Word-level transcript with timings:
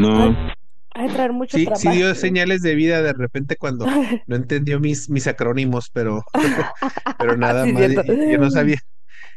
No, 0.00 0.36
Ha 0.94 1.02
de 1.04 1.08
traer 1.10 1.32
mucho 1.32 1.56
Sí, 1.56 1.64
trabajo. 1.64 1.80
sí 1.80 1.88
dio 1.90 2.14
señales 2.14 2.62
de 2.62 2.74
vida 2.74 3.02
de 3.02 3.12
repente 3.12 3.56
cuando 3.56 3.86
no 4.26 4.36
entendió 4.36 4.80
mis, 4.80 5.08
mis 5.10 5.26
acrónimos, 5.26 5.90
pero, 5.92 6.24
pero 7.18 7.36
nada 7.36 7.64
Sí, 7.66 7.72
más. 7.72 7.82
Yo 8.30 8.38
no 8.38 8.50
sabía. 8.50 8.78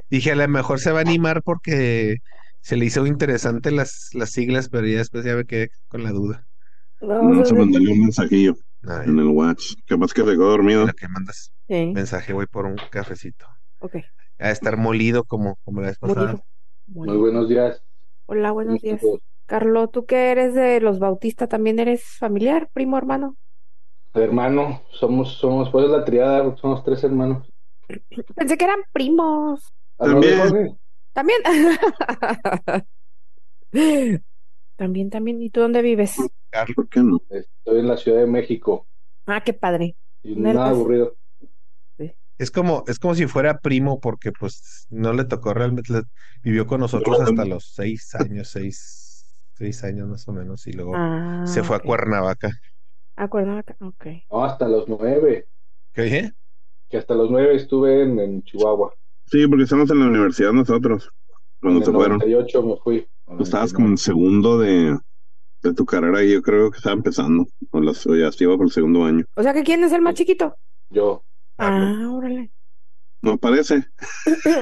Dije, 0.10 0.32
a 0.32 0.36
lo 0.36 0.48
mejor 0.48 0.80
se 0.80 0.92
va 0.92 1.00
a 1.00 1.02
animar 1.02 1.44
porque 1.44 2.18
se 2.62 2.78
le 2.78 2.86
hizo 2.86 3.06
interesante 3.08 3.72
las, 3.72 4.10
las 4.14 4.32
siglas, 4.32 4.70
pero 4.70 4.88
ya 4.88 5.00
después 5.00 5.26
ya 5.26 5.36
me 5.36 5.46
quedé 5.46 5.70
con 5.88 6.04
la 6.04 6.12
duda. 6.12 6.48
No, 7.02 7.08
vamos 7.08 7.52
no, 7.52 7.60
no. 7.60 7.66
mandarle 7.66 7.92
un 7.92 8.02
mensajillo 8.02 8.56
Ay, 8.84 9.10
en 9.10 9.20
el 9.20 9.28
watch. 9.28 9.74
Capaz 9.88 10.14
que 10.14 10.22
se 10.22 10.28
quedó 10.32 10.50
dormido. 10.52 10.88
que 10.88 11.08
mandas 11.08 11.52
Sí, 11.68 11.94
mensaje, 11.94 12.34
voy 12.34 12.48
por 12.48 12.66
un 12.66 12.76
cafecito. 12.92 13.46
ok. 13.80 13.96
A 14.40 14.52
estar 14.52 14.78
molido 14.78 15.24
como, 15.26 15.58
como 15.64 15.82
la 15.82 15.88
vez 15.88 15.98
pasada. 16.00 16.38
Molido. 16.88 17.16
Muy 17.16 17.18
buenos 17.18 17.50
días. 17.50 17.82
Hola, 18.26 18.52
buenos 18.52 18.82
días. 18.82 19.00
Chicos. 19.02 19.20
Carlos, 19.46 19.90
¿tú 19.92 20.06
que 20.06 20.32
eres 20.32 20.54
de 20.54 20.80
los 20.82 21.00
Bautista 21.00 21.48
también 21.48 21.80
eres 21.80 22.04
familiar, 22.20 22.70
primo, 22.74 22.98
hermano? 22.98 23.38
Hermano, 24.16 24.82
somos, 24.92 25.34
somos, 25.38 25.70
pues 25.70 25.88
la 25.88 26.04
triada, 26.04 26.56
somos 26.58 26.84
tres 26.84 27.04
hermanos. 27.04 27.48
Pensé 28.36 28.58
que 28.58 28.66
eran 28.66 28.82
primos. 28.92 29.74
¿A 29.98 30.08
dónde, 30.08 30.36
También. 30.36 30.80
También. 31.14 31.42
También, 34.76 35.10
también. 35.10 35.42
¿Y 35.42 35.50
tú 35.50 35.62
dónde 35.62 35.82
vives? 35.82 36.32
Carlos, 36.52 36.76
¿Por 36.76 36.90
qué 36.90 37.00
no? 37.02 37.22
Estoy 37.30 37.80
en 37.80 37.88
la 37.88 37.98
Ciudad 37.98 38.20
de 38.20 38.28
México. 38.28 38.88
Ah, 39.26 39.42
qué 39.44 39.54
padre. 39.54 39.96
Y 40.24 40.36
nada 40.36 40.70
aburrido. 40.72 41.18
Es 42.38 42.52
como, 42.52 42.84
es 42.88 43.00
como 43.00 43.16
si 43.16 43.28
fuera 43.28 43.60
primo, 43.60 44.00
porque 44.00 44.32
pues 44.32 44.86
no 44.90 45.14
le 45.14 45.26
tocó 45.26 45.54
realmente, 45.54 45.94
le- 45.94 46.02
vivió 46.44 46.66
con 46.68 46.80
nosotros 46.82 47.20
hasta 47.20 47.46
los 47.46 47.72
seis 47.74 48.14
años, 48.16 48.50
seis, 48.50 49.03
seis 49.54 49.84
años 49.84 50.08
más 50.08 50.28
o 50.28 50.34
menos, 50.34 50.66
y 50.68 50.74
luego 50.74 50.94
Ah, 50.96 51.44
se 51.46 51.64
fue 51.64 51.78
ok. 51.78 51.84
a 51.84 51.86
Cuernavaca. 51.86 52.52
A 53.16 53.28
Cuernavaca, 53.28 53.76
ok. 53.80 54.06
No, 54.32 54.44
hasta 54.44 54.68
los 54.68 54.88
nueve. 54.88 55.48
¿Qué 55.94 56.02
dije? 56.04 56.32
Que 56.90 56.98
hasta 56.98 57.14
los 57.16 57.30
nueve 57.32 57.56
estuve 57.56 58.04
en, 58.04 58.20
en 58.20 58.44
Chihuahua. 58.44 58.94
Sí, 59.26 59.48
porque 59.48 59.64
estamos 59.64 59.90
en 59.92 60.00
la 60.00 60.08
universidad 60.08 60.52
nosotros. 60.54 61.10
Cuando 61.60 61.80
en 61.80 61.86
se 61.86 61.92
el 61.92 61.96
fueron. 61.96 62.18
98 62.20 62.64
me 62.64 62.78
fui. 62.78 63.08
Tú 63.26 63.44
estabas 63.44 63.74
como 63.74 63.88
en 63.88 63.98
segundo 63.98 64.60
de, 64.60 64.98
de 65.62 65.74
tu 65.74 65.86
carrera 65.86 66.24
y 66.24 66.34
yo 66.34 66.42
creo 66.42 66.72
que 66.72 66.78
estaba 66.78 66.96
empezando. 66.96 67.48
O, 67.72 67.82
las, 67.82 68.06
o 68.08 68.16
ya 68.16 68.32
se 68.32 68.44
iba 68.44 68.58
por 68.58 68.66
el 68.68 68.72
segundo 68.72 69.06
año. 69.06 69.26
O 69.36 69.44
sea 69.44 69.54
que 69.54 69.64
¿quién 69.64 69.84
es 69.84 69.92
el 69.94 70.02
más 70.02 70.16
chiquito? 70.16 70.56
Yo. 70.90 71.24
Ah, 71.58 72.10
órale. 72.12 72.52
No 73.24 73.38
parece. 73.38 73.86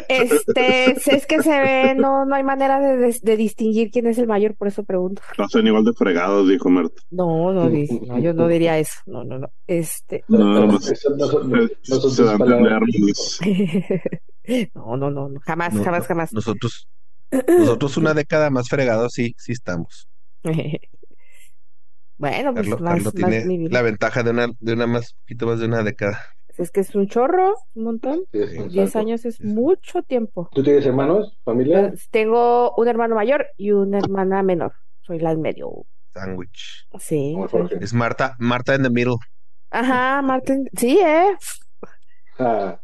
Este, 0.07 0.91
es 0.91 1.25
que 1.25 1.41
se 1.41 1.49
ve, 1.49 1.95
no, 1.95 2.25
no 2.25 2.35
hay 2.35 2.43
manera 2.43 2.79
de, 2.79 2.95
de- 2.95 3.19
de 3.19 3.35
distinguir 3.35 3.89
quién 3.89 4.05
es 4.05 4.19
el 4.19 4.27
mayor, 4.27 4.55
por 4.55 4.67
eso 4.67 4.83
pregunto. 4.83 5.23
Pasan 5.35 5.65
igual 5.65 5.83
de 5.83 5.93
fregados, 5.93 6.47
dijo 6.47 6.69
Mert. 6.69 6.93
No, 7.09 7.51
no, 7.51 7.67
no, 7.69 8.19
yo 8.19 8.33
no 8.35 8.47
diría 8.47 8.77
eso. 8.77 8.99
No, 9.07 9.23
no, 9.23 9.39
no. 9.39 9.51
Este, 9.65 10.23
No, 10.27 10.37
no, 10.37 10.67
no 10.67 10.79
son- 10.79 11.17
no 11.17 11.27
son 11.27 11.49
no, 14.75 14.97
no, 14.97 15.09
no, 15.09 15.29
no, 15.29 15.39
jamás, 15.41 15.73
No, 15.73 15.83
jamás, 15.83 16.01
no, 16.03 16.07
jamás. 16.07 16.33
Nosotros, 16.33 16.87
nosotros 17.31 17.97
una 17.97 18.13
década 18.13 18.51
más 18.51 18.69
fregados, 18.69 19.13
sí, 19.13 19.33
sí 19.39 19.53
estamos. 19.53 20.07
Bueno, 22.17 22.53
pues 22.53 22.67
Carlos, 22.67 22.81
más, 22.81 22.93
Carlos 22.93 23.13
más 23.15 23.31
tiene 23.31 23.69
la 23.69 23.81
ventaja 23.81 24.21
de 24.21 24.29
una, 24.29 24.47
de 24.59 24.73
una 24.73 24.85
más, 24.85 25.15
poquito 25.21 25.47
más 25.47 25.59
de 25.59 25.65
una 25.65 25.81
década. 25.81 26.21
Es 26.57 26.71
que 26.71 26.81
es 26.81 26.93
un 26.95 27.07
chorro, 27.07 27.55
un 27.75 27.83
montón. 27.83 28.21
Sí, 28.31 28.39
un 28.59 28.97
años 28.97 29.25
es 29.25 29.41
mucho 29.41 30.01
tiempo. 30.03 30.49
¿Tú 30.53 30.63
tienes 30.63 30.85
hermanos? 30.85 31.37
¿Familia? 31.43 31.89
Pues, 31.89 32.09
Tengo 32.09 32.73
un 32.75 32.87
hermano 32.87 33.15
mayor 33.15 33.47
y 33.57 33.71
una 33.71 33.99
hermana 33.99 34.43
menor. 34.43 34.73
Soy 35.01 35.19
la 35.19 35.29
del 35.29 35.39
medio. 35.39 35.85
Sándwich. 36.13 36.87
Sí. 36.99 37.35
Es 37.79 37.93
Marta, 37.93 38.35
Marta 38.39 38.75
in 38.75 38.83
the 38.83 38.89
middle. 38.89 39.15
Ajá, 39.69 40.21
Martín. 40.21 40.69
Sí, 40.77 40.99
¿eh? 40.99 41.35
Ah, 42.37 42.79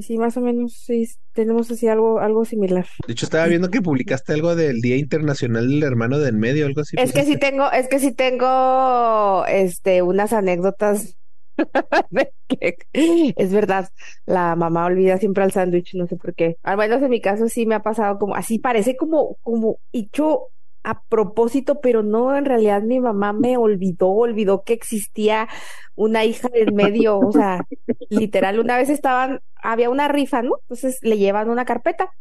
Sí, 0.00 0.16
más 0.16 0.36
o 0.36 0.40
menos, 0.40 0.72
sí, 0.72 1.06
tenemos 1.32 1.70
así 1.70 1.86
algo, 1.88 2.20
algo 2.20 2.44
similar. 2.44 2.86
De 3.06 3.12
hecho, 3.12 3.26
estaba 3.26 3.46
viendo 3.46 3.70
que 3.70 3.82
publicaste 3.82 4.32
algo 4.32 4.56
del 4.56 4.80
Día 4.80 4.96
Internacional 4.96 5.68
del 5.68 5.82
Hermano 5.82 6.18
de 6.18 6.30
en 6.30 6.38
Medio, 6.38 6.66
algo 6.66 6.80
así. 6.80 6.96
Es 6.98 7.12
que 7.12 7.24
sí 7.24 7.36
tengo, 7.36 7.70
es 7.70 7.88
que 7.88 7.98
sí 7.98 8.12
tengo, 8.12 9.44
este, 9.46 10.02
unas 10.02 10.32
anécdotas 10.32 11.16
es 12.92 13.52
verdad, 13.52 13.88
la 14.26 14.56
mamá 14.56 14.86
olvida 14.86 15.18
siempre 15.18 15.44
al 15.44 15.52
sándwich, 15.52 15.94
no 15.94 16.06
sé 16.06 16.16
por 16.16 16.34
qué. 16.34 16.56
Al 16.62 16.76
menos 16.76 17.02
en 17.02 17.10
mi 17.10 17.20
caso 17.20 17.48
sí 17.48 17.66
me 17.66 17.74
ha 17.74 17.82
pasado 17.82 18.18
como, 18.18 18.34
así 18.34 18.58
parece 18.58 18.96
como, 18.96 19.36
como 19.42 19.78
hecho 19.92 20.48
a 20.84 21.02
propósito, 21.04 21.80
pero 21.80 22.02
no, 22.02 22.36
en 22.36 22.44
realidad 22.44 22.82
mi 22.82 22.98
mamá 23.00 23.32
me 23.32 23.56
olvidó, 23.56 24.08
olvidó 24.08 24.64
que 24.64 24.72
existía 24.72 25.48
una 25.94 26.24
hija 26.24 26.48
del 26.48 26.72
medio, 26.72 27.18
o 27.18 27.32
sea, 27.32 27.64
literal, 28.08 28.58
una 28.58 28.76
vez 28.76 28.88
estaban, 28.88 29.40
había 29.62 29.90
una 29.90 30.08
rifa, 30.08 30.42
¿no? 30.42 30.56
Entonces 30.62 30.98
le 31.02 31.18
llevan 31.18 31.50
una 31.50 31.64
carpeta 31.64 32.12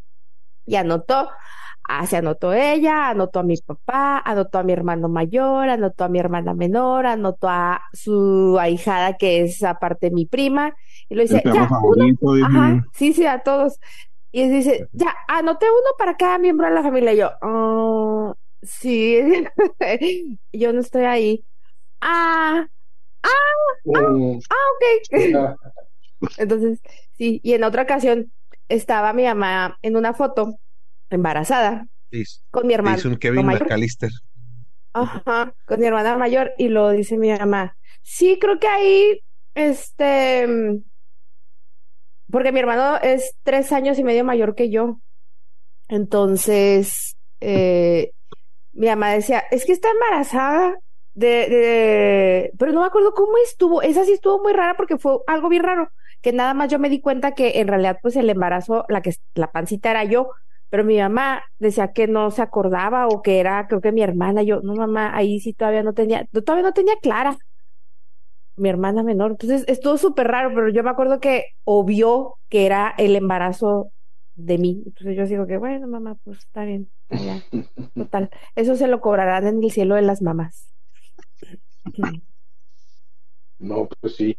y 0.65 0.75
anotó, 0.75 1.29
ah, 2.00 2.07
se 2.07 2.18
anotó 2.18 2.53
ella, 2.53 3.09
anotó 3.09 3.40
a 3.40 3.44
mi 3.44 3.57
papá, 3.57 4.19
anotó 4.19 4.59
a 4.59 4.63
mi 4.63 4.74
hermano 4.74 5.09
mayor, 5.09 5.69
anotó 5.69 6.03
a 6.06 6.09
mi 6.09 6.19
hermana 6.19 6.53
menor, 6.53 7.06
anotó 7.07 7.47
a 7.50 7.81
su 7.94 8.57
ahijada 8.59 9.18
que 9.18 9.41
es 9.44 9.63
aparte 9.63 10.12
mi 10.12 10.25
prima, 10.25 10.74
y 11.09 11.16
lo 11.16 11.22
dice, 11.24 11.47
ya, 11.52 11.74
uno, 11.81 12.06
favorito, 12.06 12.28
ajá, 12.40 12.79
sí, 12.94 13.13
sí, 13.13 13.25
a 13.25 13.40
todos. 13.44 13.79
Y 14.31 14.50
dice, 14.50 14.90
ya, 14.94 15.16
anoté 15.28 15.68
uno 15.68 15.90
para 15.97 16.16
cada 16.18 16.38
miembro 16.40 16.68
de 16.68 16.74
la 16.75 16.84
familia. 16.84 17.13
Y 17.13 17.18
yo, 17.18 17.31
"Ah, 17.41 18.34
sí, 18.63 19.19
yo 20.53 20.73
no 20.73 20.79
estoy 20.81 21.03
ahí. 21.06 21.46
Ah, 22.02 22.68
mm, 23.85 24.40
ok. 24.50 24.84
ah, 25.35 25.56
Entonces, 26.38 26.81
sí, 27.18 27.40
y 27.44 27.53
en 27.53 27.63
otra 27.63 27.84
ocasión 27.84 28.31
estaba 28.69 29.13
mi 29.13 29.23
mamá 29.25 29.78
en 29.81 29.96
una 29.97 30.13
foto 30.13 30.59
embarazada 31.11 31.88
Sí, 32.11 32.23
con 32.51 32.67
mi 32.67 32.73
hermano 32.73 33.01
un 33.05 33.16
Kevin 33.17 33.45
mayor. 33.45 33.63
McAllister. 33.63 34.11
Ajá, 34.94 35.53
con 35.66 35.79
mi 35.79 35.85
hermana 35.85 36.17
mayor 36.17 36.51
y 36.57 36.67
lo 36.67 36.89
dice 36.91 37.17
mi 37.17 37.31
mamá. 37.31 37.77
Sí, 38.03 38.38
creo 38.39 38.59
que 38.59 38.67
ahí, 38.67 39.22
este, 39.55 40.47
porque 42.29 42.51
mi 42.51 42.59
hermano 42.59 42.97
es 43.01 43.35
tres 43.44 43.72
años 43.72 43.99
y 43.99 44.03
medio 44.03 44.23
mayor 44.23 44.55
que 44.55 44.69
yo. 44.69 45.01
Entonces, 45.89 47.17
eh, 47.41 48.11
mi 48.73 48.88
mamá 48.88 49.11
decía, 49.11 49.43
es 49.51 49.66
que 49.66 49.73
está 49.73 49.89
embarazada 49.91 50.75
de, 51.13 51.28
de, 51.49 52.51
pero 52.59 52.73
no 52.73 52.81
me 52.81 52.88
acuerdo 52.88 53.13
cómo 53.13 53.33
estuvo. 53.43 53.81
Esa 53.81 54.05
sí 54.05 54.13
estuvo 54.13 54.41
muy 54.43 54.53
rara 54.53 54.75
porque 54.78 54.97
fue 54.97 55.19
algo 55.28 55.49
bien 55.49 55.63
raro, 55.63 55.89
que 56.22 56.33
nada 56.33 56.53
más 56.53 56.69
yo 56.72 56.79
me 56.79 56.89
di 56.89 57.01
cuenta 57.01 57.33
que 57.35 57.59
en 57.61 57.67
realidad 57.67 57.99
pues 58.01 58.16
el 58.17 58.29
embarazo, 58.29 58.85
la 58.89 59.01
que 59.01 59.13
la 59.35 59.51
pancita 59.51 59.91
era 59.91 60.05
yo. 60.05 60.31
Pero 60.71 60.85
mi 60.85 60.97
mamá 60.97 61.43
decía 61.59 61.91
que 61.91 62.07
no 62.07 62.31
se 62.31 62.41
acordaba 62.41 63.07
o 63.07 63.21
que 63.21 63.41
era, 63.41 63.67
creo 63.67 63.81
que 63.81 63.91
mi 63.91 64.03
hermana, 64.03 64.41
yo, 64.41 64.61
no 64.61 64.73
mamá, 64.73 65.13
ahí 65.13 65.41
sí 65.41 65.51
todavía 65.53 65.83
no 65.83 65.93
tenía, 65.93 66.25
no, 66.31 66.41
todavía 66.43 66.63
no 66.63 66.71
tenía 66.71 66.95
clara, 67.01 67.37
mi 68.55 68.69
hermana 68.69 69.03
menor. 69.03 69.31
Entonces 69.31 69.65
estuvo 69.67 69.97
súper 69.97 70.27
raro, 70.27 70.51
pero 70.55 70.69
yo 70.69 70.81
me 70.81 70.89
acuerdo 70.89 71.19
que 71.19 71.47
obvió 71.65 72.37
que 72.47 72.65
era 72.65 72.95
el 72.97 73.17
embarazo 73.17 73.91
de 74.35 74.57
mí. 74.57 74.81
Entonces 74.85 75.17
yo 75.17 75.25
digo 75.25 75.45
que, 75.45 75.57
bueno, 75.57 75.89
mamá, 75.89 76.15
pues 76.23 76.37
está 76.37 76.63
bien, 76.63 76.89
ya, 77.09 77.43
total. 77.93 78.29
Eso 78.55 78.77
se 78.77 78.87
lo 78.87 79.01
cobrarán 79.01 79.47
en 79.47 79.61
el 79.61 79.71
cielo 79.71 79.95
de 79.95 80.03
las 80.03 80.21
mamás. 80.21 80.69
no, 83.59 83.89
pues 83.99 84.16
sí. 84.16 84.37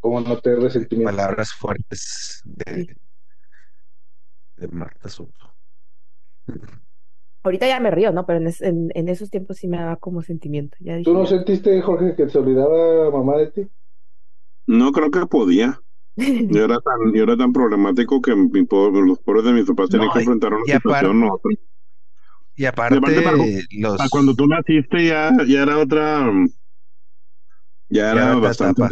¿Cómo 0.00 0.22
no 0.22 0.38
te 0.38 0.56
resentimiento? 0.56 1.14
Palabras 1.14 1.52
fuertes 1.52 2.40
de, 2.44 2.96
de 4.56 4.68
Marta 4.68 5.10
Soto. 5.10 5.53
Ahorita 7.42 7.66
ya 7.68 7.78
me 7.78 7.90
río, 7.90 8.10
¿no? 8.12 8.24
Pero 8.26 8.38
en, 8.38 8.46
es- 8.46 8.62
en, 8.62 8.90
en 8.94 9.08
esos 9.08 9.30
tiempos 9.30 9.58
sí 9.58 9.68
me 9.68 9.76
daba 9.76 9.96
como 9.96 10.22
sentimiento. 10.22 10.76
Ya 10.80 10.96
dije, 10.96 11.10
¿Tú 11.10 11.14
no 11.14 11.24
ya. 11.24 11.30
sentiste, 11.30 11.80
Jorge, 11.82 12.14
que 12.16 12.28
se 12.28 12.38
olvidaba 12.38 13.10
mamá 13.10 13.36
de 13.38 13.50
ti? 13.50 13.68
No 14.66 14.92
creo 14.92 15.10
que 15.10 15.26
podía. 15.26 15.80
Yo 16.16 16.64
era 16.64 16.78
tan, 16.80 17.12
yo 17.12 17.24
era 17.24 17.36
tan 17.36 17.52
problemático 17.52 18.22
que 18.22 18.34
mi 18.34 18.48
los 18.60 19.18
pobres 19.20 19.44
de 19.44 19.52
mis 19.52 19.66
papás 19.66 19.90
tenían 19.90 20.08
No, 20.08 20.14
que 20.14 20.20
enfrentar 20.20 20.54
una 20.54 20.64
y 20.64 20.70
aparte- 20.70 21.06
situación 21.06 21.22
u 21.24 21.34
otra. 21.34 21.50
Y 22.56 22.64
aparte, 22.66 22.96
aparte, 22.96 23.22
para- 23.22 23.36
los... 23.36 24.00
Ah, 24.00 24.06
Cuando 24.10 24.34
tú 24.34 24.46
naciste 24.46 25.06
ya, 25.06 25.32
ya 25.46 25.62
era 25.62 25.78
otra, 25.78 26.30
ya 27.88 28.12
era 28.12 28.34
bastante. 28.36 28.84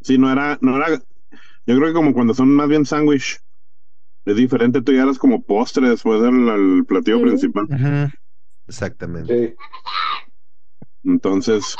Sí, 0.00 0.18
no 0.18 0.30
era, 0.32 0.58
no 0.60 0.76
era, 0.76 0.88
yo 0.90 1.76
creo 1.76 1.86
que 1.86 1.92
como 1.92 2.12
cuando 2.12 2.34
son 2.34 2.54
más 2.54 2.68
bien 2.68 2.84
sándwich, 2.84 3.40
es 4.24 4.36
diferente, 4.36 4.82
tú 4.82 4.92
ya 4.92 5.02
eras 5.02 5.18
como 5.18 5.42
postre 5.42 5.88
después 5.90 6.22
del 6.22 6.46
del 6.46 6.84
platillo 6.86 7.18
Sí. 7.18 7.22
principal. 7.22 7.68
Exactamente. 8.66 9.34
Sí. 9.34 9.54
Entonces, 11.04 11.76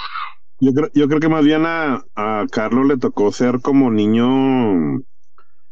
yo 0.61 0.73
creo, 0.75 0.91
yo 0.95 1.09
creo 1.09 1.21
que 1.21 1.29
más 1.29 1.45
bien 1.45 1.65
a, 1.67 2.03
a 2.17 2.47
Carlos 2.51 2.87
le 2.87 2.99
tocó 2.99 3.33
ser 3.33 3.61
como 3.63 3.91
niño 3.91 5.03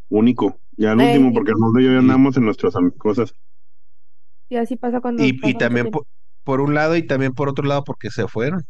único, 0.08 0.60
ya 0.76 0.92
el 0.92 0.98
último, 1.00 1.32
porque 1.32 1.52
Arnoldo 1.52 1.80
y 1.80 1.84
yo 1.84 1.92
ya 1.92 1.98
andamos 1.98 2.36
en 2.36 2.44
nuestras 2.44 2.74
cosas. 2.98 3.34
Y 4.48 4.56
así 4.56 4.76
pasa 4.76 5.00
cuando 5.00 5.22
Y, 5.22 5.32
pasa 5.40 5.48
y 5.50 5.52
mucho 5.52 5.58
también 5.58 5.90
por, 5.90 6.04
por 6.44 6.60
un 6.60 6.74
lado 6.74 6.96
y 6.96 7.06
también 7.06 7.32
por 7.32 7.48
otro 7.48 7.66
lado 7.66 7.84
porque 7.84 8.10
se 8.10 8.26
fueron. 8.28 8.64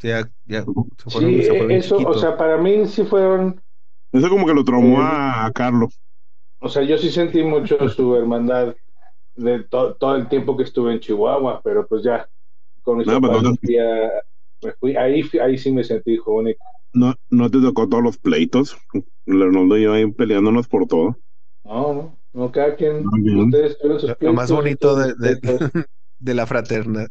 Ya, 0.00 0.30
ya 0.44 0.64
se 0.98 1.10
fueron, 1.10 1.30
Sí, 1.30 1.42
se 1.42 1.54
fueron 1.54 1.70
eso, 1.72 1.96
o 1.98 2.14
sea, 2.14 2.36
para 2.36 2.56
mí 2.58 2.86
sí 2.86 3.04
fueron, 3.04 3.62
Eso 4.12 4.28
como 4.28 4.46
que 4.46 4.54
lo 4.54 4.64
traumó 4.64 5.00
Eh, 5.00 5.02
a, 5.02 5.46
a 5.46 5.52
Carlos. 5.52 6.00
O 6.60 6.68
sea, 6.68 6.82
yo 6.82 6.98
sí 6.98 7.10
sentí 7.10 7.42
mucho 7.42 7.78
su 7.88 8.16
hermandad 8.16 8.76
de 9.36 9.64
to- 9.64 9.96
todo 9.96 10.16
el 10.16 10.28
tiempo 10.28 10.56
que 10.56 10.64
estuve 10.64 10.92
en 10.94 11.00
Chihuahua, 11.00 11.60
pero 11.64 11.86
pues 11.86 12.02
ya, 12.04 12.28
con 12.82 12.98
mis 12.98 13.06
No, 13.06 13.20
pues, 13.20 13.32
papás 13.32 13.42
no- 13.42 13.50
me 13.50 13.56
fui 13.64 13.78
a- 13.78 14.22
me 14.62 14.72
fui- 14.74 14.96
ahí, 14.96 15.22
ahí 15.42 15.58
sí 15.58 15.72
me 15.72 15.84
sentí 15.84 16.12
hijo 16.14 16.34
único. 16.34 16.64
No, 16.92 17.14
no 17.30 17.48
te 17.48 17.60
tocó 17.60 17.88
todos 17.88 18.02
los 18.02 18.18
pleitos. 18.18 18.76
Leonardo 19.24 19.78
y 19.78 19.82
yo 19.84 19.92
ahí 19.92 20.10
peleándonos 20.10 20.66
por 20.66 20.86
todo. 20.88 21.16
No, 21.64 21.92
no, 21.92 22.18
no, 22.32 22.50
cada 22.52 22.76
quien, 22.76 23.14
bien. 23.22 23.48
ustedes 23.48 23.76
tuvieron 23.78 24.00
sus 24.00 24.14
Lo 24.20 24.32
más 24.32 24.50
pleitos, 24.50 24.50
bonito 24.50 24.96
de, 24.96 25.14
de, 25.14 25.38
pleitos. 25.40 25.60
de 26.18 26.34
la 26.34 26.46
fraterna, 26.46 27.06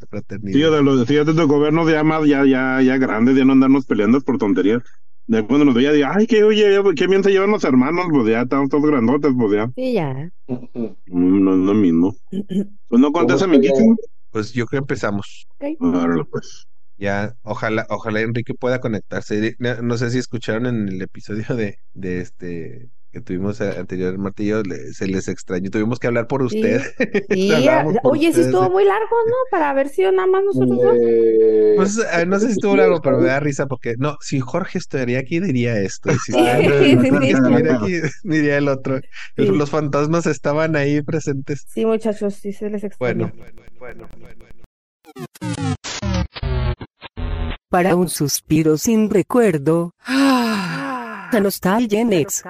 Sí, 0.52 0.60
fraternidad. 0.60 0.62
de 0.62 0.82
los, 0.84 1.06
sí, 1.08 1.16
ya 1.16 1.26
te 1.26 1.34
tocó 1.34 1.60
vernos 1.60 1.90
ya 1.92 2.04
más, 2.04 2.26
ya, 2.28 2.46
ya, 2.46 2.82
ya 2.82 2.98
grandes, 2.98 3.36
ya 3.36 3.44
no 3.46 3.54
andarnos 3.54 3.86
peleando 3.86 4.22
por 4.22 4.38
tonterías. 4.38 4.82
De 5.28 5.46
cuando 5.46 5.66
nos 5.66 5.74
veía, 5.76 5.92
digo, 5.92 6.08
ay, 6.12 6.28
que 6.28 6.44
oye, 6.44 6.80
qué 6.96 7.08
bien 7.08 7.24
se 7.24 7.32
llevan 7.32 7.52
los 7.52 7.64
hermanos, 7.64 8.06
pues 8.12 8.28
ya 8.28 8.42
estamos 8.42 8.70
todos 8.70 8.86
grandotes, 8.86 9.32
pues 9.38 9.52
ya. 9.54 9.72
Sí, 9.76 9.94
ya. 9.94 10.30
Mm, 10.48 11.44
No 11.44 11.52
es 11.54 11.60
lo 11.60 11.74
mismo. 11.74 12.16
Pues 12.88 13.02
no 13.02 13.12
contes, 13.12 13.42
¿Cómo 13.42 13.54
estaría? 13.56 13.70
amiguísimo. 13.72 13.96
Pues 14.30 14.54
yo 14.54 14.66
creo 14.68 14.82
que 14.82 14.84
empezamos. 14.84 15.48
Órale, 15.80 16.24
pues. 16.26 16.68
Ya, 16.98 17.36
ojalá, 17.42 17.86
ojalá 17.90 18.22
Enrique 18.22 18.54
pueda 18.54 18.80
conectarse. 18.80 19.56
No, 19.60 19.82
no 19.82 19.98
sé 19.98 20.12
si 20.12 20.20
escucharon 20.20 20.66
en 20.68 20.88
el 20.88 21.02
episodio 21.02 21.56
de, 21.56 21.80
de 21.94 22.22
este 22.22 22.90
que 23.16 23.22
tuvimos 23.22 23.62
a- 23.62 23.80
anterior, 23.80 24.18
Martillo, 24.18 24.62
le- 24.62 24.92
se 24.94 25.08
les 25.08 25.30
extrañó. 25.30 25.70
Tuvimos 25.72 26.00
que 26.00 26.08
hablar 26.08 26.28
por 26.28 26.42
usted. 26.44 26.82
Sí, 27.30 27.50
por 28.04 28.12
oye, 28.12 28.34
sí 28.34 28.42
estuvo 28.42 28.70
muy 28.70 28.84
largo, 28.84 29.16
¿no? 29.28 29.36
Para 29.50 29.74
ver 29.74 29.88
si 29.88 30.02
nada 30.04 30.28
más 30.28 30.44
nosotros 30.44 30.78
dos. 30.78 30.98
Eh, 31.00 31.74
Pues 31.78 31.98
eh, 31.98 32.26
no 32.26 32.38
sé 32.40 32.48
si 32.48 32.52
estuvo 32.54 32.76
largo, 32.76 33.00
pero 33.02 33.20
me 33.20 33.28
da 33.28 33.40
risa 33.40 33.68
porque 33.68 33.96
no, 33.98 34.18
si 34.20 34.40
Jorge 34.42 34.78
estuviera 34.80 35.22
aquí 35.22 35.40
diría 35.40 35.80
esto, 35.80 36.12
y 36.12 36.18
si 36.20 36.38
Enrique 36.38 37.00
Sí, 37.02 37.10
sí, 37.10 37.18
sí. 37.22 37.32
estuviera 37.32 37.76
aquí 37.78 37.94
diría 38.24 38.58
el 38.58 38.68
otro. 38.68 39.00
Sí. 39.38 39.46
Los 39.48 39.70
fantasmas 39.70 40.26
estaban 40.26 40.76
ahí 40.76 41.02
presentes. 41.02 41.66
Sí, 41.74 41.86
muchachos, 41.86 42.34
sí 42.36 42.52
se 42.52 42.70
les 42.70 42.84
extrañó. 42.84 43.32
Bueno, 43.80 44.10
Para 47.70 47.96
un 47.96 48.10
suspiro 48.10 48.78
sin 48.78 49.10
recuerdo. 49.10 49.92
A 51.36 51.40
Nostalgia 51.42 52.06
Next. 52.06 52.46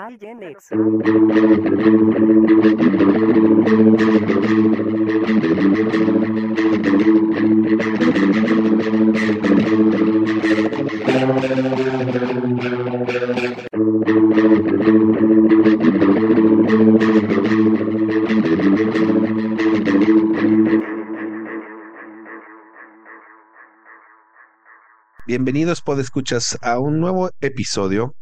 bienvenidos 25.26 25.82
podescuchas 25.82 26.58
a 26.62 26.80
un 26.80 27.00
nuevo 27.00 27.30
episodio, 27.42 28.16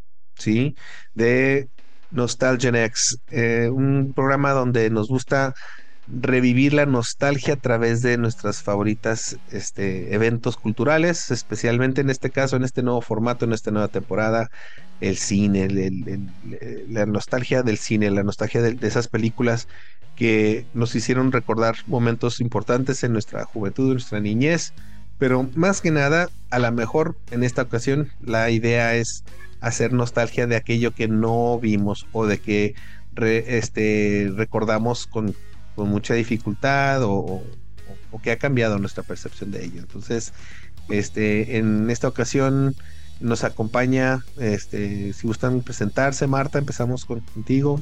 ¿sí? 0.43 0.75
De 1.13 1.69
Nostalgia 2.09 2.71
Next, 2.71 3.15
eh, 3.29 3.69
un 3.71 4.13
programa 4.13 4.51
donde 4.51 4.89
nos 4.89 5.07
gusta 5.07 5.53
revivir 6.05 6.73
la 6.73 6.85
nostalgia 6.85 7.53
a 7.55 7.57
través 7.57 8.01
de 8.01 8.17
nuestras 8.17 8.61
favoritas 8.61 9.37
este, 9.47 10.13
eventos 10.13 10.57
culturales, 10.57 11.31
especialmente 11.31 12.01
en 12.01 12.09
este 12.09 12.29
caso, 12.31 12.55
en 12.57 12.63
este 12.65 12.83
nuevo 12.83 13.01
formato, 13.01 13.45
en 13.45 13.53
esta 13.53 13.71
nueva 13.71 13.87
temporada, 13.89 14.47
el 14.99 15.17
cine, 15.17 15.63
el- 15.65 16.33
la 16.87 17.05
nostalgia 17.05 17.63
del 17.63 17.77
cine, 17.77 18.11
la 18.11 18.23
nostalgia 18.23 18.61
de, 18.61 18.75
de 18.75 18.87
esas 18.87 19.07
películas 19.07 19.65
que 20.15 20.67
nos 20.73 20.95
hicieron 20.95 21.31
recordar 21.31 21.75
momentos 21.85 22.39
importantes 22.39 23.03
en 23.03 23.13
nuestra 23.13 23.45
juventud, 23.45 23.85
en 23.87 23.93
nuestra 23.93 24.19
niñez, 24.19 24.73
pero 25.17 25.49
más 25.55 25.81
que 25.81 25.91
nada, 25.91 26.29
a 26.49 26.59
lo 26.59 26.71
mejor 26.71 27.17
en 27.29 27.43
esta 27.43 27.63
ocasión 27.63 28.09
la 28.19 28.49
idea 28.51 28.95
es 28.95 29.23
hacer 29.63 29.93
nostalgia 29.93 30.45
de 30.45 30.55
aquello 30.57 30.91
que 30.91 31.07
no 31.07 31.57
vimos 31.59 32.05
o 32.11 32.25
de 32.27 32.39
que 32.39 32.75
re- 33.13 33.57
este, 33.57 34.31
recordamos 34.35 35.07
con, 35.07 35.33
con 35.75 35.89
mucha 35.89 36.13
dificultad 36.13 37.03
o, 37.03 37.13
o- 37.13 37.43
o 38.11 38.19
que 38.21 38.31
ha 38.31 38.37
cambiado 38.37 38.77
nuestra 38.77 39.03
percepción 39.03 39.51
de 39.51 39.65
ello. 39.65 39.79
Entonces, 39.79 40.33
este, 40.89 41.57
en 41.57 41.89
esta 41.89 42.07
ocasión 42.07 42.75
nos 43.19 43.43
acompaña, 43.43 44.23
este, 44.37 45.13
si 45.13 45.27
gustan 45.27 45.61
presentarse, 45.61 46.27
Marta, 46.27 46.59
empezamos 46.59 47.05
con- 47.05 47.21
contigo. 47.21 47.81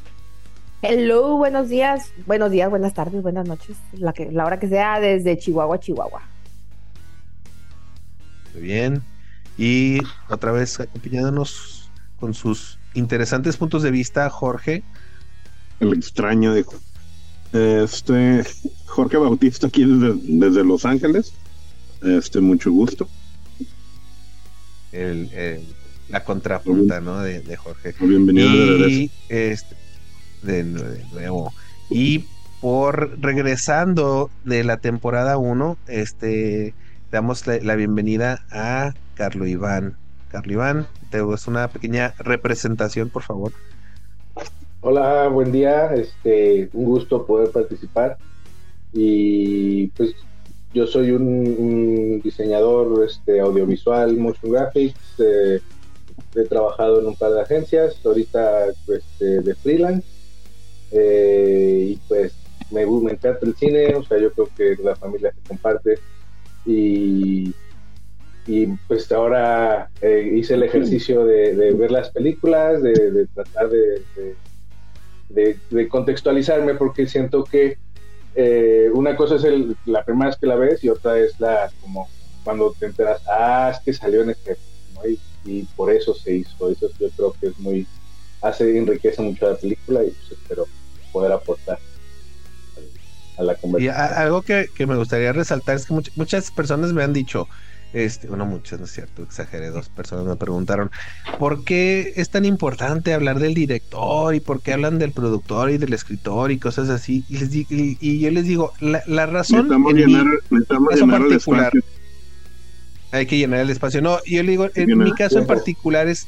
Hello, 0.83 1.37
buenos 1.37 1.69
días, 1.69 2.11
buenos 2.25 2.51
días, 2.51 2.69
buenas 2.69 2.93
tardes, 2.93 3.21
buenas 3.21 3.47
noches, 3.47 3.77
la, 3.93 4.13
que, 4.13 4.31
la 4.31 4.45
hora 4.45 4.59
que 4.59 4.67
sea, 4.67 4.99
desde 4.99 5.37
Chihuahua, 5.37 5.79
Chihuahua. 5.79 6.21
Muy 8.53 8.63
bien. 8.63 9.03
Y 9.57 9.99
otra 10.29 10.51
vez 10.51 10.79
acompañándonos 10.79 11.89
con 12.19 12.33
sus 12.33 12.79
interesantes 12.93 13.57
puntos 13.57 13.83
de 13.83 13.91
vista, 13.91 14.29
Jorge. 14.29 14.83
El 15.79 15.93
extraño 15.93 16.53
dijo. 16.53 16.73
Este, 17.53 18.43
Jorge 18.85 19.17
Bautista 19.17 19.67
aquí 19.67 19.83
desde, 19.85 20.13
desde 20.23 20.63
Los 20.63 20.85
Ángeles. 20.85 21.33
Este, 22.01 22.39
mucho 22.41 22.71
gusto. 22.71 23.07
el- 24.91 25.31
el- 25.33 25.65
la 26.09 26.23
contrapunta, 26.25 26.99
¿no? 26.99 27.19
De, 27.21 27.39
de 27.41 27.55
Jorge. 27.55 27.95
Bienvenido 28.01 28.49
de. 28.79 28.89
Y 28.91 29.11
este, 29.29 29.75
de, 30.41 30.63
de 30.65 31.05
nuevo. 31.13 31.53
Y 31.89 32.25
por 32.59 33.17
regresando 33.21 34.29
de 34.43 34.63
la 34.65 34.77
temporada 34.77 35.37
1, 35.37 35.77
este, 35.87 36.73
damos 37.11 37.45
la, 37.45 37.75
bienvenida 37.75 38.45
a 38.51 38.93
Carlo 39.15 39.45
Iván. 39.45 39.97
Carlo 40.29 40.53
Iván, 40.53 40.87
te 41.09 41.17
es 41.33 41.47
una 41.47 41.67
pequeña 41.67 42.13
representación, 42.19 43.09
por 43.09 43.23
favor. 43.23 43.51
Hola, 44.79 45.27
buen 45.27 45.51
día. 45.51 45.93
Este, 45.93 46.69
un 46.71 46.85
gusto 46.85 47.25
poder 47.25 47.51
participar. 47.51 48.17
Y 48.93 49.87
pues 49.87 50.15
yo 50.73 50.87
soy 50.87 51.11
un, 51.11 52.21
diseñador 52.23 53.05
este, 53.05 53.41
audiovisual, 53.41 54.15
motion 54.15 54.53
graphics. 54.53 55.19
eh, 55.19 55.59
he 56.33 56.43
trabajado 56.45 57.01
en 57.01 57.07
un 57.07 57.15
par 57.15 57.33
de 57.33 57.41
agencias, 57.41 57.95
ahorita 58.05 58.67
este, 58.87 59.41
de 59.41 59.55
freelance. 59.55 60.07
Eh, 60.91 61.87
y 61.89 61.95
pues 62.07 62.33
me, 62.71 62.85
me 62.85 63.11
encanta 63.11 63.45
el 63.45 63.55
cine, 63.55 63.95
o 63.95 64.03
sea, 64.03 64.17
yo 64.17 64.31
creo 64.31 64.49
que 64.55 64.81
la 64.81 64.95
familia 64.95 65.33
se 65.33 65.47
comparte. 65.49 65.99
Y, 66.65 67.53
y 68.45 68.67
pues 68.87 69.11
ahora 69.11 69.89
eh, 70.01 70.31
hice 70.35 70.55
el 70.55 70.63
ejercicio 70.63 71.25
de, 71.25 71.73
ver 71.73 71.91
las 71.91 72.11
películas, 72.11 72.81
de, 72.81 73.27
tratar 73.33 73.69
de- 73.69 74.05
contextualizarme 75.89 76.75
porque 76.75 77.07
siento 77.07 77.45
que 77.45 77.77
eh, 78.35 78.89
una 78.93 79.15
cosa 79.15 79.35
es 79.35 79.43
el, 79.43 79.75
la 79.85 80.03
primera 80.03 80.27
vez 80.27 80.37
que 80.39 80.47
la 80.47 80.55
ves 80.55 80.83
y 80.83 80.89
otra 80.89 81.19
es 81.19 81.39
la 81.39 81.71
como 81.79 82.07
cuando 82.43 82.73
te 82.79 82.87
enteras, 82.87 83.21
ah, 83.27 83.71
es 83.73 83.79
que 83.83 83.93
salió 83.93 84.23
en 84.23 84.31
este, 84.31 84.57
y, 85.07 85.19
y 85.43 85.63
por 85.75 85.91
eso 85.91 86.13
se 86.13 86.35
hizo, 86.35 86.71
eso 86.71 86.89
yo 86.99 87.09
creo 87.11 87.35
que 87.39 87.47
es 87.47 87.59
muy, 87.59 87.87
hace, 88.41 88.77
enriquece 88.77 89.21
mucho 89.21 89.49
la 89.49 89.55
película 89.55 90.03
y 90.03 90.11
pues 90.11 90.31
espero 90.31 90.65
poder 91.11 91.31
aportar 91.31 91.77
a, 93.41 93.43
la 93.45 93.53
Y 93.53 93.57
conversación. 93.57 93.95
a- 93.95 94.21
algo 94.21 94.41
que, 94.43 94.67
que 94.75 94.87
me 94.87 94.95
gustaría 94.97 95.33
resaltar 95.33 95.75
es 95.77 95.85
que 95.85 95.93
much- 95.93 96.11
muchas 96.15 96.51
personas 96.51 96.93
me 96.93 97.03
han 97.03 97.13
dicho, 97.13 97.47
este, 97.93 98.27
bueno, 98.27 98.45
muchas, 98.45 98.79
no 98.79 98.85
es 98.85 98.91
cierto, 98.91 99.23
exageré, 99.23 99.69
dos 99.69 99.89
personas 99.89 100.25
me 100.25 100.35
preguntaron, 100.37 100.89
¿por 101.37 101.63
qué 101.65 102.13
es 102.15 102.29
tan 102.29 102.45
importante 102.45 103.13
hablar 103.13 103.39
del 103.39 103.53
director 103.53 104.33
y 104.33 104.39
por 104.39 104.61
qué 104.61 104.73
hablan 104.73 104.97
del 104.99 105.11
productor 105.11 105.69
y 105.71 105.77
del 105.77 105.93
escritor 105.93 106.51
y 106.51 106.59
cosas 106.59 106.89
así? 106.89 107.25
Y, 107.29 107.37
les 107.39 107.51
di- 107.51 107.67
y, 107.69 107.97
y 107.99 108.19
yo 108.21 108.31
les 108.31 108.45
digo, 108.45 108.71
la, 108.79 109.03
la 109.07 109.25
razón 109.25 109.67
Necesitamos 109.67 109.91
en 109.91 110.05
mí- 110.05 110.05
llenar, 110.05 110.25
necesitamos 110.49 110.89
caso 110.89 111.05
llenar 111.05 111.21
el 111.21 111.31
espacio. 111.33 111.81
hay 113.11 113.25
que 113.25 113.37
llenar 113.37 113.59
el 113.59 113.69
espacio. 113.69 114.01
No, 114.01 114.19
yo 114.25 114.41
le 114.43 114.51
digo, 114.51 114.69
en 114.73 114.87
Llenar. 114.87 115.07
mi 115.07 115.13
caso 115.13 115.37
en 115.39 115.45
particular 115.45 116.07
es, 116.07 116.27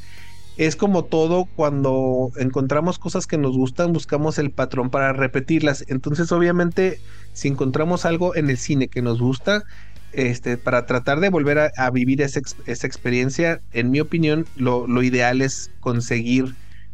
es 0.57 0.75
como 0.75 1.05
todo 1.05 1.45
cuando 1.55 2.31
encontramos 2.38 3.00
cosas 3.00 3.25
que 3.27 3.38
nos 3.38 3.57
gustan, 3.57 3.93
buscamos 3.93 4.38
el 4.38 4.51
patrón 4.51 4.89
para 4.89 5.13
repetirlas. 5.13 5.86
Entonces, 5.88 6.31
obviamente, 6.31 7.00
si 7.33 7.48
encontramos 7.48 8.05
algo 8.05 8.36
en 8.36 8.50
el 8.50 8.57
cine 8.57 8.88
que 8.88 9.01
nos 9.01 9.19
gusta, 9.19 9.63
este, 10.12 10.57
para 10.57 10.86
tratar 10.86 11.19
de 11.19 11.29
volver 11.29 11.57
a, 11.57 11.72
a 11.77 11.89
vivir 11.89 12.22
esa, 12.22 12.39
esa 12.67 12.88
experiencia, 12.88 13.62
en 13.72 13.89
mi 13.89 14.00
opinión, 14.00 14.45
lo, 14.55 14.86
lo 14.88 15.01
ideal 15.01 15.41
es 15.41 15.72
conseguir 15.79 16.53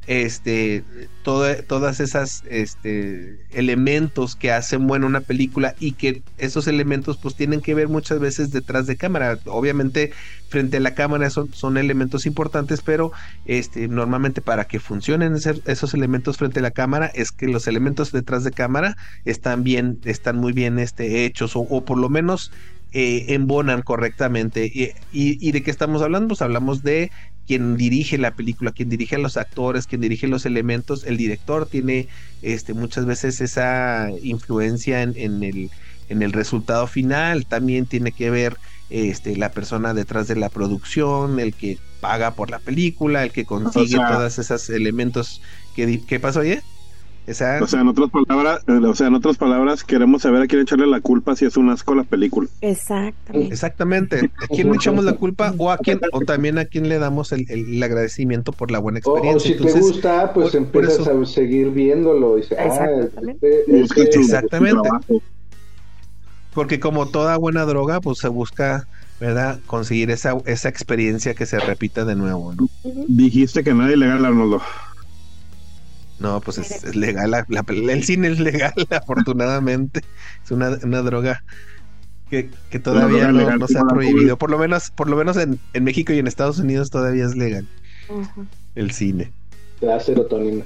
este, 0.09 0.83
todo, 1.21 1.55
todas 1.67 1.99
esas 1.99 2.41
este, 2.49 3.37
elementos 3.51 4.35
que 4.35 4.51
hacen 4.51 4.87
buena 4.87 5.05
una 5.05 5.21
película 5.21 5.75
y 5.79 5.91
que 5.91 6.23
esos 6.39 6.65
elementos 6.65 7.17
pues 7.17 7.35
tienen 7.35 7.61
que 7.61 7.75
ver 7.75 7.89
muchas 7.89 8.19
veces 8.19 8.49
detrás 8.49 8.87
de 8.87 8.97
cámara. 8.97 9.37
Obviamente 9.45 10.11
frente 10.49 10.77
a 10.77 10.79
la 10.79 10.95
cámara 10.95 11.29
son, 11.29 11.53
son 11.53 11.77
elementos 11.77 12.25
importantes, 12.25 12.81
pero 12.81 13.11
este, 13.45 13.87
normalmente 13.87 14.41
para 14.41 14.65
que 14.65 14.79
funcionen 14.79 15.35
esos 15.35 15.93
elementos 15.93 16.37
frente 16.37 16.57
a 16.57 16.63
la 16.63 16.71
cámara 16.71 17.05
es 17.13 17.31
que 17.31 17.45
los 17.45 17.67
elementos 17.67 18.11
detrás 18.11 18.43
de 18.43 18.49
cámara 18.49 18.97
están 19.25 19.63
bien, 19.63 19.99
están 20.05 20.37
muy 20.37 20.53
bien 20.53 20.79
este, 20.79 21.23
hechos 21.25 21.55
o, 21.55 21.59
o 21.59 21.85
por 21.85 21.99
lo 21.99 22.09
menos 22.09 22.51
eh, 22.91 23.25
embonan 23.29 23.81
correctamente. 23.81 24.65
Y, 24.65 24.91
y, 25.11 25.51
de 25.51 25.63
qué 25.63 25.71
estamos 25.71 26.01
hablando? 26.01 26.29
Pues 26.29 26.41
hablamos 26.41 26.83
de 26.83 27.11
quien 27.45 27.77
dirige 27.77 28.17
la 28.17 28.35
película, 28.35 28.71
quien 28.71 28.89
dirige 28.89 29.15
a 29.15 29.19
los 29.19 29.37
actores, 29.37 29.87
quien 29.87 30.01
dirige 30.01 30.27
los 30.27 30.45
elementos, 30.45 31.03
el 31.03 31.17
director 31.17 31.65
tiene 31.65 32.07
este, 32.41 32.73
muchas 32.73 33.05
veces 33.05 33.41
esa 33.41 34.09
influencia 34.21 35.01
en, 35.01 35.13
en, 35.17 35.43
el, 35.43 35.71
en 36.09 36.21
el 36.21 36.31
resultado 36.31 36.85
final, 36.85 37.47
también 37.47 37.87
tiene 37.87 38.11
que 38.11 38.29
ver 38.29 38.57
este, 38.89 39.35
la 39.35 39.51
persona 39.51 39.93
detrás 39.93 40.27
de 40.27 40.35
la 40.35 40.49
producción, 40.49 41.39
el 41.39 41.53
que 41.53 41.77
paga 42.01 42.33
por 42.33 42.49
la 42.49 42.59
película, 42.59 43.23
el 43.23 43.31
que 43.31 43.45
consigue 43.45 43.97
todos 43.97 44.39
esos 44.39 44.69
elementos. 44.69 45.41
que 45.75 46.01
¿Qué 46.07 46.19
pasó 46.19 46.41
ayer? 46.41 46.63
O 47.29 47.67
sea, 47.67 47.81
en 47.81 47.87
otras 47.87 48.09
palabras, 48.09 48.61
eh, 48.67 48.71
o 48.71 48.95
sea, 48.95 49.07
en 49.07 49.15
otras 49.15 49.37
palabras, 49.37 49.83
queremos 49.83 50.23
saber 50.23 50.41
a 50.41 50.47
quién 50.47 50.61
echarle 50.61 50.87
la 50.87 51.01
culpa 51.01 51.35
si 51.35 51.45
es 51.45 51.57
un 51.57 51.69
asco 51.69 51.93
la 51.95 52.03
película. 52.03 52.49
Exactamente. 52.61 53.53
Exactamente. 53.53 54.31
¿A 54.41 54.47
quién 54.47 54.69
le 54.69 54.75
echamos 54.75 55.05
la 55.05 55.13
culpa 55.13 55.53
o 55.57 55.71
a 55.71 55.77
quién 55.77 55.99
o 56.11 56.21
también 56.21 56.57
a 56.57 56.65
quién 56.65 56.89
le 56.89 56.97
damos 56.99 57.31
el, 57.31 57.45
el, 57.49 57.81
agradecimiento 57.81 58.51
por 58.51 58.71
la 58.71 58.79
buena 58.79 58.99
experiencia? 58.99 59.55
O, 59.55 59.57
si 59.57 59.73
te 59.73 59.79
gusta, 59.79 60.33
pues 60.33 60.55
empiezas 60.55 61.07
a 61.07 61.25
seguir 61.25 61.71
viéndolo 61.71 62.37
y 62.37 62.41
dices, 62.41 62.57
ah, 62.59 62.65
Exactamente. 62.65 63.63
Ah, 63.67 63.71
este, 63.71 64.01
Exactamente. 64.19 64.89
Porque 66.53 66.79
como 66.79 67.07
toda 67.07 67.37
buena 67.37 67.65
droga, 67.65 68.01
pues 68.01 68.17
se 68.17 68.27
busca 68.27 68.87
¿verdad? 69.19 69.59
Conseguir 69.65 70.11
esa, 70.11 70.37
esa 70.45 70.69
experiencia 70.69 71.33
que 71.33 71.45
se 71.45 71.59
repita 71.59 72.05
de 72.05 72.15
nuevo, 72.15 72.53
¿no? 72.53 72.69
Dijiste 73.07 73.63
que 73.63 73.73
nadie 73.73 73.97
le 73.97 74.07
gana 74.07 74.29
Arnoldo. 74.29 74.61
No, 76.19 76.41
pues 76.41 76.57
es, 76.57 76.95
legal, 76.95 77.31
la, 77.31 77.45
el 77.67 78.03
cine 78.03 78.27
es 78.27 78.39
legal, 78.39 78.73
afortunadamente. 78.89 80.01
Es 80.43 80.51
una, 80.51 80.77
una 80.83 81.01
droga 81.01 81.43
que, 82.29 82.49
que 82.69 82.79
todavía 82.79 83.31
no, 83.31 83.67
se 83.67 83.77
ha 83.77 83.83
prohibido. 83.83 84.37
Por 84.37 84.51
lo 84.51 84.57
menos, 84.57 84.91
por 84.91 85.09
lo 85.09 85.15
menos 85.15 85.37
en, 85.37 85.59
en, 85.73 85.83
México 85.83 86.11
y 86.11 86.19
en 86.19 86.27
Estados 86.27 86.59
Unidos 86.59 86.89
todavía 86.89 87.25
es 87.25 87.35
legal 87.35 87.65
el 88.75 88.91
cine. 88.91 89.31
La 89.81 89.99
serotonina. 89.99 90.65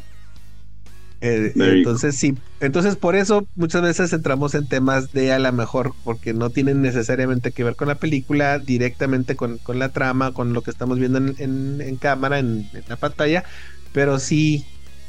Eh, 1.25 1.53
entonces 1.55 2.17
sí, 2.17 2.36
entonces 2.60 2.98
por 2.98 3.15
eso 3.15 3.48
muchas 3.55 3.81
veces 3.81 4.12
entramos 4.12 4.55
en 4.55 4.67
temas 4.67 5.13
de 5.13 5.31
a 5.31 5.39
lo 5.39 5.53
mejor, 5.53 5.93
porque 6.03 6.33
no 6.33 6.50
tienen 6.50 6.81
necesariamente 6.81 7.51
que 7.51 7.63
ver 7.63 7.77
con 7.77 7.88
la 7.88 7.95
película, 7.95 8.60
directamente 8.60 9.38
con, 9.38 9.57
con 9.60 9.79
la 9.79 9.88
trama, 9.89 10.33
con 10.33 10.51
lo 10.51 10.63
que 10.63 10.72
estamos 10.72 11.00
viendo 11.00 11.19
en, 11.19 11.33
en, 11.38 11.79
en 11.79 11.95
cámara, 11.95 12.39
en, 12.39 12.69
la 12.89 12.98
pantalla, 12.98 13.45
pero 13.93 14.19
sí 14.19 14.65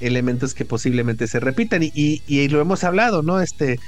elementos 0.06 0.54
que 0.54 0.64
posiblemente 0.64 1.26
se 1.26 1.40
repitan 1.40 1.82
y, 1.82 2.22
y, 2.26 2.48
lo 2.48 2.60
hemos 2.60 2.84
hablado, 2.84 3.22
¿no? 3.22 3.40
Este, 3.40 3.78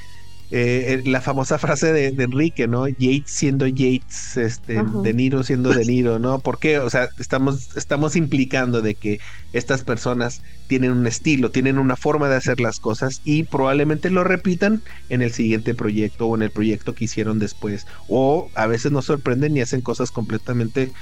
eh, 0.50 1.02
la 1.04 1.20
famosa 1.20 1.58
frase 1.58 1.92
de, 1.92 2.22
Enrique, 2.22 2.68
¿no? 2.68 2.86
Yates 2.86 3.30
siendo 3.30 3.66
Yates, 3.66 4.36
este, 4.36 4.82
De 5.02 5.12
Niro 5.12 5.42
siendo 5.42 5.70
De 5.70 5.84
Niro, 5.84 6.18
¿no? 6.18 6.38
¿Por 6.38 6.58
qué? 6.58 6.78
O 6.78 6.88
sea, 6.88 7.08
estamos, 7.18 7.76
estamos 7.76 8.16
implicando 8.16 8.80
de 8.82 8.94
que 8.94 9.20
estas 9.52 9.82
personas 9.82 10.42
tienen 10.68 10.92
un 10.92 11.06
estilo, 11.06 11.50
tienen 11.50 11.78
una 11.78 11.96
forma 11.96 12.28
de 12.28 12.36
hacer 12.36 12.60
las 12.60 12.80
cosas 12.80 13.20
y 13.24 13.44
probablemente 13.44 14.10
lo 14.10 14.24
repitan 14.24 14.82
en 15.08 15.22
el 15.22 15.32
siguiente 15.32 15.74
proyecto 15.74 16.26
o 16.26 16.36
en 16.36 16.42
el 16.42 16.50
proyecto 16.50 16.94
que 16.94 17.04
hicieron 17.04 17.38
después. 17.38 17.86
O 18.08 18.50
a 18.54 18.66
veces 18.66 18.92
nos 18.92 19.06
sorprenden 19.06 19.56
y 19.56 19.60
hacen 19.60 19.80
cosas 19.80 20.10
completamente, 20.10 20.92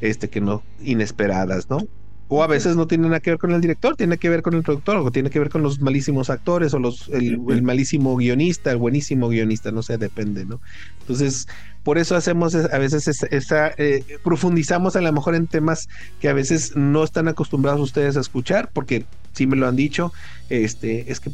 este, 0.00 0.28
que 0.28 0.40
no, 0.40 0.62
inesperadas, 0.80 1.70
¿no? 1.70 1.80
O 2.28 2.42
a 2.42 2.46
veces 2.46 2.76
no 2.76 2.86
tiene 2.86 3.08
nada 3.08 3.20
que 3.20 3.30
ver 3.30 3.38
con 3.38 3.52
el 3.52 3.60
director, 3.60 3.96
tiene 3.96 4.18
que 4.18 4.28
ver 4.28 4.42
con 4.42 4.54
el 4.54 4.62
productor, 4.62 4.96
o 4.98 5.10
tiene 5.10 5.30
que 5.30 5.38
ver 5.38 5.48
con 5.48 5.62
los 5.62 5.80
malísimos 5.80 6.28
actores, 6.28 6.74
o 6.74 6.78
los, 6.78 7.08
el, 7.08 7.62
malísimo 7.62 8.14
guionista, 8.16 8.70
el 8.70 8.76
buenísimo 8.76 9.28
guionista, 9.28 9.72
no 9.72 9.82
sé, 9.82 9.96
depende, 9.96 10.44
¿no? 10.44 10.60
Entonces, 11.00 11.48
por 11.84 11.96
eso 11.96 12.16
hacemos 12.16 12.54
a 12.54 12.78
veces 12.78 13.08
esa, 13.30 13.72
eh, 13.78 14.04
profundizamos 14.22 14.94
a 14.94 15.00
lo 15.00 15.10
mejor 15.10 15.34
en 15.34 15.46
temas 15.46 15.88
que 16.20 16.28
a 16.28 16.34
veces 16.34 16.76
no 16.76 17.02
están 17.02 17.28
acostumbrados 17.28 17.80
ustedes 17.80 18.18
a 18.18 18.20
escuchar, 18.20 18.70
porque 18.74 19.06
sí 19.32 19.46
me 19.46 19.56
lo 19.56 19.66
han 19.66 19.76
dicho, 19.76 20.12
este, 20.50 21.10
es 21.10 21.20
que, 21.20 21.30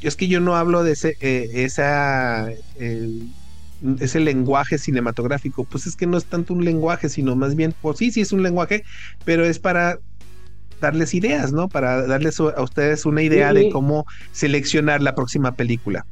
es 0.00 0.16
que 0.16 0.28
yo 0.28 0.40
no 0.40 0.56
hablo 0.56 0.82
de 0.82 0.92
ese, 0.92 1.16
eh, 1.20 1.50
esa, 1.64 2.48
ese 4.00 4.20
lenguaje 4.20 4.78
cinematográfico, 4.78 5.64
pues 5.64 5.86
es 5.86 5.94
que 5.94 6.06
no 6.06 6.16
es 6.16 6.24
tanto 6.24 6.54
un 6.54 6.64
lenguaje, 6.64 7.08
sino 7.08 7.36
más 7.36 7.54
bien, 7.54 7.74
pues 7.80 7.98
sí, 7.98 8.10
sí 8.10 8.20
es 8.20 8.32
un 8.32 8.42
lenguaje, 8.42 8.84
pero 9.24 9.44
es 9.44 9.58
para 9.58 9.98
darles 10.80 11.14
ideas, 11.14 11.52
¿no? 11.52 11.68
Para 11.68 12.06
darles 12.06 12.40
a 12.40 12.62
ustedes 12.62 13.06
una 13.06 13.22
idea 13.22 13.52
de 13.52 13.70
cómo 13.70 14.06
seleccionar 14.32 15.02
la 15.02 15.14
próxima 15.14 15.52
película. 15.52 16.06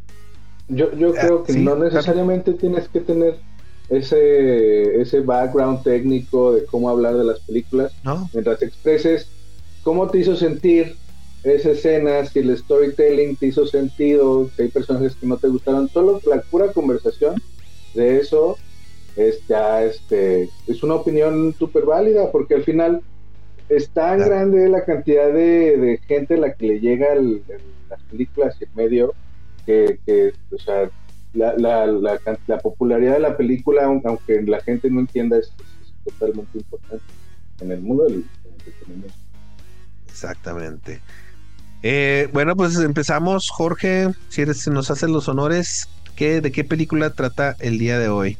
Yo, 0.68 0.92
yo 0.96 1.12
ah, 1.16 1.20
creo 1.20 1.42
que 1.44 1.52
no 1.54 1.76
necesariamente 1.76 2.52
tienes 2.54 2.88
que 2.88 3.00
tener 3.00 3.36
ese, 3.88 5.00
ese 5.00 5.20
background 5.20 5.82
técnico 5.82 6.52
de 6.52 6.64
cómo 6.64 6.90
hablar 6.90 7.16
de 7.16 7.24
las 7.24 7.40
películas. 7.40 7.92
Mientras 8.32 8.62
expreses 8.62 9.28
cómo 9.82 10.08
te 10.08 10.18
hizo 10.18 10.36
sentir 10.36 10.96
esa 11.44 11.70
escena, 11.70 12.24
si 12.26 12.40
el 12.40 12.56
storytelling 12.56 13.36
te 13.36 13.46
hizo 13.46 13.66
sentido, 13.66 14.50
si 14.56 14.62
hay 14.62 14.68
personajes 14.68 15.14
que 15.14 15.26
no 15.26 15.36
te 15.36 15.48
gustaron, 15.48 15.88
solo 15.88 16.20
la 16.26 16.42
pura 16.42 16.72
conversación 16.72 17.40
de 17.94 18.18
eso 18.18 18.56
es 19.14 19.40
ya 19.48 19.82
este 19.82 20.50
es 20.66 20.82
una 20.82 20.96
opinión 20.96 21.54
súper 21.58 21.84
válida 21.84 22.30
porque 22.30 22.54
al 22.54 22.64
final 22.64 23.00
es 23.68 23.90
tan 23.90 24.18
grande 24.18 24.68
la 24.68 24.84
cantidad 24.84 25.32
de, 25.32 26.00
gente 26.06 26.34
a 26.34 26.38
la 26.38 26.54
que 26.54 26.66
le 26.66 26.80
llega 26.80 27.14
las 27.14 28.00
películas 28.10 28.56
en 28.60 28.68
medio 28.74 29.14
que, 29.64 30.32
o 30.52 30.58
sea, 30.58 30.88
la, 31.34 31.56
la, 31.56 31.86
la, 32.46 32.58
popularidad 32.58 33.14
de 33.14 33.20
la 33.20 33.36
película, 33.36 33.84
aunque 33.84 34.42
la 34.42 34.60
gente 34.60 34.90
no 34.90 35.00
entienda, 35.00 35.38
es, 35.38 35.52
totalmente 36.04 36.58
importante 36.58 37.04
en 37.60 37.72
el 37.72 37.80
mundo 37.80 38.04
del, 38.04 38.24
entretenimiento. 38.44 39.16
Exactamente. 40.06 41.00
Eh, 41.82 42.28
bueno, 42.32 42.54
pues 42.56 42.76
empezamos, 42.76 43.50
Jorge, 43.50 44.10
si 44.28 44.42
eres, 44.42 44.66
nos 44.68 44.90
haces 44.90 45.10
los 45.10 45.28
honores, 45.28 45.88
¿qué, 46.14 46.40
¿de 46.40 46.52
qué 46.52 46.62
película 46.62 47.10
trata 47.10 47.56
el 47.58 47.78
día 47.78 47.98
de 47.98 48.08
hoy? 48.08 48.38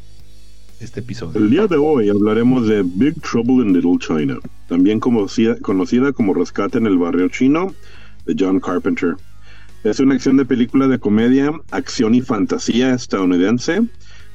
Este 0.81 1.01
episodio. 1.01 1.41
El 1.41 1.51
día 1.51 1.67
de 1.67 1.77
hoy 1.77 2.09
hablaremos 2.09 2.67
de 2.69 2.83
Big 2.83 3.21
Trouble 3.23 3.65
in 3.67 3.73
Little 3.73 3.99
China, 3.99 4.39
también 4.69 5.01
conocida, 5.01 6.13
como 6.13 6.35
Rescate 6.35 6.79
en 6.79 6.87
el 6.87 6.99
Barrio 6.99 7.29
Chino, 7.29 7.75
de 8.27 8.37
John 8.39 8.61
Carpenter. 8.61 9.17
Es 9.85 10.01
una 10.01 10.15
acción 10.15 10.37
de 10.37 10.45
película 10.45 10.89
de 10.89 10.99
comedia, 10.99 11.53
acción 11.71 12.15
y 12.15 12.21
fantasía 12.21 12.95
estadounidense 12.95 13.83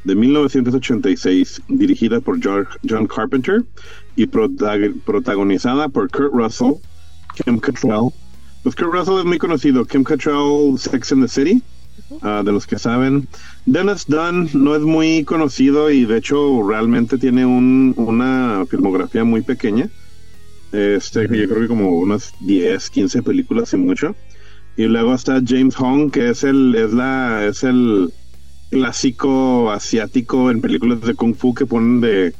de 0.04 0.16
1986, 0.16 1.62
dirigida 1.68 2.22
por 2.22 2.40
John 2.42 3.08
Carpenter 3.08 3.64
y 4.16 4.28
protagonizada 4.28 5.90
por 5.90 6.10
Kurt 6.10 6.34
Russell, 6.34 6.74
Kim 7.36 7.60
Cattrall. 7.60 8.10
Pues 8.64 8.76
Kurt 8.76 8.94
Russell 8.94 9.20
es 9.20 9.26
muy 9.26 9.38
conocido, 9.38 9.86
Kim 9.86 10.04
Cattrall, 10.04 10.78
Sex 10.78 11.12
and 11.12 11.24
the 11.24 11.28
City, 11.28 11.62
Ah, 12.22 12.42
de 12.44 12.52
los 12.52 12.68
que 12.68 12.78
saben. 12.78 13.28
Dennis 13.66 14.06
Dunn 14.08 14.50
no 14.54 14.76
es 14.76 14.82
muy 14.82 15.24
conocido 15.24 15.90
y 15.90 16.06
de 16.06 16.18
hecho 16.18 16.62
realmente 16.68 17.18
tiene 17.18 17.46
un, 17.46 17.94
una 17.98 18.66
filmografía 18.70 19.24
muy 19.24 19.42
pequeña. 19.42 19.90
Este, 20.72 21.24
yo 21.24 21.48
creo 21.48 21.62
que 21.62 21.68
como 21.68 22.00
unas 22.00 22.34
10, 22.42 22.90
15 22.90 23.24
películas 23.24 23.74
y 23.74 23.78
mucho. 23.78 24.16
Y 24.78 24.86
luego 24.86 25.14
está 25.14 25.42
James 25.46 25.76
Hong, 25.76 26.10
que 26.12 26.30
es 26.30 26.44
el, 26.44 26.76
es 26.76 26.94
la, 26.94 27.46
es 27.46 27.64
el 27.64 28.12
clásico 28.70 29.70
asiático 29.72 30.50
en 30.50 30.62
películas 30.62 31.02
de 31.02 31.14
Kung 31.14 31.36
Fu 31.36 31.54
que 31.54 31.66
ponen 31.66 32.00
de, 32.00 32.34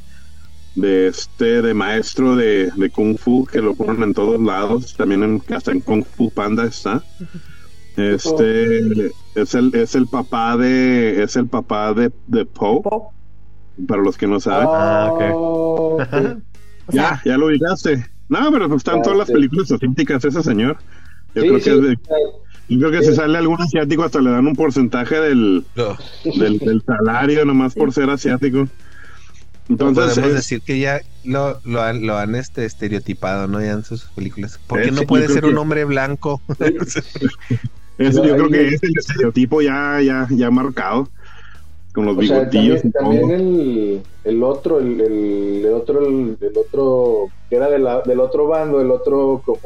de 0.74 1.08
este, 1.08 1.60
de 1.60 1.74
maestro 1.74 2.36
de, 2.36 2.70
de 2.74 2.90
Kung 2.90 3.18
Fu, 3.18 3.46
que 3.46 3.60
lo 3.60 3.74
ponen 3.74 4.02
en 4.02 4.14
todos 4.14 4.40
lados, 4.40 4.94
también 4.96 5.22
en, 5.22 5.42
hasta 5.54 5.72
en 5.72 5.80
Kung 5.80 6.04
Fu 6.04 6.30
Panda 6.30 6.64
está. 6.64 7.04
Este 7.96 9.12
es 9.34 9.54
el 9.54 9.74
es 9.74 9.94
el 9.94 10.06
papá 10.06 10.56
de 10.56 11.22
es 11.22 11.36
el 11.36 11.46
papá 11.46 11.92
de, 11.94 12.10
de 12.26 12.44
Poe. 12.46 12.80
Para 13.88 14.02
los 14.02 14.18
que 14.18 14.26
no 14.26 14.38
saben. 14.38 14.68
Ah, 14.70 15.12
ya, 16.88 17.20
ya 17.24 17.38
lo 17.38 17.46
ubicaste. 17.46 18.06
No, 18.28 18.50
pero 18.52 18.68
pues 18.68 18.78
están 18.78 19.02
todas 19.02 19.18
las 19.18 19.30
películas 19.30 19.70
asiáticas 19.70 20.24
ese 20.24 20.42
señor. 20.42 20.76
Yo 21.34 21.42
creo 21.42 21.58
que 21.58 21.96
yo 22.68 22.78
creo 22.78 22.90
que 22.90 23.02
si 23.02 23.14
sale 23.14 23.36
algún 23.38 23.60
asiático 23.60 24.04
hasta 24.04 24.20
le 24.20 24.30
dan 24.30 24.46
un 24.46 24.54
porcentaje 24.54 25.20
del, 25.20 25.64
del, 26.24 26.58
del, 26.58 26.82
salario 26.86 27.44
nomás 27.44 27.74
por 27.74 27.92
ser 27.92 28.08
asiático. 28.10 28.68
Entonces, 29.68 30.14
podemos 30.14 30.30
es- 30.30 30.34
decir 30.36 30.60
que 30.62 30.78
ya 30.78 31.00
lo, 31.24 31.58
lo 31.64 31.82
han, 31.82 32.06
lo 32.06 32.16
han 32.18 32.34
este, 32.34 32.64
estereotipado, 32.64 33.48
¿no? 33.48 33.60
Ya 33.60 33.72
en 33.72 33.84
sus 33.84 34.04
películas. 34.04 34.58
¿Por 34.66 34.82
Eh, 34.82 34.90
no 34.90 35.00
sí, 35.00 35.06
puede 35.06 35.28
ser 35.28 35.44
un 35.44 35.58
hombre 35.58 35.84
blanco? 35.84 36.40
es- 37.98 38.16
yo 38.16 38.22
creo 38.22 38.48
que 38.48 38.68
es 38.68 38.82
el 38.82 38.92
estereotipo 38.96 39.60
ya, 39.62 40.00
ya, 40.02 40.26
ya 40.30 40.50
marcado. 40.50 41.08
Con 41.94 42.06
los 42.06 42.16
O 42.16 42.22
sea, 42.22 42.38
bigotillos 42.40 42.80
también, 42.92 43.20
y 43.20 43.20
también 43.20 43.40
el, 43.40 44.02
el 44.24 44.42
otro, 44.42 44.78
el, 44.80 44.98
el, 45.00 45.64
el 45.66 45.72
otro, 45.74 46.06
el, 46.06 46.38
el 46.40 46.56
otro, 46.56 47.28
que 47.50 47.56
era 47.56 47.68
de 47.68 47.78
la- 47.78 48.00
del 48.02 48.20
otro 48.20 48.46
bando, 48.48 48.80
el 48.80 48.90
otro 48.90 49.42
como... 49.44 49.60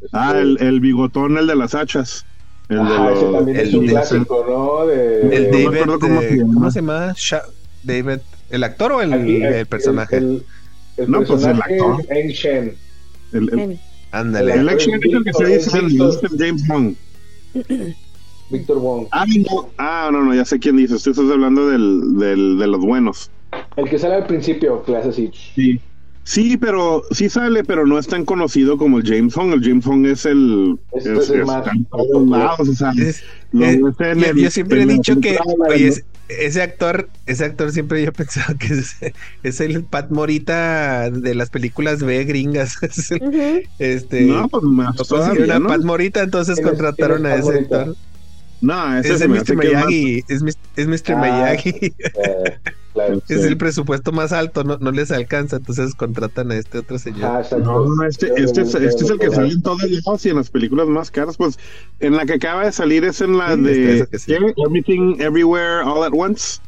este, 0.00 0.08
Ah, 0.16 0.34
el, 0.38 0.56
el 0.62 0.80
bigotón, 0.80 1.36
el 1.36 1.46
de 1.46 1.56
las 1.56 1.74
hachas. 1.74 2.24
El 2.68 2.78
de 2.78 2.82
ajá, 2.84 3.12
ese 3.12 3.24
también 3.32 3.56
es 3.58 3.68
el 3.68 3.76
un 3.80 3.86
clásico, 3.86 4.46
¿no? 4.48 4.86
De, 4.86 5.20
El 5.20 5.50
no 5.50 5.58
me 5.58 5.64
David, 5.64 5.76
acuerdo 5.82 5.98
cómo 5.98 6.20
eh, 6.22 6.28
se 6.28 6.36
llama. 6.38 6.54
¿cómo 6.54 6.70
se 6.70 6.80
llama? 6.80 7.12
Sha- 7.16 7.44
David, 7.82 8.18
¿el 8.48 8.64
actor 8.64 8.92
o 8.92 9.02
el, 9.02 9.12
aquí, 9.12 9.42
el 9.42 9.66
personaje? 9.66 10.16
El, 10.16 10.46
el 10.96 11.10
No, 11.10 11.18
pues, 11.18 11.30
el 11.44 11.58
personaje 11.58 11.74
actor. 11.74 12.02
Shen. 12.30 12.74
el, 13.32 13.60
el, 13.60 13.80
Ándale. 14.10 14.54
el 14.54 14.68
action 14.70 14.94
es 14.94 15.12
el 15.12 15.24
que 15.24 15.32
se 15.34 15.44
dice 15.46 15.78
el 15.78 16.38
James 16.38 16.66
Bond. 16.66 16.96
Víctor 18.50 18.78
Wong. 18.78 19.06
Ah, 19.12 19.24
no, 19.26 19.70
ah, 19.78 20.10
no, 20.12 20.22
no, 20.22 20.34
ya 20.34 20.44
sé 20.44 20.58
quién 20.58 20.76
dices. 20.76 21.02
Tú 21.02 21.10
estás 21.10 21.30
hablando 21.30 21.68
del, 21.68 22.18
del, 22.18 22.58
de 22.58 22.66
los 22.66 22.80
buenos. 22.80 23.30
El 23.76 23.88
que 23.88 23.98
sale 23.98 24.14
al 24.14 24.26
principio, 24.26 24.84
hace 24.96 25.08
así. 25.08 25.30
Sí. 25.54 25.80
Sí, 26.24 26.56
pero 26.56 27.02
sí 27.10 27.28
sale, 27.28 27.64
pero 27.64 27.84
no 27.84 27.98
es 27.98 28.06
tan 28.06 28.24
conocido 28.24 28.78
como 28.78 28.98
el 28.98 29.04
James 29.04 29.34
Bond. 29.34 29.54
El 29.54 29.62
James 29.62 29.84
Bond 29.84 30.06
es 30.06 30.24
el. 30.24 30.78
Este 30.92 31.12
es 31.18 31.30
el 31.30 31.44
más- 31.44 31.64
Es- 32.96 33.22
eh, 33.60 33.80
en 33.98 34.36
yo, 34.36 34.50
siempre 34.50 34.82
he 34.82 34.86
dicho 34.86 35.20
que 35.20 35.36
ese, 36.28 36.62
actor, 36.62 37.10
ese 37.26 37.44
actor 37.44 37.72
siempre 37.72 38.02
yo 38.02 38.08
he 38.10 38.12
pensado 38.12 38.56
que 38.56 38.68
es, 38.68 38.96
es 39.42 39.60
el 39.60 39.82
Pat 39.84 40.10
Morita 40.10 41.10
de 41.10 41.34
las 41.34 41.50
películas 41.50 42.02
B 42.02 42.24
gringas. 42.24 42.76
Es 42.82 43.10
este, 43.78 44.22
No, 44.22 44.48
pues 44.48 44.62
más 44.62 44.94
todavía, 44.96 45.26
consiguieron 45.28 45.56
a 45.56 45.58
¿no? 45.58 45.68
Pat 45.68 45.82
Morita, 45.84 46.22
entonces 46.22 46.54
¿Quién 46.54 46.66
es- 46.68 46.70
contrataron 46.72 47.26
a 47.26 47.34
es 47.34 47.40
ese 47.40 47.52
Morita? 47.52 47.80
actor. 47.80 47.96
No, 48.60 48.96
ese 48.96 49.14
Es 49.14 49.28
Mr. 49.28 49.36
es 49.38 49.48
más- 49.56 49.56
Miyagi, 49.66 50.24
es, 50.28 50.42
es 50.76 50.86
Mr. 50.86 51.14
Ah. 51.16 51.20
Miyagi. 51.20 51.92
Sí. 53.26 53.34
Es 53.34 53.44
el 53.44 53.56
presupuesto 53.56 54.12
más 54.12 54.32
alto, 54.32 54.64
no, 54.64 54.76
no 54.78 54.90
les 54.90 55.10
alcanza, 55.10 55.56
entonces 55.56 55.94
contratan 55.94 56.50
a 56.50 56.56
este 56.56 56.78
otro 56.78 56.98
señor. 56.98 57.24
Ah. 57.24 57.42
No, 57.58 57.86
no, 57.86 58.04
este, 58.06 58.26
este, 58.36 58.62
es, 58.62 58.74
este 58.74 59.04
es 59.04 59.10
el 59.10 59.18
que 59.18 59.30
sale 59.30 59.48
en 59.52 59.62
todos 59.62 59.82
lados 59.82 60.26
y 60.26 60.28
en 60.30 60.36
las 60.36 60.50
películas 60.50 60.86
más 60.88 61.10
caras. 61.10 61.36
Pues 61.36 61.58
en 62.00 62.16
la 62.16 62.26
que 62.26 62.34
acaba 62.34 62.64
de 62.66 62.72
salir 62.72 63.04
es 63.04 63.20
en 63.22 63.38
la 63.38 63.54
Sí, 63.54 63.60
de 63.62 64.08
este. 64.12 64.36
Everything 64.58 65.16
Everywhere 65.20 65.82
All 65.84 66.04
at 66.04 66.12
Once. 66.14 66.58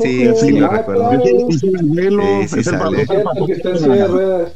Sí, 0.00 0.26
sí 0.40 0.52
lo 0.52 0.66
Ah, 0.70 0.78
recuerdo. 0.78 1.08
claro. 1.10 1.22
Es 1.24 1.30
el, 1.30 1.54
es 1.56 1.62
el 1.64 1.76
abuelo, 1.76 2.22
Sí, 2.22 2.48
sí 2.48 2.60
es 2.60 2.66
el 2.68 2.78
sale. 2.78 2.78
papá, 2.78 3.00
Es 3.02 3.08
cierto 3.08 3.46
que 3.46 3.52
está 3.52 3.68
en 3.70 3.78
silla 3.78 3.94
de 3.94 4.06
ruedas. 4.06 4.52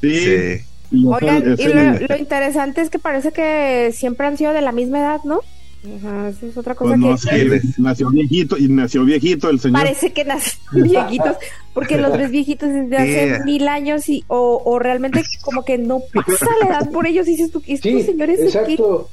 Sí, 0.00 0.10
Sí. 0.18 0.64
y 0.92 1.00
es 1.08 1.22
Oigan, 1.22 1.56
y 1.58 2.06
lo 2.08 2.16
interesante 2.16 2.80
es 2.82 2.88
que 2.90 2.98
parece 2.98 3.32
que 3.32 3.90
siempre 3.94 4.26
han 4.26 4.36
sido 4.38 4.52
de 4.52 4.62
la 4.62 4.72
misma 4.72 4.98
edad, 5.00 5.20
¿no? 5.24 5.40
Ajá, 5.84 6.28
eso 6.28 6.46
es 6.46 6.56
otra 6.56 6.74
cosa 6.76 6.90
pues 6.96 7.00
no 7.00 7.14
que 7.16 7.60
sé, 7.60 7.60
nació 7.78 8.10
viejito 8.10 8.56
y 8.56 8.68
nació 8.68 9.04
viejito 9.04 9.50
el 9.50 9.58
señor. 9.58 9.80
parece 9.80 10.12
que 10.12 10.24
nacen 10.24 10.58
viejitos, 10.72 11.36
porque 11.74 11.98
los 11.98 12.16
ves 12.16 12.30
viejitos 12.30 12.68
desde 12.68 12.96
hace 12.96 13.36
Sí. 13.38 13.42
mil 13.44 13.66
años 13.68 14.08
y 14.08 14.24
o, 14.28 14.62
o 14.64 14.78
realmente 14.78 15.24
como 15.42 15.64
que 15.64 15.78
no 15.78 16.00
pasa 16.14 16.46
la 16.60 16.68
edad 16.68 16.90
por 16.92 17.06
ellos 17.06 17.26
y 17.26 17.32
dices 17.32 17.50
tú, 17.50 17.60
estos 17.66 17.90
Sí, 17.92 18.02
señores 18.04 18.38
exacto. 18.40 19.08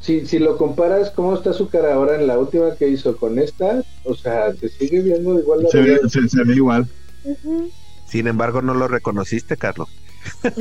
Si, 0.00 0.24
si 0.26 0.38
lo 0.38 0.56
comparas, 0.56 1.10
cómo 1.10 1.34
está 1.34 1.52
su 1.52 1.68
cara 1.68 1.94
ahora 1.94 2.14
en 2.14 2.28
la 2.28 2.38
última 2.38 2.76
que 2.76 2.88
hizo 2.88 3.16
con 3.16 3.40
esta, 3.40 3.82
o 4.04 4.14
sea, 4.14 4.52
te 4.52 4.68
sigue 4.68 5.00
viendo 5.02 5.36
igual 5.40 5.64
la 5.64 5.70
se, 5.70 5.80
ve, 5.80 5.98
se, 6.08 6.28
se 6.28 6.42
igual. 6.54 6.86
Sin 8.06 8.28
embargo, 8.28 8.62
no 8.62 8.74
lo 8.74 8.86
reconociste, 8.86 9.56
Carlos. 9.56 9.88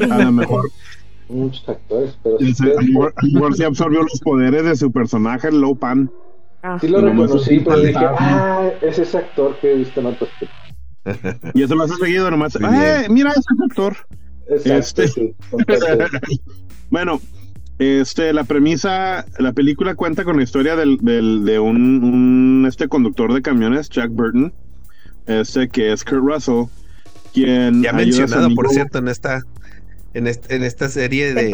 A 0.09 0.17
lo 0.23 0.31
mejor, 0.31 0.71
muchos 1.29 1.67
actores, 1.67 2.17
pero 2.23 2.37
se 3.55 3.65
absorbió 3.65 4.01
los 4.01 4.19
poderes 4.21 4.63
de 4.63 4.75
su 4.75 4.91
personaje, 4.91 5.47
el 5.49 5.61
Low 5.61 5.77
Pan. 5.77 6.11
Ah. 6.63 6.77
sí 6.81 6.87
lo 6.87 6.99
reconocí, 7.01 7.57
es 7.57 7.63
pero 7.63 7.79
dije, 7.79 7.99
ah, 7.99 8.69
es 8.81 8.97
ese 8.97 9.17
actor 9.19 9.57
que 9.59 9.71
he 9.71 9.75
visto 9.75 9.99
en 9.99 10.05
otros. 10.07 10.29
Y 11.53 11.61
eso 11.61 11.75
lo 11.75 11.83
hace 11.83 11.93
seguido 11.95 12.31
nomás. 12.31 12.55
¡Eh, 12.55 13.05
mira 13.09 13.29
ese 13.31 13.41
actor! 13.69 13.95
Exacto, 14.49 15.03
Este. 15.03 15.07
sí, 15.07 15.35
bueno, 16.89 17.21
este, 17.79 18.33
la 18.33 18.43
premisa, 18.45 19.25
la 19.37 19.53
película 19.53 19.95
cuenta 19.95 20.23
con 20.23 20.37
la 20.37 20.43
historia 20.43 20.75
del, 20.75 20.97
del- 20.97 21.45
de 21.45 21.59
un, 21.59 22.03
un, 22.03 22.65
este 22.67 22.87
conductor 22.87 23.33
de 23.33 23.41
camiones, 23.41 23.89
Jack 23.89 24.11
Burton, 24.11 24.53
este 25.27 25.67
que 25.69 25.91
es 25.91 26.03
Kurt 26.03 26.23
Russell, 26.23 26.63
quien 27.33 27.83
Ya 27.83 27.93
mencionado, 27.93 28.49
por 28.55 28.69
cierto, 28.69 28.99
en 28.99 29.07
esta 29.07 29.41
en, 30.17 30.27
este- 30.27 30.55
en 30.55 30.63
esta 30.63 30.89
serie 30.89 31.33
de, 31.33 31.51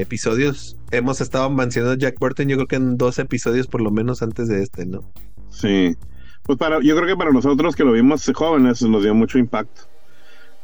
episodios 0.00 0.76
hemos 0.90 1.20
estado 1.20 1.50
mencionando 1.50 1.94
a 1.94 1.98
Jack 1.98 2.18
Burton, 2.20 2.48
yo 2.48 2.56
creo 2.56 2.66
que 2.68 2.76
en 2.76 2.96
dos 2.96 3.18
episodios 3.18 3.66
por 3.66 3.80
lo 3.80 3.90
menos 3.90 4.22
antes 4.22 4.48
de 4.48 4.62
este, 4.62 4.86
¿no? 4.86 5.02
Sí. 5.50 5.96
Pues 6.44 6.58
para, 6.58 6.80
yo 6.82 6.94
creo 6.96 7.06
que 7.08 7.16
para 7.16 7.32
nosotros 7.32 7.74
que 7.74 7.84
lo 7.84 7.92
vimos 7.92 8.30
jóvenes 8.34 8.82
nos 8.82 9.02
dio 9.02 9.14
mucho 9.14 9.38
impacto. 9.38 9.82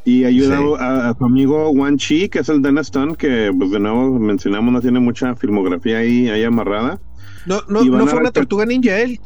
Y 0.04 0.24
ayuda 0.24 0.56
Sí. 0.58 0.64
a, 0.78 1.08
a 1.10 1.14
su 1.16 1.24
amigo 1.24 1.70
Wan 1.70 1.96
Chi, 1.98 2.28
que 2.28 2.38
es 2.40 2.48
el 2.48 2.62
Dennis 2.62 2.86
Stone, 2.86 3.16
que 3.16 3.52
pues 3.56 3.70
de 3.70 3.80
nuevo 3.80 4.18
mencionamos 4.18 4.72
no 4.72 4.80
tiene 4.80 4.98
mucha 5.00 5.34
filmografía 5.36 5.98
ahí, 5.98 6.28
ahí 6.28 6.42
amarrada. 6.44 6.98
No, 7.46 7.60
no, 7.68 7.82
no 7.84 8.06
fue 8.06 8.18
una 8.20 8.30
tortuga 8.30 8.64
ninja 8.66 8.98
él. 8.98 9.20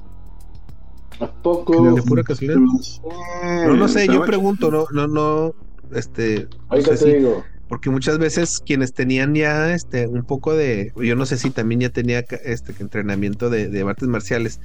¿A 1.20 1.26
poco? 1.30 1.94
De 1.94 2.02
pura 2.02 2.22
casualidad. 2.24 2.58
No, 2.58 3.76
no 3.76 3.88
sé, 3.88 4.06
yo 4.08 4.24
pregunto, 4.24 4.70
no, 4.70 4.86
no, 4.92 5.06
no, 5.06 5.54
este, 5.92 6.48
no 6.50 6.58
Ahorita 6.70 6.96
sé 6.96 7.04
te 7.04 7.10
si- 7.12 7.16
digo. 7.18 7.44
Porque 7.74 7.90
muchas 7.90 8.18
veces 8.18 8.62
quienes 8.64 8.94
tenían 8.94 9.34
ya 9.34 9.74
este 9.74 10.06
un 10.06 10.22
poco 10.22 10.54
de, 10.54 10.92
yo 10.94 11.16
no 11.16 11.26
sé 11.26 11.36
si 11.36 11.50
también 11.50 11.80
ya 11.80 11.88
tenía 11.90 12.22
ca- 12.22 12.36
este 12.36 12.72
entrenamiento 12.78 13.50
de, 13.50 13.68
de 13.68 13.82
artes 13.82 14.08
marciales, 14.08 14.60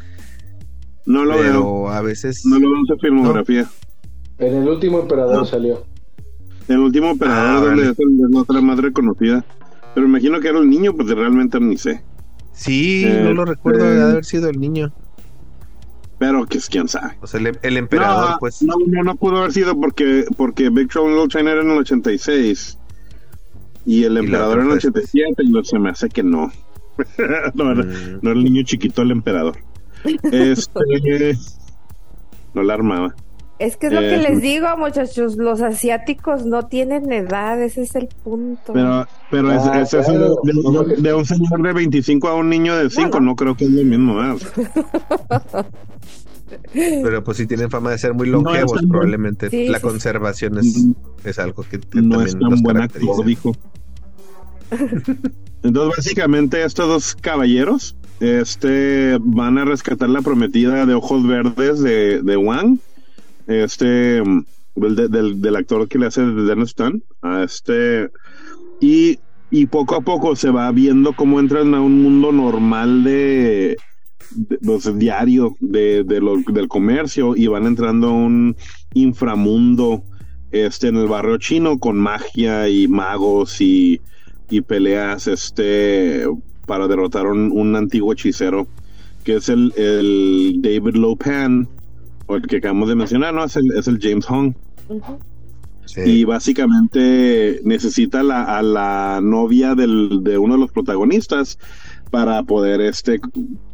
No 1.07 1.25
lo 1.25 1.33
veo. 1.33 1.41
pero 1.41 1.89
a 1.89 2.01
veces 2.03 2.45
No 2.45 2.59
lo 2.59 2.69
veo 2.69 2.79
en 2.81 2.85
su 2.85 2.97
filmografía. 2.99 3.67
En 4.37 4.57
el 4.57 4.67
último 4.69 4.99
emperador 4.99 5.37
No. 5.37 5.45
salió. 5.45 5.83
El 6.67 6.77
último 6.81 7.09
operador 7.13 7.47
Ah, 7.49 7.53
donde 7.53 7.67
órale. 7.81 7.91
es 7.93 7.99
el- 7.99 8.25
es 8.25 8.29
la 8.31 8.41
otra 8.41 8.61
más 8.61 8.77
reconocida. 8.77 9.43
Pero 9.95 10.05
imagino 10.05 10.39
que 10.39 10.49
era 10.49 10.59
el 10.59 10.69
niño, 10.69 10.93
pues 10.93 11.09
realmente 11.09 11.59
ni 11.59 11.77
sé. 11.79 12.03
sí, 12.53 13.05
Eh, 13.07 13.21
no 13.23 13.33
lo 13.33 13.45
recuerdo 13.45 13.85
de 13.85 13.97
eh. 13.97 14.01
haber 14.03 14.23
sido 14.23 14.49
el 14.49 14.59
niño, 14.59 14.93
Pero 16.19 16.45
que 16.45 16.59
es 16.59 16.67
quién 16.69 16.87
sabe. 16.87 17.17
o 17.21 17.25
sea, 17.27 17.39
el, 17.39 17.57
el 17.63 17.77
emperador, 17.77 18.31
no, 18.31 18.37
pues. 18.39 18.61
no, 18.61 18.75
no, 18.85 19.03
no 19.03 19.15
pudo 19.15 19.37
haber 19.37 19.51
sido 19.51 19.79
porque, 19.79 20.25
porque 20.37 20.69
Big 20.69 20.89
Trouble 20.89 21.13
in 21.13 21.17
Little 21.23 21.39
China 21.39 21.51
era 21.53 21.61
en 21.63 21.71
el 21.71 21.77
86 21.79 22.77
y 23.91 24.03
el 24.03 24.17
emperador 24.17 24.59
en 24.59 24.65
el 24.71 24.79
fue 24.81 24.89
87 24.89 25.33
y 25.43 25.49
no, 25.49 25.63
se 25.63 25.79
me 25.79 25.89
hace 25.89 26.09
que 26.09 26.21
no. 26.23 26.51
no, 27.55 27.71
era, 27.71 27.83
Mm. 27.83 28.19
no 28.21 28.29
era 28.31 28.39
el 28.39 28.43
niño 28.43 28.63
chiquito 28.63 29.01
el 29.01 29.11
emperador. 29.11 29.57
Este, 30.31 31.33
no 32.53 32.63
la 32.63 32.73
armaba. 32.75 33.15
Es 33.57 33.75
que 33.75 33.87
es 33.87 33.93
lo 33.93 33.99
que 33.99 34.15
Eh, 34.15 34.21
les 34.21 34.41
digo, 34.41 34.67
muchachos, 34.77 35.35
los 35.35 35.59
asiáticos 35.61 36.45
no 36.45 36.67
tienen 36.67 37.11
edad, 37.11 37.61
ese 37.61 37.81
es 37.81 37.93
el 37.95 38.07
punto. 38.23 38.71
Pero, 38.71 39.05
pero 39.29 39.51
es, 39.51 39.61
Ah, 39.63 39.81
es 39.81 39.89
claro. 39.89 40.35
de, 40.43 40.53
de- 40.95 41.01
de 41.01 41.13
un 41.13 41.25
señor 41.25 41.61
de 41.61 41.73
25 41.73 42.27
a 42.29 42.35
un 42.35 42.47
niño 42.49 42.77
de 42.77 42.89
5, 42.89 43.19
no, 43.19 43.35
creo 43.35 43.55
que 43.57 43.65
es 43.65 43.71
lo 43.71 43.83
mismo. 43.83 44.15
¿verdad? 44.15 44.37
Pero 46.73 47.23
pues 47.23 47.37
sí 47.37 47.45
tienen 47.47 47.69
fama 47.69 47.91
de 47.91 47.97
ser 47.97 48.13
muy 48.13 48.27
longevos, 48.27 48.81
probablemente. 48.89 49.49
Sí, 49.49 49.67
la 49.67 49.77
sí, 49.79 49.83
conservación 49.83 50.57
es, 50.57 50.77
Mm. 50.77 50.93
es 51.25 51.37
algo 51.39 51.63
que, 51.63 51.79
que 51.79 52.01
no 52.01 52.17
también 52.17 52.27
es 52.27 52.39
tan 52.39 52.49
los 52.49 52.61
buen 52.61 52.75
caracteriza. 52.77 53.11
actor, 53.11 53.25
dijo. 53.25 53.51
Entonces, 55.63 55.97
básicamente, 55.97 56.63
estos 56.63 56.87
dos 56.87 57.15
caballeros 57.15 57.95
este, 58.19 59.17
van 59.21 59.57
a 59.57 59.65
rescatar 59.65 60.09
la 60.09 60.21
prometida 60.21 60.85
de 60.85 60.93
ojos 60.93 61.25
verdes 61.27 61.79
de, 61.81 62.21
de 62.21 62.37
Wang, 62.37 62.77
este, 63.47 64.21
del, 64.75 65.41
del, 65.41 65.55
actor 65.55 65.87
que 65.87 65.97
le 65.99 66.07
hace 66.07 66.21
de 66.21 66.43
Dennis 66.43 66.69
Stan, 66.69 67.01
a 67.21 67.43
este, 67.43 68.09
y, 68.79 69.19
y 69.51 69.65
poco 69.65 69.95
a 69.95 70.01
poco 70.01 70.35
se 70.35 70.49
va 70.49 70.71
viendo 70.71 71.13
cómo 71.13 71.39
entran 71.39 71.73
a 71.73 71.81
un 71.81 72.01
mundo 72.03 72.31
normal 72.31 73.03
de, 73.03 73.77
de- 74.31 74.57
pues, 74.59 74.97
diario 74.97 75.55
de, 75.59 76.03
de 76.03 76.21
lo- 76.21 76.37
del 76.47 76.67
comercio 76.67 77.35
y 77.35 77.47
van 77.47 77.65
entrando 77.65 78.09
a 78.09 78.13
un 78.13 78.55
inframundo 78.93 80.03
este 80.51 80.87
en 80.87 80.95
el 80.95 81.07
barrio 81.07 81.37
chino 81.37 81.77
con 81.77 81.97
magia 81.97 82.67
y 82.69 82.87
magos 82.87 83.61
y, 83.61 84.01
y 84.49 84.61
peleas 84.61 85.27
este 85.27 86.25
para 86.65 86.87
derrotar 86.87 87.27
un, 87.27 87.51
un 87.51 87.75
antiguo 87.75 88.13
hechicero 88.13 88.67
que 89.23 89.35
es 89.37 89.49
el, 89.49 89.73
el 89.75 90.59
David 90.61 90.95
Lopan 90.95 91.67
o 92.27 92.35
el 92.35 92.43
que 92.47 92.57
acabamos 92.57 92.89
de 92.89 92.95
mencionar 92.95 93.33
no 93.33 93.43
es 93.43 93.55
el, 93.55 93.71
es 93.77 93.87
el 93.87 93.99
James 94.01 94.25
Hong. 94.25 94.53
Sí. 95.85 96.01
y 96.05 96.23
básicamente 96.23 97.61
necesita 97.63 98.21
la, 98.21 98.43
a 98.57 98.61
la 98.61 99.19
novia 99.23 99.73
del, 99.73 100.21
de 100.23 100.37
uno 100.37 100.53
de 100.53 100.59
los 100.59 100.71
protagonistas 100.71 101.57
para 102.11 102.43
poder 102.43 102.79
este 102.81 103.19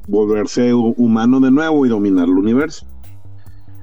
volverse 0.07 0.73
hu- 0.73 0.93
humano 0.97 1.41
de 1.41 1.51
nuevo 1.51 1.85
y 1.85 1.89
dominar 1.89 2.25
el 2.25 2.35
universo 2.37 2.85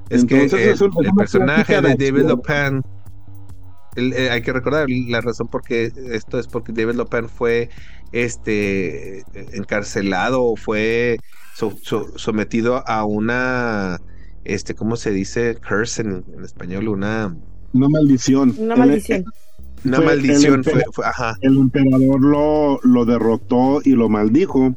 Es 0.08 0.24
que 0.24 0.44
Entonces, 0.44 0.80
el, 0.80 0.88
es 0.88 1.06
el 1.06 1.14
personaje 1.14 1.74
de 1.82 1.94
David. 1.94 2.26
Lopan, 2.28 2.82
el- 3.96 4.12
eh, 4.12 4.30
hay 4.30 4.42
que 4.42 4.52
recordar 4.52 4.86
la 4.88 5.20
razón 5.20 5.48
por 5.48 5.62
qué 5.62 5.92
esto 6.10 6.38
es 6.38 6.46
porque 6.46 6.72
David 6.72 6.94
Lopan 6.94 7.28
fue 7.28 7.68
este 8.12 9.22
encarcelado 9.52 10.42
o 10.44 10.56
fue 10.56 11.18
so- 11.54 11.76
so- 11.82 12.16
sometido 12.16 12.82
a 12.88 13.04
una 13.04 13.98
este 14.44 14.74
cómo 14.74 14.96
se 14.96 15.10
dice 15.10 15.56
curse 15.66 16.02
en, 16.02 16.24
en 16.36 16.44
español 16.44 16.88
una 16.88 17.36
Una 17.72 17.88
maldición. 17.88 18.54
Una 18.58 18.76
maldición. 18.76 19.24
una 19.84 19.96
Fue- 19.98 20.06
maldición 20.06 20.54
el- 20.54 20.64
fue, 20.64 20.82
fue- 20.92 21.06
ajá 21.06 21.36
el 21.40 21.56
emperador 21.56 22.20
lo, 22.20 22.80
lo 22.82 23.04
derrotó 23.04 23.80
y 23.84 23.90
lo 23.92 24.08
maldijo 24.08 24.74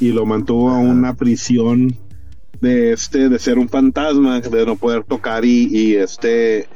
y 0.00 0.10
lo 0.12 0.26
mantuvo 0.26 0.70
a 0.70 0.78
una 0.78 1.14
prisión 1.14 1.96
de 2.60 2.92
este 2.92 3.28
de 3.28 3.38
ser 3.38 3.58
un 3.58 3.68
fantasma 3.68 4.40
de 4.40 4.66
no 4.66 4.76
poder 4.76 5.04
tocar 5.04 5.44
y, 5.44 5.68
y 5.70 5.94
este 5.96 6.66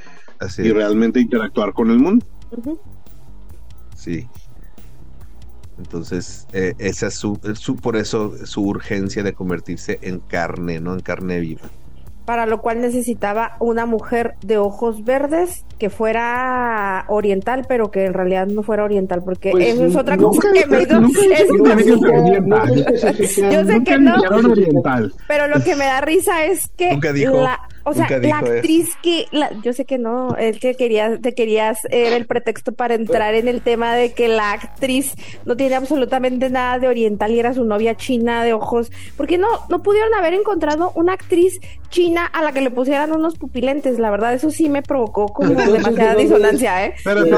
así 0.41 0.63
y 0.63 0.73
realmente 0.73 1.21
interactuar 1.21 1.73
con 1.73 1.91
el 1.91 1.99
mundo. 1.99 2.27
Sí. 3.97 4.27
Entonces 5.79 6.47
eh, 6.53 6.75
esa 6.79 7.07
es 7.07 7.15
su, 7.15 7.39
su 7.55 7.77
por 7.77 7.97
eso 7.97 8.35
su 8.47 8.63
urgencia 8.67 9.23
de 9.23 9.33
convertirse 9.33 9.99
en 10.03 10.19
carne 10.19 10.81
no 10.81 10.93
en 10.95 11.01
carne 11.01 11.39
viva. 11.41 11.63
Para 12.25 12.45
lo 12.45 12.61
cual 12.61 12.83
necesitaba 12.83 13.57
una 13.59 13.87
mujer 13.87 14.35
de 14.43 14.59
ojos 14.59 15.03
verdes 15.05 15.65
que 15.79 15.89
fuera 15.89 17.07
oriental, 17.09 17.65
pero 17.67 17.91
que 17.91 18.05
en 18.05 18.13
realidad 18.13 18.47
no 18.49 18.63
fuera 18.63 18.85
oriental, 18.85 19.23
porque 19.25 19.51
Pues, 19.51 19.69
eso 19.69 19.87
es 19.87 19.97
otra 19.97 20.17
nunca- 20.17 20.37
cosa 20.37 20.53
que 20.53 20.67
me 20.67 20.77
dio. 20.85 21.01
Yo 23.51 23.65
sé 23.65 23.83
que 23.83 23.99
no. 23.99 24.15
oriental. 24.51 25.15
Pero 25.27 25.49
lo 25.49 25.65
que 25.65 25.75
me 25.75 25.87
da 25.87 26.03
risa 26.03 26.45
es 26.45 26.69
que 26.77 26.93
Nunca 26.93 27.15
dijo- 27.15 27.41
la, 27.41 27.61
o 27.89 27.95
sea, 27.95 28.09
nunca 28.09 28.19
la 28.19 28.39
eso. 28.41 28.53
actriz 28.53 28.89
que, 29.03 29.27
la, 29.31 29.51
yo 29.63 29.73
sé 29.73 29.85
que 29.85 29.99
no, 29.99 30.37
el 30.37 30.59
que 30.61 30.75
querías, 30.75 31.21
te 31.21 31.35
querías, 31.35 31.79
era 31.91 32.17
el 32.17 32.27
pretexto 32.27 32.73
para 32.73 32.95
entrar 32.95 33.35
en 33.35 33.49
el 33.49 33.63
tema 33.63 33.95
de 33.95 34.13
que 34.13 34.29
la 34.29 34.53
actriz 34.53 35.15
no 35.45 35.57
tiene 35.57 35.75
absolutamente 35.75 36.51
nada 36.51 36.79
de 36.79 36.89
oriental 36.89 37.33
y 37.33 37.39
era 37.39 37.55
su 37.55 37.65
novia 37.65 37.97
china 37.97 38.45
de 38.45 38.53
ojos, 38.53 38.91
porque 39.17 39.39
no, 39.39 39.49
no 39.69 39.83
pudieron 39.83 40.15
haber 40.15 40.35
encontrado 40.35 40.93
una 40.95 41.15
actriz 41.15 41.59
china 41.91 42.27
a 42.27 42.43
la 42.43 42.53
que 42.53 42.61
le 42.61 42.71
pusieran 42.71 43.13
unos 43.13 43.39
pupilentes, 43.39 43.99
la 43.99 44.11
verdad, 44.11 44.35
eso 44.35 44.51
sí 44.51 44.69
me 44.69 44.83
provocó 44.83 45.29
como 45.29 45.51
Entonces, 45.51 45.73
demasiada 45.73 46.15
¿de 46.15 46.15
dónde 46.15 46.23
disonancia, 46.23 46.87
¿eh? 46.87 46.95
pero 47.05 47.25
Eh, 47.25 47.31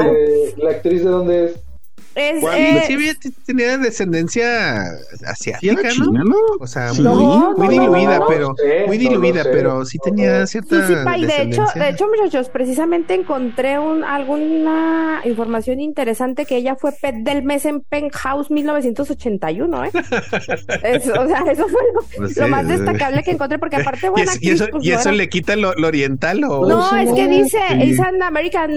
no 0.57 0.63
La 0.63 0.71
actriz 0.71 1.03
de 1.03 1.09
dónde 1.09 1.45
es. 1.45 1.70
Es, 2.13 2.43
eh, 2.43 2.83
Sí, 2.87 2.93
había- 2.93 3.13
tenía 3.45 3.77
descendencia 3.77 4.83
asiática, 5.25 5.81
¿no? 5.83 5.89
china, 6.05 6.23
¿no? 6.25 6.35
O 6.59 6.67
sea, 6.67 6.89
Sí. 6.89 7.01
muy, 7.01 7.13
No, 7.13 7.53
muy 7.57 7.67
no, 7.77 7.83
diluida, 7.83 8.19
no, 8.19 8.19
no, 8.19 8.27
pero 8.27 8.55
muy 8.87 8.97
diluida, 8.97 9.43
pero 9.43 9.85
sí 9.85 9.97
tenía 10.03 10.45
cierta 10.45 10.87
Sí, 10.87 10.93
sí, 10.93 11.25
de 11.25 11.41
hecho, 11.43 11.63
de 11.75 11.89
hecho, 11.89 12.05
muchachos, 12.07 12.49
precisamente 12.49 13.13
encontré 13.13 13.79
un, 13.79 14.03
alguna 14.03 15.21
información 15.25 15.79
interesante 15.79 16.45
que 16.45 16.57
ella 16.57 16.75
fue 16.75 16.91
pet 16.91 17.15
del 17.17 17.43
mes 17.43 17.65
en 17.65 17.81
Penthouse 17.81 18.51
1981, 18.51 19.85
¿eh? 19.85 19.91
O 21.21 21.27
sea, 21.27 21.43
eso 21.51 21.67
fue 21.67 21.81
lo, 21.93 22.01
Pues 22.17 22.37
lo 22.37 22.45
sí, 22.45 22.51
más 22.51 22.67
destacable 22.67 23.23
que 23.23 23.31
encontré, 23.31 23.57
porque 23.59 23.75
aparte, 23.81 24.07
¿Y, 24.07 24.09
buena 24.09 24.31
es- 24.33 24.41
y 24.43 24.49
eso, 24.51 24.67
pues, 24.71 24.83
y 24.83 24.91
eso 24.91 25.11
le 25.11 25.29
quita 25.29 25.55
lo, 25.55 25.73
lo 25.75 25.87
oriental 25.87 26.43
o 26.43 26.67
No, 26.67 26.89
Sí, 26.89 26.95
es 27.07 27.13
que 27.13 27.27
dice, 27.27 27.59
sí. 27.69 27.91
es 27.91 27.99
an 27.99 28.21
American 28.21 28.71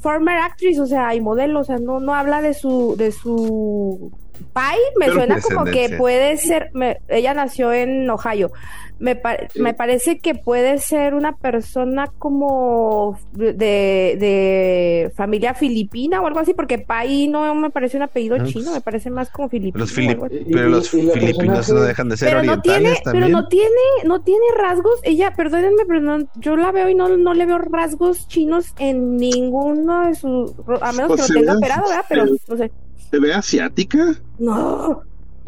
former 0.00 0.38
actress, 0.38 0.78
o 0.78 0.86
sea, 0.86 1.14
y 1.14 1.20
modelo, 1.20 1.60
o 1.60 1.64
sea, 1.64 1.76
no, 1.78 2.00
no 2.00 2.14
habla 2.14 2.40
de 2.40 2.54
su, 2.54 2.77
de 2.96 3.12
su 3.12 4.10
pai, 4.52 4.78
me 4.98 5.06
Pero 5.06 5.14
suena 5.18 5.40
como 5.40 5.64
que 5.64 5.96
puede 5.98 6.36
ser, 6.36 6.70
me- 6.72 6.98
ella 7.08 7.34
nació 7.34 7.72
en 7.72 8.08
Ohio, 8.08 8.50
me, 8.98 9.20
Sí. 9.52 9.60
me 9.62 9.74
parece 9.74 10.18
que 10.18 10.34
puede 10.34 10.78
ser 10.78 11.14
una 11.14 11.36
persona 11.36 12.08
como 12.18 13.18
de, 13.32 13.52
de 13.54 15.12
familia 15.16 15.54
filipina 15.54 16.20
o 16.20 16.26
algo 16.26 16.40
así, 16.40 16.54
porque 16.54 16.78
pai 16.78 17.28
no 17.28 17.54
me 17.54 17.70
parece 17.70 17.96
un 17.96 18.02
apellido 18.04 18.36
Ah, 18.40 18.44
chino, 18.44 18.72
me 18.72 18.80
parece 18.80 19.10
más 19.10 19.30
como 19.30 19.48
filipino. 19.48 19.78
los 19.84 19.92
filip- 19.96 20.18
pero 20.52 20.68
los 20.68 20.92
y 20.94 21.02
filipinos 21.10 21.68
no 21.72 21.80
dejan 21.82 22.08
de 22.08 22.16
ser 22.16 22.28
pero 22.30 22.42
no 22.42 22.60
tiene, 22.60 22.94
también. 23.04 23.24
pero 23.24 23.28
no 23.28 23.48
tiene, 23.48 23.68
no 24.04 24.20
tiene 24.22 24.44
rasgos. 24.56 24.98
Ella, 25.02 25.32
perdónenme, 25.36 25.84
pero 25.86 26.00
no, 26.00 26.18
yo 26.36 26.56
la 26.56 26.72
veo 26.72 26.88
y 26.88 26.94
no, 26.94 27.08
no 27.16 27.34
le 27.34 27.46
veo 27.46 27.58
rasgos 27.58 28.26
chinos 28.28 28.74
en 28.78 29.16
ninguno 29.16 30.06
de 30.06 30.14
sus, 30.14 30.52
a 30.80 30.92
menos 30.92 31.08
Pues 31.08 31.26
que 31.26 31.32
lo 31.34 31.38
tenga 31.40 31.52
ve- 31.52 31.58
operado, 31.58 31.88
¿verdad? 31.88 32.04
Pero 32.08 32.26
se- 32.26 32.32
no 32.48 32.56
sé. 32.56 32.72
se 33.10 33.18
ve 33.20 33.32
asiática 33.32 34.14
No, 34.38 35.02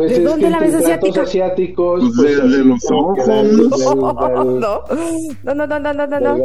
Pues 0.06 0.16
¿De 0.16 0.22
dónde 0.24 0.50
la 0.50 0.58
ves 0.60 0.74
asiática? 0.74 1.22
asiáticos. 1.22 2.00
Pues 2.00 2.12
pues, 2.16 2.42
de- 2.42 2.48
de 2.58 2.64
los 2.64 2.90
ojos. 2.90 3.18
no, 3.26 3.42
no, 5.54 5.56
no, 5.66 5.66
no, 5.66 5.78
no, 5.78 5.92
no, 5.94 6.06
no, 6.06 6.20
no. 6.20 6.38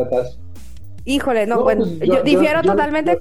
Híjole, 1.06 1.46
no, 1.46 1.58
No, 1.58 1.64
bueno, 1.64 1.86
pues, 1.86 2.00
yo, 2.00 2.06
yo- 2.06 2.16
yo- 2.16 2.24
difiero 2.24 2.62
yo- 2.64 2.72
totalmente. 2.72 3.20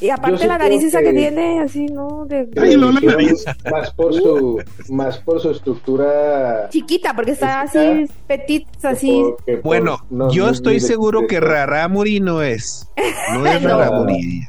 y 0.00 0.08
aparte 0.10 0.46
la 0.46 0.56
nariz 0.56 0.82
esa 0.84 1.00
que... 1.00 1.06
que- 1.06 1.12
tiene, 1.12 1.60
así, 1.60 1.86
¿no? 1.86 2.24
De, 2.26 2.48
Ay, 2.60 2.76
no, 2.76 2.92
la 2.92 3.00
nariz. 3.00 3.44
Más 3.70 3.90
por 3.92 4.14
su, 4.14 4.62
más 4.88 5.18
por 5.18 5.40
su 5.40 5.50
estructura. 5.50 6.68
chiquita, 6.70 7.12
porque 7.14 7.32
está 7.32 7.64
Chiquita. 7.66 7.90
así, 7.90 8.06
petit, 8.26 8.66
así. 8.84 9.20
por- 9.20 9.44
que 9.44 9.52
por- 9.56 9.62
Bueno, 9.64 9.96
no, 10.10 10.30
yo 10.32 10.48
estoy 10.48 10.80
seguro 10.80 11.22
de- 11.22 11.26
que 11.26 11.40
Raramuri 11.40 12.20
no 12.20 12.40
es. 12.42 12.88
No 13.34 13.46
es 13.46 13.62
No. 13.62 13.68
Raramuri. 13.68 14.42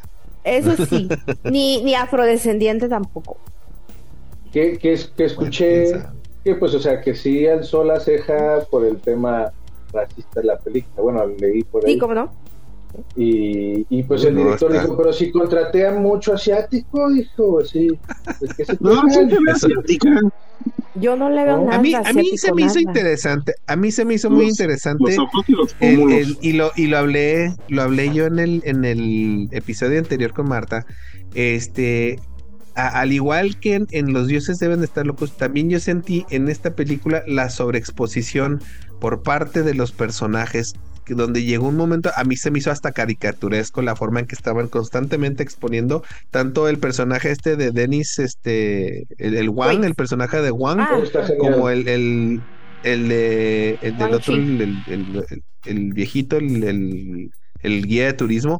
Eso 0.43 0.73
sí, 0.85 1.07
ni, 1.45 1.81
ni 1.83 1.95
afrodescendiente 1.95 2.87
tampoco. 2.89 3.37
Que, 4.53 4.77
que, 4.77 4.93
es- 4.93 5.07
que 5.17 5.25
escuché 5.25 5.91
que, 6.43 6.55
pues, 6.55 6.73
o 6.75 6.79
sea, 6.79 7.01
que 7.01 7.15
sí 7.15 7.47
alzó 7.47 7.83
la 7.83 7.99
ceja 7.99 8.59
por 8.69 8.85
el 8.85 8.97
tema 8.97 9.51
racista 9.91 10.41
de 10.41 10.47
la 10.47 10.57
película. 10.59 11.01
Bueno, 11.01 11.25
leí 11.39 11.63
por 11.63 11.85
ahí. 11.85 11.93
Sí, 11.93 11.99
¿cómo 11.99 12.13
no? 12.13 12.31
Y, 13.15 13.85
y 13.89 14.03
pues 14.03 14.23
el 14.23 14.35
No, 14.35 14.41
director 14.43 14.71
está- 14.71 14.83
dijo, 14.83 14.97
pero 14.97 15.11
si 15.13 15.31
contraté 15.31 15.87
a 15.87 15.93
mucho 15.93 16.33
asiático, 16.33 17.09
dijo, 17.11 17.65
sí. 17.65 17.87
¿de 17.87 18.47
qué 18.55 18.65
se 18.65 18.77
no 18.81 19.01
asiática 19.51 20.19
Yo 20.95 21.15
no 21.15 21.27
le 21.29 21.43
veo 21.43 21.57
No. 21.57 21.63
nada 21.65 21.77
A 21.77 21.81
mí, 21.81 21.95
a 21.95 22.01
mí 22.01 22.05
asiático, 22.09 22.37
se 22.37 22.53
me 22.53 22.61
hizo 22.61 22.75
nada. 22.75 22.81
interesante. 22.81 23.53
A 23.65 23.75
mí 23.75 23.91
se 23.91 24.05
me 24.05 24.13
hizo 24.13 24.29
muy 24.29 24.45
interesante. 24.47 25.03
los 25.05 25.17
ojos 25.17 25.45
y 25.47 25.51
los 25.53 25.75
El- 25.79 25.95
pómulos 25.97 26.17
el- 26.19 26.37
y 26.41 26.53
lo 26.53 26.71
y 26.75 26.85
lo 26.87 26.97
hablé 26.99 27.55
lo 27.69 27.81
hablé 27.81 28.13
yo 28.13 28.25
en 28.27 28.37
el 28.37 28.61
en 28.65 28.85
el 28.85 29.47
episodio 29.51 29.97
anterior 29.97 30.31
con 30.33 30.47
Marta 30.47 30.85
este 31.33 32.19
a- 32.75 32.99
al 33.01 33.11
igual 33.11 33.59
que 33.59 33.75
en, 33.75 33.87
en 33.91 34.13
los 34.13 34.27
dioses 34.27 34.59
deben 34.59 34.79
de 34.79 34.85
estar 34.85 35.05
locos 35.05 35.37
también 35.37 35.69
yo 35.69 35.79
sentí 35.79 36.25
en 36.29 36.49
esta 36.49 36.75
película 36.75 37.23
la 37.27 37.49
sobreexposición 37.49 38.61
por 38.99 39.21
parte 39.23 39.63
de 39.63 39.73
los 39.73 39.91
personajes 39.91 40.73
que 41.05 41.15
donde 41.15 41.43
llegó 41.43 41.67
un 41.67 41.75
momento 41.75 42.11
a 42.15 42.23
mí 42.23 42.37
se 42.37 42.49
me 42.49 42.59
hizo 42.59 42.71
hasta 42.71 42.93
caricaturesco 42.93 43.81
la 43.81 43.95
forma 43.95 44.21
en 44.21 44.25
que 44.25 44.35
estaban 44.35 44.69
constantemente 44.69 45.43
exponiendo 45.43 46.01
tanto 46.31 46.69
el 46.69 46.77
personaje 46.79 47.29
este 47.31 47.57
de 47.57 47.71
Dennis 47.71 48.19
este 48.19 49.05
el, 49.17 49.35
el 49.35 49.49
Wang 49.49 49.79
Wait. 49.79 49.83
el 49.83 49.95
personaje 49.95 50.41
de 50.41 50.51
Wang 50.51 50.79
Ah. 50.79 50.87
Como 51.39 51.69
el, 51.69 51.87
el, 51.89 52.41
el, 52.83 53.07
de, 53.09 53.77
el 53.81 53.97
del 53.97 54.13
otro, 54.13 54.33
el, 54.35 54.61
el- 54.61 54.77
el- 54.87 55.25
el- 55.29 55.43
el 55.65 55.93
viejito, 55.93 56.37
el, 56.37 56.63
el- 56.63 57.31
el 57.61 57.85
guía 57.85 58.05
de 58.07 58.13
turismo, 58.13 58.59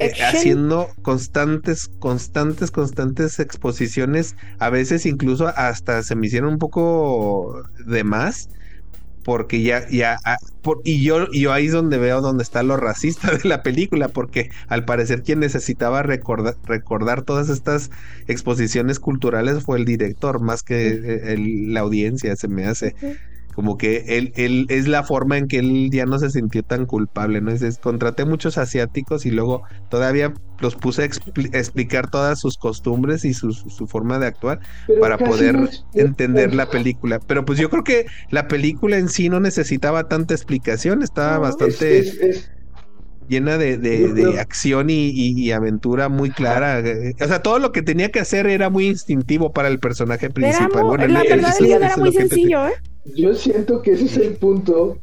eh, 0.00 0.12
haciendo 0.20 0.88
constantes, 1.02 1.88
constantes, 1.98 2.70
constantes 2.70 3.38
exposiciones, 3.40 4.34
a 4.58 4.70
veces 4.70 5.06
incluso 5.06 5.48
hasta 5.48 6.02
se 6.02 6.16
me 6.16 6.26
hicieron 6.28 6.54
un 6.54 6.58
poco 6.58 7.62
de 7.86 8.04
más. 8.04 8.48
Porque 9.22 9.62
ya, 9.62 9.86
ya, 9.90 10.16
ah, 10.24 10.38
por- 10.62 10.80
y 10.84 11.02
yo, 11.04 11.26
yo 11.32 11.52
ahí 11.52 11.66
es 11.66 11.72
donde 11.72 11.98
veo 11.98 12.22
donde 12.22 12.42
está 12.42 12.62
lo 12.62 12.78
racista 12.78 13.30
de 13.36 13.46
la 13.48 13.62
película, 13.62 14.08
porque 14.08 14.48
al 14.66 14.86
parecer 14.86 15.22
quien 15.22 15.40
necesitaba 15.40 16.02
recordar, 16.02 16.54
recordar 16.64 17.22
todas 17.22 17.50
estas 17.50 17.90
exposiciones 18.26 18.98
culturales 18.98 19.62
fue 19.64 19.78
el 19.78 19.84
director, 19.84 20.40
más 20.40 20.62
que 20.62 20.88
eh, 20.88 21.34
el- 21.34 21.72
la 21.74 21.80
audiencia, 21.80 22.34
se 22.36 22.48
me 22.48 22.64
hace. 22.66 22.94
Como 23.54 23.76
que 23.76 24.04
él, 24.16 24.32
él 24.36 24.66
es 24.70 24.86
la 24.86 25.02
forma 25.02 25.36
en 25.36 25.46
que 25.48 25.58
él 25.58 25.90
ya 25.90 26.06
no 26.06 26.18
se 26.18 26.30
sintió 26.30 26.62
tan 26.62 26.86
culpable, 26.86 27.40
¿no? 27.40 27.50
Es, 27.50 27.62
es, 27.62 27.78
contraté 27.78 28.24
muchos 28.24 28.56
asiáticos 28.58 29.26
y 29.26 29.30
luego 29.32 29.62
todavía 29.90 30.32
los 30.60 30.76
puse 30.76 31.02
a 31.02 31.06
expli- 31.06 31.54
a 31.54 31.58
explicar 31.58 32.08
todas 32.10 32.38
sus 32.38 32.56
costumbres 32.56 33.24
y 33.24 33.34
su, 33.34 33.52
su 33.52 33.86
forma 33.86 34.18
de 34.18 34.26
actuar 34.26 34.60
Pero 34.86 35.00
para 35.00 35.18
poder 35.18 35.58
no 35.58 35.68
entender 35.94 36.54
la 36.54 36.70
película. 36.70 37.18
Pero 37.18 37.44
pues 37.44 37.58
yo 37.58 37.68
creo 37.70 37.82
que 37.84 38.06
la 38.30 38.46
película 38.46 38.96
en 38.98 39.08
sí 39.08 39.28
no 39.28 39.40
necesitaba 39.40 40.08
tanta 40.08 40.32
explicación, 40.34 41.02
estaba 41.02 41.34
No. 41.34 41.40
bastante 41.40 41.98
Es- 41.98 42.06
es- 42.14 42.20
es- 42.22 42.50
llena 43.28 43.58
de, 43.58 43.78
de- 43.78 44.12
de 44.12 44.40
acción 44.40 44.90
y, 44.90 45.08
y- 45.10 45.40
y 45.40 45.52
aventura 45.52 46.08
muy 46.08 46.30
clara. 46.30 46.82
O 47.20 47.26
sea, 47.28 47.42
todo 47.42 47.58
lo 47.60 47.70
que 47.72 47.80
tenía 47.82 48.10
que 48.10 48.18
hacer 48.18 48.46
era 48.48 48.70
muy 48.70 48.86
instintivo 48.88 49.52
para 49.52 49.68
el 49.68 49.78
personaje 49.78 50.30
principal. 50.30 50.68
muy- 50.84 50.96
Bueno, 50.96 51.06
la 51.08 51.20
el- 51.22 51.28
verdad, 51.28 51.50
eso- 51.50 51.58
el 51.64 51.66
guion 51.66 51.82
eso 51.82 51.92
era 51.94 51.96
muy 51.96 52.12
sencillo, 52.12 52.66
¿eh? 52.68 52.72
Yo 53.16 53.34
siento 53.34 53.82
que 53.82 53.92
ese 53.92 54.04
es 54.06 54.16
el 54.16 54.36
punto 54.36 54.98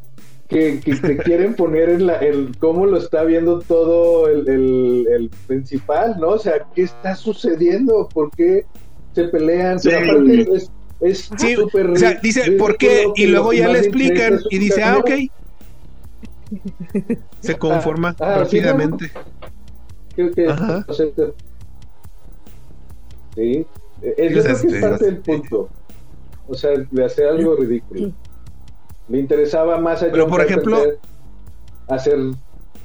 que, 0.50 0.80
que 0.80 0.96
te 0.96 1.18
quieren 1.24 1.56
poner 1.56 1.90
en 1.90 2.08
la, 2.08 2.16
el 2.18 2.58
cómo 2.58 2.86
lo 2.86 2.98
está 2.98 3.24
viendo 3.24 3.60
todo 3.62 4.28
el, 4.28 4.48
el- 4.50 5.08
el 5.12 5.30
principal, 5.48 6.18
¿no? 6.20 6.30
O 6.30 6.40
sea, 6.40 6.66
¿qué 6.74 6.84
está 6.84 7.16
sucediendo? 7.16 8.08
¿Por 8.14 8.32
qué 8.36 8.66
se 9.14 9.26
pelean? 9.26 9.80
Sí. 9.80 9.92
Aparte 9.92 10.48
es, 10.54 10.72
es 11.02 11.30
Sí, 11.38 11.56
súper 11.56 11.92
o 11.92 11.96
sea, 11.96 12.20
dice, 12.22 12.52
¿por 12.54 12.78
qué? 12.78 13.06
Y 13.16 13.28
luego 13.28 13.54
ya 13.54 13.68
le 13.68 13.80
explican 13.80 14.36
es 14.36 14.46
y 14.50 14.58
dice, 14.58 14.84
ah, 14.84 14.98
ok. 14.98 15.12
Se 17.42 17.58
conforma 17.58 18.16
Ah, 18.20 18.36
ah, 18.42 18.46
sí, 18.46 18.58
rápidamente. 18.60 19.12
Creo 20.16 20.34
que 20.34 20.48
Ajá. 20.48 20.86
o 20.88 20.94
sea, 20.94 21.06
te- 21.12 21.34
Sí, 23.36 23.66
es, 24.02 24.34
yo 24.34 24.40
O 24.40 24.44
sea, 24.44 24.54
creo 24.56 24.62
que 24.72 24.76
es 24.78 24.82
parte 24.82 25.06
del 25.06 25.18
punto. 25.18 25.70
O 26.48 26.54
sea, 26.56 26.72
de 26.90 27.06
hacer 27.06 27.28
algo 27.28 27.56
ridículo. 27.56 28.12
Le 29.10 29.20
interesaba 29.20 29.78
más 29.80 30.04
a 30.04 30.08
Pero, 30.12 30.24
John 30.24 30.32
por 30.32 30.42
ejemplo- 30.42 30.84
hacer 31.88 32.18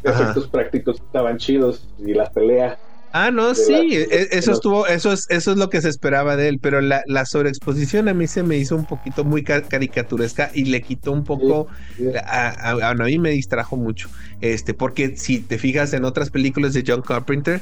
Ajá. 0.05 0.23
efectos 0.23 0.49
prácticos 0.49 0.99
que 1.01 1.07
estaban 1.07 1.37
chidos 1.39 1.89
y 1.99 2.15
las 2.15 2.31
peleas. 2.31 2.79
Ah, 3.15 3.31
no, 3.31 3.55
sí, 3.55 3.73
la- 3.73 3.83
e- 4.17 4.29
eso 4.31 4.53
estuvo, 4.53 4.87
eso 4.87 5.13
es, 5.13 5.27
eso 5.29 5.51
es 5.51 5.57
lo 5.59 5.69
que 5.69 5.83
se 5.83 5.89
esperaba 5.91 6.35
de 6.37 6.49
él, 6.49 6.59
pero 6.63 6.81
la, 6.81 7.03
la 7.07 7.27
sobreexposición 7.27 8.09
a 8.09 8.15
mí 8.15 8.27
se 8.27 8.43
me 8.43 8.57
hizo 8.57 8.75
un 8.75 8.87
poquito 8.87 9.23
muy 9.25 9.43
ca- 9.45 9.63
caricaturesca 9.63 10.51
y 10.55 10.65
le 10.67 10.81
quitó 10.81 11.13
un 11.13 11.25
poco, 11.25 11.67
Sí. 11.99 12.07
a, 12.25 12.49
a- 12.71 12.91
a 12.91 12.95
mí 12.95 13.19
me 13.19 13.31
distrajo 13.31 13.77
mucho, 13.77 14.09
este, 14.41 14.73
porque 14.73 15.17
si 15.19 15.41
te 15.41 15.59
fijas 15.59 15.93
en 15.93 16.05
otras 16.05 16.31
películas 16.31 16.73
de 16.73 16.85
John 16.87 17.03
Carpenter, 17.03 17.61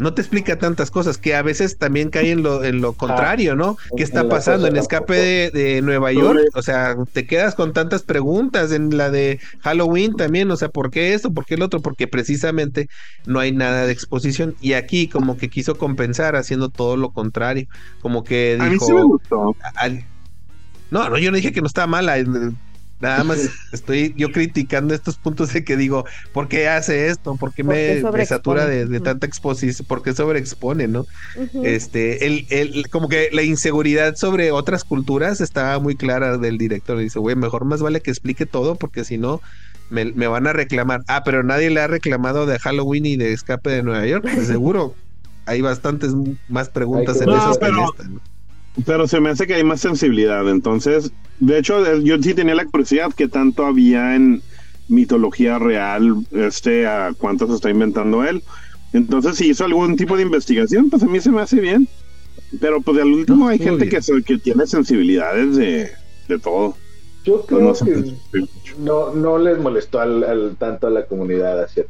no 0.00 0.14
te 0.14 0.22
explica 0.22 0.58
tantas 0.58 0.90
cosas, 0.90 1.18
que 1.18 1.34
a 1.34 1.42
veces 1.42 1.78
también 1.78 2.10
cae 2.10 2.30
en 2.32 2.42
lo, 2.42 2.64
en 2.64 2.80
lo 2.80 2.94
contrario, 2.94 3.56
¿no? 3.56 3.76
¿Qué 3.96 4.02
está 4.02 4.28
pasando 4.28 4.66
en 4.66 4.76
Escape 4.76 5.14
de, 5.14 5.50
de 5.50 5.82
Nueva 5.82 6.12
York? 6.12 6.40
O 6.54 6.62
sea, 6.62 6.96
te 7.12 7.26
quedas 7.26 7.54
con 7.54 7.72
tantas 7.72 8.02
preguntas 8.02 8.72
en 8.72 8.96
la 8.96 9.10
de 9.10 9.38
Halloween 9.60 10.14
también, 10.14 10.50
o 10.50 10.56
sea, 10.56 10.68
¿por 10.68 10.90
qué 10.90 11.14
esto? 11.14 11.32
¿Por 11.32 11.44
qué 11.44 11.54
el 11.54 11.62
otro? 11.62 11.80
Porque 11.80 12.08
precisamente 12.08 12.88
no 13.26 13.38
hay 13.40 13.52
nada 13.52 13.86
de 13.86 13.92
exposición 13.92 14.54
y 14.60 14.72
aquí 14.72 15.08
como 15.08 15.36
que 15.36 15.48
quiso 15.48 15.76
compensar 15.76 16.36
haciendo 16.36 16.70
todo 16.70 16.96
lo 16.96 17.10
contrario, 17.10 17.66
como 18.00 18.24
que 18.24 18.56
A 18.58 18.64
mí 18.64 18.70
dijo... 18.70 18.86
sí 18.86 18.92
me 18.92 19.02
gustó. 19.02 19.56
al- 19.76 20.04
No, 20.90 21.08
no, 21.08 21.18
yo 21.18 21.30
no 21.30 21.36
dije 21.36 21.52
que 21.52 21.60
no 21.60 21.66
estaba 21.66 21.86
mala. 21.86 22.16
Nada 23.00 23.24
más 23.24 23.48
estoy 23.72 24.14
yo 24.16 24.30
criticando 24.30 24.94
estos 24.94 25.16
puntos 25.16 25.52
de 25.52 25.64
que 25.64 25.76
digo, 25.76 26.04
¿por 26.32 26.48
qué 26.48 26.68
hace 26.68 27.08
esto? 27.08 27.34
¿Por 27.36 27.54
qué 27.54 27.64
¿Por 27.64 27.74
me, 27.74 28.02
qué 28.02 28.08
me 28.12 28.26
satura 28.26 28.66
de, 28.66 28.84
de 28.86 29.00
tanta 29.00 29.26
exposición? 29.26 29.86
¿Por 29.88 30.02
qué 30.02 30.12
sobreexpone, 30.12 30.86
no? 30.86 31.06
Este, 31.64 32.26
el, 32.26 32.46
el, 32.50 32.88
como 32.90 33.08
que 33.08 33.30
la 33.32 33.42
inseguridad 33.42 34.16
sobre 34.16 34.52
otras 34.52 34.84
culturas 34.84 35.40
estaba 35.40 35.78
muy 35.78 35.96
clara 35.96 36.36
del 36.38 36.58
director. 36.58 36.98
Dice, 36.98 37.18
güey, 37.18 37.36
mejor 37.36 37.64
más 37.64 37.80
vale 37.80 38.00
que 38.02 38.10
explique 38.10 38.44
todo 38.46 38.74
porque 38.74 39.04
si 39.04 39.16
no 39.18 39.40
me, 39.88 40.04
me 40.12 40.26
van 40.26 40.46
a 40.46 40.52
reclamar. 40.52 41.02
Ah, 41.08 41.22
pero 41.24 41.42
nadie 41.42 41.70
le 41.70 41.80
ha 41.80 41.86
reclamado 41.86 42.44
de 42.46 42.58
Halloween 42.58 43.06
y 43.06 43.16
de 43.16 43.32
Escape 43.32 43.70
de 43.70 43.82
Nueva 43.82 44.06
York. 44.06 44.28
Seguro 44.44 44.94
hay 45.46 45.62
bastantes 45.62 46.12
más 46.48 46.68
preguntas 46.68 47.16
Hay 47.16 47.22
en 47.22 47.28
que- 47.30 47.36
esas 47.38 47.58
que 47.58 47.66
en 47.66 47.72
No, 47.72 47.86
esta, 47.90 48.04
¿no? 48.04 48.20
Pero 48.86 49.06
se 49.08 49.20
me 49.20 49.30
hace 49.30 49.46
que 49.46 49.54
hay 49.54 49.64
más 49.64 49.80
sensibilidad. 49.80 50.48
Entonces, 50.48 51.12
de 51.38 51.58
hecho, 51.58 51.84
eh, 51.84 52.02
yo 52.02 52.18
sí 52.22 52.34
tenía 52.34 52.54
la 52.54 52.64
curiosidad 52.66 53.12
que 53.12 53.28
tanto 53.28 53.66
había 53.66 54.14
en 54.14 54.42
mitología 54.88 55.58
real, 55.58 56.14
este, 56.32 56.86
a 56.86 57.12
cuánto 57.18 57.46
se 57.46 57.54
está 57.54 57.70
inventando 57.70 58.24
él. 58.24 58.42
Entonces, 58.92 59.36
si 59.36 59.50
hizo 59.50 59.64
algún 59.64 59.96
tipo 59.96 60.16
de 60.16 60.22
investigación, 60.22 60.90
pues 60.90 61.02
a 61.02 61.06
mí 61.06 61.20
se 61.20 61.30
me 61.30 61.40
hace 61.40 61.60
bien. 61.60 61.88
Pero 62.60 62.80
pues 62.80 62.98
al 62.98 63.08
último 63.12 63.48
hay 63.48 63.58
gente 63.58 63.84
bien. 63.84 63.90
que, 63.90 64.02
se- 64.02 64.22
que 64.22 64.38
tiene 64.38 64.66
sensibilidades 64.66 65.56
de, 65.56 65.90
de 66.28 66.38
todo. 66.38 66.76
Yo 67.24 67.44
Pues 67.46 67.46
creo 67.46 67.60
no 67.60 67.72
que 67.72 68.54
no, 68.78 69.14
no 69.14 69.38
les 69.38 69.58
molestó 69.58 70.00
al, 70.00 70.24
al- 70.24 70.56
tanto 70.58 70.86
a 70.86 70.90
la 70.90 71.06
comunidad 71.06 71.56
verdad. 71.56 71.86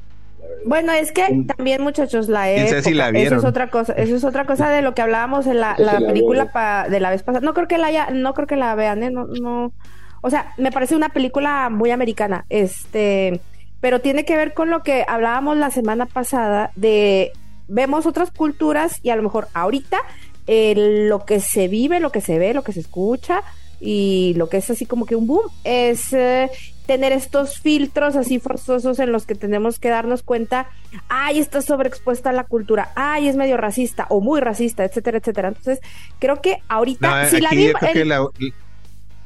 Bueno, 0.65 0.93
es 0.93 1.13
que 1.13 1.45
también, 1.57 1.83
muchachos, 1.83 2.29
la 2.29 2.51
época, 2.51 2.83
si 2.83 2.95
la 2.95 3.09
eso 3.09 3.37
es 3.37 3.45
otra 3.45 3.71
cosa, 3.71 3.93
eso 3.95 4.17
es 4.17 4.25
otra 4.25 4.45
cosa 4.45 4.69
de 4.71 4.83
lo 4.83 4.95
que 4.95 5.03
hablábamos 5.03 5.47
en 5.47 5.61
la, 5.61 5.75
la 5.79 5.95
la 6.01 6.07
película 6.07 6.53
pa- 6.53 6.89
de 6.89 7.01
la 7.01 7.11
vez 7.11 7.23
pasada. 7.23 7.45
No 7.45 7.55
creo 7.55 7.67
que 7.69 7.79
la 7.79 7.87
haya, 7.89 8.11
no 8.11 8.35
creo 8.35 8.47
que 8.47 8.57
la 8.57 8.75
vean, 8.75 9.03
¿eh? 9.03 9.11
No, 9.11 9.27
no. 9.27 9.73
O 10.21 10.29
sea, 10.31 10.53
me 10.59 10.71
parece 10.71 10.95
una 10.97 11.09
película 11.09 11.71
muy 11.71 11.91
americana, 11.91 12.45
este, 12.51 13.41
pero 13.81 14.01
tiene 14.01 14.25
que 14.27 14.37
ver 14.37 14.53
con 14.53 14.69
lo 14.69 14.83
que 14.83 15.05
hablábamos 15.09 15.57
la 15.57 15.71
semana 15.71 16.05
pasada 16.07 16.71
de 16.77 17.33
vemos 17.69 18.05
otras 18.05 18.31
culturas 18.31 18.99
y 19.03 19.11
a 19.11 19.17
lo 19.17 19.23
mejor 19.23 19.49
ahorita 19.55 19.99
eh, 20.47 20.75
lo 21.09 21.25
que 21.25 21.41
se 21.41 21.69
vive, 21.69 22.01
lo 22.01 22.11
que 22.13 22.21
se 22.21 22.39
ve, 22.39 22.53
lo 22.53 22.63
que 22.63 22.73
se 22.73 22.81
escucha 22.81 23.43
y 23.81 24.35
lo 24.37 24.51
que 24.51 24.59
es 24.59 24.69
así 24.69 24.85
como 24.85 25.07
que 25.07 25.17
un 25.17 25.27
boom 25.27 25.49
es 25.65 26.13
eh, 26.13 26.51
tener 26.91 27.13
estos 27.13 27.61
filtros 27.61 28.17
así 28.17 28.41
forzosos 28.41 28.99
en 28.99 29.13
los 29.13 29.25
que 29.25 29.37
tenemos 29.37 29.79
que 29.79 29.91
darnos 29.91 30.25
cuenta, 30.25 30.67
ay, 31.09 31.39
está 31.39 31.63
sobreexpuesta 31.63 32.33
la 32.33 32.43
cultura, 32.43 32.91
ay, 32.97 33.29
es 33.29 33.37
medio 33.37 33.57
racista 33.57 34.07
o 34.09 34.21
muy 34.21 34.41
racista, 34.41 34.83
etcétera, 34.83 35.19
etcétera. 35.19 35.49
Entonces, 35.51 35.79
creo 36.19 36.43
que 36.43 36.57
ahorita, 36.67 37.23
No, 37.23 37.29
si 37.31 37.41
la 37.41 37.51
aquí 37.51 37.69
yo 37.69 37.73
creo 37.75 37.91
el- 37.93 37.97
que 37.97 38.05
la- 38.05 38.27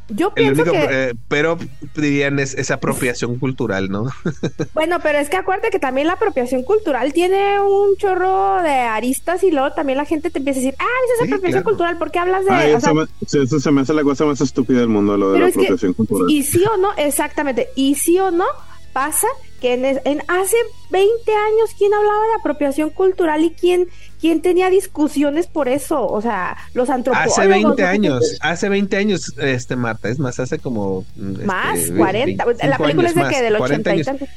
yo 0.09 0.33
el 0.37 0.53
pienso 0.53 0.63
único, 0.63 0.73
que, 0.89 1.09
eh, 1.11 1.15
pero 1.29 1.59
dirían 1.95 2.39
es, 2.39 2.55
es 2.55 2.71
apropiación 2.71 3.39
cultural, 3.39 3.91
¿no? 3.91 4.07
bueno, 4.75 4.99
pero 5.03 5.19
es 5.19 5.29
que 5.31 5.37
acuérdate 5.37 5.71
que 5.71 5.79
también 5.79 6.07
la 6.07 6.15
apropiación 6.15 6.63
cultural 6.63 7.13
tiene 7.13 7.61
un 7.61 7.97
chorro 7.97 8.63
de 8.63 8.71
aristas 8.71 9.43
y 9.43 9.51
luego 9.51 9.73
también 9.73 9.97
la 9.99 10.05
gente 10.05 10.31
te 10.31 10.39
empieza 10.39 10.61
a 10.61 10.63
decir, 10.63 10.77
ah, 10.79 10.85
esa 10.85 11.15
es 11.15 11.29
Sí, 11.29 11.33
apropiación 11.35 11.63
claro. 11.63 11.65
cultural, 11.65 11.99
¿por 11.99 12.11
qué 12.11 12.19
hablas 12.19 12.45
de...? 12.45 12.51
Ay, 12.53 12.69
sea, 12.71 12.79
eso, 12.79 12.95
me, 12.95 13.05
eso 13.23 13.61
se 13.61 13.71
me 13.71 13.81
hace 13.81 13.95
la 13.95 14.03
cosa 14.03 14.25
más 14.27 14.41
estúpida 14.41 14.81
del 14.81 14.89
mundo, 14.89 15.17
lo 15.17 15.29
de 15.33 15.35
Pero 15.35 15.47
la 15.47 15.53
que- 15.53 15.59
apropiación 15.61 15.95
cultural. 15.95 16.31
Y 16.31 16.43
sí 16.43 16.63
o 16.65 16.77
no, 16.77 16.91
exactamente, 16.97 17.69
y 17.75 17.95
sí 17.95 18.19
o 18.19 18.31
no, 18.31 18.45
pasa 18.93 19.27
que 19.65 19.73
en, 19.73 19.85
en 19.87 20.21
hace 20.29 20.57
20 20.91 21.33
años, 21.33 21.71
¿quién 21.79 21.95
hablaba 21.95 22.21
de 22.27 22.35
apropiación 22.39 22.91
cultural 22.91 23.43
y 23.45 23.51
quién, 23.53 23.89
quién 24.21 24.43
tenía 24.43 24.69
discusiones 24.69 25.47
por 25.47 25.69
eso? 25.71 26.07
O 26.07 26.21
sea, 26.21 26.59
los 26.75 26.91
antropólogos. 26.91 27.39
Hace 27.39 27.49
20 27.49 27.83
¿no? 27.83 27.89
años, 27.89 28.37
hace 28.43 28.69
20 28.69 28.95
años, 28.99 29.33
este 29.39 29.75
Marta, 29.77 30.11
es 30.11 30.19
más, 30.19 30.39
hace 30.39 30.59
como 30.59 31.07
este, 31.17 31.45
Más, 31.47 31.91
ve- 31.91 31.97
40. 31.97 32.45
25 32.45 32.69
La 32.71 32.77
película 32.77 33.09
es 33.09 33.15
de 33.15 33.23
que 33.23 33.43
del 33.43 33.57
40 33.57 33.91
80 33.91 33.95
y 33.97 34.05
tantos. 34.05 34.29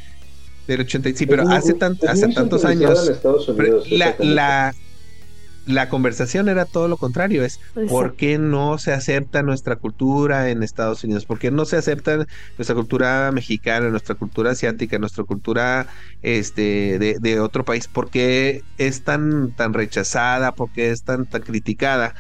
del 0.66 0.80
80, 0.82 1.10
sí, 1.14 1.26
pero 1.26 1.50
hace, 1.50 1.74
tan- 1.74 2.00
hace 2.08 2.28
tantos 2.30 2.64
años, 2.64 3.12
la, 3.90 4.16
la, 4.20 4.76
la 5.68 5.90
conversación 5.90 6.50
era 6.50 6.66
todo 6.66 6.88
lo 6.88 6.98
contrario, 6.98 7.44
es 7.44 7.60
Exacto. 7.76 7.88
¿por 7.88 8.16
qué 8.16 8.38
no 8.40 8.78
se 8.78 8.94
acepta 8.94 9.44
nuestra 9.44 9.76
cultura 9.78 10.50
en 10.50 10.64
Estados 10.64 11.04
Unidos? 11.04 11.26
¿Por 11.26 11.40
qué 11.40 11.52
no 11.52 11.66
se 11.66 11.78
acepta 11.78 12.26
nuestra 12.58 12.76
cultura 12.76 13.32
mexicana, 13.34 13.90
nuestra 13.90 14.16
cultura 14.16 14.52
asiática, 14.52 15.00
nuestra 15.00 15.24
cultura 15.26 15.88
este, 16.22 17.00
de, 17.00 17.18
de 17.20 17.40
otro 17.40 17.66
país? 17.66 17.88
¿Por 17.88 18.10
qué 18.10 18.66
es 18.78 19.04
tan, 19.04 19.54
tan 19.54 19.74
rechazada? 19.74 20.54
¿Por 20.54 20.72
qué 20.72 20.92
es 20.92 21.04
tan, 21.04 21.28
tan 21.28 21.42
criticada? 21.44 22.16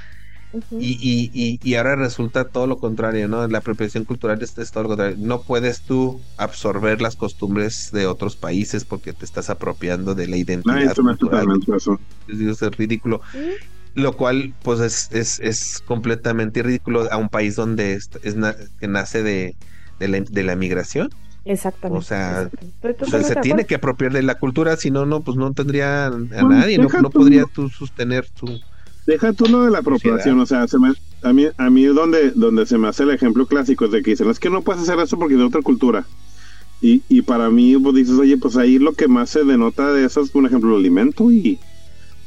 Y, 0.80 0.92
y, 1.02 1.32
y, 1.34 1.60
y 1.62 1.76
ahora 1.76 1.96
resulta 1.96 2.50
todo 2.50 2.68
lo 2.68 2.78
contrario, 2.78 3.28
¿no? 3.28 3.48
La 3.48 3.58
apropiación 3.60 4.06
cultural 4.06 4.42
es, 4.44 4.58
es 4.58 4.72
todo 4.72 4.84
lo 4.84 4.90
contrario. 4.90 5.18
No 5.20 5.42
puedes 5.42 5.82
tú 5.82 6.22
absorber 6.38 7.02
las 7.02 7.16
costumbres 7.16 7.90
de 7.92 8.06
otros 8.06 8.36
países 8.38 8.86
porque 8.86 9.14
te 9.14 9.26
estás 9.26 9.50
apropiando 9.50 10.14
de 10.14 10.28
la 10.28 10.38
identidad 10.38 10.92
hace 10.92 11.02
cultural. 11.02 11.48
eso. 11.76 12.00
Es, 12.28 12.62
es 12.62 12.78
ridículo. 12.78 13.22
Lo 13.96 14.16
cual, 14.16 14.54
pues, 14.62 14.80
es, 14.80 15.08
es, 15.12 15.40
es 15.40 15.80
completamente 15.86 16.62
ridículo 16.62 17.12
a 17.12 17.18
un 17.18 17.30
país 17.30 17.56
donde 17.56 17.94
es, 17.94 18.10
es 18.22 18.36
na- 18.36 18.56
que 18.80 18.88
nace 18.88 19.24
de, 19.24 19.56
de, 20.00 20.08
la, 20.08 20.20
de 20.22 20.44
la 20.44 20.56
migración. 20.56 21.10
Exactamente. 21.46 22.00
O 22.00 22.02
sea, 22.04 22.42
exactamente. 22.44 22.76
Estoy 22.76 22.92
O 22.92 22.96
sea, 23.10 23.24
totalmente 23.24 23.28
se 23.34 23.36
tiene 23.38 23.66
que 23.66 23.76
apropiar 23.76 24.12
de 24.12 24.22
la 24.22 24.36
cultura, 24.36 24.78
si 24.78 24.92
no, 24.92 25.06
no, 25.06 25.24
pues 25.24 25.38
no 25.38 25.52
tendría 25.54 26.08
a 26.08 26.10
Bueno, 26.10 26.50
nadie, 26.50 26.78
no, 26.78 26.90
no 27.00 27.10
podría 27.10 27.46
tú 27.46 27.70
sostener 27.70 28.30
tu... 28.30 28.60
Deja 29.08 29.34
tú 29.34 29.46
lo 29.48 29.63
de 29.63 29.72
la 29.72 29.80
apropiación, 29.80 30.39
o 30.39 30.46
sea, 30.46 30.67
se 30.67 30.78
me, 30.78 30.91
a 31.24 31.34
mí, 31.34 31.48
a 31.58 31.70
mí 31.70 31.86
donde, 31.86 32.32
donde 32.32 32.65
se 32.65 32.78
me 32.78 32.89
hace 32.89 33.04
el 33.04 33.12
ejemplo 33.12 33.46
clásico 33.48 33.86
es 33.86 33.91
de 33.91 34.04
que 34.04 34.12
dicen, 34.12 34.30
es 34.30 34.38
que 34.39 34.50
no 34.50 34.62
puedes 34.62 34.84
hacer 34.84 35.00
eso 35.00 35.17
porque 35.17 35.34
es 35.36 35.39
de 35.39 35.46
otra 35.46 35.62
cultura. 35.62 36.06
Y, 36.82 37.02
y 37.10 37.22
para 37.24 37.50
mí, 37.50 37.76
pues 37.78 37.96
dices, 37.96 38.20
oye, 38.20 38.38
pues 38.38 38.56
ahí 38.58 38.78
lo 38.78 38.91
que 38.93 39.08
más 39.08 39.30
se 39.32 39.43
denota 39.43 39.91
de 39.93 40.06
eso 40.06 40.22
es, 40.22 40.30
por 40.30 40.46
ejemplo, 40.46 40.72
el 40.76 40.82
alimento 40.82 41.32
y, 41.32 41.58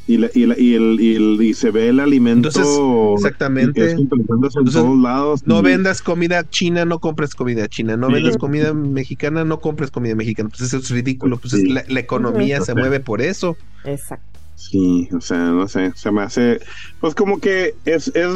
y, 0.09 0.17
la- 0.17 0.31
y, 0.35 0.47
la- 0.47 0.59
y 0.59 0.75
el, 0.75 1.01
y, 1.01 1.15
el- 1.15 1.41
y 1.43 1.55
se 1.55 1.71
ve 1.71 1.89
el 1.89 2.01
alimento. 2.01 2.49
Entonces, 2.49 2.77
exactamente. 3.19 3.91
en 3.93 3.99
Entonces, 4.01 4.73
todos 4.73 4.99
lados. 4.99 5.43
No 5.47 5.61
y- 5.61 5.63
vendas 5.63 6.03
comida 6.03 6.49
china, 6.49 6.85
no 6.85 6.99
compres 6.99 7.35
comida 7.37 7.69
china. 7.69 7.97
No 7.97 8.09
Sí. 8.09 8.15
vendas 8.15 8.39
comida 8.39 8.75
mexicana, 8.75 9.45
no 9.45 9.61
compres 9.61 9.93
comida 9.93 10.17
mexicana. 10.17 10.49
Pues 10.49 10.63
eso 10.63 10.79
es 10.79 10.91
ridículo. 10.91 11.37
Pues 11.39 11.53
es 11.53 11.69
la, 11.69 11.85
la 11.87 12.01
economía 12.01 12.61
se 12.63 12.75
mueve 12.75 12.99
por 12.99 13.21
eso. 13.23 13.57
Exacto. 13.85 14.40
Sí, 14.61 15.09
o 15.17 15.21
sea, 15.23 15.39
no 15.39 15.67
sé, 15.69 15.91
se 15.97 16.11
me 16.13 16.21
hace, 16.21 16.61
pues 17.01 17.15
como 17.15 17.41
que 17.41 17.75
es, 17.87 18.09
es 18.09 18.29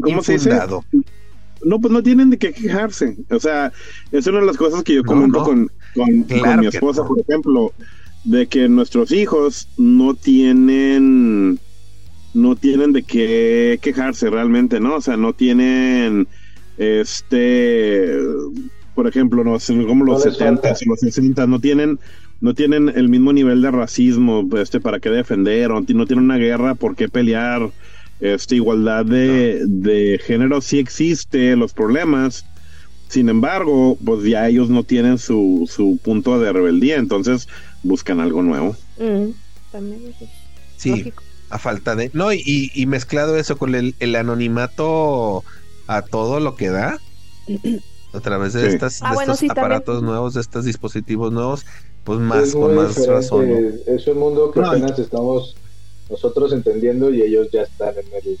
¿cómo 0.00 0.22
se 0.22 0.34
dice? 0.34 0.50
Infundado. 0.50 0.84
No, 1.64 1.80
pues 1.80 1.92
no 1.92 2.02
tienen 2.04 2.30
de 2.30 2.38
qué 2.38 2.52
quejarse. 2.52 3.16
O 3.30 3.40
sea, 3.40 3.72
es 4.12 4.26
una 4.28 4.40
de 4.40 4.46
las 4.46 4.56
cosas 4.56 4.84
que 4.84 4.94
yo 4.94 5.02
comento 5.02 5.40
no. 5.40 5.44
Con, 5.44 5.70
con, 5.94 6.22
Claro 6.22 6.44
con 6.44 6.60
mi 6.60 6.66
esposa, 6.68 7.02
no. 7.02 7.08
por 7.08 7.20
ejemplo, 7.20 7.72
de 8.22 8.46
que 8.46 8.68
nuestros 8.68 9.10
hijos 9.10 9.68
no 9.76 10.14
tienen 10.14 11.58
no 12.32 12.54
tienen 12.56 12.92
de 12.92 13.02
qué 13.02 13.78
quejarse 13.82 14.30
realmente, 14.30 14.78
¿no? 14.78 14.94
O 14.96 15.00
sea, 15.00 15.16
no 15.16 15.32
tienen 15.32 16.28
este 16.78 18.16
por 18.94 19.08
ejemplo, 19.08 19.42
no 19.42 19.58
sé, 19.58 19.74
como 19.84 20.04
los 20.04 20.20
No 20.20 20.30
les 20.30 20.36
70 20.36 20.62
falta. 20.62 20.78
y 20.84 20.88
los 20.88 21.00
60 21.00 21.46
no 21.48 21.58
tienen 21.60 21.98
no 22.42 22.54
tienen 22.54 22.90
el 22.90 23.08
mismo 23.10 23.32
nivel 23.34 23.62
de 23.62 23.70
racismo, 23.72 24.48
este 24.58 24.80
para 24.82 25.00
qué 25.00 25.10
defender, 25.10 25.72
o 25.72 25.80
no 25.82 26.06
tienen 26.06 26.24
una 26.26 26.38
guerra 26.38 26.76
por 26.76 26.96
qué 26.96 27.08
pelear. 27.10 27.74
Este 28.20 28.56
igualdad 28.56 29.06
de, 29.06 29.62
de 29.66 30.20
género 30.24 30.60
sí 30.62 30.78
existe, 30.80 31.56
los 31.56 31.74
problemas 31.74 32.46
Sin 33.08 33.28
embargo, 33.30 33.98
pues 34.04 34.24
ya 34.24 34.48
ellos 34.48 34.70
no 34.70 34.84
tienen 34.84 35.18
su, 35.18 35.68
su 35.70 36.00
punto 36.02 36.40
de 36.40 36.52
rebeldía, 36.52 36.96
entonces 36.98 37.48
buscan 37.82 38.20
algo 38.20 38.42
nuevo. 38.42 38.78
Mm, 38.96 39.32
también 39.70 40.06
eso 40.06 40.24
es 40.24 40.30
Sí, 40.76 40.90
lógico. 40.90 41.24
a 41.48 41.58
falta 41.58 41.96
de... 41.96 42.10
No, 42.14 42.32
y, 42.32 42.70
y 42.74 42.86
mezclado 42.86 43.36
eso 43.36 43.56
con 43.58 43.74
el, 43.74 43.96
el 44.00 44.16
anonimato 44.16 45.44
a 45.86 46.02
todo 46.02 46.40
lo 46.40 46.56
que 46.56 46.70
da, 46.70 47.02
a 48.12 48.20
través 48.20 48.52
de, 48.54 48.68
Sí. 48.68 48.68
estas, 48.68 49.02
Ah, 49.02 49.10
de 49.10 49.14
bueno, 49.14 49.34
estos 49.34 49.38
sí, 49.38 49.50
también. 49.52 49.82
aparatos 49.82 50.02
nuevos, 50.02 50.34
de 50.34 50.40
estos 50.42 50.64
dispositivos 50.64 51.32
nuevos, 51.32 51.66
pues 52.04 52.18
más, 52.18 52.48
Es 52.48 52.54
con 52.54 52.74
más 52.74 52.88
diferente, 52.88 53.12
razón. 53.12 53.48
¿no? 53.86 53.94
Es 53.94 54.06
un 54.06 54.18
mundo 54.18 54.50
que 54.50 54.60
No, 54.60 54.66
y- 54.66 54.68
apenas 54.70 54.98
estamos 54.98 55.56
nosotros 56.10 56.52
entendiendo 56.52 57.10
y 57.12 57.22
ellos 57.22 57.48
ya 57.52 57.62
están 57.62 57.90
en 57.90 58.06
el... 58.14 58.38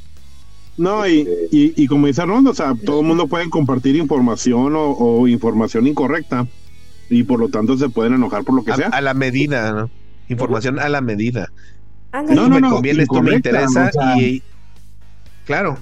No, 0.76 1.06
y, 1.06 1.20
y, 1.50 1.74
y 1.76 1.86
como 1.86 2.06
dice 2.06 2.22
Arnold, 2.22 2.48
o 2.48 2.54
sea, 2.54 2.74
todo 2.84 3.00
el 3.00 3.06
mundo 3.06 3.26
puede 3.26 3.48
compartir 3.50 3.94
información 3.96 4.74
o, 4.74 4.90
o 4.92 5.28
información 5.28 5.86
incorrecta 5.86 6.46
y 7.10 7.22
por 7.24 7.38
lo 7.40 7.48
tanto 7.50 7.76
se 7.76 7.88
pueden 7.90 8.14
enojar 8.14 8.42
por 8.42 8.54
lo 8.54 8.64
que 8.64 8.72
A, 8.72 8.76
sea. 8.76 8.88
a 8.88 9.00
la 9.02 9.12
medida, 9.14 9.72
¿no? 9.72 9.90
Información 10.28 10.78
a 10.78 10.88
la 10.88 11.00
medida. 11.02 11.48
Ándale. 12.10 12.34
No, 12.40 12.48
no, 12.48 12.54
me 12.54 12.60
no, 12.62 12.70
conviene, 12.70 13.02
esto 13.02 13.22
me 13.22 13.34
interesa 13.34 13.90
o 13.90 13.92
sea- 13.92 14.18
y... 14.18 14.42
Claro, 15.44 15.76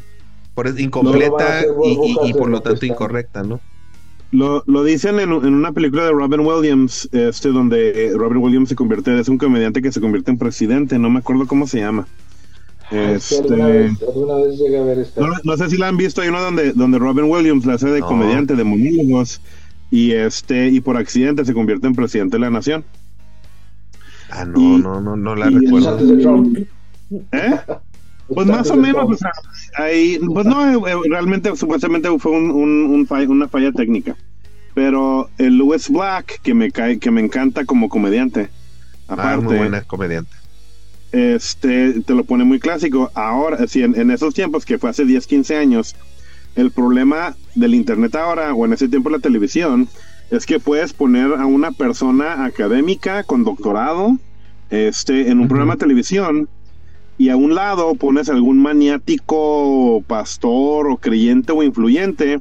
por 0.54 0.72
No 0.72 0.80
incompleta 0.80 1.58
hacer 1.58 1.70
y, 1.84 1.88
y- 1.88 2.30
y 2.30 2.32
por 2.34 2.48
lo 2.48 2.60
tanto 2.60 2.84
incorrecta, 2.84 3.42
¿no? 3.42 3.60
Lo, 4.32 4.62
lo 4.66 4.84
dicen 4.84 5.18
en, 5.18 5.30
en 5.32 5.54
una 5.54 5.72
película 5.72 6.04
de 6.04 6.12
Robin 6.12 6.40
Williams, 6.40 7.08
este, 7.12 7.48
donde 7.50 8.12
Robin 8.14 8.38
Williams 8.38 8.68
se 8.68 8.76
convierte, 8.76 9.18
es 9.18 9.28
un 9.28 9.38
comediante 9.38 9.82
que 9.82 9.90
se 9.90 10.00
convierte 10.00 10.30
en 10.30 10.38
presidente, 10.38 10.98
no 11.00 11.10
me 11.10 11.18
acuerdo 11.18 11.46
cómo 11.48 11.66
se 11.66 11.80
llama. 11.80 12.06
Este, 12.92 13.38
alguna, 13.38 13.66
vez, 13.68 14.02
alguna 14.02 14.34
vez 14.36 14.58
llegué 14.58 14.78
a 14.78 14.82
ver 14.84 14.98
esta... 15.00 15.20
no, 15.20 15.32
no 15.44 15.56
sé 15.56 15.70
si 15.70 15.76
la 15.76 15.88
han 15.88 15.96
visto, 15.96 16.20
hay 16.22 16.28
uno 16.28 16.40
donde, 16.42 16.72
donde 16.72 16.98
Robin 16.98 17.24
Williams 17.24 17.64
la 17.66 17.74
hace 17.74 17.88
de 17.88 18.00
No. 18.00 18.06
comediante, 18.06 18.54
de 18.56 18.64
monólogos, 18.64 19.40
y 19.90 20.12
este, 20.12 20.68
y 20.68 20.80
por 20.80 20.96
accidente 20.96 21.44
se 21.44 21.52
convierte 21.54 21.88
en 21.88 21.94
presidente 21.94 22.36
de 22.36 22.40
la 22.40 22.50
nación. 22.50 22.84
Ah, 24.30 24.44
no, 24.44 24.60
Y- 24.60 24.80
no, 24.82 25.00
no, 25.00 25.16
no 25.16 25.34
la 25.34 25.50
recuerdo. 25.50 25.90
antes 25.90 26.08
de 26.08 26.16
Trump. 26.18 26.58
¿Eh? 27.32 27.58
Pues 28.34 28.46
más 28.46 28.70
o 28.70 28.76
menos, 28.76 29.04
o 29.10 29.14
sea, 29.16 29.32
ahí, 29.76 30.18
pues 30.32 30.46
no, 30.46 30.86
eh, 30.86 30.96
realmente 31.08 31.54
supuestamente 31.56 32.08
fue 32.18 32.32
un, 32.32 32.50
un- 32.50 32.86
un 32.86 33.06
fall- 33.06 33.28
una 33.28 33.48
falla 33.48 33.72
técnica. 33.72 34.16
Pero 34.74 35.28
el 35.38 35.56
Louis 35.56 35.88
Black, 35.90 36.40
que 36.42 36.54
me 36.54 36.70
cae, 36.70 36.98
que 36.98 37.10
me 37.10 37.20
encanta 37.20 37.64
como 37.64 37.88
comediante, 37.88 38.48
Ah, 39.08 39.14
aparte, 39.14 39.44
muy 39.44 39.56
buena 39.56 39.82
comediante. 39.82 40.30
este, 41.12 42.00
te 42.02 42.14
lo 42.14 42.24
pone 42.24 42.44
muy 42.44 42.60
clásico. 42.60 43.10
Ahora, 43.14 43.66
sí, 43.66 43.82
en, 43.82 43.98
en 43.98 44.10
esos 44.10 44.32
tiempos, 44.34 44.64
que 44.64 44.78
fue 44.78 44.90
hace 44.90 45.04
10, 45.04 45.26
15 45.26 45.56
años, 45.56 45.96
el 46.54 46.70
problema 46.70 47.34
del 47.54 47.74
internet 47.74 48.14
ahora, 48.14 48.54
o 48.54 48.64
en 48.64 48.72
ese 48.72 48.88
tiempo 48.88 49.10
la 49.10 49.18
televisión, 49.18 49.88
es 50.30 50.46
que 50.46 50.60
puedes 50.60 50.92
poner 50.92 51.32
a 51.34 51.46
una 51.46 51.72
persona 51.72 52.44
académica 52.44 53.24
con 53.24 53.42
doctorado 53.42 54.16
este, 54.70 55.28
en 55.30 55.40
un 55.40 55.48
programa 55.48 55.74
de 55.74 55.80
televisión 55.80 56.48
y 57.20 57.28
a 57.28 57.36
un 57.36 57.54
lado 57.54 57.94
pones 57.96 58.30
algún 58.30 58.58
maniático 58.62 60.02
pastor 60.06 60.88
o 60.90 60.96
creyente 60.96 61.52
o 61.52 61.62
influyente 61.62 62.40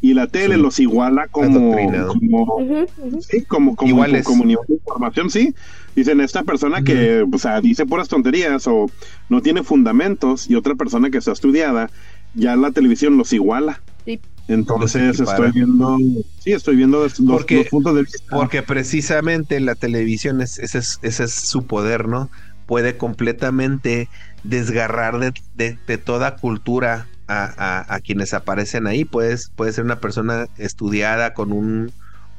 y 0.00 0.14
la 0.14 0.26
tele 0.28 0.54
Sí. 0.56 0.60
los 0.60 0.78
iguala 0.80 1.26
como, 1.28 1.72
Adoctrinado. 1.74 2.08
como. 2.08 2.86
Sí, 3.20 3.42
como, 3.42 3.74
como, 3.74 3.88
Iguales. 3.90 4.24
como 4.24 4.44
nivel 4.44 4.64
de 4.68 4.74
información, 4.74 5.30
sí. 5.30 5.54
Dicen, 5.96 6.20
esta 6.20 6.42
persona 6.42 6.82
que 6.82 7.24
o 7.30 7.38
sea, 7.38 7.60
dice 7.60 7.86
puras 7.86 8.08
tonterías 8.08 8.66
o 8.66 8.86
no 9.28 9.40
tiene 9.40 9.62
fundamentos 9.62 10.48
y 10.48 10.54
otra 10.56 10.74
persona 10.74 11.10
que 11.10 11.18
está 11.18 11.32
estudiada, 11.32 11.90
ya 12.34 12.54
la 12.56 12.70
televisión 12.70 13.16
los 13.16 13.32
iguala. 13.32 13.80
Sí. 14.04 14.20
Entonces 14.46 15.18
Los 15.18 15.30
estoy 15.30 15.52
viendo, 15.52 15.96
sí, 16.38 16.52
estoy 16.52 16.76
viendo 16.76 17.00
dos- 17.00 17.14
Porque- 17.26 17.56
dos 17.56 17.68
puntos 17.68 17.94
de 17.96 18.02
vista. 18.02 18.18
Porque 18.30 18.62
precisamente 18.62 19.58
la 19.60 19.74
televisión, 19.74 20.40
es, 20.42 20.58
ese, 20.58 20.78
es, 20.78 20.98
ese 21.02 21.24
es 21.24 21.32
su 21.32 21.64
poder, 21.64 22.06
¿no? 22.08 22.28
Puede 22.66 22.96
completamente 22.96 24.08
desgarrar 24.42 25.18
de, 25.18 25.32
de- 25.54 25.78
de 25.86 25.98
toda 25.98 26.36
cultura 26.36 27.06
a, 27.26 27.44
a- 27.56 27.94
a 27.94 28.00
quienes 28.00 28.34
aparecen 28.34 28.86
ahí. 28.86 29.04
Puedes, 29.04 29.50
puede 29.54 29.72
ser 29.72 29.84
una 29.84 30.00
persona 30.00 30.46
estudiada 30.58 31.34
con 31.34 31.52
un, 31.52 31.92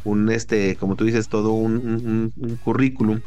un 0.04 0.30
este, 0.32 0.76
como 0.78 0.96
tú 0.96 1.06
dices, 1.06 1.28
todo 1.30 1.52
un, 1.52 1.74
un- 1.78 2.34
un 2.38 2.56
currículum. 2.58 3.22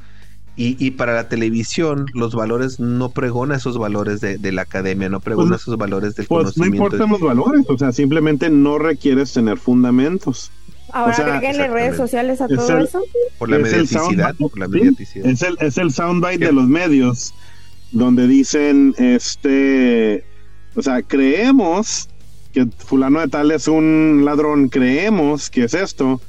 Y, 0.57 0.77
y 0.85 0.91
para 0.93 1.15
la 1.15 1.29
televisión, 1.29 2.07
los 2.15 2.35
valores 2.35 2.81
no 2.81 3.11
pregona 3.11 3.55
esos 3.55 3.79
valores 3.79 4.21
de, 4.21 4.39
de 4.39 4.51
la 4.51 4.63
academia, 4.63 5.09
no 5.09 5.21
pregona 5.21 5.51
Pues- 5.51 5.61
esos 5.63 5.77
valores 5.77 6.17
del 6.17 6.27
Pues 6.27 6.57
no 6.57 6.65
conocimiento. 6.65 6.97
importan 6.97 7.11
los 7.11 7.21
valores, 7.21 7.65
o 7.69 7.79
sea, 7.79 7.93
simplemente 7.93 8.51
no 8.51 8.79
requieres 8.79 9.33
tener 9.33 9.59
fundamentos. 9.59 10.51
Ahora 10.93 11.13
O 11.13 11.17
sea, 11.17 11.41
redes 11.69 11.97
sociales 11.97 12.41
a 12.41 12.47
Es 12.47 12.57
todo 12.57 12.79
el- 12.79 12.85
eso. 12.85 13.03
por 13.39 13.51
la 13.51 13.57
es 13.59 13.65
el 13.65 13.71
mediaticidad, 13.71 14.01
soundbite, 14.35 14.35
por 14.39 14.59
la 14.59 14.67
sí, 14.67 14.73
mediaticidad. 14.73 15.27
Es 15.27 15.43
el, 15.43 15.57
es 15.61 15.79
el 15.79 15.93
soundbite 15.93 16.39
¿Qué? 16.39 16.47
de 16.47 16.53
los 16.53 16.67
medios 16.69 17.35
donde 17.93 18.27
dicen, 18.27 18.95
este, 18.99 20.25
o 20.75 20.83
sea, 20.83 21.03
creemos 21.03 22.09
que 22.53 22.67
fulano 22.79 23.21
de 23.21 23.29
tal 23.29 23.51
es 23.51 23.69
un 23.69 24.23
ladrón, 24.25 24.69
creemos 24.69 25.51
que 25.51 25.65
es 25.65 25.75
esto, 25.75 26.21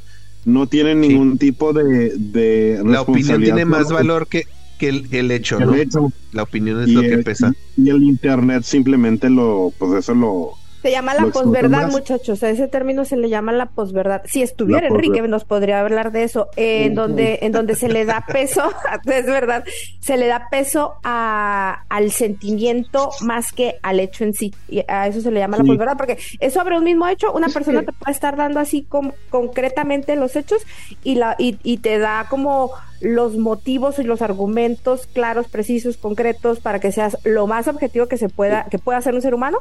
no 0.46 0.68
tienen 0.68 1.02
Sí. 1.02 1.10
ningún 1.10 1.38
tipo 1.38 1.74
de, 1.74 2.14
de 2.18 2.82
La 2.86 3.02
opinión 3.02 3.42
tiene 3.42 3.66
más 3.66 3.90
valor 3.92 4.28
que, 4.28 4.46
que 4.78 4.90
el, 4.90 5.08
el 5.12 5.32
hecho, 5.32 5.58
el 5.60 5.66
¿no? 5.68 5.76
hecho. 5.76 6.12
La 6.32 6.44
opinión 6.44 6.82
es 6.82 6.90
Y 6.90 6.94
lo 6.94 7.02
que 7.02 7.18
pesa. 7.20 7.54
Y 7.78 7.90
el 7.90 8.04
internet 8.04 8.64
simplemente 8.64 9.30
lo, 9.30 9.74
pues 9.78 9.94
eso 10.00 10.14
lo, 10.16 10.52
Se 10.82 10.92
llama 10.92 11.14
la 11.14 11.26
posverdad, 11.26 11.92
muchachos. 11.92 12.42
A 12.44 12.50
ese 12.50 12.68
término 12.68 13.04
se 13.04 13.18
le 13.18 13.30
llama 13.30 13.52
la 13.52 13.66
posverdad. 13.68 14.22
Si 14.26 14.42
estuviera 14.42 14.82
La 14.82 14.88
Enrique, 14.88 15.22
nos 15.22 15.44
podría 15.44 15.82
hablar 15.82 16.12
de 16.12 16.24
eso. 16.24 16.48
eh, 16.56 16.86
en 16.86 16.96
donde, 16.96 17.40
en 17.42 17.52
donde 17.52 17.76
se 17.76 17.90
le 17.90 18.06
da 18.06 18.26
peso, 18.32 18.64
es 19.06 19.26
verdad, 19.26 19.64
se 20.00 20.18
le 20.18 20.28
da 20.28 20.48
peso 20.50 20.96
a, 21.04 21.84
al 21.90 22.12
sentimiento 22.12 23.10
más 23.22 23.52
que 23.52 23.76
al 23.82 24.00
hecho 24.00 24.24
en 24.24 24.34
sí. 24.34 24.54
Y 24.68 24.84
a 24.88 25.08
eso 25.08 25.22
se 25.22 25.32
le 25.32 25.40
llama 25.40 25.58
la 25.58 25.64
posverdad, 25.64 25.98
porque 25.98 26.18
eso 26.40 26.60
sobre 26.60 26.78
un 26.78 26.84
mismo 26.84 27.08
hecho, 27.08 27.32
una 27.32 27.48
Es 27.48 27.54
persona 27.54 27.84
te 27.84 27.94
puede 27.94 28.12
estar 28.12 28.36
dando 28.36 28.60
así 28.60 28.86
concretamente 29.30 30.16
los 30.18 30.36
hechos 30.36 30.62
y 31.04 31.16
la, 31.16 31.36
y, 31.40 31.58
y 31.64 31.78
te 31.78 31.98
da 32.00 32.26
como 32.30 32.72
los 33.02 33.38
motivos 33.38 34.00
y 34.00 34.04
los 34.04 34.22
argumentos 34.22 35.08
claros, 35.14 35.48
precisos, 35.48 35.98
concretos, 35.98 36.60
para 36.60 36.80
que 36.80 36.92
seas 36.92 37.18
lo 37.24 37.48
más 37.48 37.68
objetivo 37.68 38.08
que 38.08 38.18
se 38.18 38.30
pueda, 38.30 38.66
que 38.70 38.80
pueda 38.80 39.02
ser 39.02 39.16
un 39.16 39.22
ser 39.22 39.34
humano. 39.34 39.60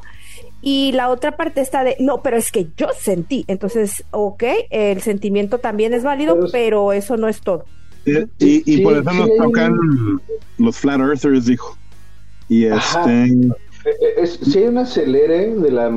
Y 0.60 0.92
la 0.92 1.08
otra 1.08 1.36
parte 1.36 1.60
está 1.60 1.84
de, 1.84 1.96
no, 2.00 2.22
pero 2.22 2.36
es 2.36 2.50
que 2.50 2.68
yo 2.76 2.88
sentí. 2.98 3.44
Entonces, 3.46 4.04
ok, 4.10 4.42
el 4.70 5.00
sentimiento 5.02 5.58
también 5.58 5.94
es 5.94 6.02
válido, 6.02 6.34
Pero 6.34 6.48
pero, 6.50 6.92
es- 6.92 7.04
eso 7.04 7.16
no 7.16 7.28
es 7.28 7.40
todo. 7.40 7.64
y, 8.04 8.18
y, 8.38 8.62
y 8.66 8.76
Sí, 8.76 8.80
por 8.82 8.94
eso 8.94 9.10
sí, 9.10 9.18
nos 9.18 9.36
tocan 9.36 9.78
los 10.58 10.76
flat 10.76 11.00
earthers, 11.00 11.46
dijo. 11.46 11.76
Y 12.48 12.64
este, 12.64 13.24
Eh, 13.84 13.90
eh, 14.00 14.14
Es, 14.18 14.32
si 14.42 14.58
hay 14.58 14.64
un 14.66 14.78
acelere 14.78 15.54
de 15.54 15.70
la 15.70 15.88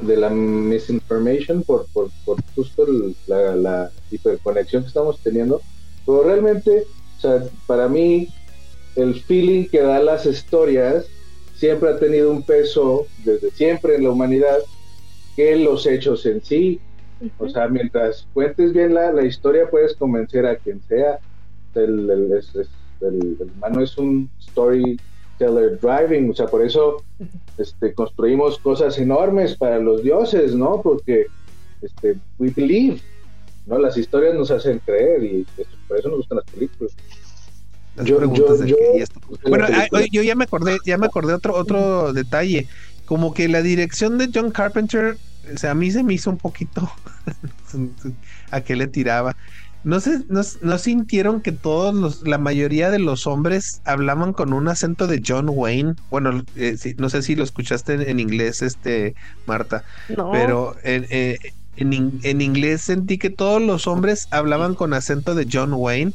de 0.00 0.16
la 0.16 0.30
misinformation 0.30 1.62
por, 1.62 1.86
por, 1.92 2.08
por 2.24 2.36
justo 2.54 2.86
el- 2.86 3.16
la, 3.26 3.56
la 3.56 3.90
hiperconexión 4.10 4.82
que 4.82 4.88
estamos 4.88 5.20
teniendo, 5.22 5.60
pero 6.06 6.22
realmente, 6.24 6.84
o 7.16 7.20
sea, 7.20 7.42
para 7.66 7.88
mí, 7.88 8.28
el 8.96 9.20
feeling 9.22 9.68
que 9.68 9.80
da 9.80 10.00
las 10.00 10.26
historias 10.26 11.06
siempre 11.54 11.90
ha 11.90 11.98
tenido 11.98 12.30
un 12.30 12.42
peso 12.42 13.06
desde 13.24 13.50
siempre 13.50 13.96
en 13.96 14.04
la 14.04 14.10
humanidad 14.10 14.58
que 15.36 15.56
los 15.56 15.86
hechos 15.86 16.24
en 16.26 16.42
sí. 16.42 16.80
O 17.38 17.48
sea, 17.48 17.68
mientras 17.68 18.26
cuentes 18.32 18.72
bien 18.72 18.92
la, 18.94 19.12
la 19.12 19.24
historia, 19.24 19.70
puedes 19.70 19.96
convencer 19.96 20.46
a 20.46 20.56
quien 20.56 20.82
sea. 20.82 21.20
El, 21.74 22.10
el, 22.10 22.32
el- 23.00 23.36
el 23.40 23.50
humano 23.54 23.82
es 23.82 23.96
un 23.98 24.30
storyteller 24.40 25.78
driving, 25.80 26.30
o 26.30 26.34
sea, 26.34 26.46
por 26.46 26.62
eso 26.62 27.02
este, 27.56 27.94
construimos 27.94 28.58
cosas 28.60 28.98
enormes 28.98 29.56
para 29.56 29.78
los 29.78 30.02
dioses, 30.02 30.54
¿no? 30.54 30.80
Porque 30.82 31.26
este, 31.80 32.16
we 32.38 32.50
believe, 32.50 33.00
¿no? 33.66 33.78
Las 33.78 33.96
historias 33.96 34.34
nos 34.34 34.50
hacen 34.50 34.80
creer 34.84 35.22
y 35.24 35.46
eso- 35.56 35.70
por 35.88 35.98
eso 35.98 36.08
nos 36.08 36.18
gustan 36.18 36.36
las 36.38 36.46
películas. 36.46 36.92
Las 37.96 38.06
yo- 38.06 38.16
preguntas 38.18 38.48
yo- 38.48 38.56
del 38.58 38.66
yo- 38.68 38.76
que 38.76 38.98
y 38.98 39.02
esto. 39.02 39.20
Bueno, 39.48 39.66
yo 40.10 40.22
ya 40.22 40.34
me 40.34 40.44
acordé, 40.44 40.78
ya 40.84 40.98
me 40.98 41.06
acordé 41.06 41.32
otro, 41.34 41.54
otro 41.54 42.12
detalle. 42.12 42.66
Como 43.04 43.34
que 43.34 43.48
la 43.48 43.62
dirección 43.62 44.18
de 44.18 44.30
John 44.34 44.50
Carpenter, 44.50 45.16
o 45.54 45.58
sea, 45.58 45.72
a 45.72 45.74
mí 45.74 45.90
se 45.90 46.02
me 46.02 46.14
hizo 46.14 46.30
un 46.30 46.38
poquito 46.38 46.90
a 48.50 48.60
qué 48.62 48.76
le 48.76 48.86
tiraba. 48.86 49.36
No 49.84 50.00
sé, 50.00 50.20
no, 50.28 50.40
no 50.62 50.78
sintieron 50.78 51.42
que 51.42 51.52
todos 51.52 51.94
los, 51.94 52.26
la 52.26 52.38
mayoría 52.38 52.90
de 52.90 52.98
los 52.98 53.26
hombres 53.26 53.82
hablaban 53.84 54.32
con 54.32 54.54
un 54.54 54.66
acento 54.68 55.06
de 55.06 55.22
John 55.24 55.46
Wayne. 55.50 55.94
Bueno, 56.10 56.42
eh, 56.56 56.76
sí, 56.78 56.94
no 56.96 57.10
sé 57.10 57.20
si 57.22 57.34
lo 57.36 57.44
escuchaste 57.44 57.92
en, 57.92 58.00
en 58.02 58.18
inglés, 58.18 58.62
este, 58.62 59.14
Marta. 59.46 59.84
No. 60.16 60.30
Pero 60.32 60.74
en, 60.84 61.06
eh, 61.10 61.36
en, 61.76 61.92
in- 61.92 62.20
en 62.22 62.40
inglés 62.40 62.82
sentí 62.82 63.18
que 63.18 63.30
todos 63.30 63.60
los 63.62 63.86
hombres 63.86 64.26
hablaban 64.30 64.74
con 64.74 64.94
acento 64.94 65.34
de 65.34 65.46
John 65.50 65.72
Wayne 65.74 66.12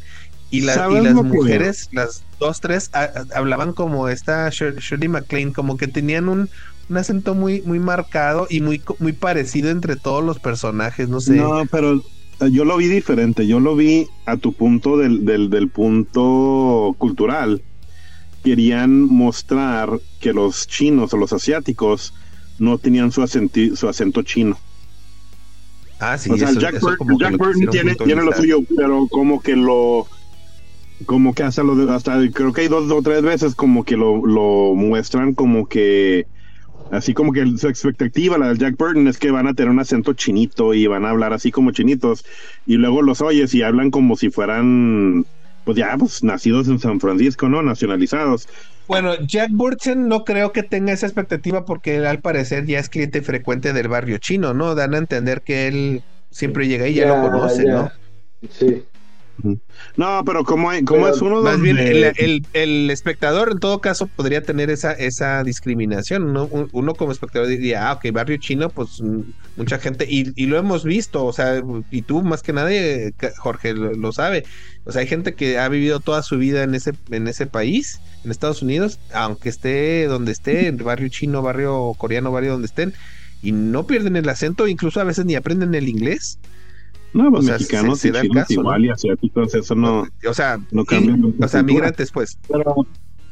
y, 0.50 0.62
la- 0.62 0.76
y 0.76 0.76
¿Sabes 0.76 1.02
las 1.02 1.14
mujeres, 1.22 1.88
las 1.92 2.26
dos, 2.40 2.60
tres, 2.62 2.90
a- 2.94 3.04
a- 3.04 3.26
hablaban 3.38 3.74
como 3.74 4.08
esta 4.10 4.50
Shir- 4.50 4.80
Shirley 4.80 5.10
MacLaine, 5.10 5.54
como 5.54 5.78
que 5.78 5.88
tenían 5.88 6.30
un, 6.30 6.50
un 6.90 6.98
acento 6.98 7.36
muy, 7.36 7.62
muy 7.64 7.80
marcado 7.80 8.48
y 8.50 8.62
muy, 8.62 8.82
muy 9.00 9.14
parecido 9.14 9.70
entre 9.70 9.96
todos 9.96 10.24
los 10.24 10.40
personajes, 10.40 11.10
no 11.10 11.20
sé. 11.22 11.36
No, 11.36 11.68
pero 11.72 11.96
eh, 12.40 12.52
yo 12.52 12.66
lo 12.66 12.78
vi 12.78 12.88
diferente. 12.88 13.46
Yo 13.48 13.60
lo 13.60 13.76
vi 13.76 14.08
a 14.26 14.38
tu 14.38 14.54
punto 14.54 14.98
del, 14.98 15.26
del, 15.26 15.50
del 15.50 15.70
punto 15.70 16.96
cultural. 16.98 17.64
Querían 18.44 19.02
mostrar 19.04 20.02
que 20.20 20.34
los 20.34 20.68
chinos 20.68 21.14
o 21.14 21.18
los 21.18 21.34
asiáticos 21.34 22.14
no 22.60 22.78
tenían 22.80 23.12
su, 23.12 23.26
su 23.76 23.90
acento 23.90 24.24
chino. 24.24 24.58
Ah, 26.00 26.18
sí, 26.18 26.32
o 26.32 26.38
sea, 26.38 26.50
eso- 26.50 26.60
Jack, 26.60 26.76
eso 26.76 26.96
como 26.98 27.20
Jack 27.20 27.38
Burton 27.38 27.68
tiene, 27.70 27.96
tiene 27.96 28.24
lo 28.24 28.32
suyo, 28.34 28.60
pero 28.76 29.08
como 29.10 29.42
que 29.42 29.56
lo. 29.56 30.08
Como 31.06 31.34
que 31.34 31.44
hasta 31.44 31.64
lo 31.64 31.76
de- 31.76 31.94
hasta 31.94 32.20
creo 32.32 32.52
que 32.52 32.62
hay 32.62 32.68
dos 32.68 32.92
o 32.92 33.02
tres 33.02 33.22
veces 33.22 33.56
como 33.56 33.84
que 33.86 33.96
lo, 33.96 34.26
lo 34.26 34.74
muestran 34.76 35.34
como 35.34 35.66
que 35.66 36.28
así 36.92 37.14
como 37.14 37.32
que 37.32 37.46
su 37.58 37.68
expectativa 37.70 38.38
la 38.38 38.50
del 38.50 38.58
Jack 38.58 38.76
Burton 38.78 39.08
es 39.08 39.18
que 39.18 39.32
van 39.32 39.48
a 39.48 39.54
tener 39.54 39.70
un 39.72 39.80
acento 39.80 40.14
chinito 40.14 40.74
y 40.74 40.88
van 40.88 41.06
a 41.06 41.12
hablar 41.12 41.32
así 41.34 41.52
como 41.52 41.72
chinitos 41.72 42.26
y 42.66 42.76
luego 42.76 43.02
los 43.02 43.22
oyes 43.22 43.54
y 43.54 43.62
hablan 43.62 43.92
como 43.92 44.18
si 44.18 44.30
fueran 44.30 45.26
pues 45.70 45.78
ya 45.78 45.96
pues 46.00 46.24
nacidos 46.24 46.68
en 46.68 46.80
San 46.80 47.00
Francisco, 47.00 47.48
¿no? 47.48 47.62
Nacionalizados. 47.62 48.48
Bueno, 48.88 49.14
Jack 49.28 49.52
Burton 49.52 50.08
no 50.08 50.24
creo 50.24 50.52
que 50.52 50.64
tenga 50.64 50.92
esa 50.92 51.06
expectativa 51.06 51.64
porque 51.64 51.98
él 51.98 52.08
al 52.08 52.22
parecer 52.22 52.66
ya 52.66 52.80
es 52.80 52.90
cliente 52.90 53.22
frecuente 53.22 53.72
del 53.72 53.88
barrio 53.88 54.18
chino, 54.18 54.56
¿no? 54.56 54.74
Dan 54.74 54.96
a 54.96 54.98
entender 54.98 55.44
que 55.44 55.68
él 55.68 56.02
siempre 56.32 56.68
llega 56.68 56.88
y 56.88 56.96
ya, 56.96 57.08
lo 57.08 57.22
conoce, 57.22 57.66
ya. 57.66 57.72
¿no? 57.72 57.92
Sí. 58.50 58.84
No, 59.98 60.24
pero 60.26 60.44
como, 60.44 60.70
como 60.70 60.84
Pero 60.86 61.10
es 61.10 61.22
uno 61.22 61.42
Más 61.42 61.62
bien, 61.62 61.78
el, 61.78 62.12
el- 62.18 62.42
el 62.54 62.90
espectador 62.92 63.52
en 63.52 63.60
todo 63.60 63.80
caso 63.82 64.08
podría 64.08 64.44
tener 64.44 64.70
esa, 64.70 64.92
esa 64.94 65.44
discriminación, 65.44 66.34
¿no? 66.34 66.46
Un- 66.48 66.68
Uno 66.72 66.96
como 66.96 67.12
espectador 67.12 67.48
diría, 67.48 67.90
ah, 67.90 67.94
ok, 67.94 68.12
barrio 68.12 68.38
chino, 68.38 68.70
pues 68.70 69.02
mm, 69.02 69.22
mucha 69.56 69.80
gente, 69.80 70.06
y, 70.10 70.32
y 70.36 70.48
lo 70.48 70.58
hemos 70.58 70.84
visto, 70.84 71.26
o 71.26 71.34
sea, 71.34 71.62
y 71.90 72.02
tú 72.04 72.24
más 72.24 72.42
que 72.42 72.54
nadie, 72.54 73.12
Jorge, 73.38 73.74
lo, 73.74 73.94
lo 73.94 74.12
sabe, 74.12 74.44
o 74.84 74.92
sea, 74.92 75.02
hay 75.02 75.08
gente 75.08 75.34
que 75.36 75.58
ha 75.60 75.68
vivido 75.70 76.00
toda 76.00 76.24
su 76.24 76.38
vida 76.38 76.64
en 76.64 76.76
ese, 76.76 76.92
en 77.12 77.28
ese 77.28 77.48
país, 77.48 78.02
en 78.24 78.32
Estados 78.32 78.62
Unidos, 78.62 79.00
aunque 79.14 79.50
esté 79.50 80.06
donde 80.08 80.32
esté, 80.32 80.68
en 80.68 80.78
barrio 80.78 81.10
chino, 81.10 81.42
barrio 81.42 81.94
coreano, 81.98 82.32
barrio 82.32 82.54
donde 82.54 82.68
estén, 82.68 82.94
y 83.42 83.52
no 83.52 83.86
pierden 83.86 84.16
el 84.16 84.28
acento, 84.30 84.68
incluso 84.68 85.00
a 85.00 85.04
veces 85.06 85.26
ni 85.26 85.36
aprenden 85.36 85.74
el 85.76 85.88
inglés. 85.90 86.40
No, 87.14 87.30
pues 87.32 87.44
o 87.44 87.48
sea, 87.48 87.54
mexicanos 87.56 88.00
se- 88.00 88.08
y 88.10 88.12
se 88.12 88.18
da 88.18 88.22
chinos 88.22 88.36
caso, 88.38 88.54
igual 88.54 88.82
¿no? 88.82 88.88
y 88.88 88.90
asiáticos, 88.92 89.56
eso 89.56 89.76
no, 89.76 90.08
O 90.28 90.34
sea, 90.34 90.58
no 90.72 90.82
y- 90.84 90.86
cambia 90.86 91.16
la 91.38 91.46
o 91.46 91.50
sea, 91.50 91.64
migrantes, 91.64 92.12
pues. 92.12 92.38
Pero 92.48 92.76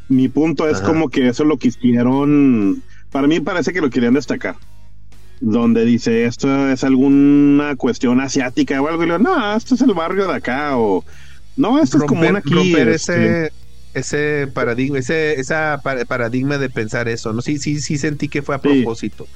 mi 0.10 0.28
punto 0.30 0.68
es 0.68 0.78
Ajá. 0.78 0.88
como 0.88 1.10
que 1.10 1.28
eso 1.28 1.44
lo 1.44 1.58
quisieron, 1.58 2.82
para 3.12 3.28
mí 3.28 3.40
parece 3.40 3.74
que 3.74 3.82
lo 3.82 3.90
querían 3.90 4.14
destacar. 4.14 4.56
Donde 5.40 5.86
dice 5.86 6.26
esto 6.26 6.70
es 6.70 6.84
alguna 6.84 7.76
cuestión 7.76 8.20
asiática 8.22 8.82
o 8.82 8.88
algo, 8.88 9.04
y 9.04 9.08
le 9.08 9.18
digo, 9.18 9.24
no, 9.30 9.56
esto 9.56 9.76
es 9.76 9.82
el 9.82 9.94
barrio 9.94 10.26
de 10.28 10.34
acá, 10.34 10.76
o 10.78 11.06
no, 11.56 11.80
esto 11.80 11.98
es 11.98 12.04
común 12.06 12.36
aquí. 12.36 12.54
romper 12.54 12.90
este, 12.90 13.46
ese 13.46 13.52
ese 13.94 14.48
paradigma 14.54 14.98
ese 15.00 15.40
esa 15.40 15.80
pa- 15.84 16.06
paradigma 16.06 16.58
de 16.58 16.70
pensar 16.70 17.08
eso 17.08 17.34
no 17.34 17.42
sí 17.42 17.58
sí 17.58 17.80
sí 17.80 17.98
sentí 17.98 18.28
que 18.30 18.42
fue 18.44 18.56
a 18.56 18.60
Sí. 18.60 18.68
propósito 18.84 19.26
sí, 19.26 19.32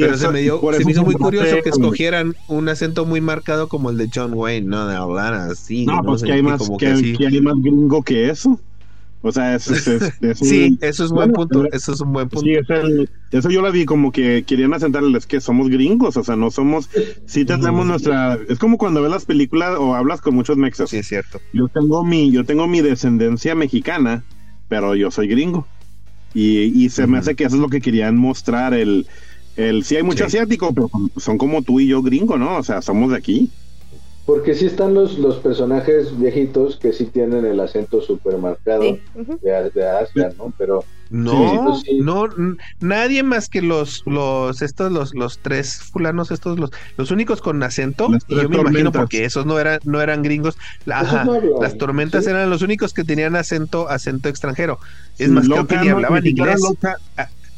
pero 0.00 0.14
eso- 0.14 0.26
se 0.26 0.32
me 0.32 0.40
dio 0.40 0.60
se 0.60 0.76
eso 0.78 0.84
me 0.86 0.92
hizo 0.92 1.04
muy 1.04 1.14
curioso 1.14 1.56
que 1.62 1.70
escogieran 1.70 2.34
un 2.46 2.68
acento 2.68 3.04
muy 3.06 3.20
marcado 3.20 3.68
como 3.68 3.90
el 3.90 3.96
de 3.96 4.08
John 4.12 4.32
Wayne 4.34 4.66
no 4.66 4.86
de 4.86 4.96
hablar 4.96 5.34
así 5.34 5.86
No, 5.86 6.02
pues 6.02 6.20
sé, 6.20 6.26
que 6.28 6.32
hay 6.34 6.42
más, 6.42 6.60
que, 6.60 6.76
que 6.78 6.86
así. 6.86 7.12
que 7.16 7.26
hay 7.26 7.40
más 7.40 7.54
gringo 7.60 8.02
que 8.02 8.30
eso. 8.30 8.60
O 9.22 9.32
sea, 9.32 9.54
es, 9.56 9.66
es- 9.68 9.86
es- 9.88 10.22
es 10.22 10.40
un- 10.42 10.48
sí 10.48 10.78
eso 10.80 11.04
es 11.04 11.10
buen 11.10 11.32
Bueno, 11.32 11.48
punto 11.48 11.68
eso 11.72 11.92
es 11.92 12.00
un 12.00 12.12
buen 12.12 12.28
punto 12.28 12.46
Sí, 12.48 12.56
eso 13.32 13.50
yo 13.50 13.60
la 13.60 13.70
vi 13.70 13.84
como 13.84 14.12
que 14.12 14.44
querían 14.44 14.72
asentarles 14.72 15.26
que 15.26 15.40
somos 15.40 15.68
gringos, 15.68 16.16
o 16.16 16.22
sea, 16.22 16.36
no 16.36 16.50
somos, 16.50 16.88
sí 17.26 17.44
tenemos 17.44 17.86
nuestra, 17.86 18.38
es 18.48 18.58
como 18.58 18.78
cuando 18.78 19.02
ves 19.02 19.10
las 19.10 19.24
películas 19.24 19.76
o 19.78 19.94
hablas 19.94 20.20
con 20.20 20.34
muchos 20.34 20.56
mexas. 20.56 20.90
sí 20.90 20.98
es 20.98 21.08
cierto 21.08 21.40
Yo 21.52 21.68
tengo 21.68 22.04
mi, 22.04 22.30
yo 22.30 22.44
tengo 22.44 22.68
mi 22.68 22.80
descendencia 22.82 23.54
mexicana, 23.54 24.24
pero 24.68 24.94
yo 24.94 25.10
soy 25.10 25.26
gringo. 25.28 25.66
Y, 26.34 26.84
y 26.84 26.90
se 26.90 27.06
me 27.06 27.18
hace 27.18 27.34
que 27.34 27.44
eso 27.44 27.56
es 27.56 27.62
lo 27.62 27.68
que 27.68 27.80
querían 27.80 28.16
mostrar, 28.16 28.74
el, 28.74 29.06
el 29.56 29.84
sí 29.84 29.96
hay 29.96 30.02
mucho 30.02 30.24
Sí. 30.24 30.24
asiático, 30.24 30.72
pero 30.74 30.88
son 31.16 31.38
como 31.38 31.62
tú 31.62 31.80
y 31.80 31.88
yo 31.88 32.02
gringo, 32.02 32.36
¿no? 32.38 32.58
O 32.58 32.62
sea, 32.62 32.82
somos 32.82 33.10
de 33.10 33.16
aquí. 33.16 33.50
Porque 34.24 34.54
sí 34.54 34.66
están 34.66 34.92
los, 34.94 35.18
los 35.18 35.36
personajes 35.36 36.18
viejitos 36.18 36.78
que 36.78 36.92
sí 36.92 37.06
tienen 37.06 37.44
el 37.44 37.60
acento 37.60 38.00
súper 38.00 38.38
marcado 38.38 38.82
Sí. 38.82 39.02
de, 39.40 39.70
de 39.72 39.88
Asia, 39.88 40.32
¿no? 40.36 40.52
Pero 40.58 40.84
no 41.08 41.76
Sí, 41.76 41.90
sí. 41.92 41.98
no 42.00 42.26
nadie 42.80 43.22
más 43.22 43.48
que 43.48 43.62
los 43.62 44.02
los 44.06 44.60
estos 44.60 44.90
los 44.90 45.14
los 45.14 45.38
tres 45.40 45.78
fulanos 45.92 46.32
estos 46.32 46.58
los 46.58 46.70
los 46.96 47.12
únicos 47.12 47.40
con 47.40 47.62
acento 47.62 48.08
Las 48.08 48.24
y 48.26 48.34
yo 48.34 48.48
me 48.48 48.56
imagino 48.56 48.90
porque 48.90 49.24
esos 49.24 49.46
no 49.46 49.60
eran 49.60 49.78
no 49.84 50.00
eran 50.00 50.22
gringos 50.22 50.56
La- 50.84 50.98
ajá, 51.00 51.24
no 51.24 51.34
hablan, 51.34 51.52
las 51.60 51.76
tormentas 51.78 52.24
¿sí? 52.24 52.30
eran 52.30 52.50
los 52.50 52.62
únicos 52.62 52.92
que 52.92 53.04
tenían 53.04 53.36
acento 53.36 53.88
acento 53.88 54.28
extranjero 54.28 54.80
es 55.16 55.30
más 55.30 55.46
creo 55.46 55.64
que 55.68 55.76
ni 55.78 55.88
hablaban 55.90 56.26
inglés 56.26 56.58
Lopan. 56.60 56.94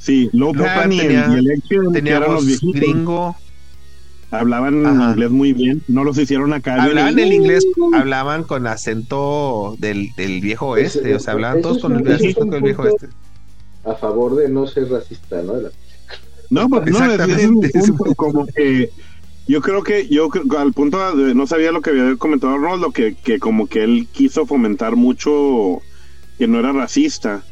Sí, 0.08 0.30
Lopan, 0.32 0.90
y, 0.90 1.00
el- 1.00 1.06
tenía- 1.06 1.28
y 1.34 1.38
el 1.38 1.50
Action, 1.52 1.86
que 1.88 1.92
tenía 1.98 2.16
eran 2.16 2.32
los 2.32 2.46
viejitos, 2.46 2.80
gringo 2.80 3.36
hablaban 4.30 4.86
Ajá. 4.86 5.10
inglés 5.10 5.30
muy 5.30 5.52
bien, 5.52 5.82
no 5.86 6.02
los 6.02 6.16
hicieron 6.16 6.54
acá. 6.54 6.82
hablaban 6.82 7.18
el 7.18 7.30
inglés 7.32 7.66
hablaban 7.94 8.44
con 8.44 8.66
acento 8.66 9.76
del, 9.78 10.08
del 10.16 10.40
viejo 10.40 10.78
Ese- 10.78 10.98
oeste 11.00 11.14
o 11.14 11.18
sea 11.20 11.34
hablaban 11.34 11.60
todos 11.60 11.78
con 11.80 11.92
el 11.94 12.10
acento 12.10 12.44
del 12.46 12.62
viejo 12.62 12.82
oeste 12.82 13.08
a 13.84 13.94
favor 13.96 14.34
de 14.36 14.48
no 14.48 14.66
ser 14.66 14.88
racista, 14.90 15.42
¿no? 15.42 15.60
La- 15.60 15.70
No, 16.48 16.68
pues 16.70 16.90
no, 16.90 17.04
es, 17.12 17.20
es 17.74 17.88
un 17.90 17.96
punto 17.98 18.14
como 18.14 18.46
que 18.46 18.90
yo 19.46 19.60
creo 19.60 19.82
que 19.82 20.08
yo 20.08 20.30
creo- 20.30 20.58
al 20.58 20.72
punto 20.72 21.16
de, 21.16 21.34
no 21.34 21.46
sabía 21.46 21.70
lo 21.70 21.82
que 21.82 21.90
había 21.90 22.16
comentado 22.16 22.54
Arnoldo, 22.54 22.92
que, 22.92 23.14
que 23.14 23.38
como 23.38 23.66
que 23.66 23.84
él 23.84 24.08
quiso 24.10 24.46
fomentar 24.46 24.96
mucho 24.96 25.82
que 26.38 26.48
no 26.48 26.60
era 26.60 26.72
racista. 26.72 27.42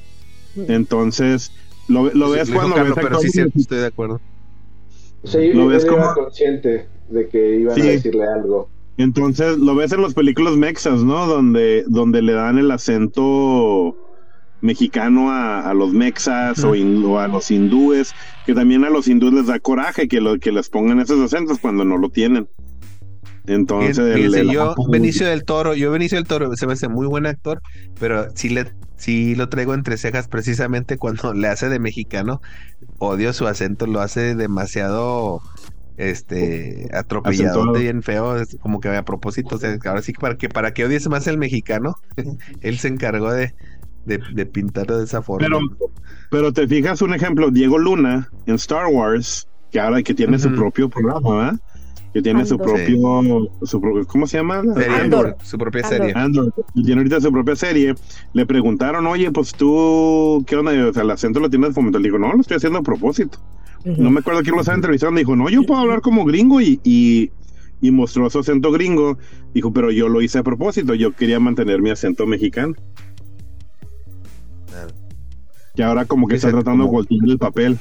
Entonces, 0.69 1.53
lo, 1.89 2.13
lo 2.13 2.31
ves 2.31 2.51
cuando 2.51 2.75
Carlos, 2.75 2.97
ves 2.97 3.05
pero 3.05 3.19
sí 3.21 3.29
cierto, 3.31 3.59
estoy 3.59 3.79
de 3.79 3.87
acuerdo 3.87 4.21
O 5.23 5.27
sea, 5.27 5.41
yo, 5.43 5.55
Lo 5.55 5.63
yo 5.63 5.67
ves 5.69 5.85
era 5.85 5.93
como- 5.93 6.15
consciente 6.15 6.87
de 7.09 7.29
que 7.29 7.61
iban 7.61 7.75
Sí. 7.75 7.81
a 7.83 7.85
decirle 7.85 8.25
algo. 8.27 8.69
Entonces, 8.99 9.59
lo 9.59 9.75
ves 9.75 9.93
en 9.93 10.03
las 10.03 10.15
películas 10.15 10.57
mexas, 10.57 11.03
¿no? 11.05 11.27
Donde, 11.27 11.85
donde 11.87 12.23
le 12.23 12.33
dan 12.33 12.59
el 12.59 12.71
acento 12.71 13.97
mexicano 14.63 15.31
a, 15.31 15.69
a 15.69 15.75
los 15.75 15.93
mexas 15.93 16.65
o, 16.65 16.73
a 17.19 17.29
los 17.29 17.51
hindúes, 17.51 18.15
que 18.47 18.55
también 18.55 18.85
a 18.85 18.91
los 18.91 19.07
hindúes 19.07 19.35
les 19.35 19.47
da 19.47 19.59
coraje 19.61 20.09
que, 20.09 20.21
lo, 20.21 20.39
que 20.39 20.51
les 20.51 20.71
pongan 20.71 20.99
esos 21.01 21.21
acentos 21.21 21.59
cuando 21.59 21.85
no 21.85 21.99
lo 21.99 22.09
tienen. 22.09 22.49
Entonces, 23.47 23.99
el- 23.99 24.15
Fíjense, 24.15 24.41
el- 24.41 24.51
yo, 24.51 24.75
Benicio 24.89 25.27
del 25.29 25.45
Toro, 25.45 25.75
yo 25.75 25.91
Benicio 25.91 26.17
del 26.17 26.27
Toro 26.27 26.57
se 26.57 26.67
me 26.67 26.73
hace 26.73 26.89
muy 26.89 27.07
buen 27.07 27.27
actor, 27.27 27.61
pero 28.01 28.27
sí 28.35 28.49
le 28.49 28.67
sí 28.97 29.35
lo 29.35 29.49
traigo 29.49 29.75
entre 29.75 29.97
cejas 29.97 30.29
precisamente 30.29 30.99
cuando 30.99 31.33
le 31.35 31.49
hace 31.49 31.69
de 31.69 31.79
mexicano. 31.79 32.41
Odio 32.99 33.33
su 33.33 33.47
acento, 33.47 33.87
lo 33.87 34.01
hace 34.01 34.35
demasiado 34.35 35.41
este 35.97 36.91
atropellado, 36.93 37.73
bien 37.73 38.03
feo, 38.03 38.37
es 38.37 38.59
como 38.61 38.81
que 38.81 38.89
a 38.89 39.05
propósito, 39.05 39.57
o 39.57 39.59
sea, 39.59 39.79
ahora 39.87 40.03
sí 40.03 40.13
para 40.13 40.37
que 40.37 40.51
para 40.51 40.75
que 40.75 40.85
odies 40.85 41.09
más 41.09 41.27
el 41.27 41.39
mexicano, 41.39 41.95
él 42.61 42.79
se 42.79 42.89
encargó 42.89 43.33
de, 43.33 43.55
de, 44.05 44.21
de 44.35 44.47
pintarlo 44.47 44.99
de 44.99 45.05
esa 45.05 45.23
forma. 45.23 45.47
Pero, 45.47 45.61
pero 46.31 46.53
te 46.53 46.69
fijas 46.69 47.01
un 47.01 47.15
ejemplo, 47.15 47.51
Diego 47.51 47.79
Luna 47.79 48.29
en 48.47 48.57
Star 48.57 48.87
Wars, 48.89 49.49
que 49.71 49.81
ahora 49.81 50.03
que 50.03 50.15
tiene 50.15 50.39
su 50.39 50.55
propio 50.55 50.89
programa, 50.89 51.35
¿verdad? 51.35 51.61
Que 52.17 52.23
tiene 52.23 52.47
su 52.47 52.57
propio, 52.57 53.51
su 53.65 53.79
pro- 53.79 54.07
¿cómo 54.07 54.27
se 54.27 54.39
llama? 54.39 54.63
Serie, 54.73 54.97
Andor. 54.97 55.37
su 55.43 55.59
propia 55.59 55.83
Andor. 55.83 55.99
serie. 55.99 56.13
Andor, 56.17 56.55
y 56.75 56.83
tiene 56.83 57.01
ahorita 57.03 57.21
su 57.21 57.31
propia 57.31 57.57
serie. 57.57 57.95
Le 58.33 58.47
preguntaron, 58.47 59.07
oye, 59.07 59.31
pues 59.31 59.53
tú, 59.53 60.43
¿qué 60.47 60.57
onda? 60.57 60.73
O 60.89 60.95
sea, 60.95 61.03
el 61.03 61.11
acento 61.11 61.41
lo 61.41 61.51
tienes 61.51 61.75
fomentado. 61.75 62.01
Le 62.01 62.09
digo, 62.09 62.19
no, 62.19 62.33
lo 62.33 62.41
estoy 62.41 62.57
haciendo 62.57 62.79
a 62.79 62.83
propósito. 62.83 63.39
No 63.85 64.11
me 64.11 64.21
acuerdo 64.21 64.41
quién 64.41 64.55
lo 64.55 64.63
estaba 64.63 64.77
entrevistando. 64.77 65.19
Dijo, 65.19 65.37
no, 65.37 65.51
yo 65.51 65.63
puedo 65.65 65.79
hablar 65.83 66.01
como 66.01 66.25
gringo 66.25 66.59
y, 66.63 66.81
y, 66.85 67.33
y 67.83 67.91
mostró 67.91 68.31
su 68.31 68.39
acento 68.39 68.73
gringo. 68.73 69.19
Dijo, 69.53 69.71
pero 69.75 69.91
yo 69.91 70.09
lo 70.09 70.23
hice 70.23 70.39
a 70.39 70.43
propósito. 70.43 70.95
Yo 70.95 71.13
quería 71.13 71.39
mantener 71.39 71.83
mi 71.83 71.91
acento 71.91 72.27
mexicano. 72.27 72.73
Y 75.75 75.83
ahora 75.83 76.07
como 76.07 76.27
que 76.29 76.37
está 76.37 76.51
tratando 76.51 76.85
de 76.85 76.91
voltear 76.91 77.21
el 77.29 77.37
papel. 77.39 77.79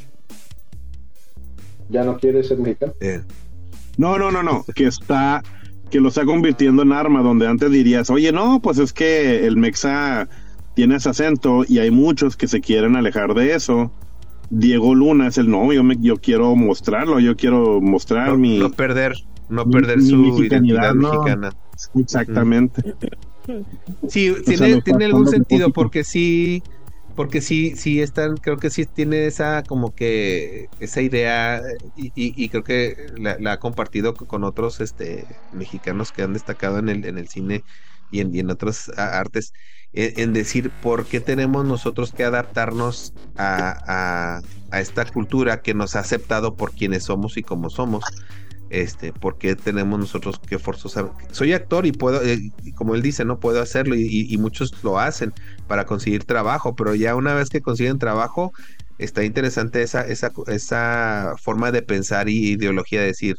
¿Ya 1.87 2.03
no 2.03 2.17
quiere 2.17 2.43
ser 2.43 2.57
mexicano? 2.57 2.91
Eh, 2.99 3.21
No, 3.97 4.17
no, 4.17 4.31
no, 4.31 4.43
no. 4.43 4.65
Que 4.75 4.87
está, 4.87 5.43
que 5.89 5.99
lo 5.99 6.09
está 6.09 6.25
convirtiendo 6.25 6.83
en 6.83 6.91
arma, 6.91 7.21
donde 7.21 7.47
antes 7.47 7.71
dirías, 7.71 8.09
oye, 8.09 8.31
no, 8.31 8.59
pues 8.61 8.77
es 8.77 8.93
que 8.93 9.45
el 9.45 9.57
mexa 9.57 10.27
tiene 10.73 10.95
ese 10.95 11.09
acento 11.09 11.63
y 11.67 11.79
hay 11.79 11.91
muchos 11.91 12.35
que 12.35 12.47
se 12.47 12.61
quieren 12.61 12.95
alejar 12.95 13.33
de 13.33 13.53
eso. 13.53 13.91
Diego 14.49 14.93
Luna 14.93 15.27
es 15.27 15.37
el 15.37 15.49
no, 15.49 15.71
yo, 15.73 15.83
me, 15.83 15.97
yo 15.99 16.17
quiero 16.17 16.55
mostrarlo, 16.55 17.19
yo 17.19 17.35
quiero 17.35 17.81
mostrar 17.81 18.29
no, 18.29 18.37
mi. 18.37 18.59
no 18.59 18.69
perder, 18.69 19.15
no 19.49 19.67
perder 19.69 19.97
mi 19.97 20.09
su 20.09 20.43
identidad 20.43 20.93
no. 20.93 21.11
mexicana. 21.11 21.51
Exactamente. 21.95 22.95
Sí, 24.07 24.33
tiene, 24.45 24.81
tiene 24.81 25.05
algún 25.05 25.27
sentido 25.27 25.71
porque 25.71 26.03
sí, 26.03 26.63
porque 27.15 27.41
sí, 27.41 27.75
sí 27.77 28.01
están, 28.01 28.37
creo 28.37 28.59
que 28.59 28.69
sí 28.69 28.85
tiene 28.87 29.25
esa 29.27 29.63
como 29.65 29.93
que 29.93 30.67
esa 30.79 31.01
idea 31.01 31.61
y, 31.95 32.11
creo 32.49 32.63
que 32.63 32.95
la, 33.17 33.37
ha 33.53 33.59
compartido 33.59 34.15
co- 34.15 34.27
con 34.27 34.43
otros 34.43 34.81
este 34.81 35.41
mexicanos 35.51 36.11
que 36.11 36.23
han 36.23 36.33
destacado 36.33 36.79
en 36.79 36.89
el, 36.89 37.05
en 37.05 37.17
el 37.17 37.27
cine 37.29 37.65
y 38.09 38.19
en, 38.21 38.35
otras 38.51 38.89
artes, 38.97 39.53
en, 39.93 40.19
en 40.19 40.33
decir 40.33 40.73
por 40.79 41.07
qué 41.07 41.21
tenemos 41.21 41.65
nosotros 41.65 42.13
que 42.13 42.23
adaptarnos 42.23 43.15
a, 43.37 44.41
a 44.71 44.79
esta 44.81 45.05
cultura 45.05 45.61
que 45.61 45.73
nos 45.73 45.95
ha 45.95 45.99
aceptado 46.01 46.55
por 46.55 46.73
quienes 46.73 47.05
somos 47.05 47.37
y 47.37 47.43
como 47.43 47.69
somos. 47.69 48.03
Este, 48.69 49.13
¿por 49.13 49.37
qué 49.37 49.55
tenemos 49.55 49.99
nosotros 49.99 50.39
que 50.45 50.57
forzosamente? 50.59 51.15
Soy 51.31 51.53
actor 51.53 51.85
y 51.85 51.91
puedo, 51.91 52.21
eh, 52.23 52.39
como 52.75 52.95
él 52.95 53.01
dice, 53.03 53.23
no 53.25 53.39
puedo 53.39 53.61
hacerlo 53.61 53.95
y, 53.95 54.01
y- 54.03 54.33
y 54.33 54.37
muchos 54.37 54.71
lo 54.83 54.99
hacen 54.99 55.31
para 55.67 55.85
conseguir 55.85 56.25
trabajo, 56.25 56.75
pero 56.75 56.95
ya 56.95 57.15
una 57.15 57.33
vez 57.35 57.49
que 57.49 57.61
consiguen 57.61 57.99
trabajo, 57.99 58.51
está 58.97 59.23
interesante 59.23 59.81
esa, 59.83 60.01
esa, 60.01 60.31
esa 60.47 61.33
forma 61.43 61.71
de 61.71 61.83
pensar 61.83 62.27
y 62.29 62.51
ideología 62.53 63.01
de 63.01 63.07
decir, 63.07 63.35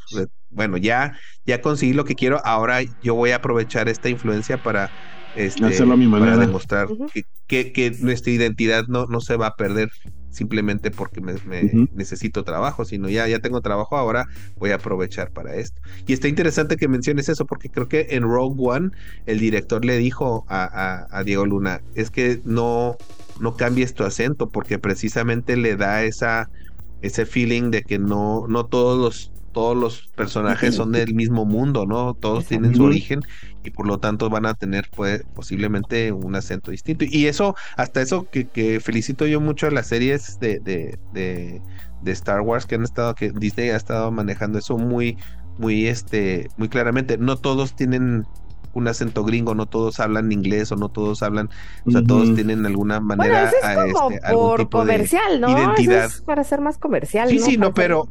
bueno, 0.49 0.77
ya, 0.77 1.19
ya 1.45 1.61
conseguí 1.61 1.93
lo 1.93 2.05
que 2.05 2.15
quiero, 2.15 2.41
ahora 2.45 2.81
yo 3.01 3.15
voy 3.15 3.31
a 3.33 3.37
aprovechar 3.37 3.89
esta 3.89 4.09
influencia 4.09 4.59
para, 4.59 4.91
este, 5.33 5.67
Hacerlo 5.67 5.95
a 5.95 5.97
mi 5.97 6.07
para 6.17 6.37
manera. 6.37 6.39
demostrar 6.39 6.89
Ujú. 6.89 7.13
que, 7.13 7.23
que- 7.47 7.73
que 7.73 7.91
nuestra 8.01 8.33
identidad 8.33 8.85
no, 8.89 9.07
no 9.07 9.21
se 9.21 9.37
va 9.37 9.49
a 9.49 9.55
perder 9.57 9.89
simplemente 10.37 10.91
porque 10.91 11.21
me, 11.21 11.35
me 11.45 11.73
necesito 11.91 12.45
trabajo, 12.45 12.85
sino 12.85 13.09
ya, 13.09 13.27
ya 13.29 13.41
tengo 13.41 13.61
trabajo, 13.63 13.97
ahora 13.97 14.27
voy 14.57 14.71
a 14.71 14.77
aprovechar 14.77 15.33
para 15.33 15.57
esto. 15.57 15.81
Y 16.07 16.13
está 16.13 16.29
interesante 16.29 16.77
que 16.77 16.89
menciones 16.89 17.29
eso, 17.29 17.47
porque 17.47 17.71
creo 17.71 17.89
que 17.89 18.07
en 18.11 18.23
Rogue 18.25 18.57
One 18.59 18.91
el 19.27 19.39
director 19.41 19.85
le 19.85 19.99
dijo 19.99 20.45
a, 20.49 20.65
a- 20.65 21.07
a 21.19 21.25
Diego 21.25 21.47
Luna, 21.47 21.81
es 21.95 22.11
que 22.11 22.41
no, 22.45 22.97
no 23.41 23.57
cambies 23.57 23.95
tu 23.95 24.05
acento, 24.05 24.49
porque 24.51 24.79
precisamente 24.79 25.57
le 25.57 25.77
da 25.77 26.05
esa, 26.05 26.47
ese 27.01 27.27
feeling 27.27 27.71
de 27.71 27.83
que 27.83 27.99
no, 27.99 28.47
no 28.49 28.67
todos 28.67 28.99
los, 28.99 29.33
todos 29.57 29.77
los 29.77 30.09
personajes 30.15 30.75
son 30.75 30.93
del 30.93 31.15
mismo 31.15 31.47
mundo, 31.47 31.87
¿no? 31.87 32.15
Todos 32.15 32.47
tienen 32.47 32.75
su 32.75 32.85
origen 32.85 33.21
y 33.65 33.71
por 33.71 33.87
lo 33.87 33.99
tanto 33.99 34.29
van 34.31 34.47
a 34.47 34.55
tener 34.55 34.89
pues, 34.95 35.25
posiblemente 35.35 36.13
un 36.13 36.35
acento 36.37 36.71
distinto. 36.71 37.05
Y 37.09 37.27
eso, 37.27 37.55
hasta 37.77 38.03
eso 38.03 38.29
que, 38.31 38.49
que 38.49 38.81
felicito 38.81 39.27
yo 39.27 39.41
mucho 39.41 39.67
a 39.67 39.71
las 39.71 39.87
series 39.89 40.39
de, 40.41 40.61
de, 40.61 40.99
de, 41.13 41.63
de 42.03 42.13
Star 42.13 42.43
Wars 42.43 42.67
que 42.67 42.75
han 42.77 42.83
estado, 42.85 43.15
que 43.15 43.31
Disney 43.33 43.71
ha 43.71 43.77
estado 43.77 44.11
manejando 44.13 44.59
eso 44.59 44.77
muy, 44.79 45.17
muy, 45.59 45.87
este, 45.87 46.49
muy 46.59 46.69
claramente. 46.69 47.19
No 47.19 47.37
todos 47.39 47.75
tienen 47.75 48.25
un 48.75 48.89
acento 48.89 49.25
gringo, 49.25 49.55
no 49.55 49.67
todos 49.67 50.01
hablan 50.01 50.33
inglés 50.33 50.71
o 50.71 50.77
no 50.77 50.91
todos 50.91 51.23
hablan, 51.23 51.49
o 51.87 51.91
sea, 51.91 52.03
todos 52.05 52.35
tienen 52.35 52.67
alguna 52.67 53.01
Bueno, 53.17 53.17
manera, 53.17 53.45
eso 53.45 53.57
es 53.57 53.65
a, 53.65 53.75
como 53.75 54.11
este, 54.11 54.21
algún 54.27 54.53
por 54.53 54.59
de 54.59 54.67
comercial, 54.69 55.41
¿no? 55.41 55.75
Eso 55.75 55.93
identidad. 55.93 56.05
es 56.05 56.23
para 56.23 56.45
ser 56.45 56.61
más 56.61 56.79
comercial. 56.79 57.29
Sí, 57.31 57.39
sí, 57.39 57.57
no, 57.59 57.73
ser- 57.75 57.75
pero. 57.75 58.09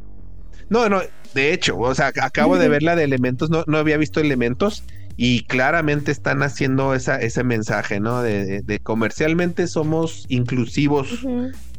No, 0.69 0.89
no, 0.89 1.01
de 1.33 1.53
hecho, 1.53 1.77
o 1.77 1.93
sea, 1.95 2.11
acabo 2.21 2.57
de 2.57 2.69
ver 2.69 2.83
la 2.83 2.95
de 2.95 3.03
elementos, 3.03 3.49
no, 3.49 3.63
no 3.67 3.77
había 3.77 3.97
visto 3.97 4.19
elementos 4.19 4.83
y 5.17 5.43
claramente 5.45 6.11
están 6.11 6.43
haciendo 6.43 6.93
esa, 6.93 7.17
ese 7.21 7.43
mensaje, 7.43 7.99
¿no? 7.99 8.21
De, 8.21 8.45
de- 8.45 8.61
de 8.61 8.79
comercialmente 8.79 9.67
somos 9.67 10.25
inclusivos 10.29 11.07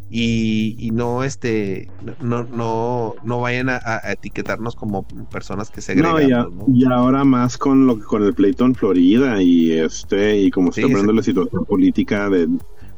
y, 0.08 0.76
y 0.78 0.90
no, 0.92 1.24
este, 1.24 1.88
no, 2.22 2.44
no, 2.44 3.14
no 3.24 3.40
vayan 3.40 3.68
a, 3.70 3.80
a 3.84 4.12
etiquetarnos 4.12 4.76
como 4.76 5.06
personas 5.30 5.68
que 5.70 5.80
No, 5.80 5.82
segregan. 6.16 6.28
y, 6.28 6.32
a- 6.32 6.48
y 6.68 6.84
ahora 6.92 7.24
más 7.24 7.58
con 7.58 7.86
lo 7.86 7.98
con 7.98 8.22
el 8.22 8.32
pleito 8.34 8.64
en 8.64 8.74
Florida 8.74 9.42
y 9.42 9.72
este 9.72 10.38
y 10.40 10.50
como 10.50 10.70
Sí, 10.72 10.82
está 10.82 10.98
sí. 11.00 11.06
la 11.12 11.22
situación 11.22 11.64
política 11.64 12.30
de, 12.30 12.46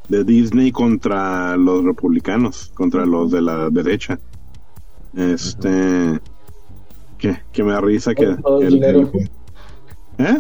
de 0.09 0.24
Disney 0.24 0.70
contra 0.70 1.57
los 1.57 1.82
republicanos, 1.84 2.70
contra 2.74 3.07
los 3.07 3.30
de 3.32 3.41
la 3.43 3.70
derecha. 3.70 4.18
Este 5.16 6.20
que, 7.18 7.36
que 7.52 7.64
me 7.64 7.72
da 7.72 7.80
risa 7.80 8.14
que, 8.14 8.26
Todo 8.36 8.61
que 8.61 8.66
es 8.66 8.72
el- 8.72 8.80
dinero. 8.80 9.11
¿Eh? 10.18 10.38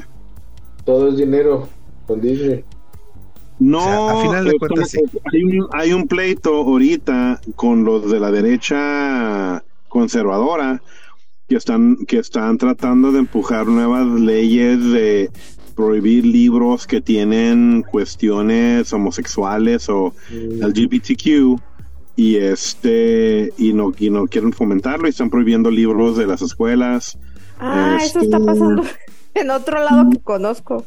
Todo 0.84 1.08
es 1.08 1.16
dinero 1.16 1.68
con 2.06 2.20
Disney. 2.20 2.64
No, 3.60 3.78
O 3.78 3.82
sea, 3.82 4.10
a 4.20 4.22
final 4.22 4.44
de 4.44 4.50
eh, 4.52 4.58
cuentas, 4.58 4.94
hay, 5.32 5.42
un, 5.42 5.66
hay 5.72 5.92
un 5.92 6.06
pleito 6.06 6.54
ahorita 6.54 7.40
con 7.56 7.84
los 7.84 8.08
de 8.10 8.20
la 8.20 8.30
derecha 8.30 9.64
conservadora 9.88 10.80
que 11.48 11.56
están, 11.56 11.96
que 12.06 12.18
están 12.18 12.56
tratando 12.58 13.10
de 13.10 13.20
empujar 13.20 13.66
nuevas 13.66 14.06
leyes 14.06 14.78
de 14.92 15.30
prohibir 15.74 16.24
libros 16.26 16.86
que 16.86 17.00
tienen 17.00 17.82
cuestiones 17.90 18.92
homosexuales 18.92 19.88
o 19.88 20.12
Mm, 20.30 20.62
LGBTQ 20.64 21.60
y 22.20 22.34
este 22.36 23.52
y 23.56 23.72
no 23.74 23.92
y 23.96 24.10
no 24.10 24.26
quieren 24.26 24.52
fomentarlo 24.52 25.06
y 25.06 25.10
están 25.10 25.30
prohibiendo 25.30 25.70
libros 25.70 26.16
de 26.16 26.26
las 26.26 26.42
escuelas 26.42 27.16
Ah, 27.60 27.96
eso 28.00 28.18
Este- 28.20 28.24
está 28.24 28.40
pasando 28.44 28.82
en 29.34 29.50
otro 29.50 29.78
lado 29.84 30.10
que 30.10 30.18
conozco. 30.18 30.84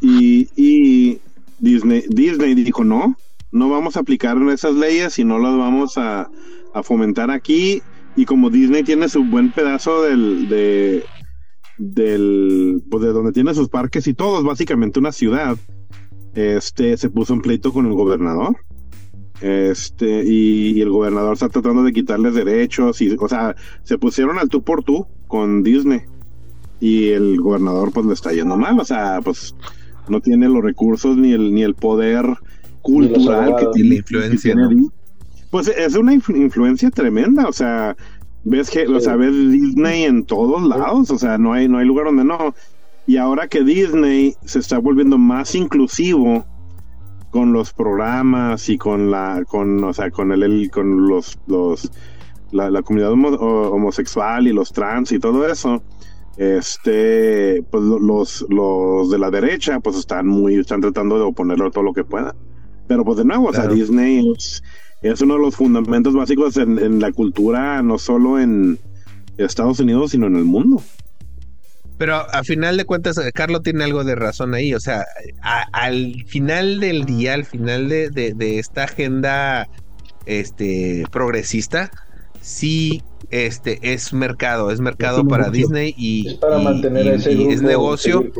y, 0.00 0.48
y 0.56 1.18
Disney, 1.58 2.04
Disney 2.08 2.54
dijo 2.54 2.84
no, 2.84 3.16
no 3.50 3.68
vamos 3.68 3.96
a 3.96 4.00
aplicar 4.00 4.36
esas 4.50 4.74
leyes 4.74 5.18
y 5.18 5.24
no 5.24 5.38
las 5.38 5.56
vamos 5.58 5.98
a, 5.98 6.28
a 6.74 6.82
fomentar 6.82 7.30
aquí. 7.30 7.82
Y 8.16 8.24
como 8.24 8.48
Disney 8.50 8.82
tiene 8.82 9.08
su 9.10 9.24
buen 9.24 9.52
pedazo 9.52 10.02
del, 10.02 10.48
de, 10.48 11.04
del, 11.78 12.82
pues 12.90 13.02
de 13.02 13.12
donde 13.12 13.32
tiene 13.32 13.54
sus 13.54 13.68
parques 13.68 14.06
y 14.06 14.14
todo, 14.14 14.38
es 14.38 14.44
básicamente 14.44 14.98
una 14.98 15.12
ciudad, 15.12 15.56
este, 16.34 16.96
se 16.96 17.08
puso 17.10 17.32
en 17.34 17.40
pleito 17.42 17.72
con 17.72 17.86
el 17.86 17.92
gobernador. 17.94 18.56
Este, 19.42 20.22
y, 20.24 20.78
y 20.78 20.80
el 20.80 20.90
gobernador 20.90 21.32
está 21.32 21.48
tratando 21.48 21.82
de 21.82 21.92
quitarles 21.92 22.34
derechos 22.34 23.02
y, 23.02 23.16
o 23.18 23.28
sea, 23.28 23.56
se 23.82 23.98
pusieron 23.98 24.38
al 24.38 24.48
tú 24.48 24.62
por 24.62 24.84
tú 24.84 25.06
con 25.26 25.64
Disney. 25.64 26.02
Y 26.78 27.08
el 27.08 27.40
gobernador 27.40 27.90
pues 27.92 28.06
le 28.06 28.14
está 28.14 28.32
yendo 28.32 28.56
mal, 28.56 28.78
o 28.78 28.84
sea, 28.84 29.20
pues 29.22 29.54
no 30.08 30.20
tiene 30.20 30.48
los 30.48 30.62
recursos 30.62 31.16
ni 31.16 31.32
el 31.32 31.54
ni 31.54 31.62
el 31.62 31.74
poder 31.74 32.24
cultural 32.82 33.54
que 33.56 33.66
tiene, 33.72 33.88
la 33.90 33.94
influencia, 33.96 34.54
tiene 34.54 34.74
¿no? 34.74 34.92
Pues 35.50 35.68
es 35.68 35.94
una 35.94 36.12
influ- 36.14 36.36
influencia 36.36 36.90
tremenda, 36.90 37.46
o 37.46 37.52
sea, 37.52 37.96
ves 38.44 38.70
que, 38.70 38.86
o 38.86 38.98
sea, 39.00 39.16
ves 39.16 39.32
Disney 39.50 40.04
en 40.04 40.24
todos 40.24 40.62
lados, 40.62 41.10
o 41.10 41.18
sea, 41.18 41.38
no 41.38 41.52
hay 41.52 41.68
no 41.68 41.78
hay 41.78 41.86
lugar 41.86 42.06
donde 42.06 42.24
no. 42.24 42.54
Y 43.06 43.16
ahora 43.16 43.48
que 43.48 43.62
Disney 43.62 44.34
se 44.44 44.60
está 44.60 44.78
volviendo 44.78 45.18
más 45.18 45.54
inclusivo 45.54 46.46
con 47.32 47.52
los 47.52 47.72
programas 47.72 48.68
y 48.68 48.78
con 48.78 49.10
la 49.10 49.42
con 49.48 49.82
o 49.82 49.92
sea, 49.92 50.10
con 50.12 50.30
el, 50.30 50.44
el- 50.44 50.70
con 50.70 51.08
los 51.08 51.36
los 51.48 51.90
la, 52.52 52.70
la 52.70 52.82
comunidad 52.82 53.10
homo- 53.12 53.28
homosexual 53.38 54.46
y 54.46 54.52
los 54.52 54.72
trans 54.72 55.10
y 55.10 55.18
todo 55.18 55.48
eso, 55.48 55.82
este, 56.36 57.62
pues 57.70 57.82
lo- 57.82 57.98
los, 57.98 58.44
los 58.50 59.10
de 59.10 59.18
la 59.18 59.30
derecha, 59.30 59.80
pues 59.80 59.96
están 59.96 60.26
muy, 60.26 60.56
están 60.56 60.80
tratando 60.82 61.16
de 61.16 61.22
oponerlo 61.22 61.70
todo 61.70 61.84
lo 61.84 61.92
que 61.94 62.04
puedan. 62.04 62.34
Pero 62.86 63.04
pues 63.04 63.16
de 63.18 63.24
nuevo, 63.24 63.46
o 63.48 63.52
sea. 63.52 63.62
Disney 63.74 64.30
es, 64.36 64.62
es 65.02 65.20
uno 65.22 65.34
de 65.34 65.40
los 65.40 65.56
fundamentos 65.56 66.14
básicos 66.14 66.56
en, 66.58 66.78
en 66.78 67.00
la 67.00 67.10
cultura, 67.12 67.82
no 67.82 67.96
solo 67.98 68.38
en 68.38 68.78
Estados 69.38 69.80
Unidos, 69.80 70.10
sino 70.10 70.26
en 70.26 70.36
el 70.36 70.44
mundo. 70.44 70.82
Pero 72.02 72.16
a 72.16 72.42
final 72.42 72.76
de 72.76 72.84
cuentas, 72.84 73.16
eh, 73.18 73.30
Carlos 73.32 73.62
tiene 73.62 73.84
algo 73.84 74.02
de 74.02 74.16
razón 74.16 74.54
ahí. 74.54 74.74
O 74.74 74.80
sea, 74.80 75.04
al 75.40 76.16
final 76.26 76.80
del 76.80 77.04
día, 77.04 77.34
al 77.34 77.44
final 77.44 77.88
de, 77.88 78.10
de- 78.10 78.34
de 78.34 78.58
esta 78.58 78.82
agenda 78.82 79.68
este, 80.26 81.04
progresista, 81.12 81.92
sí 82.42 83.02
este, 83.30 83.78
es 83.94 84.12
mercado, 84.12 84.70
es 84.70 84.80
mercado 84.80 85.26
para. 85.26 85.48
Disney 85.48 85.94
y, 85.96 86.28
es 86.28 86.34
para 86.34 86.60
y- 86.60 86.64
mantener 86.64 87.06
y- 87.06 87.08
a 87.08 87.14
ese 87.14 87.32
y 87.32 87.36
grupo. 87.36 87.50
es 87.52 87.62
negocio. 87.62 88.32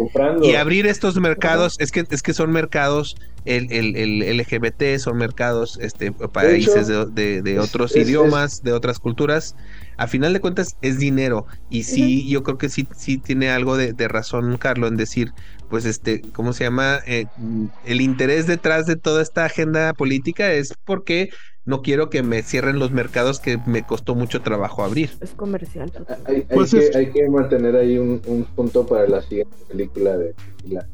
Y 0.42 0.54
abrir 0.54 0.86
estos 0.86 1.18
mercados, 1.18 1.76
es 1.78 1.90
que, 1.92 2.04
es 2.10 2.20
que 2.20 2.34
son 2.34 2.50
mercados, 2.52 3.16
el, 3.46 3.72
el, 3.72 3.96
el 3.96 4.38
LGBT 4.38 4.98
son 4.98 5.16
mercados, 5.16 5.78
este, 5.80 6.12
países 6.12 6.88
de, 6.88 7.40
de- 7.42 7.58
otros 7.58 7.96
es- 7.96 8.06
idiomas, 8.06 8.62
de 8.62 8.72
otras 8.72 8.98
culturas. 8.98 9.56
A 9.96 10.06
final 10.08 10.32
de 10.32 10.40
cuentas 10.40 10.76
es 10.82 10.98
dinero. 10.98 11.46
Y 11.70 11.84
sí, 11.84 12.28
yo 12.28 12.42
creo 12.42 12.58
que 12.58 12.68
sí, 12.68 12.86
sí 12.96 13.18
tiene 13.18 13.50
algo 13.50 13.76
de 13.76 14.08
razón, 14.08 14.56
Carlos, 14.58 14.90
en 14.90 14.96
decir, 14.96 15.32
pues 15.72 15.86
este, 15.86 16.20
¿cómo 16.34 16.52
se 16.52 16.64
llama? 16.64 16.98
Eh, 17.06 17.24
mm, 17.38 17.64
el 17.86 18.02
interés 18.02 18.46
detrás 18.46 18.84
de 18.84 18.96
toda 18.96 19.22
esta 19.22 19.46
agenda 19.46 19.94
política 19.94 20.52
es 20.52 20.74
porque 20.84 21.30
no 21.64 21.80
quiero 21.80 22.10
que 22.10 22.22
me 22.22 22.42
cierren 22.42 22.78
los 22.78 22.90
mercados 22.90 23.40
que 23.40 23.56
me 23.64 23.82
costó 23.82 24.14
mucho 24.14 24.42
trabajo 24.42 24.84
abrir. 24.84 25.08
Es 25.22 25.30
comercial. 25.30 25.90
Hay, 26.26 26.36
hay 26.36 26.44
Pues 26.50 26.72
que, 26.72 26.78
es- 26.78 26.94
hay 26.94 27.10
que 27.10 27.26
mantener 27.26 27.74
ahí 27.76 27.96
un, 27.96 28.20
un 28.26 28.44
punto 28.44 28.86
para 28.86 29.08
la 29.08 29.22
siguiente 29.22 29.56
película 29.66 30.18
de 30.18 30.34
Priscila. 30.34 30.86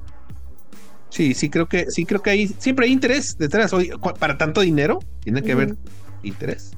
Sí, 1.11 1.35
sí 1.35 1.51
creo 1.51 1.67
que, 1.67 1.91
sí 1.91 2.05
creo 2.05 2.23
que 2.23 2.31
hay, 2.31 2.47
siempre 2.47 2.87
hay 2.87 2.93
interés 2.93 3.37
detrás. 3.37 3.73
Para 4.21 4.39
tanto 4.39 4.61
dinero, 4.61 5.01
tiene 5.25 5.43
que 5.43 5.51
haber 5.51 5.71
Ujú. 5.73 5.79
interés. 6.23 6.71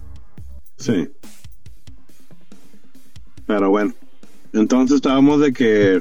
Sí. 0.78 1.11
Pero 3.46 3.68
bueno, 3.68 3.92
entonces 4.55 4.96
estábamos 4.96 5.42
de 5.42 5.53
que 5.53 6.01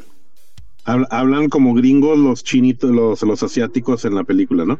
hablan 1.10 1.50
como 1.50 1.74
gringos 1.74 2.18
los 2.18 2.44
chinitos, 2.44 2.90
los, 2.92 3.22
los 3.24 3.44
asiáticos 3.44 4.06
en 4.06 4.16
la 4.16 4.24
película, 4.24 4.66
¿no? 4.66 4.80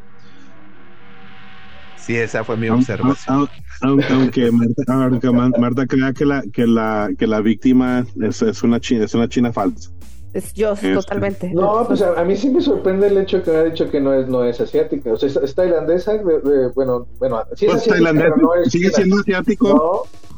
Sí, 1.98 2.16
esa 2.16 2.44
fue 2.44 2.58
mi 2.58 2.70
observación. 2.70 3.38
aun- 3.38 3.50
aun- 3.82 4.04
Aunque 4.12 4.52
Marta, 4.52 4.84
aunque 4.88 5.30
Ma- 5.32 5.52
Marta 5.60 5.86
crea 5.86 6.12
que 6.14 6.26
la, 6.26 6.42
que 6.52 6.66
la, 6.66 7.10
que 7.18 7.28
la 7.28 7.40
víctima 7.42 8.06
es, 8.22 8.42
es 8.42 8.64
una 8.64 8.80
china, 8.80 9.06
es 9.06 9.14
una 9.14 9.28
china 9.30 9.54
falsa. 9.54 9.92
Es 10.34 10.54
yo, 10.54 10.74
Este. 10.74 10.94
totalmente. 10.94 11.52
No, 11.54 11.86
pues 11.88 12.02
a, 12.02 12.20
a 12.20 12.24
mí 12.24 12.36
sí 12.36 12.50
me 12.50 12.62
sorprende 12.62 13.08
el 13.08 13.18
hecho 13.18 13.42
que 13.44 13.52
me 13.52 13.58
ha 13.58 13.64
dicho 13.64 13.90
que 13.90 14.00
no 14.00 14.14
es, 14.14 14.28
no 14.28 14.44
es 14.44 14.60
asiática. 14.62 15.12
O 15.14 15.18
sea, 15.18 15.28
es, 15.30 15.36
es 15.36 15.56
tailandesa. 15.56 16.14
de- 16.14 16.40
de- 16.42 16.68
bueno, 16.76 17.08
bueno, 17.20 17.42
sí 17.56 17.66
es 17.66 17.72
Pues 17.72 17.82
asiática, 17.82 17.94
tailandés 17.96 18.24
pero 18.26 18.38
no 18.38 18.56
es 18.56 18.72
sigue 18.72 18.86
china. 18.90 18.96
siendo 18.98 19.18
asiático. 19.20 19.70
No. 19.70 20.30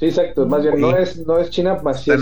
Sí, 0.00 0.06
exacto. 0.06 0.46
Más 0.46 0.62
bien, 0.62 0.80
no 0.80 0.90
Sí. 0.92 0.96
es, 1.02 1.26
no 1.26 1.38
es 1.38 1.50
china, 1.50 1.76
más 1.84 2.02
sí 2.02 2.10
es. 2.10 2.20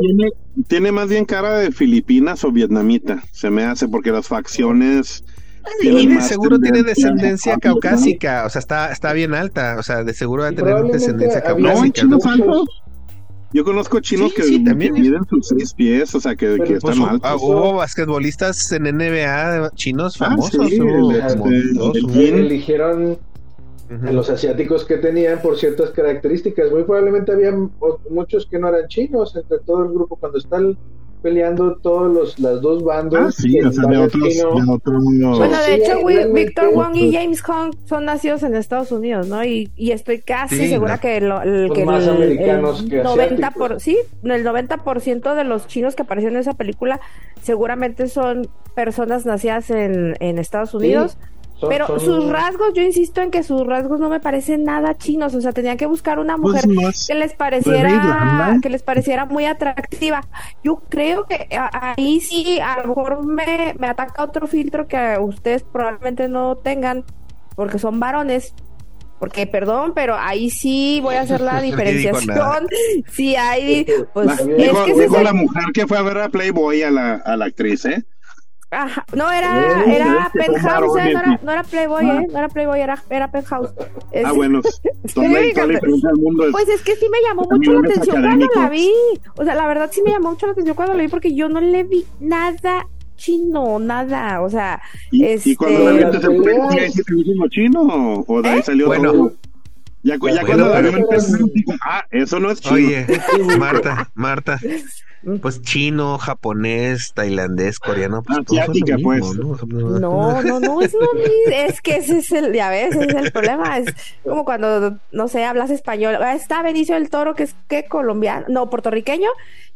Tiene, 0.00 0.30
tiene 0.68 0.92
más 0.92 1.08
bien 1.08 1.24
cara 1.24 1.58
de 1.58 1.72
filipinas 1.72 2.44
o 2.44 2.52
vietnamita, 2.52 3.24
se 3.32 3.48
me 3.48 3.64
hace, 3.64 3.88
porque 3.88 4.12
las 4.12 4.28
facciones. 4.28 5.24
Y 5.82 6.06
de 6.06 6.20
seguro 6.20 6.58
tiene 6.60 6.82
descendencia 6.82 7.56
caucásica, 7.56 8.44
o 8.46 8.50
sea, 8.50 8.58
está, 8.60 8.92
está 8.92 9.12
bien 9.14 9.32
alta, 9.34 9.76
o 9.78 9.82
sea, 9.82 10.04
de 10.04 10.12
seguro 10.12 10.42
va 10.42 10.50
a 10.50 10.52
tener 10.52 10.76
descendencia 10.84 11.42
había- 11.44 11.72
No, 11.74 11.84
en 11.84 11.90
caucásica. 11.90 12.44
¿no? 12.44 12.64
Yo 13.52 13.64
conozco 13.64 13.98
chinos 14.00 14.30
Sí, 14.30 14.36
que, 14.36 14.42
sí, 14.42 14.64
también 14.64 14.92
que 14.94 15.00
es- 15.00 15.06
miden 15.08 15.22
sus 15.30 15.48
seis 15.48 15.72
pies, 15.72 16.14
o 16.14 16.20
sea, 16.20 16.36
que, 16.36 16.56
pues, 16.58 16.70
están 16.70 16.98
Pues, 16.98 17.10
altos. 17.10 17.30
ah, 17.30 17.36
hubo 17.36 17.72
basquetbolistas 17.76 18.70
en 18.72 18.86
NBA 18.86 19.70
chinos 19.74 20.20
Ah, 20.20 20.26
famosos, 20.26 20.68
sí, 20.68 20.80
hubo 20.80 21.10
el- 21.12 21.20
como 21.36 21.50
este, 21.50 21.72
dos, 21.72 21.96
el 21.96 22.04
uno. 22.04 22.12
A 23.88 24.10
los 24.12 24.28
asiáticos 24.30 24.84
que 24.84 24.96
tenían 24.98 25.40
por 25.40 25.56
ciertas 25.56 25.90
características. 25.90 26.70
Muy 26.72 26.82
probablemente 26.84 27.32
había 27.32 27.52
muchos 28.10 28.46
que 28.46 28.58
no 28.58 28.68
eran 28.68 28.88
chinos 28.88 29.36
entre 29.36 29.58
todo 29.60 29.84
el 29.84 29.90
grupo 29.92 30.16
cuando 30.16 30.38
están 30.38 30.76
peleando 31.22 31.76
todos 31.78 32.12
los 32.12 32.38
las 32.38 32.60
dos 32.60 32.84
bandos. 32.84 33.18
Ah, 33.20 33.30
sí, 33.32 33.60
o 33.60 33.72
sea, 33.72 33.82
de 33.88 33.96
bando 33.96 34.04
otros. 34.04 34.34
De 34.36 34.44
otros 34.74 35.04
Bueno, 35.38 35.56
de 35.56 35.64
Sí, 35.64 35.72
hecho, 35.72 35.94
realmente, 36.06 36.44
Victor 36.44 36.72
Wong 36.74 36.94
y 36.96 37.12
James 37.12 37.40
Hong 37.42 37.72
son 37.84 38.04
nacidos 38.04 38.42
en 38.44 38.54
Estados 38.54 38.92
Unidos, 38.92 39.26
¿no? 39.28 39.42
Y, 39.44 39.70
y 39.76 39.90
estoy 39.92 40.20
casi 40.20 40.56
Sí, 40.56 40.68
segura 40.68 40.96
no. 40.96 41.00
que, 41.00 41.20
lo- 41.20 41.42
el, 41.42 41.72
que 41.72 41.84
más 41.84 42.04
el, 42.04 42.10
americanos 42.10 42.82
el 42.82 42.90
que 42.90 43.02
90 43.02 43.24
asiáticos. 43.34 43.54
por, 43.68 43.80
sí, 43.80 43.98
el 44.22 44.44
90% 44.44 45.34
de 45.34 45.44
los 45.44 45.66
chinos 45.66 45.96
que 45.96 46.02
aparecieron 46.02 46.36
en 46.36 46.40
esa 46.42 46.54
película 46.54 47.00
seguramente 47.42 48.08
son 48.08 48.48
personas 48.74 49.24
nacidas 49.26 49.70
en, 49.70 50.16
en 50.20 50.38
Estados 50.38 50.74
Unidos. 50.74 51.16
Son- 51.58 51.70
pero 51.70 51.86
son- 51.86 52.00
sus 52.00 52.28
rasgos, 52.30 52.74
yo 52.74 52.82
insisto 52.82 53.22
en 53.22 53.30
que 53.30 53.42
sus 53.42 53.66
rasgos 53.66 53.98
no 53.98 54.08
me 54.10 54.20
parecen 54.20 54.64
nada 54.64 54.96
chinos, 54.98 55.34
o 55.34 55.40
sea, 55.40 55.52
tenían 55.52 55.76
que 55.78 55.86
buscar 55.86 56.18
una 56.18 56.36
mujer 56.36 56.64
Pues 56.66 57.00
es- 57.00 57.06
que 57.06 57.14
les 57.14 57.28
Pues, 57.28 57.38
pareciera 57.38 58.58
que 58.62 58.68
les 58.68 58.82
pareciera 58.82 59.24
muy 59.24 59.46
atractiva. 59.46 60.20
Yo 60.62 60.82
creo 60.90 61.24
que 61.24 61.48
ahí 61.72 62.20
sí 62.20 62.58
a 62.60 62.82
lo 62.82 62.88
mejor 62.88 63.24
me, 63.26 63.74
me 63.78 63.86
ataca 63.86 64.22
otro 64.22 64.46
filtro 64.46 64.86
que 64.86 65.16
ustedes 65.18 65.62
probablemente 65.62 66.28
no 66.28 66.56
tengan 66.56 67.04
porque 67.54 67.78
son 67.78 67.98
varones. 68.00 68.54
Porque, 69.18 69.46
perdón, 69.46 69.92
pero 69.94 70.14
ahí 70.14 70.50
sí 70.50 71.00
voy 71.02 71.14
a 71.14 71.22
hacer 71.22 71.40
la 71.40 71.58
dijo 71.62 71.76
diferenciación. 71.78 72.66
Sí, 73.10 73.34
hay, 73.34 73.86
pues 74.12 74.26
La- 74.26 74.34
es 74.34 74.46
dijo 74.58 74.84
que 74.84 74.92
dijo 74.92 75.16
el- 75.16 75.24
la 75.24 75.32
mujer 75.32 75.64
que 75.72 75.86
fue 75.86 75.96
a 75.96 76.02
ver 76.02 76.18
a 76.18 76.28
Playboy 76.28 76.82
a 76.82 76.90
la, 76.90 77.14
a 77.14 77.34
la 77.38 77.46
actriz, 77.46 77.86
¿eh? 77.86 78.04
Ajá, 78.70 79.04
No, 79.14 79.30
era, 79.30 79.84
Sí, 79.84 79.90
era 79.92 80.26
es 80.26 80.32
que 80.32 80.44
son 80.46 80.54
Penthouse, 80.54 80.96
¿eh? 80.98 81.12
no, 81.12 81.20
era, 81.20 81.40
no 81.42 81.52
era 81.52 81.62
Playboy, 81.62 82.04
¿eh? 82.10 82.26
No 82.32 82.38
era 82.38 82.48
Playboy, 82.48 82.80
era, 82.80 83.02
era 83.10 83.30
Penthouse. 83.30 83.70
Es- 84.10 84.24
Ah, 84.26 84.32
bueno, 84.32 84.60
toda 85.14 85.28
la, 85.28 85.40
toda 85.54 85.66
la 85.66 85.72
diferencia 85.74 86.08
del 86.08 86.22
mundo 86.22 86.46
es. 86.46 86.52
Pues 86.52 86.68
es 86.68 86.82
que 86.82 86.96
sí 86.96 87.06
me 87.08 87.18
llamó 87.28 87.46
mucho 87.50 87.72
la 87.72 87.78
atención 87.88 88.22
cuando 88.22 88.46
la 88.56 88.68
vi. 88.68 88.90
O 89.36 89.44
sea, 89.44 89.54
la 89.54 89.66
verdad 89.68 89.88
sí 89.92 90.02
me 90.02 90.10
llamó 90.10 90.30
mucho 90.30 90.46
la 90.46 90.52
atención 90.52 90.74
cuando 90.74 90.94
la 90.94 91.02
vi 91.02 91.08
porque 91.08 91.34
yo 91.34 91.48
no 91.48 91.60
le 91.60 91.84
vi 91.84 92.04
nada 92.18 92.86
chino, 93.16 93.78
nada. 93.78 94.42
O 94.42 94.50
sea, 94.50 94.82
y, 95.12 95.24
este- 95.24 95.50
y 95.50 95.56
cuando 95.56 95.84
la 95.84 95.92
viste 95.92 96.20
se 96.20 96.26
fue 96.26 96.44
peleas- 96.44 96.74
¿ya 96.76 96.86
hiciste 96.86 97.12
el 97.12 97.18
último 97.18 97.48
chino 97.48 98.24
o, 98.26 98.42
de 98.42 98.48
ahí 98.48 98.62
salió 98.62 98.86
Bueno. 98.88 99.12
todo? 99.12 99.32
Ya, 100.06 100.18
cu- 100.20 100.28
ya 100.28 100.44
cuando 100.46 100.68
la 100.68 100.78
en 100.78 101.04
ah, 101.82 102.04
eso 102.12 102.38
no 102.38 102.50
es 102.52 102.60
chino. 102.60 102.74
Oye, 102.76 103.06
Marta, 103.58 104.08
Marta, 104.14 104.60
pues 105.42 105.60
chino, 105.62 106.16
japonés, 106.18 107.12
tailandés, 107.12 107.80
coreano, 107.80 108.22
pues 108.22 108.38
lo 108.38 108.42
Asiática, 108.44 108.94
mismo, 108.96 109.10
pues. 109.10 109.68
¿no? 109.68 109.98
no, 109.98 110.42
no, 110.42 110.60
no, 110.60 110.80
es 110.80 110.92
lo 110.92 111.12
mismo. 111.14 111.28
Es 111.52 111.80
que 111.80 111.96
ese 111.96 112.18
es 112.18 112.30
el, 112.30 112.52
ya 112.52 112.70
ves, 112.70 112.94
ese 112.94 113.04
es 113.06 113.14
el 113.16 113.32
problema. 113.32 113.78
Es 113.78 113.92
como 114.22 114.44
cuando, 114.44 114.96
no 115.10 115.26
sé, 115.26 115.44
hablas 115.44 115.70
español. 115.70 116.14
Ah, 116.20 116.34
Está 116.34 116.62
Benicio 116.62 116.94
del 116.94 117.10
Toro, 117.10 117.34
que 117.34 117.42
es 117.42 117.56
que 117.68 117.86
colombiano, 117.86 118.46
no, 118.48 118.70
puertorriqueño, 118.70 119.28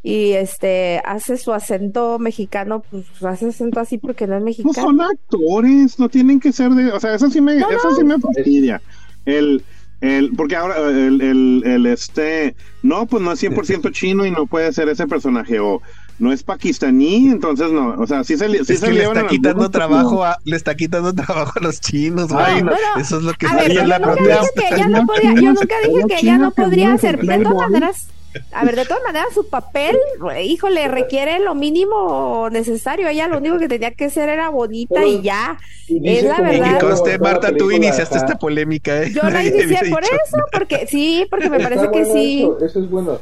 y 0.04 0.32
este 0.34 1.02
hace 1.04 1.38
su 1.38 1.52
acento 1.52 2.20
mexicano, 2.20 2.84
pues 2.88 3.04
hace 3.24 3.48
acento 3.48 3.80
así 3.80 3.98
porque 3.98 4.28
no 4.28 4.36
es 4.36 4.42
Pues 4.44 4.58
mexicano. 4.58 4.86
son 4.86 5.00
actores, 5.00 5.98
no 5.98 6.08
tienen 6.08 6.38
que 6.38 6.52
ser 6.52 6.70
de, 6.70 6.92
o 6.92 7.00
sea, 7.00 7.14
eso 7.16 7.28
sí 7.30 7.40
me, 7.40 7.56
No, 7.56 7.68
eso 7.68 7.96
sí 7.96 8.04
me 8.04 8.16
fastidia. 8.20 8.80
El, 9.26 9.64
el, 10.00 10.30
porque 10.36 10.56
ahora 10.56 10.78
el, 10.90 11.20
el, 11.20 11.62
el 11.64 11.86
este, 11.86 12.54
no, 12.82 13.06
pues 13.06 13.22
no 13.22 13.32
es 13.32 13.42
100% 13.42 13.92
chino 13.92 14.24
y 14.26 14.30
no 14.30 14.46
puede 14.46 14.72
ser 14.72 14.88
ese 14.88 15.06
personaje 15.06 15.60
o 15.60 15.82
no 16.18 16.32
es 16.32 16.42
pakistaní, 16.42 17.28
entonces 17.30 17.72
no, 17.72 17.94
o 17.98 18.06
sea, 18.06 18.24
sí 18.24 18.36
se, 18.36 18.46
sí 18.64 18.74
Es 18.74 18.80
se 18.80 18.86
que 18.86 18.92
le 18.92 19.04
está 19.04 19.26
quitando 19.26 19.48
algunos, 19.64 19.70
trabajo 19.70 20.22
a, 20.24 20.36
le 20.44 20.54
está 20.56 20.74
quitando 20.74 21.14
trabajo 21.14 21.52
a 21.58 21.60
los 21.62 21.80
chinos, 21.80 22.30
Ay, 22.32 22.60
güey. 22.60 22.64
no, 22.64 22.70
no. 22.72 23.00
Eso 23.00 23.18
es 23.18 23.22
lo 23.24 23.32
que 23.34 23.46
A 23.46 23.54
ver, 23.54 23.72
yo 23.72 23.84
la 23.86 23.98
nunca 23.98 24.12
protesta. 24.14 24.40
dije 24.40 24.68
que 24.68 24.74
ella 24.74 24.88
no 24.88 24.98
Los 24.98 25.06
podía, 25.06 25.34
yo 25.34 25.52
nunca 25.52 25.74
dije 25.86 26.02
que 26.08 26.16
ella 26.20 26.38
no 26.38 26.50
podría 26.50 26.92
hacer. 26.92 27.18
De 27.20 27.38
todas 27.38 27.70
maneras, 27.70 28.06
a 28.52 28.64
ver, 28.64 28.76
de 28.76 28.84
todas 28.84 29.02
maneras, 29.02 29.28
su 29.34 29.48
papel, 29.48 29.96
híjole, 30.44 30.88
requiere 30.88 31.38
lo 31.40 31.54
mínimo 31.54 32.48
necesario. 32.50 33.08
Ella 33.08 33.28
lo 33.28 33.38
único 33.38 33.58
que 33.58 33.68
tenía 33.68 33.90
que 33.92 34.10
ser 34.10 34.28
era 34.28 34.48
bonita 34.48 34.94
Pero- 34.96 35.06
y 35.08 35.22
ya. 35.22 35.58
y 35.88 36.08
Es 36.08 36.24
la 36.24 36.36
que 36.36 36.42
verdad. 36.42 36.78
toda 36.78 37.10
la 37.12 37.18
Marta, 37.18 37.52
tú 37.56 37.70
iniciaste 37.70 38.16
ajá. 38.18 38.26
esta 38.26 38.38
polémica, 38.38 39.02
¿eh? 39.02 39.12
Yo 39.12 39.22
la 39.28 39.44
inicié 39.44 39.90
por 39.90 40.02
eso, 40.04 40.38
porque 40.52 40.86
sí, 40.88 41.26
porque 41.30 41.50
me 41.50 41.56
Está 41.58 41.68
parece 41.70 41.90
que 41.92 42.04
sí. 42.06 42.42
Eso, 42.42 42.64
eso 42.64 42.80
es 42.80 42.90
bueno. 42.90 43.18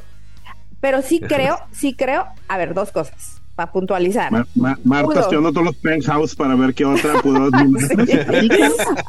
Pero 0.80 1.02
sí 1.02 1.20
creo, 1.20 1.58
sí 1.72 1.94
creo. 1.94 2.26
A 2.46 2.56
ver, 2.58 2.74
dos 2.74 2.92
cosas 2.92 3.40
para 3.56 3.72
puntualizar. 3.72 4.30
Ma- 4.30 4.46
Ma- 4.54 4.78
Marta 4.84 5.08
Uno. 5.10 5.20
estudiando 5.20 5.50
todos 5.52 5.66
los 5.66 5.76
penthouse 5.76 6.36
para 6.36 6.54
ver 6.54 6.72
qué 6.74 6.84
otra 6.84 7.20
pudo. 7.20 7.48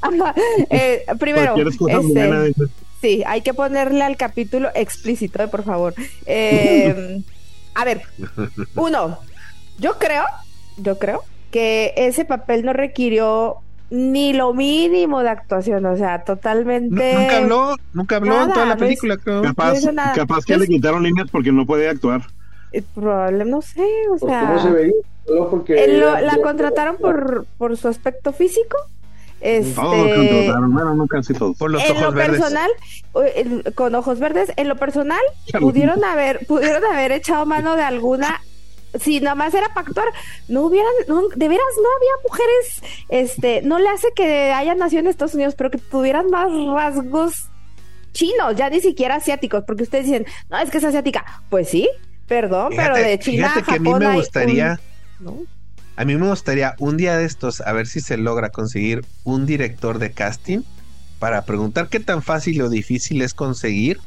Eh, 0.70 1.06
primero, 1.20 1.56
este. 1.56 2.66
Sí, 3.02 3.24
hay 3.26 3.42
que 3.42 3.54
ponerle 3.54 4.04
al 4.04 4.18
capítulo 4.18 4.70
explícito, 4.76 5.42
eh, 5.44 5.48
por 5.48 5.64
favor. 5.64 5.94
Eh, 6.26 7.22
a 7.76 7.86
ver, 7.86 8.02
uno, 8.76 9.20
yo 9.78 9.98
creo, 9.98 10.24
yo 10.78 10.98
creo 11.00 11.24
que 11.52 11.94
ese 11.96 12.26
papel 12.26 12.66
no 12.66 12.74
requirió 12.74 13.58
ni 13.90 14.34
lo 14.34 14.54
mínimo 14.54 15.22
de 15.24 15.30
actuación, 15.30 15.86
o 15.86 15.96
sea, 15.98 16.24
totalmente. 16.26 17.14
Nunca 17.14 17.38
habló, 17.38 17.76
nunca 17.94 18.16
habló 18.18 18.42
en 18.44 18.54
toda 18.54 18.66
la 18.66 18.76
no 18.76 18.82
es- 18.84 18.88
película, 18.88 19.18
creo. 19.18 19.42
Capaz, 19.42 19.72
no 19.74 19.80
hizo 19.80 19.92
nada. 19.94 20.14
capaz 20.14 20.46
que 20.46 20.54
Es- 20.54 20.60
le 20.60 20.68
quitaron 20.68 21.04
líneas 21.04 21.28
porque 21.32 21.52
no 21.52 21.66
podía 21.66 21.92
actuar. 21.92 22.22
Eh, 22.72 22.84
Probable, 22.94 23.46
no 23.46 23.62
sé, 23.62 23.88
o 24.12 24.18
sea. 24.20 24.42
¿Cómo 24.48 24.62
se 24.62 24.70
veía? 24.72 24.94
Porque 25.50 25.88
lo- 25.98 26.20
la 26.20 26.38
contrataron 26.44 26.98
por, 26.98 27.46
por 27.58 27.78
su 27.78 27.88
aspecto 27.88 28.34
físico. 28.34 28.78
Este, 29.42 29.74
Todos 29.74 29.98
los 30.08 30.18
contrataron, 30.18 30.74
bueno, 30.74 30.94
no 30.96 31.08
casi 31.08 31.34
todos. 31.34 31.58
Por 31.58 31.72
los 31.72 31.84
en 31.84 32.02
lo 32.02 32.12
verdes. 32.12 32.40
personal, 32.40 32.70
con 33.76 33.96
ojos 33.96 34.20
verdes, 34.20 34.52
en 34.58 34.68
lo 34.68 34.76
personal, 34.76 35.22
pudieron 35.60 36.04
haber, 36.04 36.46
pudieron 36.46 36.84
haber 36.86 37.12
echado 37.14 37.46
mano 37.46 37.76
de 37.76 37.84
alguna. 37.84 38.42
Si 39.00 39.20
nada 39.22 39.36
más 39.36 39.54
era 39.54 39.70
para 39.74 39.88
actuar, 39.88 40.08
no 40.48 40.64
hubieran, 40.64 40.92
no, 41.08 41.22
de 41.30 41.48
veras 41.48 41.64
no 41.78 41.90
había 41.96 42.12
mujeres, 42.28 42.82
este, 43.10 43.62
no 43.62 43.78
le 43.78 43.88
hace 43.88 44.08
que 44.16 44.52
hayan 44.52 44.80
nacido 44.80 45.02
en 45.02 45.08
Estados 45.08 45.36
Unidos, 45.36 45.54
pero 45.56 45.70
que 45.70 45.78
tuvieran 45.78 46.30
más 46.32 46.50
rasgos 46.74 47.50
chinos, 48.14 48.56
ya 48.56 48.70
ni 48.72 48.82
siquiera 48.82 49.16
asiáticos, 49.16 49.64
porque 49.68 49.84
ustedes 49.84 50.06
dicen, 50.06 50.26
no, 50.50 50.58
es 50.58 50.72
que 50.72 50.80
es 50.80 50.84
asiática. 50.84 51.24
Pues 51.52 51.70
sí, 51.70 51.88
perdón, 52.28 52.74
pero 52.76 52.96
de 52.96 53.20
China, 53.20 53.50
fíjate 53.54 53.64
que 53.66 53.76
a 53.76 53.80
mí 53.80 53.90
Japón 53.92 54.08
me 54.08 54.16
gustaría, 54.16 54.80
un- 55.20 55.26
¿no? 55.26 55.38
A 56.00 56.06
mí 56.06 56.16
me 56.16 56.30
gustaría 56.30 56.76
un 56.80 56.96
día 56.96 57.18
de 57.18 57.26
estos 57.26 57.60
a 57.60 57.74
ver 57.74 57.86
si 57.86 58.00
se 58.00 58.16
logra 58.16 58.52
conseguir 58.52 59.02
un 59.26 59.46
director 59.46 60.00
de 60.00 60.14
casting 60.14 60.62
para 61.20 61.44
preguntar 61.44 61.90
qué 61.90 62.00
tan 62.00 62.24
fácil 62.24 62.62
o 62.62 62.70
difícil 62.70 63.22
es 63.22 63.34
conseguir 63.34 63.98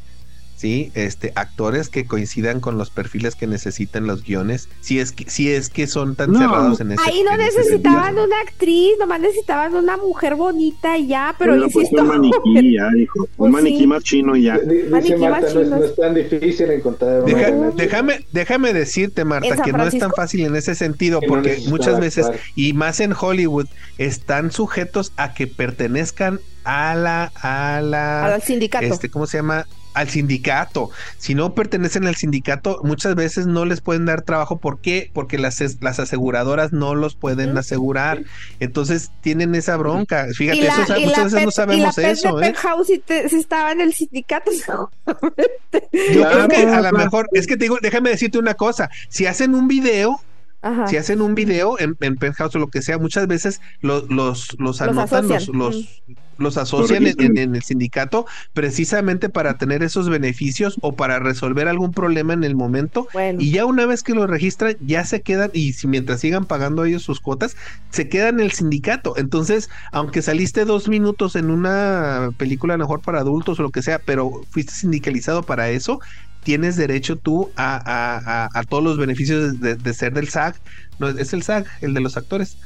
sí, 0.62 0.92
este 0.94 1.32
actores 1.34 1.88
que 1.88 2.04
coincidan 2.06 2.60
con 2.60 2.78
los 2.78 2.88
perfiles 2.90 3.34
que 3.34 3.48
necesitan 3.48 4.06
los 4.06 4.22
guiones, 4.22 4.68
si 4.80 5.00
es 5.00 5.10
que 5.10 5.28
si 5.28 5.50
es 5.50 5.68
que 5.70 5.88
son 5.88 6.14
tan 6.14 6.30
No. 6.30 6.38
cerrados 6.38 6.80
en 6.80 6.92
ese 6.92 7.02
Ahí 7.04 7.22
no 7.28 7.36
necesitaban 7.36 8.04
sentido. 8.14 8.24
una 8.26 8.40
actriz, 8.40 8.92
nomás 9.00 9.20
necesitaban 9.20 9.74
una 9.74 9.96
mujer 9.96 10.36
bonita 10.36 10.96
y 10.96 11.08
ya, 11.08 11.34
pero 11.36 11.56
insisto. 11.56 12.00
un 12.02 12.06
maniquí, 12.14 12.74
ya, 12.76 12.88
dijo. 12.94 13.26
Pues 13.36 13.48
un 13.48 13.50
maniquí 13.50 13.78
sí. 13.78 13.86
más 13.88 14.04
chino 14.04 14.36
y 14.36 14.42
ya. 14.44 14.58
Di- 14.58 14.76
Dice 14.76 14.88
Maniquí 14.90 15.16
Marta, 15.16 15.40
más 15.40 15.54
no 15.54 15.60
es, 15.60 15.66
chinos. 15.66 15.80
no 15.80 15.84
es 15.86 15.96
tan 15.96 16.14
difícil 16.14 16.70
encontrar 16.70 17.24
Deja- 17.24 17.50
déjame, 17.76 18.24
déjame 18.30 18.72
decirte, 18.72 19.24
Marta, 19.24 19.48
¿En 19.48 19.56
San 19.56 19.64
que 19.64 19.72
no 19.72 19.84
es 19.84 19.98
tan 19.98 20.12
fácil 20.12 20.46
en 20.46 20.54
ese 20.54 20.76
sentido, 20.76 21.20
no 21.20 21.26
porque 21.26 21.60
muchas 21.68 21.98
veces, 21.98 22.26
actuar. 22.26 22.40
y 22.54 22.72
más 22.72 23.00
en 23.00 23.12
Hollywood, 23.20 23.66
están 23.98 24.52
sujetos 24.52 25.12
a 25.16 25.34
que 25.34 25.48
pertenezcan 25.48 26.38
a 26.64 26.94
la, 26.94 27.32
a 27.42 27.80
la, 27.80 28.34
Al 28.34 28.42
sindicato. 28.42 28.86
este, 28.86 29.08
¿cómo 29.10 29.26
se 29.26 29.38
llama? 29.38 29.66
Al 29.95 30.09
sindicato. 30.09 30.90
Si 31.18 31.34
no 31.34 31.55
pertenecen 31.55 32.07
al 32.07 32.16
sindicato, 32.16 32.80
muchas 32.82 33.14
veces 33.14 33.47
no 33.47 33.64
les 33.66 33.80
pueden 33.82 34.07
dar 34.07 34.22
trabajo. 34.22 34.59
¿Por 34.59 34.80
qué? 34.80 35.11
Porque 35.12 35.36
las, 35.38 35.61
las 35.82 35.99
aseguradoras 36.01 36.72
no 36.72 36.95
los 36.95 37.14
pueden 37.14 37.57
asegurar. 37.59 38.22
Entonces 38.59 39.11
tienen 39.20 39.55
esa 39.55 39.76
bronca. 39.76 40.26
Fíjate, 40.34 40.62
la- 40.62 40.82
eso, 40.82 41.01
muchas 41.01 41.24
veces 41.32 41.45
no 41.45 41.51
sabemos 41.51 41.99
y 41.99 42.01
la 42.03 42.09
eso, 42.11 42.36
de 42.38 42.49
¿eh? 42.49 42.55
Sí, 42.86 43.03
te- 43.05 43.28
sí 43.28 43.36
estaba 43.38 43.72
en 43.72 43.80
el 43.82 43.93
sindicato. 43.93 44.51
Yo 45.07 46.28
creo 46.28 46.49
que 46.49 46.57
a 46.57 46.62
Claro, 46.62 46.76
lo 46.76 46.80
claro. 46.80 46.97
mejor, 46.99 47.28
es 47.32 47.47
que 47.47 47.57
te 47.57 47.64
digo, 47.64 47.78
déjame 47.82 48.11
decirte 48.11 48.38
una 48.38 48.55
cosa. 48.55 48.90
Si 49.09 49.26
hacen 49.26 49.55
un 49.55 49.68
video, 49.68 50.20
Ajá. 50.62 50.86
si 50.86 50.96
hacen 50.96 51.20
un 51.20 51.34
video 51.34 51.78
en, 51.80 51.96
en 52.00 52.16
Penthouse 52.16 52.54
o 52.54 52.58
lo 52.60 52.68
que 52.68 52.82
sea, 52.82 52.98
muchas 52.98 53.26
veces 53.26 53.60
lo- 53.80 54.06
los, 54.06 54.56
los 54.58 54.80
anotan, 54.80 55.26
los, 55.28 55.36
asocian. 55.36 55.58
los, 55.58 56.02
los 56.38 56.56
asocian 56.56 56.98
en, 56.98 57.02
registran. 57.04 57.30
en- 57.30 57.38
en 57.38 57.54
el 57.56 57.62
sindicato 57.62 58.26
precisamente 58.52 59.28
para 59.28 59.58
tener 59.58 59.82
esos 59.82 60.08
beneficios 60.08 60.76
o 60.80 60.92
para 60.94 61.18
resolver 61.18 61.68
algún 61.68 61.92
problema 61.92 62.32
en 62.32 62.44
el 62.44 62.54
momento. 62.54 63.08
Bueno. 63.12 63.40
Y 63.40 63.50
ya 63.50 63.64
una 63.66 63.86
vez 63.86 64.02
que 64.02 64.14
lo 64.14 64.26
registran, 64.26 64.76
ya 64.80 65.04
se 65.04 65.20
quedan, 65.20 65.50
y 65.52 65.72
si 65.72 65.88
mientras 65.88 66.20
sigan 66.20 66.44
pagando 66.44 66.84
ellos 66.84 67.02
sus 67.02 67.20
cuotas, 67.20 67.56
se 67.90 68.08
quedan 68.08 68.38
en 68.40 68.46
el 68.46 68.52
sindicato. 68.52 69.14
Entonces, 69.16 69.68
aunque 69.90 70.22
saliste 70.22 70.64
dos 70.64 70.88
minutos 70.88 71.36
en 71.36 71.50
una 71.50 72.30
película 72.36 72.74
a 72.74 72.76
lo 72.76 72.84
mejor 72.84 73.00
para 73.00 73.18
adultos 73.20 73.58
o 73.58 73.62
lo 73.62 73.70
que 73.70 73.82
sea, 73.82 73.98
pero 73.98 74.42
fuiste 74.50 74.72
sindicalizado 74.72 75.42
para 75.42 75.70
eso, 75.70 76.00
tienes 76.43 76.76
derecho 76.76 77.16
tú 77.16 77.51
a, 77.57 77.76
a- 77.76 78.45
a- 78.45 78.49
a 78.53 78.62
todos 78.64 78.82
los 78.82 78.97
beneficios 78.99 79.61
de, 79.61 79.76
de 79.76 79.95
ser 79.95 80.12
del 80.14 80.28
SAG. 80.28 80.57
No, 80.99 81.09
es 81.09 81.32
el 81.32 81.43
SAG, 81.43 81.66
el 81.80 81.95
de 81.95 82.01
los 82.01 82.16
actores. 82.16 82.57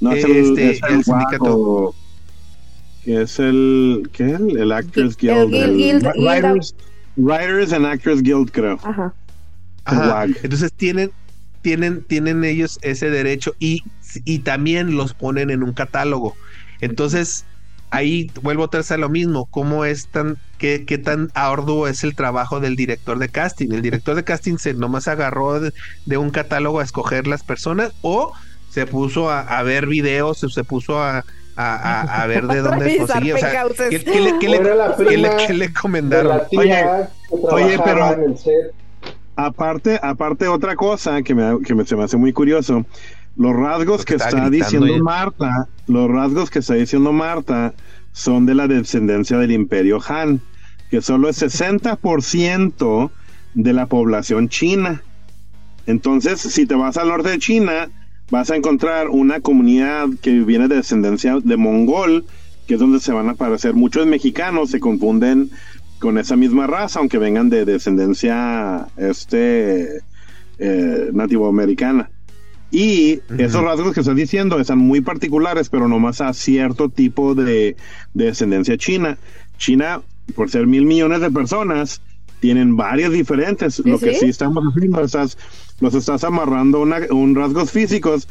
No, 0.00 0.12
es 0.12 0.24
Este, 0.24 0.38
el, 0.38 0.70
es 0.70 0.82
el 0.82 0.94
el 0.94 1.04
sindicato. 1.04 1.94
Que 3.04 3.22
es 3.22 3.38
el, 3.38 4.08
¿qué? 4.12 4.30
El 4.32 4.72
Actors 4.72 5.16
El 5.22 5.48
Guild. 5.48 5.50
Guild- 5.50 5.64
el 5.64 5.76
Guild- 5.76 6.14
Writers, 6.16 6.74
Writers 7.16 7.72
and 7.72 7.86
Actors 7.86 8.22
Guild, 8.22 8.50
creo. 8.50 8.78
Ajá. 8.82 9.12
Ajá. 9.84 10.26
Entonces 10.42 10.72
tienen, 10.72 11.10
tienen, 11.62 12.02
tienen 12.04 12.44
ellos 12.44 12.78
ese 12.82 13.08
derecho 13.10 13.54
y, 13.58 13.82
y 14.24 14.40
también 14.40 14.96
los 14.96 15.14
ponen 15.14 15.50
en 15.50 15.62
un 15.62 15.72
catálogo. 15.72 16.34
Entonces, 16.80 17.44
ahí 17.90 18.30
vuelvo 18.42 18.64
otra 18.64 18.78
vez 18.80 18.90
a 18.92 18.96
lo 18.98 19.08
mismo, 19.08 19.46
cómo 19.50 19.84
es 19.84 20.08
tan, 20.08 20.36
qué, 20.58 20.84
qué 20.86 20.98
tan 20.98 21.30
arduo 21.34 21.88
es 21.88 22.04
el 22.04 22.14
trabajo 22.14 22.60
del 22.60 22.76
director 22.76 23.18
de 23.18 23.28
casting. 23.28 23.72
El 23.72 23.82
director 23.82 24.14
de 24.14 24.24
casting 24.24 24.56
se 24.58 24.74
nomás 24.74 25.08
agarró 25.08 25.60
de, 25.60 25.72
de 26.06 26.16
un 26.18 26.30
catálogo 26.30 26.80
a 26.80 26.84
escoger 26.84 27.26
las 27.26 27.42
personas 27.42 27.92
o 28.02 28.32
se 28.70 28.86
puso 28.86 29.30
a, 29.30 29.40
a 29.40 29.62
ver 29.62 29.86
videos, 29.86 30.44
o 30.44 30.48
se 30.50 30.62
puso 30.64 31.00
a, 31.02 31.18
a, 31.18 31.22
a- 31.56 32.22
a 32.22 32.26
ver 32.26 32.46
de 32.46 32.60
dónde 32.62 32.98
conseguía. 32.98 33.34
O 33.34 33.38
sea, 33.38 33.50
Penthouses. 33.64 33.88
¿qué, 33.90 34.04
qué 34.04 34.20
le, 34.20 34.38
qué 34.38 34.48
le- 34.48 35.36
qué 35.46 35.46
qué 35.46 35.72
comendaron? 35.72 36.42
oye, 36.52 37.78
trabajaba 37.78 38.16
pero-. 38.16 38.34
Aparte, 39.36 40.00
aparte 40.02 40.48
otra 40.48 40.74
cosa 40.74 41.22
que 41.22 41.32
me, 41.34 41.60
que 41.64 41.72
me- 41.74 41.86
se 41.86 41.94
me 41.94 42.02
hace 42.04 42.16
muy 42.16 42.32
curioso, 42.32 42.84
los 43.38 43.54
rasgos 43.54 44.04
que 44.04 44.16
está 44.16 44.50
diciendo 44.50 44.88
ella. 44.88 45.02
Marta, 45.02 45.68
los 45.86 46.10
rasgos 46.10 46.50
que 46.50 46.58
está 46.58 46.74
diciendo 46.74 47.12
Marta 47.12 47.72
son 48.12 48.46
de 48.46 48.54
la 48.56 48.66
descendencia 48.66 49.38
del 49.38 49.52
Imperio 49.52 50.00
Han, 50.08 50.40
que 50.90 51.00
solo 51.00 51.28
es 51.28 51.40
60% 51.40 53.10
de 53.54 53.72
la 53.72 53.86
población 53.86 54.48
china. 54.48 55.02
Entonces, 55.86 56.40
si 56.40 56.66
te 56.66 56.74
vas 56.74 56.96
al 56.96 57.08
norte 57.08 57.30
de 57.30 57.38
China, 57.38 57.88
vas 58.28 58.50
a 58.50 58.56
encontrar 58.56 59.08
una 59.08 59.40
comunidad 59.40 60.08
que 60.20 60.40
viene 60.40 60.66
de 60.66 60.76
descendencia 60.76 61.38
de 61.38 61.56
mongol, 61.56 62.24
que 62.66 62.74
es 62.74 62.80
donde 62.80 62.98
se 62.98 63.12
van 63.12 63.28
a 63.28 63.32
aparecer 63.32 63.74
muchos 63.74 64.04
mexicanos, 64.06 64.70
se 64.70 64.80
confunden 64.80 65.50
con 66.00 66.18
esa 66.18 66.34
misma 66.34 66.66
raza, 66.66 66.98
aunque 66.98 67.18
vengan 67.18 67.50
de 67.50 67.64
descendencia 67.64 68.88
este 68.96 70.00
eh, 70.58 71.10
nativoamericana. 71.12 72.10
Y 72.70 73.20
esos 73.38 73.62
rasgos 73.62 73.94
que 73.94 74.00
estás 74.00 74.16
diciendo 74.16 74.60
están 74.60 74.78
muy 74.78 75.00
particulares, 75.00 75.70
pero 75.70 75.88
nomás 75.88 76.20
a 76.20 76.32
cierto 76.34 76.90
tipo 76.90 77.34
de, 77.34 77.76
de 78.12 78.24
descendencia 78.24 78.76
china. 78.76 79.16
China, 79.56 80.02
por 80.34 80.50
ser 80.50 80.66
mil 80.66 80.84
millones 80.84 81.20
de 81.20 81.30
personas, 81.30 82.02
tienen 82.40 82.76
varios 82.76 83.12
diferentes. 83.12 83.78
Lo 83.84 83.98
que 83.98 84.14
sí? 84.14 84.20
sí 84.20 84.26
estamos 84.26 84.64
haciendo, 84.64 85.02
estás, 85.02 85.38
los 85.80 85.94
estás 85.94 86.24
amarrando 86.24 86.78
a 86.78 86.80
una, 86.82 86.98
un 87.10 87.34
rasgos 87.34 87.70
físicos 87.70 88.28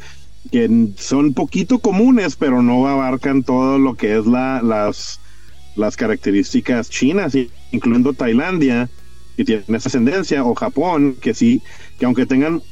que 0.52 0.90
son 0.96 1.34
poquito 1.34 1.80
comunes, 1.80 2.36
pero 2.36 2.62
no 2.62 2.86
abarcan 2.86 3.42
todo 3.42 3.78
lo 3.78 3.94
que 3.94 4.18
es 4.18 4.26
la, 4.26 4.62
las, 4.62 5.20
las 5.76 5.96
características 5.96 6.88
chinas, 6.88 7.34
incluyendo 7.72 8.12
Tailandia, 8.12 8.88
que 9.36 9.44
tiene 9.44 9.64
esa 9.68 9.88
ascendencia, 9.88 10.44
o 10.44 10.54
Japón, 10.54 11.16
que 11.20 11.34
sí, 11.34 11.60
que 11.98 12.06
aunque 12.06 12.24
tengan 12.24 12.62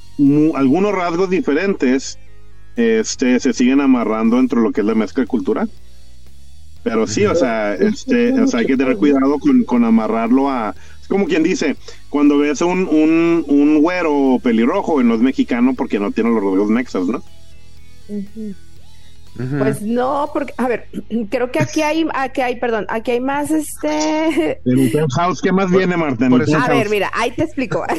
algunos 0.55 0.93
rasgos 0.93 1.31
diferentes, 1.31 2.19
este, 2.77 3.41
se 3.41 3.53
siguen 3.53 3.81
amarrando 3.81 4.39
entre 4.39 4.61
lo 4.61 4.73
que 4.73 4.81
es 4.81 4.87
la 4.87 4.95
mezcla 4.95 5.27
cultural. 5.27 5.71
Pero 6.83 7.07
sí, 7.07 7.27
o 7.27 7.35
sea, 7.35 7.75
este, 7.75 8.33
o 8.41 8.47
sea, 8.47 8.61
hay 8.61 8.67
que 8.67 8.77
tener 8.77 8.97
cuidado 8.97 9.39
con, 9.41 9.65
con 9.65 9.85
amarrarlo 9.85 10.49
a... 10.51 10.75
Es 11.03 11.09
como 11.09 11.27
quien 11.27 11.43
dice, 11.43 11.77
cuando 12.11 12.39
ves 12.39 12.61
un, 12.61 12.87
un, 12.87 13.45
un 13.49 13.81
güero 13.81 14.39
pelirrojo, 14.43 15.03
no 15.03 15.15
es 15.15 15.21
mexicano 15.21 15.75
porque 15.75 15.99
no 15.99 16.13
tiene 16.13 16.31
los 16.31 16.43
rasgos 16.43 16.71
mexas, 16.71 17.07
¿no? 17.07 17.23
Pues 19.59 19.83
no, 19.83 20.31
porque, 20.33 20.53
a 20.57 20.69
ver, 20.69 20.87
creo 21.31 21.51
que 21.51 21.61
aquí 21.61 21.83
hay, 21.83 22.07
aquí 22.15 22.41
hay, 22.41 22.57
perdón, 22.57 22.87
aquí 22.89 23.11
hay 23.13 23.21
más, 23.21 23.51
este, 23.51 24.61
el 24.65 24.91
penthouse, 24.93 25.41
¿qué 25.43 25.53
más 25.53 25.71
viene, 25.71 25.97
Marta? 25.97 26.29
A 26.65 26.69
ver, 26.79 26.89
mira, 26.91 27.11
ahí 27.15 27.31
te 27.33 27.43
explico. 27.45 27.85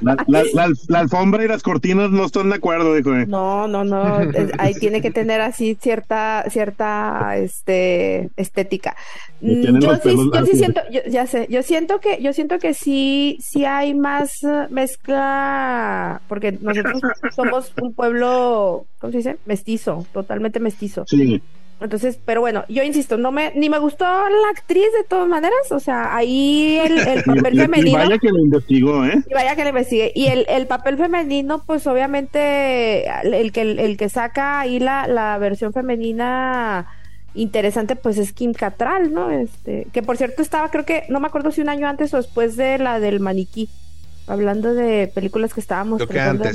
La, 0.00 0.16
la- 0.26 0.42
la- 0.54 0.72
la 0.88 0.98
alfombra 1.00 1.44
y 1.44 1.48
las 1.48 1.62
cortinas 1.62 2.10
no 2.10 2.24
están 2.24 2.48
de 2.48 2.56
acuerdo, 2.56 2.94
dijo. 2.94 3.14
eh. 3.14 3.26
No, 3.26 3.68
no, 3.68 3.84
no, 3.84 4.20
es- 4.22 4.50
ahí 4.58 4.72
tiene 4.74 5.02
que 5.02 5.10
tener 5.10 5.42
así 5.42 5.76
cierta, 5.80 6.44
cierta, 6.48 7.36
este, 7.36 8.30
estética. 8.36 8.96
Mm, 9.42 9.78
Yo 9.80 9.88
sí, 10.02 10.08
yo 10.40 10.46
sí 10.46 10.56
siento, 10.56 10.80
yo, 10.90 11.00
ya 11.08 11.26
sé, 11.26 11.46
yo 11.50 11.62
siento 11.62 12.00
que, 12.00 12.22
yo 12.22 12.32
siento 12.32 12.58
que 12.58 12.72
sí, 12.72 13.36
sí 13.42 13.66
hay 13.66 13.92
más 13.94 14.42
eh, 14.44 14.66
mezcla, 14.70 16.20
porque 16.28 16.52
nosotros 16.52 17.00
somos 17.34 17.72
un 17.80 17.92
pueblo, 17.94 18.86
¿cómo 18.98 19.10
se 19.10 19.18
dice? 19.18 19.36
Mestizo, 19.46 20.06
totalmente 20.12 20.58
mestizo. 20.58 20.81
Sí, 21.06 21.42
Entonces, 21.80 22.16
pero 22.24 22.40
bueno, 22.40 22.64
yo 22.68 22.82
insisto, 22.84 23.16
no 23.16 23.32
me, 23.32 23.52
ni 23.56 23.68
me 23.68 23.78
gustó 23.80 24.04
la 24.04 24.48
actriz 24.52 24.84
de 24.96 25.02
todas 25.08 25.26
maneras, 25.28 25.72
o 25.72 25.80
sea, 25.80 26.14
ahí 26.14 26.78
el, 26.78 26.96
el 26.98 27.22
papel 27.24 27.54
Y- 27.54 27.56
y- 27.56 27.60
femenino. 27.60 27.98
vaya 27.98 28.18
que 28.18 28.28
lo 28.28 28.38
investigó, 28.38 29.04
¿eh? 29.04 29.20
Y 29.28 29.34
vaya 29.34 29.56
que 29.56 29.62
le 29.64 29.70
investigue. 29.70 30.12
Y 30.14 30.26
el, 30.26 30.46
el 30.48 30.66
papel 30.68 30.96
femenino, 30.96 31.62
pues 31.66 31.84
obviamente, 31.88 33.04
el, 33.24 33.50
que, 33.52 33.62
el 33.62 33.96
que 33.96 34.08
saca 34.08 34.60
ahí 34.60 34.78
la, 34.78 35.06
la 35.08 35.38
versión 35.38 35.72
femenina 35.72 36.86
interesante, 37.34 37.96
pues 37.96 38.18
es 38.18 38.32
Kim 38.32 38.52
Cattrall, 38.52 39.12
¿no? 39.12 39.30
Este, 39.30 39.86
que 39.92 40.02
por 40.02 40.16
cierto 40.18 40.42
estaba, 40.42 40.70
creo 40.70 40.84
que, 40.84 41.04
no 41.08 41.18
me 41.18 41.26
acuerdo 41.26 41.50
si 41.50 41.62
un 41.62 41.68
año 41.70 41.88
antes 41.88 42.12
o 42.14 42.18
después 42.18 42.56
de 42.56 42.78
la 42.78 43.00
del 43.00 43.20
maniquí, 43.20 43.68
hablando 44.26 44.74
de 44.74 45.10
películas 45.14 45.54
que 45.54 45.60
estábamos 45.60 45.96
Creo 45.96 46.08
que 46.08 46.14
tratando 46.14 46.44
de- 46.44 46.50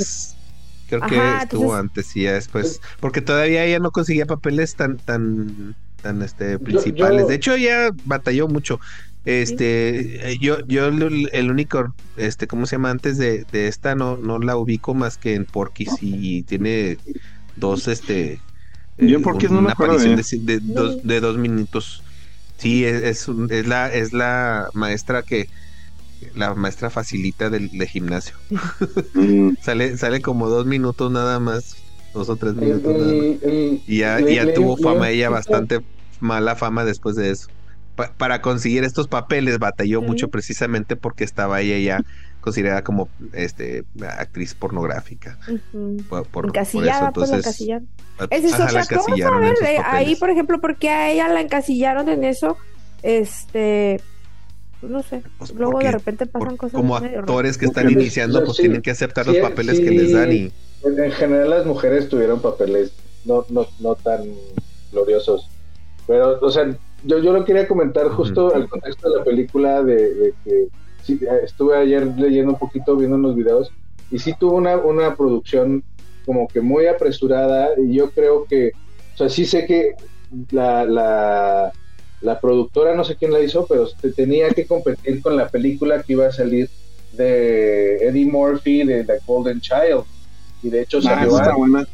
Creo 0.88 1.02
que 1.02 1.16
estuvo 1.44 1.64
entonces- 1.78 1.80
antes 1.80 2.16
y 2.16 2.24
ya 2.24 2.34
después. 2.34 2.82
Porque 3.00 3.22
todavía 3.22 3.64
ella 3.66 3.80
no 3.80 3.92
conseguía 3.92 4.26
papeles 4.26 4.76
tan, 4.76 4.98
tan, 4.98 5.76
tan 6.02 6.22
este 6.22 6.58
principales. 6.60 7.22
yo- 7.24 7.28
De 7.28 7.36
hecho, 7.36 7.54
ella 7.56 7.90
batalló 8.06 8.48
mucho. 8.48 8.80
Este, 9.26 10.32
eh, 10.32 10.38
yo, 10.40 10.66
yo 10.68 10.88
el, 10.88 11.30
único, 11.52 11.94
este, 12.16 12.48
¿cómo 12.48 12.66
se 12.66 12.76
llama? 12.76 12.92
Antes 12.92 13.18
de, 13.18 13.46
de 13.52 13.68
esta 13.68 13.94
no, 13.94 14.16
no 14.16 14.40
la 14.40 14.56
ubico 14.56 14.94
más 14.94 15.18
que 15.18 15.36
en 15.36 15.44
Porky's 15.44 15.98
y 16.02 16.44
tiene 16.44 16.98
dos, 17.58 17.90
este, 17.90 18.40
Yo 18.98 19.20
no 19.50 19.56
me 19.56 19.66
una 19.66 19.72
acuerdo, 19.74 19.96
aparición 19.96 20.20
¿eh? 20.20 20.24
de, 20.46 20.60
de 20.60 20.74
dos, 20.74 21.04
de 21.06 21.20
dos 21.20 21.38
minutos. 21.38 22.04
Sí, 22.58 22.86
es, 22.86 23.04
es, 23.04 23.28
un- 23.28 23.52
es 23.52 23.68
la, 23.68 23.94
es 23.94 24.14
la 24.14 24.70
maestra 24.74 25.24
que, 25.24 25.50
la 26.36 26.54
maestra 26.56 26.90
facilita 26.90 27.50
del, 27.50 27.70
de 27.70 27.88
gimnasio. 27.88 28.36
Mm, 29.14 29.52
Sale, 29.62 29.98
sale 29.98 30.22
como 30.22 30.48
dos 30.50 30.66
minutos 30.66 31.12
nada 31.12 31.40
más, 31.40 31.76
dos 32.14 32.30
o 32.30 32.36
tres 32.36 32.54
El- 32.54 32.60
minutos 32.60 32.94
nada 32.94 33.06
más. 33.06 33.14
el- 33.14 33.40
el- 33.44 33.82
Y 33.88 33.98
ya, 34.00 34.20
le- 34.20 34.36
ya 34.36 34.44
le- 34.46 34.54
tuvo 34.54 34.76
le- 34.78 34.84
fama 34.84 35.10
ella 35.10 35.28
le- 35.28 35.34
bastante 35.34 35.82
mala 36.20 36.56
fama 36.56 36.84
después 36.86 37.16
de 37.16 37.32
eso. 37.32 37.48
Pa- 37.96 38.12
para 38.16 38.42
conseguir 38.42 38.84
estos 38.84 39.08
papeles 39.08 39.58
batalló 39.60 40.02
mucho 40.02 40.28
precisamente 40.30 40.96
porque 40.96 41.24
estaba 41.24 41.62
ella 41.62 41.78
ya 41.80 42.04
considerada 42.42 42.84
como 42.84 43.10
este 43.34 43.84
actriz 44.18 44.54
pornográfica. 44.54 45.38
Por, 46.08 46.24
por- 46.24 46.28
por 46.28 46.46
Encasillada, 46.48 47.06
eso, 47.06 47.14
pues 47.14 47.30
la 47.32 47.38
entonces, 47.38 47.62
encasillaron. 47.62 47.88
a- 48.20 48.24
Esa 48.36 48.48
es 48.48 48.54
ajá, 48.54 48.72
la 48.72 48.86
cosa, 48.86 49.12
a 49.36 49.40
ver, 49.40 49.56
ahí 49.86 50.16
por 50.16 50.30
ejemplo, 50.30 50.62
porque 50.62 50.90
a 50.90 51.10
ella 51.12 51.28
la 51.28 51.42
encasillaron 51.42 52.08
en 52.10 52.24
eso, 52.24 52.56
este, 53.04 54.00
no 54.82 55.02
sé, 55.04 55.24
Pues, 55.38 55.52
luego 55.52 55.80
de 55.80 55.92
repente 55.92 56.26
pasan 56.26 56.50
por- 56.50 56.58
cosas 56.58 56.74
como 56.74 56.96
raras. 56.96 57.20
actores 57.20 57.58
que 57.58 57.66
están 57.66 57.86
Porque, 57.86 58.00
iniciando, 58.02 58.40
pues 58.44 58.58
sí, 58.58 58.64
tienen 58.64 58.82
que 58.82 58.92
aceptar 58.92 59.26
sí, 59.26 59.32
los 59.34 59.50
papeles 59.50 59.80
que 59.80 59.92
les 59.92 60.12
dan 60.12 60.32
y 60.32 60.52
En, 60.84 61.04
en 61.04 61.12
general 61.12 61.50
las 61.50 61.66
mujeres 61.66 62.08
tuvieron 62.10 62.40
papeles 62.42 62.94
no, 63.26 63.46
no, 63.50 63.66
no 63.80 63.96
tan 63.96 64.22
gloriosos. 64.92 65.50
Pero, 66.06 66.40
o 66.40 66.50
sea, 66.50 66.78
yo, 67.04 67.20
yo 67.20 67.34
lo 67.34 67.44
quería 67.44 67.68
comentar 67.68 68.08
justo 68.10 68.54
al 68.54 68.70
contexto 68.70 69.10
de 69.10 69.18
la 69.18 69.24
película 69.24 69.84
de, 69.84 69.96
de 70.14 70.34
que 70.44 70.68
sí, 71.02 71.20
estuve 71.44 71.76
ayer 71.78 72.08
leyendo 72.18 72.54
un 72.54 72.60
poquito, 72.60 72.96
viendo 72.96 73.18
unos 73.18 73.36
videos 73.36 73.74
y 74.10 74.20
sí 74.20 74.34
tuvo 74.40 74.56
una, 74.56 74.78
una 74.78 75.16
producción 75.16 75.84
como 76.26 76.48
que 76.48 76.62
muy 76.62 76.88
apresurada 76.88 77.70
y 77.78 77.94
yo 77.96 78.12
creo 78.12 78.46
que, 78.48 78.74
o 79.14 79.18
sea, 79.18 79.30
sí 79.30 79.46
sé 79.46 79.66
que 79.66 79.96
la, 80.52 80.86
la, 80.86 81.74
la 82.22 82.40
productora, 82.40 82.96
no 82.96 83.04
sé 83.04 83.16
quién 83.16 83.32
la 83.32 83.42
hizo, 83.42 83.66
pero 83.68 83.88
te- 84.02 84.12
tenía 84.12 84.50
que 84.50 84.66
competir 84.66 85.22
con 85.22 85.36
la 85.36 85.48
película 85.50 86.02
que 86.04 86.14
iba 86.14 86.28
a 86.28 86.32
salir 86.32 86.70
de 87.14 87.98
Eddie 88.08 88.26
Murphy 88.26 88.84
de 88.84 89.04
The 89.04 89.20
Golden 89.26 89.62
Child 89.62 90.04
y 90.64 90.70
de 90.70 90.82
hecho 90.82 90.98
Ah, 91.00 91.02
salió 91.02 91.38
antes, 91.38 91.56
buena. 91.58 91.88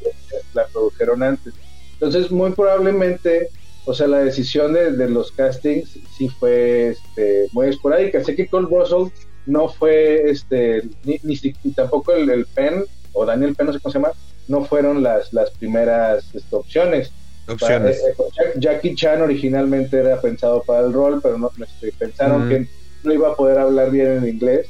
la 0.53 0.65
produjeron 0.67 1.23
antes. 1.23 1.53
Entonces, 1.93 2.31
muy 2.31 2.51
probablemente, 2.51 3.49
o 3.85 3.93
sea, 3.93 4.07
la 4.07 4.19
decisión 4.19 4.73
de, 4.73 4.91
de 4.93 5.09
los 5.09 5.31
castings 5.31 5.99
sí 6.17 6.29
fue 6.29 6.89
este, 6.89 7.47
muy 7.51 7.67
esporádica. 7.67 8.23
Sé 8.23 8.35
que 8.35 8.47
Cole 8.47 8.67
Russell 8.69 9.13
no 9.45 9.67
fue, 9.69 10.29
este, 10.29 10.83
ni, 11.03 11.19
ni 11.23 11.37
ni 11.63 11.71
tampoco 11.73 12.13
el, 12.13 12.29
el 12.29 12.45
Penn, 12.45 12.85
o 13.13 13.25
Daniel 13.25 13.55
Penn, 13.55 13.67
no 13.67 13.73
sé 13.73 13.79
cómo 13.81 13.91
se 13.91 13.99
llama, 13.99 14.11
no 14.47 14.63
fueron 14.65 15.03
las, 15.03 15.31
las 15.33 15.49
primeras 15.51 16.23
este, 16.33 16.55
opciones. 16.55 17.11
Opciones. 17.47 17.97
Eh, 17.97 18.01
eh, 18.17 18.23
Jack- 18.35 18.59
Jackie 18.59 18.95
Chan 18.95 19.21
originalmente 19.21 19.97
era 19.99 20.19
pensado 20.21 20.63
para 20.63 20.85
el 20.87 20.93
rol, 20.93 21.19
pero 21.21 21.37
no, 21.37 21.51
este, 21.61 21.91
pensaron 21.97 22.45
Mm. 22.45 22.49
que 22.49 22.67
no 23.03 23.13
iba 23.13 23.29
a 23.31 23.35
poder 23.35 23.59
hablar 23.59 23.91
bien 23.91 24.17
en 24.17 24.27
inglés. 24.29 24.67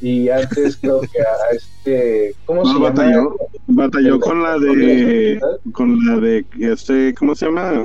Y 0.00 0.28
antes 0.28 0.76
creo 0.80 1.00
que 1.02 1.20
a, 1.20 1.54
este, 1.54 2.34
¿cómo 2.46 2.62
No, 2.62 2.68
se 2.68 2.74
llama? 2.74 2.90
batalló, 2.90 3.36
batalló 3.66 4.20
con 4.20 4.42
la 4.42 4.58
de, 4.58 5.40
con 5.72 5.98
la 6.06 6.16
de, 6.18 6.44
este, 6.60 7.14
¿cómo 7.14 7.34
se 7.34 7.46
llama? 7.46 7.84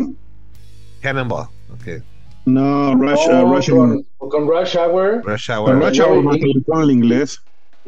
Cannonball. 1.01 1.47
Ok. 1.73 2.03
No, 2.45 2.95
Rush, 2.95 3.27
No, 3.29 3.45
uh, 3.45 3.55
Rush, 3.55 3.69
con, 3.69 4.05
con 4.17 4.47
Rush 4.47 4.75
Hour. 4.77 5.21
Rush 5.23 5.47
con 5.47 5.57
Hour. 5.57 5.75
Rush 5.85 6.01
Hour 6.01 6.23
batalló 6.23 6.63
con 6.65 6.81
el 6.81 6.91
inglés. 6.91 7.39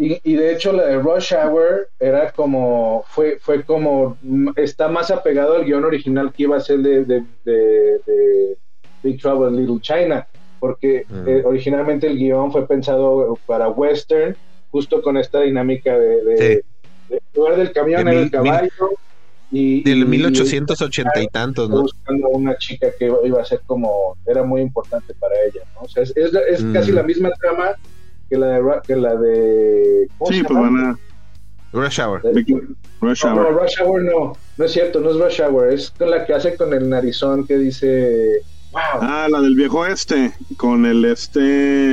Y, 0.03 0.19
y 0.23 0.35
de 0.35 0.51
hecho 0.53 0.73
la 0.73 0.87
de 0.87 0.97
Rush 0.97 1.31
Hour 1.35 1.89
era 1.99 2.31
como, 2.31 3.03
fue, 3.09 3.37
fue 3.39 3.63
como, 3.63 4.17
mm, 4.21 4.49
está 4.55 4.87
más 4.87 5.11
apegado 5.11 5.53
al 5.55 5.63
guion 5.65 5.85
original 5.85 6.33
que 6.33 6.43
iba 6.43 6.57
a 6.57 6.59
ser 6.59 6.79
de, 6.79 7.05
de, 7.05 7.23
de- 7.43 7.99
de 8.07 8.57
Big 9.03 9.21
Trouble 9.21 9.49
in 9.49 9.57
Little 9.57 9.79
China, 9.81 10.27
porque 10.59 11.05
Mm. 11.07 11.27
eh, 11.27 11.41
originalmente 11.45 12.07
el 12.07 12.17
guion 12.17 12.51
fue 12.51 12.67
pensado 12.67 13.39
para 13.45 13.69
western, 13.69 14.35
justo 14.71 15.03
con 15.03 15.17
esta 15.17 15.41
dinámica 15.41 15.95
de, 15.95 16.23
de, 16.23 16.37
Sí. 16.37 16.61
en 17.13 17.19
lugar 17.35 17.57
del 17.57 17.71
camión 17.71 18.03
mil- 18.05 18.17
el 18.17 18.31
caballo. 18.31 18.69
y, 19.53 19.83
Del 19.83 19.99
y- 19.99 20.05
1880 20.05 21.21
y 21.21 21.27
tantos, 21.27 21.69
¿no? 21.69 21.81
buscando 21.81 22.29
una 22.29 22.55
chica 22.57 22.87
que 22.97 23.05
iba- 23.05 23.19
iba 23.25 23.41
a 23.41 23.45
ser 23.45 23.61
como, 23.67 24.15
era 24.25 24.41
muy 24.43 24.61
importante 24.61 25.13
para 25.19 25.35
ella, 25.45 25.61
¿no? 25.75 25.81
O 25.81 25.89
sea, 25.89 26.03
es, 26.03 26.11
es, 26.15 26.33
es 26.49 26.63
Mm. 26.63 26.73
casi 26.73 26.91
la 26.93 27.03
misma 27.03 27.29
trama 27.39 27.75
que 28.31 28.37
la 28.37 28.47
de, 28.47 28.61
Ra- 28.61 28.81
que 28.81 28.95
la 28.95 29.15
de 29.15 30.07
¿cómo 30.17 30.31
Sí, 30.31 30.41
pues 30.41 30.57
van 30.59 30.77
a, 30.85 30.97
Rush 31.73 31.99
Hour. 32.01 32.21
Rush 33.01 33.23
No, 33.25 33.35
no, 33.35 33.41
Hour. 33.41 33.61
Rush 33.61 33.81
Hour 33.81 34.01
no, 34.03 34.37
no 34.57 34.65
es 34.65 34.71
cierto, 34.71 34.99
no 35.01 35.09
es 35.11 35.17
Rush 35.17 35.41
Hour, 35.41 35.73
es 35.73 35.91
con 35.91 36.09
la 36.09 36.25
que 36.25 36.33
hace 36.33 36.55
con 36.55 36.73
el 36.73 36.89
narizón 36.89 37.45
que 37.45 37.57
dice, 37.57 38.41
wow, 38.71 38.81
Ah, 39.01 39.27
la 39.29 39.41
del 39.41 39.55
viejo 39.55 39.85
este, 39.85 40.31
con 40.57 40.85
el 40.85 41.03
este, 41.05 41.39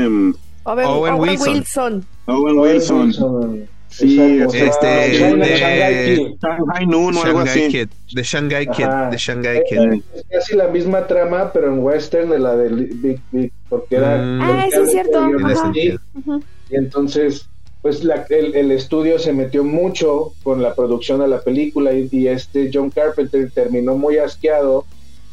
mm, 0.08 0.34
Owen, 0.64 0.86
Owen 0.86 1.14
Owen 1.14 1.20
Wilson. 1.30 1.52
Wilson. 1.54 2.06
Owen 2.26 2.58
Wilson. 2.58 2.98
Wilson. 3.06 3.68
Sí, 3.88 4.18
Exacto, 4.20 4.54
este, 4.54 4.66
o 4.66 4.72
sea, 4.72 5.34
de- 5.34 5.56
Shanghai 5.56 6.04
Kid. 6.04 6.36
Shanghai 6.40 6.86
Noon 6.86 7.16
o 7.16 7.22
algo 7.24 7.38
Shanghai 7.44 7.64
así. 7.64 7.68
Kid. 7.72 7.88
The 8.14 8.22
Shanghai 8.22 8.66
Kid. 8.66 8.84
Ajá. 8.84 9.10
The 9.10 9.16
Shanghai 9.18 9.62
Kid. 9.68 10.02
Es 10.14 10.24
casi 10.30 10.56
la 10.56 10.68
misma 10.68 11.06
trama, 11.06 11.50
pero 11.52 11.68
en 11.68 11.78
western 11.82 12.30
de 12.30 12.38
la 12.38 12.56
de 12.56 12.68
Big 12.68 13.20
Big, 13.32 13.52
porque 13.68 13.96
era... 13.96 14.18
Mm. 14.18 14.40
Ah, 14.42 14.66
sí, 14.70 14.78
es 14.82 14.90
cierto. 14.90 15.26
Tiene 15.72 15.98
Ajá. 16.26 16.40
Y 16.70 16.76
entonces, 16.76 17.46
pues 17.82 18.04
la- 18.04 18.26
el, 18.28 18.54
el 18.54 18.70
estudio 18.72 19.18
se 19.18 19.32
metió 19.32 19.64
mucho 19.64 20.32
con 20.42 20.62
la 20.62 20.74
producción 20.74 21.20
de 21.20 21.28
la 21.28 21.40
película 21.40 21.92
y, 21.94 22.08
y 22.12 22.28
este 22.28 22.70
John 22.72 22.90
Carpenter 22.90 23.50
terminó 23.52 23.96
muy 23.96 24.18
asqueado 24.18 24.84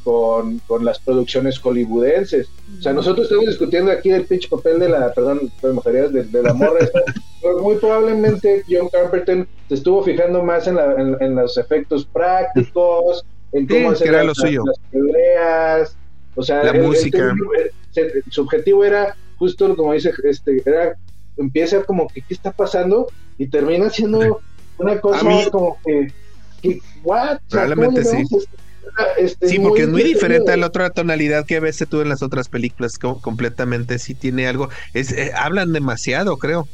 con, 0.06 0.60
con 0.68 0.86
las 0.86 1.00
producciones 1.00 1.58
hollywoodenses. 1.60 2.48
O 2.80 2.82
sea, 2.82 2.94
nosotros 2.94 3.26
estamos 3.26 3.48
discutiendo 3.48 3.92
aquí 3.92 4.12
el 4.12 4.26
pitch 4.26 4.48
papel 4.50 4.80
de 4.80 4.88
la, 4.90 5.12
perdón, 5.12 5.52
mojarías, 5.74 6.14
de, 6.14 6.24
de 6.24 6.44
la 6.44 6.54
morra 6.54 6.80
esta, 6.80 7.02
pero 7.42 7.58
muy 7.60 7.76
probablemente 7.78 8.64
John 8.70 8.88
Carpenter 8.90 9.48
se 9.68 9.74
estuvo 9.76 10.04
fijando 10.04 10.44
más 10.44 10.68
en, 10.68 10.76
la- 10.76 10.94
en- 10.94 11.18
en 11.20 11.36
los 11.36 11.58
efectos 11.58 12.06
prácticos, 12.06 13.26
en 13.52 13.66
cómo 13.68 13.90
Sí, 13.90 13.96
hacer 13.96 14.08
era 14.10 14.18
las, 14.20 14.28
lo 14.28 14.36
suyo. 14.36 14.64
las 14.66 14.78
peleas, 14.92 15.98
o 16.36 16.44
sea, 16.44 16.64
La 16.64 16.74
música. 16.74 17.34
su 18.30 18.42
objetivo 18.42 18.86
era 18.86 19.16
justo 19.38 19.76
como 19.76 19.94
dice 19.94 20.12
este 20.24 20.62
era 20.66 20.96
empieza 21.38 21.84
como 21.84 22.08
que 22.14 22.22
qué 22.22 22.34
está 22.36 22.52
pasando 22.52 23.08
y 23.38 23.50
termina 23.50 23.90
siendo 23.90 24.40
una 24.78 25.00
cosa 25.02 25.24
mí- 25.24 25.50
como 25.52 25.78
que, 25.84 26.08
que 26.62 26.80
what 27.04 27.38
O 27.38 27.50
sea, 27.50 27.66
¿cómo 27.66 27.76
Probablemente 27.96 28.02
a 28.02 28.04
este- 29.18 29.48
Sí, 29.48 29.60
porque 29.60 29.84
es 29.84 29.90
muy 29.90 30.04
diferente 30.04 30.52
a 30.52 30.58
la 30.58 30.68
otra 30.68 30.90
tonalidad 30.90 31.46
que 31.46 31.58
a 31.58 31.60
veces 31.60 31.88
tú 31.90 32.02
en 32.02 32.10
las 32.10 32.22
otras 32.24 32.50
películas, 32.50 32.98
co- 32.98 33.20
completamente 33.22 34.00
sí 34.00 34.14
tiene 34.16 34.48
algo. 34.48 34.70
Es, 34.94 35.12
eh, 35.12 35.32
hablan 35.36 35.74
demasiado, 35.74 36.38
creo. 36.38 36.68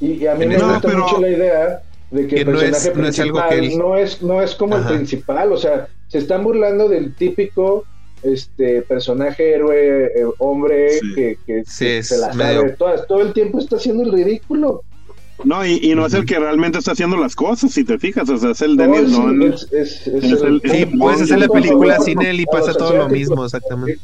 y, 0.00 0.12
y 0.14 0.26
a 0.26 0.34
mí 0.34 0.46
me 0.46 0.56
No, 0.58 0.68
gusta 0.72 0.88
pero- 0.88 1.04
mucho 1.04 1.20
la 1.20 1.28
idea 1.28 1.82
de 2.10 2.26
que, 2.26 2.34
Que 2.34 2.40
el 2.42 2.52
no 2.52 2.60
es- 2.60 2.70
personaje 2.70 3.00
no 3.00 3.08
es 3.08 3.20
algo 3.20 3.38
principal 3.38 3.60
que 3.60 3.66
él- 3.74 3.78
no 3.78 3.96
es 3.96 4.22
no 4.22 4.42
es 4.42 4.54
como 4.54 4.76
Ajá. 4.76 4.90
el 4.90 4.96
principal 4.96 5.52
o 5.52 5.56
sea 5.56 5.88
se 6.08 6.18
están 6.18 6.42
burlando 6.44 6.88
del 6.88 7.14
típico 7.14 7.84
este 8.22 8.82
personaje 8.82 9.54
héroe 9.54 10.06
eh, 10.06 10.10
hombre 10.38 10.98
Sí. 10.98 11.14
que, 11.14 11.36
que 11.46 11.62
Sí, 11.66 11.84
que 11.84 11.98
es 11.98 12.08
se 12.08 12.18
la 12.18 12.32
medio- 12.34 12.60
sabe 12.62 12.72
todas 12.72 13.06
todo 13.06 13.22
el 13.22 13.32
tiempo 13.32 13.58
está 13.58 13.76
haciendo 13.76 14.02
el 14.04 14.12
ridículo 14.12 14.82
No, 15.42 15.66
y, 15.66 15.80
y 15.82 15.94
no 15.94 16.06
es 16.06 16.14
el 16.14 16.24
que 16.24 16.38
realmente 16.38 16.78
está 16.78 16.92
haciendo 16.92 17.16
las 17.16 17.34
cosas, 17.34 17.72
si 17.72 17.84
te 17.84 17.98
fijas, 17.98 18.28
o 18.28 18.38
sea, 18.38 18.52
es 18.52 18.62
el 18.62 18.76
Dennis 18.76 19.10
No, 19.10 19.30
es- 19.46 19.68
es- 19.72 20.06
es 20.06 20.24
Es 20.24 20.42
el- 20.42 20.62
Sí, 20.64 20.86
no, 20.92 21.08
hacer 21.10 21.38
la 21.38 21.48
película 21.48 21.98
sin 22.00 22.22
él 22.22 22.40
y 22.40 22.46
pasa 22.46 22.72
todo 22.72 22.94
lo 22.94 23.08
mismo, 23.08 23.44
exactamente. 23.44 24.00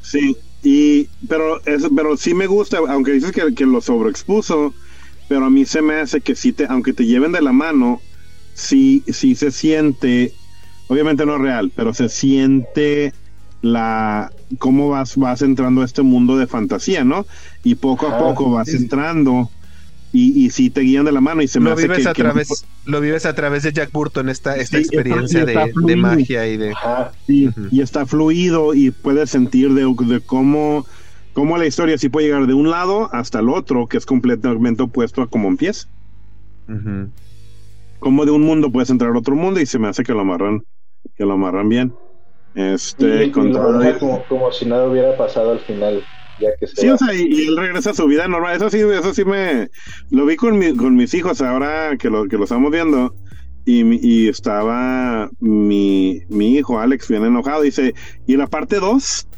Sí, 0.00 0.36
y 0.62 1.06
pero 1.28 1.60
es, 1.66 1.86
pero 1.94 2.16
sí 2.16 2.34
me 2.34 2.46
gusta, 2.46 2.78
aunque 2.88 3.12
dices 3.12 3.30
que, 3.32 3.54
que 3.54 3.66
lo 3.66 3.80
sobreexpuso, 3.80 4.74
pero 5.28 5.44
a 5.44 5.50
mí 5.50 5.64
se 5.64 5.82
me 5.82 5.94
hace 5.96 6.20
que 6.22 6.34
sí 6.34 6.52
te, 6.52 6.66
aunque 6.66 6.92
te 6.92 7.04
lleven 7.06 7.32
de 7.32 7.42
la 7.42 7.52
mano, 7.52 8.00
sí, 8.54 9.02
sí 9.06 9.34
se 9.34 9.50
siente, 9.50 10.32
obviamente 10.88 11.24
no 11.26 11.36
es 11.36 11.42
real, 11.42 11.70
pero 11.76 11.92
se 11.94 12.08
siente 12.08 13.12
la 13.62 14.32
cómo 14.58 14.88
vas, 14.88 15.16
vas 15.16 15.42
entrando 15.42 15.82
a 15.82 15.84
este 15.84 16.02
mundo 16.02 16.36
de 16.38 16.46
fantasía, 16.46 17.04
¿no? 17.04 17.26
Y 17.62 17.74
poco 17.76 18.06
a 18.08 18.14
Ah, 18.14 18.18
poco 18.18 18.50
vas 18.50 18.68
entrando 18.70 19.50
y, 20.12 20.46
y 20.46 20.50
sí 20.50 20.70
te 20.70 20.80
guían 20.82 21.04
de 21.04 21.12
la 21.12 21.20
mano 21.20 21.42
y 21.42 21.48
se 21.48 21.60
me 21.60 21.66
Lo 21.70 21.74
hace 21.74 21.86
vives 21.86 21.98
que, 22.04 22.10
a 22.10 22.12
que- 22.14 22.22
través, 22.22 22.66
lo 22.84 23.00
vives 23.00 23.26
a 23.26 23.34
través 23.34 23.62
de 23.62 23.72
Jack 23.72 23.90
Burton, 23.92 24.28
esta, 24.28 24.56
esta 24.56 24.76
Sí, 24.78 24.82
experiencia 24.82 25.44
está 25.44 25.60
de, 25.64 25.72
de 25.86 25.96
magia 25.96 26.46
y 26.48 26.56
de. 26.56 26.72
Ajá. 26.72 27.12
Sí, 27.26 27.46
Ujú. 27.46 27.68
y 27.70 27.80
está 27.82 28.06
fluido 28.06 28.74
y 28.74 28.90
puedes 28.90 29.30
sentir 29.30 29.72
de, 29.74 29.82
de 30.06 30.20
cómo, 30.22 30.86
cómo 31.32 31.58
la 31.58 31.66
historia 31.66 31.96
sí 31.98 32.08
puede 32.08 32.26
llegar 32.26 32.46
de 32.46 32.54
un 32.54 32.70
lado 32.70 33.08
hasta 33.12 33.38
el 33.40 33.48
otro, 33.48 33.86
que 33.86 33.98
es 33.98 34.06
completamente 34.06 34.82
opuesto 34.82 35.22
a 35.22 35.28
cómo 35.28 35.48
empieza. 35.48 35.84
Como 37.98 38.24
de 38.24 38.30
un 38.30 38.42
mundo 38.42 38.72
puedes 38.72 38.90
entrar 38.90 39.14
a 39.14 39.18
otro 39.18 39.36
mundo 39.36 39.60
y 39.60 39.66
se 39.66 39.78
me 39.78 39.88
hace 39.88 40.02
que 40.02 40.12
lo 40.12 40.20
amarran, 40.20 40.62
que 41.14 41.24
lo 41.24 41.34
amarran 41.34 41.68
bien. 41.68 41.96
Este, 42.54 43.26
y, 43.26 43.28
y 43.28 43.52
lo 43.52 43.98
como, 43.98 44.26
como 44.26 44.52
si 44.52 44.66
nada 44.66 44.88
hubiera 44.88 45.16
pasado 45.16 45.52
al 45.52 45.60
final, 45.60 46.06
ya 46.40 46.48
que 46.58 46.66
se 46.66 46.76
Sí, 46.80 46.86
va. 46.88 46.94
o 46.94 46.98
sea, 46.98 47.14
y, 47.14 47.22
y 47.22 47.46
él 47.48 47.56
regresa 47.56 47.90
a 47.90 47.94
su 47.94 48.06
vida 48.06 48.26
normal. 48.28 48.56
Eso 48.56 48.70
sí, 48.70 48.78
eso 48.78 49.14
sí 49.14 49.24
me 49.24 49.68
lo 50.10 50.26
vi 50.26 50.36
con, 50.36 50.58
mi- 50.58 50.74
con 50.74 50.96
mis 50.96 51.12
hijos 51.14 51.40
ahora 51.42 51.96
que 51.98 52.08
lo, 52.10 52.26
que 52.26 52.36
lo 52.36 52.44
estamos 52.44 52.70
viendo. 52.70 53.14
Y, 53.66 53.84
mi- 53.84 54.00
y 54.02 54.28
estaba 54.28 55.30
mi, 55.40 56.22
mi 56.28 56.56
hijo 56.56 56.80
Alex 56.80 57.08
bien 57.08 57.24
enojado. 57.24 57.62
Dice, 57.62 57.94
¿y 58.26 58.36
la 58.36 58.46
parte 58.46 58.76
2? 58.80 59.28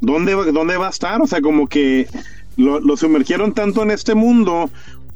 ¿Dónde, 0.00 0.34
va- 0.34 0.44
¿Dónde 0.52 0.76
va 0.76 0.86
a 0.88 0.90
estar? 0.90 1.20
O 1.22 1.26
sea, 1.26 1.40
como 1.40 1.66
que 1.66 2.06
lo, 2.56 2.78
lo 2.80 2.96
sumergieron 2.96 3.52
tanto 3.54 3.82
en 3.82 3.90
este 3.90 4.14
mundo 4.14 4.70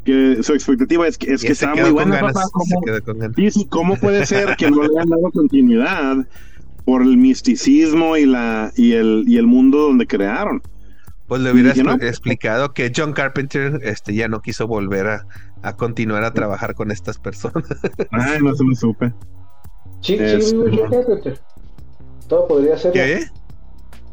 que 0.04 0.42
su 0.42 0.52
expectativa 0.54 1.06
es 1.08 1.16
que, 1.18 1.32
es 1.32 1.42
Y 1.44 1.46
que 1.46 1.52
está 1.54 1.74
muy 1.74 1.90
buena. 1.90 2.16
ganas, 2.16 2.32
papá, 2.34 2.44
se 2.46 2.52
¿cómo- 2.74 2.80
quedó 2.84 3.02
con 3.02 3.18
ganas. 3.18 3.36
Sí, 3.36 3.50
sí, 3.50 3.66
¿cómo 3.70 3.96
puede 3.96 4.26
ser 4.26 4.56
que 4.56 4.70
no 4.70 4.82
le 4.82 4.88
hayan 4.88 5.08
dado 5.08 5.30
continuidad 5.30 6.26
por 6.84 7.00
el 7.02 7.16
misticismo 7.16 8.16
y 8.18 8.26
la 8.26 8.70
y 8.76 8.92
el 8.92 9.24
y 9.26 9.36
el 9.38 9.46
mundo 9.46 9.78
donde 9.78 10.06
crearon? 10.06 10.62
Pues 11.26 11.40
le 11.40 11.52
hubiera 11.52 11.70
Y 11.70 11.72
dije, 11.72 11.84
no. 11.84 11.94
expl- 11.94 12.06
explicado 12.08 12.72
que 12.74 12.92
John 12.94 13.12
Carpenter 13.14 13.80
este, 13.82 14.14
ya 14.14 14.28
no 14.28 14.42
quiso 14.42 14.66
volver 14.66 15.06
a, 15.06 15.26
a 15.62 15.74
continuar 15.76 16.22
a 16.24 16.34
trabajar 16.34 16.74
con 16.74 16.90
estas 16.90 17.18
personas. 17.18 17.64
Ay, 18.10 18.40
no 18.42 18.54
se 18.54 18.64
lo 18.64 18.74
supe. 18.74 19.12
Sí, 20.02 20.14
Este- 20.14 20.42
sí, 20.42 20.54
vivo 20.56 20.66
John 20.76 20.90
Carpenter. 20.90 21.40
Todo 22.28 22.46
podría 22.48 22.76
ser. 22.76 22.92
¿Qué? 22.92 23.24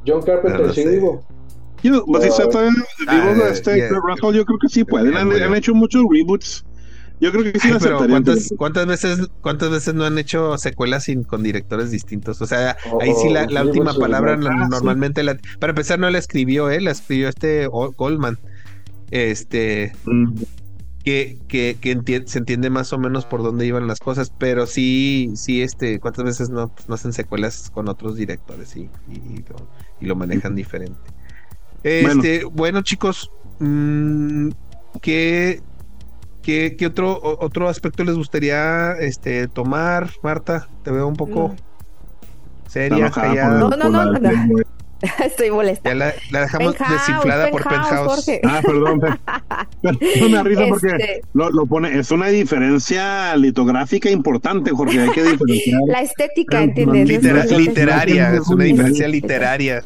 John 0.08 0.22
Carpenter 0.22 0.62
No, 0.62 0.68
no 0.68 0.74
sí 0.74 0.84
sé. 0.84 0.90
vivo. 0.90 1.26
Yo, 1.84 2.06
pues, 2.06 2.24
si 2.24 2.30
está 2.30 2.48
todavía 2.50 2.72
ah, 3.08 3.30
vivo 3.34 3.46
este. 3.48 3.90
Kurt 3.90 4.04
Russell, 4.06 4.36
yo 4.38 4.46
creo 4.46 4.60
que 4.60 4.70
sí 4.70 4.84
pueden. 4.84 5.14
Ya 5.14 5.20
Han, 5.22 5.32
han 5.32 5.56
hecho 5.56 5.74
muchos 5.74 6.04
reboots 6.10 6.64
Yo 7.22 7.32
creo 7.32 7.44
que 7.54 7.60
sí 7.60 7.70
Ay, 7.70 7.78
pero. 7.80 7.98
¿cuántas, 8.10 8.50
cuántas 8.58 8.88
veces 8.88 9.28
cuántas 9.42 9.70
veces 9.70 9.94
no 9.94 10.04
han 10.06 10.18
hecho 10.18 10.58
secuelas 10.58 11.04
sin, 11.04 11.24
con 11.24 11.44
directores 11.44 11.92
distintos? 11.92 12.42
O 12.42 12.48
sea, 12.48 12.76
ahí 13.00 13.14
sí 13.14 13.30
la, 13.30 13.46
última 13.64 13.94
palabra 13.94 14.36
la- 14.38 14.50
Ah, 14.50 14.66
sí. 14.66 14.70
normalmente 14.72 15.24
la, 15.24 15.38
para 15.60 15.72
empezar 15.72 16.00
no 16.00 16.10
la 16.10 16.18
escribió 16.18 16.70
él, 16.70 16.86
la 16.86 16.92
escribió 16.92 17.30
este 17.30 17.68
Goldman. 17.68 18.38
Este 19.12 19.94
Mm, 20.06 20.44
que, 21.04 21.40
que, 21.48 21.78
que 21.82 21.96
enti- 21.98 22.28
se 22.28 22.40
entiende 22.40 22.70
más 22.70 22.94
o 22.94 23.00
menos 23.00 23.26
por 23.26 23.42
dónde 23.44 23.66
iban 23.66 23.88
las 23.88 24.00
cosas, 24.00 24.30
pero 24.38 24.68
sí, 24.68 25.32
sí, 25.36 25.62
este, 25.62 26.00
cuántas 26.00 26.26
veces 26.26 26.50
no, 26.50 26.70
pues, 26.70 26.88
no 26.88 26.96
hacen 26.96 27.14
secuelas 27.14 27.70
con 27.72 27.88
otros 27.90 28.16
directores 28.16 28.76
y, 28.76 28.92
y, 29.08 29.18
y 29.18 29.44
lo, 29.48 29.72
y 30.00 30.06
lo 30.06 30.16
manejan 30.16 30.56
diferente. 30.56 31.00
Este, 31.84 32.44
bueno, 32.46 32.82
chicos, 32.84 33.32
mm, 33.60 34.50
¿qué, 35.02 35.62
qué, 36.44 36.76
qué 36.78 36.88
otro, 36.88 37.20
otro 37.22 37.70
aspecto 37.70 38.04
les 38.04 38.16
gustaría 38.16 38.94
este, 39.00 39.48
tomar, 39.48 40.10
Marta? 40.24 40.68
Te 40.84 40.92
veo 40.92 41.08
un 41.08 41.16
poco 41.16 41.50
Mm. 41.50 42.70
seria, 42.70 43.10
callada. 43.10 43.60
No, 43.60 43.70
no, 43.70 43.90
no, 43.90 44.06
la- 44.12 44.20
no. 44.20 44.58
Estoy 45.26 45.50
molesta. 45.50 45.90
Ya 45.90 45.96
la, 45.96 46.14
la 46.30 46.42
dejamos 46.42 46.76
Penthouse, 46.76 47.08
desinflada 47.08 47.50
por 47.50 47.64
Penthouse. 47.64 48.08
Jorge. 48.08 48.40
Ah, 48.44 48.62
perdón. 48.64 49.00
pe- 49.00 49.08
Pero 50.14 50.30
me 50.30 50.44
risa 50.44 50.66
porque 50.70 50.88
Este, 50.90 51.22
lo, 51.34 51.50
lo 51.50 51.66
pone. 51.66 51.98
Es 51.98 52.12
una 52.12 52.28
diferencia 52.28 53.36
litográfica 53.36 54.12
importante, 54.12 54.70
Jorge. 54.70 55.00
Hay 55.02 55.10
que 55.10 55.24
diferenciar. 55.32 55.82
la 55.88 56.02
estética, 56.02 56.62
¿entiendes? 56.62 57.08
Litera- 57.10 57.44
Es- 57.46 57.52
es- 57.52 57.58
literaria, 57.58 58.34
es 58.36 58.48
una 58.48 58.64
diferencia 58.66 59.08
literaria. 59.08 59.84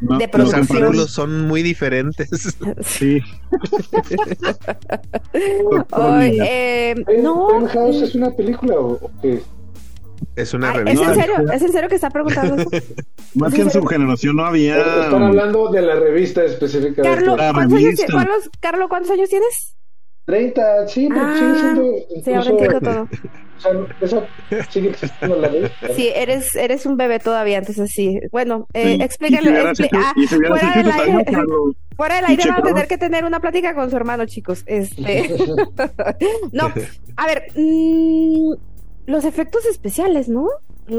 ¿No? 0.00 0.18
de 0.18 0.28
Los 0.32 0.54
artículos 0.54 1.10
son 1.10 1.46
muy 1.46 1.62
diferentes. 1.62 2.28
Sí. 2.82 3.20
Eh, 5.90 6.94
¿Pen- 7.06 7.22
no. 7.22 7.48
¿Penthouse 7.48 8.02
es 8.02 8.14
una 8.14 8.30
película 8.30 8.74
o, 8.78 9.10
qué? 9.22 9.40
Es 10.36 10.52
una 10.54 10.70
Ay, 10.72 10.78
¿Es 10.78 10.84
revista. 10.84 11.12
en 11.12 11.20
serio? 11.20 11.52
¿Es 11.52 11.62
en 11.62 11.72
serio 11.72 11.88
que 11.88 11.94
está 11.94 12.10
preguntando 12.10 12.56
eso? 12.56 12.70
Más 13.34 13.54
que 13.54 13.62
en 13.62 13.70
su 13.70 13.84
generación 13.84 14.36
no 14.36 14.44
había. 14.46 14.78
Están 14.78 15.22
hablando 15.22 15.70
de 15.70 15.82
la 15.82 15.94
revista 15.96 16.44
específicamente. 16.44 17.02
Carlos, 17.02 17.36
La 17.38 17.52
¿cuántos 17.52 17.78
años, 17.78 17.84
revista. 17.98 18.28
Carlos, 18.60 18.88
¿cuántos 18.88 19.10
años 19.12 19.28
tienes? 19.28 19.76
30, 20.28 20.86
sí, 20.88 21.08
pero 21.08 21.20
Ah, 21.24 21.34
sigue 21.38 21.58
siendo. 21.58 22.22
Sí, 22.24 22.32
ahora 22.34 22.50
entiendo 22.50 22.80
todo. 22.80 23.08
O 23.58 23.60
sea, 23.60 23.72
esa 24.00 24.22
sigue 24.70 24.90
existiendo 24.90 25.34
la 25.36 25.48
ley. 25.48 25.68
Sí, 25.96 26.10
eres, 26.14 26.54
eres 26.54 26.86
un 26.86 26.96
bebé 26.96 27.18
todavía, 27.18 27.58
entonas 27.58 27.90
sí. 27.90 28.20
Bueno, 28.30 28.68
eh, 28.72 28.94
Sí. 28.98 29.02
explícale. 29.02 29.50
Ah, 29.58 30.12
fuera 30.46 30.72
del 30.76 30.92
aire, 30.92 31.24
fuera 31.96 32.14
del 32.16 32.24
aire 32.26 32.50
van 32.50 32.60
a 32.60 32.62
tener 32.62 32.86
que 32.86 32.98
tener 32.98 33.24
una 33.24 33.40
plática 33.40 33.74
con 33.74 33.90
su 33.90 33.96
hermano, 33.96 34.26
chicos. 34.26 34.62
Este. 34.66 35.28
no, 36.52 36.70
a 37.16 37.26
ver, 37.26 37.46
mm, 37.56 38.52
los 39.06 39.24
efectos 39.24 39.66
especiales, 39.66 40.28
¿no? 40.28 40.46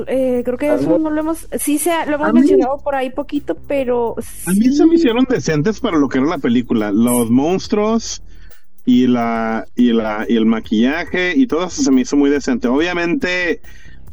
Eh, 0.08 0.42
creo 0.44 0.58
que 0.58 0.74
eso 0.74 1.00
no 1.00 1.10
lo 1.12 1.22
hemos, 1.22 1.48
sí 1.60 1.78
se, 1.78 1.92
ha- 1.92 2.06
lo 2.08 2.12
A 2.12 2.16
hemos 2.16 2.34
mí- 2.34 2.40
mencionado 2.42 2.78
por 2.84 2.94
ahí 2.94 3.10
poquito, 3.10 3.56
pero 3.70 4.16
A 4.46 4.52
mí 4.52 4.66
se 4.76 4.86
me 4.86 4.96
hicieron 4.96 5.26
decentes 5.30 5.80
para 5.80 5.98
lo 5.98 6.10
que 6.10 6.18
era 6.18 6.28
la 6.28 6.38
película. 6.40 6.92
Los 6.92 7.30
monstruos 7.32 8.22
y 8.90 9.06
la 9.06 9.68
y 9.76 9.94
la 9.94 10.26
y 10.28 10.36
el 10.36 10.48
maquillaje 10.48 11.34
y 11.36 11.46
todo 11.46 11.68
eso 11.68 11.84
se 11.84 11.92
me 11.92 12.02
hizo 12.02 12.18
muy 12.18 12.32
decente. 12.32 12.68
Obviamente 12.68 13.62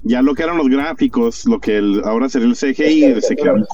ya 0.03 0.20
lo 0.20 0.35
que 0.35 0.43
eran 0.43 0.59
los 0.59 0.68
gráficos, 0.68 1.47
lo 1.47 1.59
que 1.61 1.79
el- 1.79 2.03
ahora 2.05 2.29
sería 2.29 2.47
el 2.49 2.57
CGI, 2.57 3.20
se 3.22 3.37
quedaron 3.37 3.64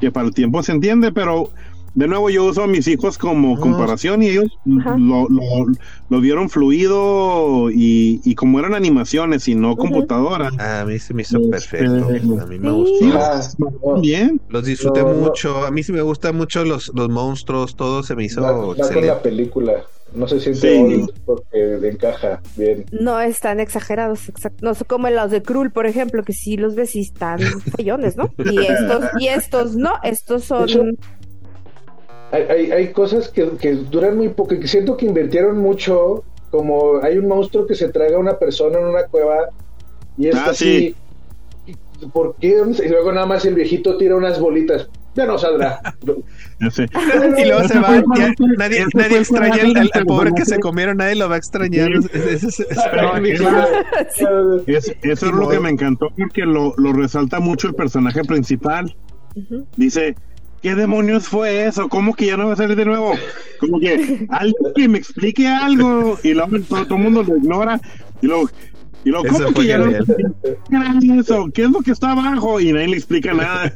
que 0.00 0.10
para 0.10 0.26
el 0.26 0.32
tiempo 0.34 0.62
se 0.62 0.72
entiende, 0.72 1.12
pero 1.12 1.50
de 1.94 2.08
nuevo 2.08 2.28
yo 2.30 2.44
uso 2.44 2.62
a 2.62 2.66
mis 2.66 2.86
hijos 2.88 3.18
como 3.18 3.54
No. 3.54 3.60
comparación 3.60 4.22
y 4.22 4.28
ellos 4.30 4.58
lo, 4.64 5.28
lo, 5.28 5.66
lo 6.08 6.20
vieron 6.20 6.50
fluido 6.50 7.70
y, 7.70 8.20
y 8.24 8.34
como 8.34 8.58
eran 8.58 8.74
animaciones 8.74 9.46
y 9.48 9.54
no 9.54 9.76
computadora. 9.76 10.50
A 10.80 10.84
mí 10.84 10.98
se 10.98 11.14
me 11.14 11.22
hizo 11.22 11.38
Este, 11.38 11.48
perfecto. 11.50 12.40
A 12.40 12.46
mí 12.46 12.58
me 12.58 12.68
Sí. 12.70 12.74
gustó. 12.74 13.06
Ah, 13.18 13.40
no, 13.58 14.00
Bien. 14.00 14.40
Los 14.48 14.64
disfruté 14.64 15.02
No, 15.02 15.12
no. 15.12 15.14
mucho. 15.20 15.64
A 15.64 15.70
mí 15.70 15.82
sí 15.82 15.92
me 15.92 16.02
gustan 16.02 16.36
mucho 16.36 16.64
los, 16.64 16.90
los 16.94 17.08
monstruos. 17.08 17.76
Todo 17.76 18.02
se 18.02 18.14
me 18.16 18.24
hizo 18.24 18.40
con 18.42 18.76
excelente. 18.76 19.06
la 19.08 19.22
película. 19.22 19.72
No 20.14 20.28
se 20.28 20.38
siente 20.38 20.60
Sí. 20.60 21.06
porque 21.24 21.88
encaja 21.88 22.40
bien. 22.56 22.84
no 22.92 23.18
están 23.20 23.58
exagerados, 23.58 24.28
exacto. 24.28 24.64
No 24.64 24.74
son 24.74 24.86
como 24.86 25.10
los 25.10 25.28
de 25.32 25.42
Krull, 25.42 25.72
por 25.72 25.86
ejemplo, 25.86 26.22
que 26.22 26.32
sí 26.32 26.56
los 26.56 26.76
ves 26.76 26.94
y 26.94 27.00
están 27.00 27.38
feyones, 27.76 28.16
¿no? 28.16 28.30
Y 28.38 28.58
estos, 28.60 29.04
y 29.18 29.26
estos 29.26 29.76
no, 29.76 29.94
estos 30.04 30.44
son. 30.44 30.96
Hay, 32.34 32.42
hay, 32.50 32.72
hay 32.72 32.88
cosas 32.92 33.28
que, 33.28 33.48
que 33.60 33.72
duran 33.74 34.16
muy 34.16 34.28
poco 34.28 34.54
y 34.54 34.60
que 34.60 34.66
siento 34.68 34.96
que 34.96 35.06
invirtieron 35.06 35.58
mucho. 35.58 36.24
Como 36.50 37.02
hay 37.02 37.18
un 37.18 37.26
monstruo 37.28 37.66
que 37.66 37.74
se 37.74 37.88
traga 37.88 38.16
a 38.16 38.20
una 38.20 38.38
persona 38.38 38.78
en 38.78 38.86
una 38.86 39.04
cueva 39.04 39.48
y 40.16 40.28
es 40.28 40.36
Ah, 40.36 40.46
así. 40.50 40.94
¿Por 42.12 42.34
qué? 42.40 42.60
Y 42.84 42.88
luego 42.88 43.12
nada 43.12 43.26
más 43.26 43.44
el 43.44 43.54
viejito 43.54 43.96
tira 43.96 44.14
unas 44.16 44.38
bolitas. 44.38 44.88
Ya 45.16 45.26
no 45.26 45.38
saldrá. 45.38 45.80
Ya 46.60 46.70
sé. 46.70 46.86
Y 47.38 47.44
luego 47.46 47.66
se 47.68 47.78
va. 47.80 47.96
ya 48.16 48.32
nadie 48.56 48.84
nadie 48.94 49.18
extraña 49.18 49.62
al, 49.62 49.90
al- 49.92 50.06
pobre 50.06 50.30
que 50.36 50.44
se 50.44 50.58
comieron. 50.60 50.96
Nadie 50.98 51.16
lo 51.16 51.28
va 51.28 51.34
a 51.34 51.38
extrañar. 51.38 51.88
Sí. 52.02 52.08
Es- 52.12 52.26
es- 52.26 52.44
es- 52.44 52.60
es- 52.60 52.78
Pero 52.92 53.16
eso, 53.16 54.62
es- 54.66 54.96
eso 55.02 55.26
Ni 55.26 55.32
es 55.32 55.38
lo 55.38 55.48
que 55.48 55.58
me 55.60 55.70
encantó 55.70 56.08
porque 56.16 56.42
lo, 56.42 56.74
lo 56.76 56.92
resalta 56.92 57.40
mucho 57.40 57.66
el 57.68 57.74
personaje 57.74 58.22
principal. 58.24 58.94
Dice, 59.76 60.14
¿qué 60.64 60.74
demonios 60.74 61.28
fue 61.28 61.66
eso? 61.66 61.90
¿Cómo 61.90 62.14
que 62.14 62.24
ya 62.24 62.38
no 62.38 62.46
va 62.46 62.54
a 62.54 62.56
salir 62.56 62.74
de 62.74 62.86
nuevo? 62.86 63.12
Como 63.60 63.78
que 63.78 64.26
alguien 64.30 64.72
que 64.74 64.88
me 64.88 64.96
explique 64.96 65.46
algo 65.46 66.18
y 66.24 66.32
luego 66.32 66.58
todo, 66.66 66.86
todo 66.86 66.96
el 66.96 67.04
mundo 67.04 67.22
lo 67.22 67.36
ignora 67.36 67.78
y 68.22 68.26
luego, 68.26 68.48
y 69.04 69.10
luego 69.10 69.26
¿cómo 69.28 69.52
que 69.52 69.66
ya 69.66 69.76
no. 69.76 69.90
¿Qué 71.52 71.64
es 71.64 71.70
lo 71.70 71.80
que 71.80 71.90
está 71.90 72.12
abajo? 72.12 72.60
Y 72.60 72.72
nadie 72.72 72.88
le 72.88 72.96
explica 72.96 73.34
nada. 73.34 73.74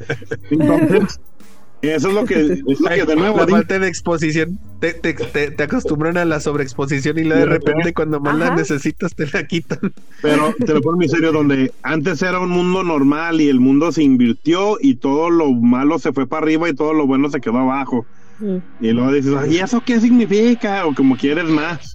Entonces, 0.51 1.21
eso 1.83 2.09
es 2.09 2.15
lo 2.15 2.25
que, 2.25 2.35
es 2.69 2.81
lo 2.81 2.89
que 2.89 3.05
de 3.05 3.17
nuevo 3.17 3.37
la 3.39 3.47
digo. 3.47 3.59
falta 3.59 3.79
de 3.79 3.89
exposición 3.89 4.59
te, 4.81 4.95
te, 4.95 5.15
te, 5.15 5.51
te 5.51 5.63
acostumbran 5.63 6.17
a 6.17 6.25
la 6.25 6.41
sobreexposición 6.41 7.19
y 7.19 7.25
luego 7.25 7.41
de 7.41 7.47
repente 7.47 7.93
cuando 7.95 8.21
más 8.21 8.37
la 8.37 8.55
necesitas 8.55 9.15
te 9.15 9.27
la 9.27 9.47
quitan. 9.47 9.93
Pero 10.23 10.55
te 10.65 10.75
lo 10.75 10.81
pongo 10.81 10.97
muy 10.97 11.09
serio, 11.09 11.33
donde 11.33 11.73
antes 11.83 12.23
era 12.23 12.41
un 12.41 12.51
mundo 12.51 12.83
normal 12.85 13.41
y 13.41 13.49
el 13.49 13.61
mundo 13.61 13.93
se 13.93 14.03
invirtió 14.03 14.77
y 14.81 14.97
todo 14.97 15.31
lo 15.31 15.53
malo 15.53 15.99
se 15.99 16.13
fue 16.13 16.27
para 16.27 16.43
arriba 16.45 16.69
y 16.69 16.75
todo 16.75 16.93
lo 16.93 17.07
bueno 17.07 17.31
se 17.31 17.41
quedó 17.41 17.59
abajo. 17.59 18.07
Ujú. 18.41 18.63
Y 18.81 18.91
luego 18.93 19.13
dices, 19.13 19.35
¿y 19.51 19.59
eso 19.59 19.83
qué 19.85 20.01
significa? 20.01 20.87
O 20.87 20.95
como 20.95 21.17
quieres 21.17 21.47
más. 21.47 21.93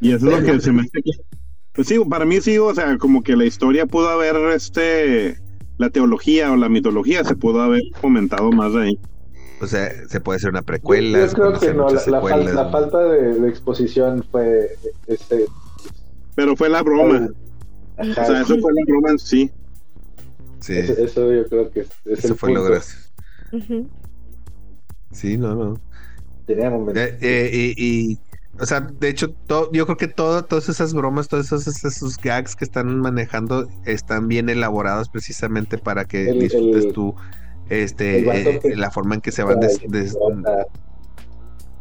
Y 0.00 0.12
eso 0.12 0.30
es 0.30 0.40
lo 0.40 0.46
que 0.52 0.60
se 0.60 0.72
me 0.72 0.84
Pues 1.72 1.86
sí, 1.88 1.98
para 2.08 2.24
mí 2.24 2.40
sí, 2.40 2.56
o 2.58 2.74
sea, 2.74 2.96
como 2.98 3.22
que 3.22 3.36
la 3.36 3.44
historia 3.44 3.84
pudo 3.86 4.08
haber, 4.08 4.36
este, 4.54 5.38
la 5.78 5.90
teología 5.90 6.52
o 6.52 6.56
la 6.56 6.68
mitología 6.68 7.24
se 7.24 7.34
pudo 7.36 7.62
haber 7.62 7.82
comentado 8.00 8.50
más 8.50 8.74
ahí. 8.74 8.98
O 9.60 9.66
sea, 9.66 9.90
se 10.08 10.20
puede 10.20 10.36
hacer 10.36 10.50
una 10.50 10.62
precuela. 10.62 11.26
Yo 11.26 11.32
creo 11.32 11.58
que 11.58 11.74
no, 11.74 11.86
la, 11.86 11.90
muchas 11.90 12.06
la 12.06 12.20
fal- 12.20 12.28
secuelas. 12.28 12.54
la 12.54 12.70
falta 12.70 12.98
de, 13.04 13.40
de 13.40 13.48
exposición 13.48 14.24
fue 14.30 14.76
este, 15.06 15.46
Pero 16.36 16.54
fue 16.56 16.68
la 16.68 16.82
broma. 16.82 17.28
ajá, 17.96 18.22
O 18.22 18.26
sea, 18.26 18.40
eso 18.42 18.58
fue 18.60 18.72
la 18.72 18.82
broma 18.86 19.10
en 19.10 19.18
sí. 19.18 19.50
Sí, 20.60 20.74
eso, 20.76 20.92
eso 20.92 21.32
yo 21.32 21.46
creo 21.48 21.70
que 21.70 21.80
es, 21.80 21.88
es 22.04 22.18
eso 22.24 22.32
el 22.34 22.38
fue 22.38 22.52
lo 22.52 22.64
gracioso. 22.64 23.08
Sí, 25.12 25.38
no, 25.38 25.54
no. 25.54 25.80
Tenía 26.46 26.70
momentos. 26.70 27.02
Eh, 27.02 27.18
eh, 27.20 27.74
y, 27.76 28.12
y, 28.12 28.18
o 28.60 28.66
sea, 28.66 28.80
de 28.80 29.08
hecho, 29.08 29.28
yo 29.72 29.84
creo 29.86 29.96
que 29.96 30.08
todo, 30.08 30.44
todas 30.44 30.68
esas 30.68 30.92
bromas, 30.94 31.28
todos 31.28 31.46
esos, 31.52 31.84
esos 31.84 32.16
gags 32.16 32.56
que 32.56 32.64
están 32.64 32.98
manejando 33.00 33.68
están 33.84 34.26
bien 34.28 34.48
elaborados 34.48 35.08
precisamente 35.08 35.78
para 35.78 36.04
que 36.04 36.28
El- 36.30 36.40
disfrutes 36.40 36.86
el- 36.86 36.92
tú 36.92 37.14
este, 37.70 38.20
eh, 38.54 38.60
que- 38.60 38.76
la 38.76 38.90
forma 38.90 39.14
en 39.16 39.20
que 39.20 39.30
se 39.30 39.42
van 39.42 39.60
des- 39.60 39.78
des- 39.88 40.16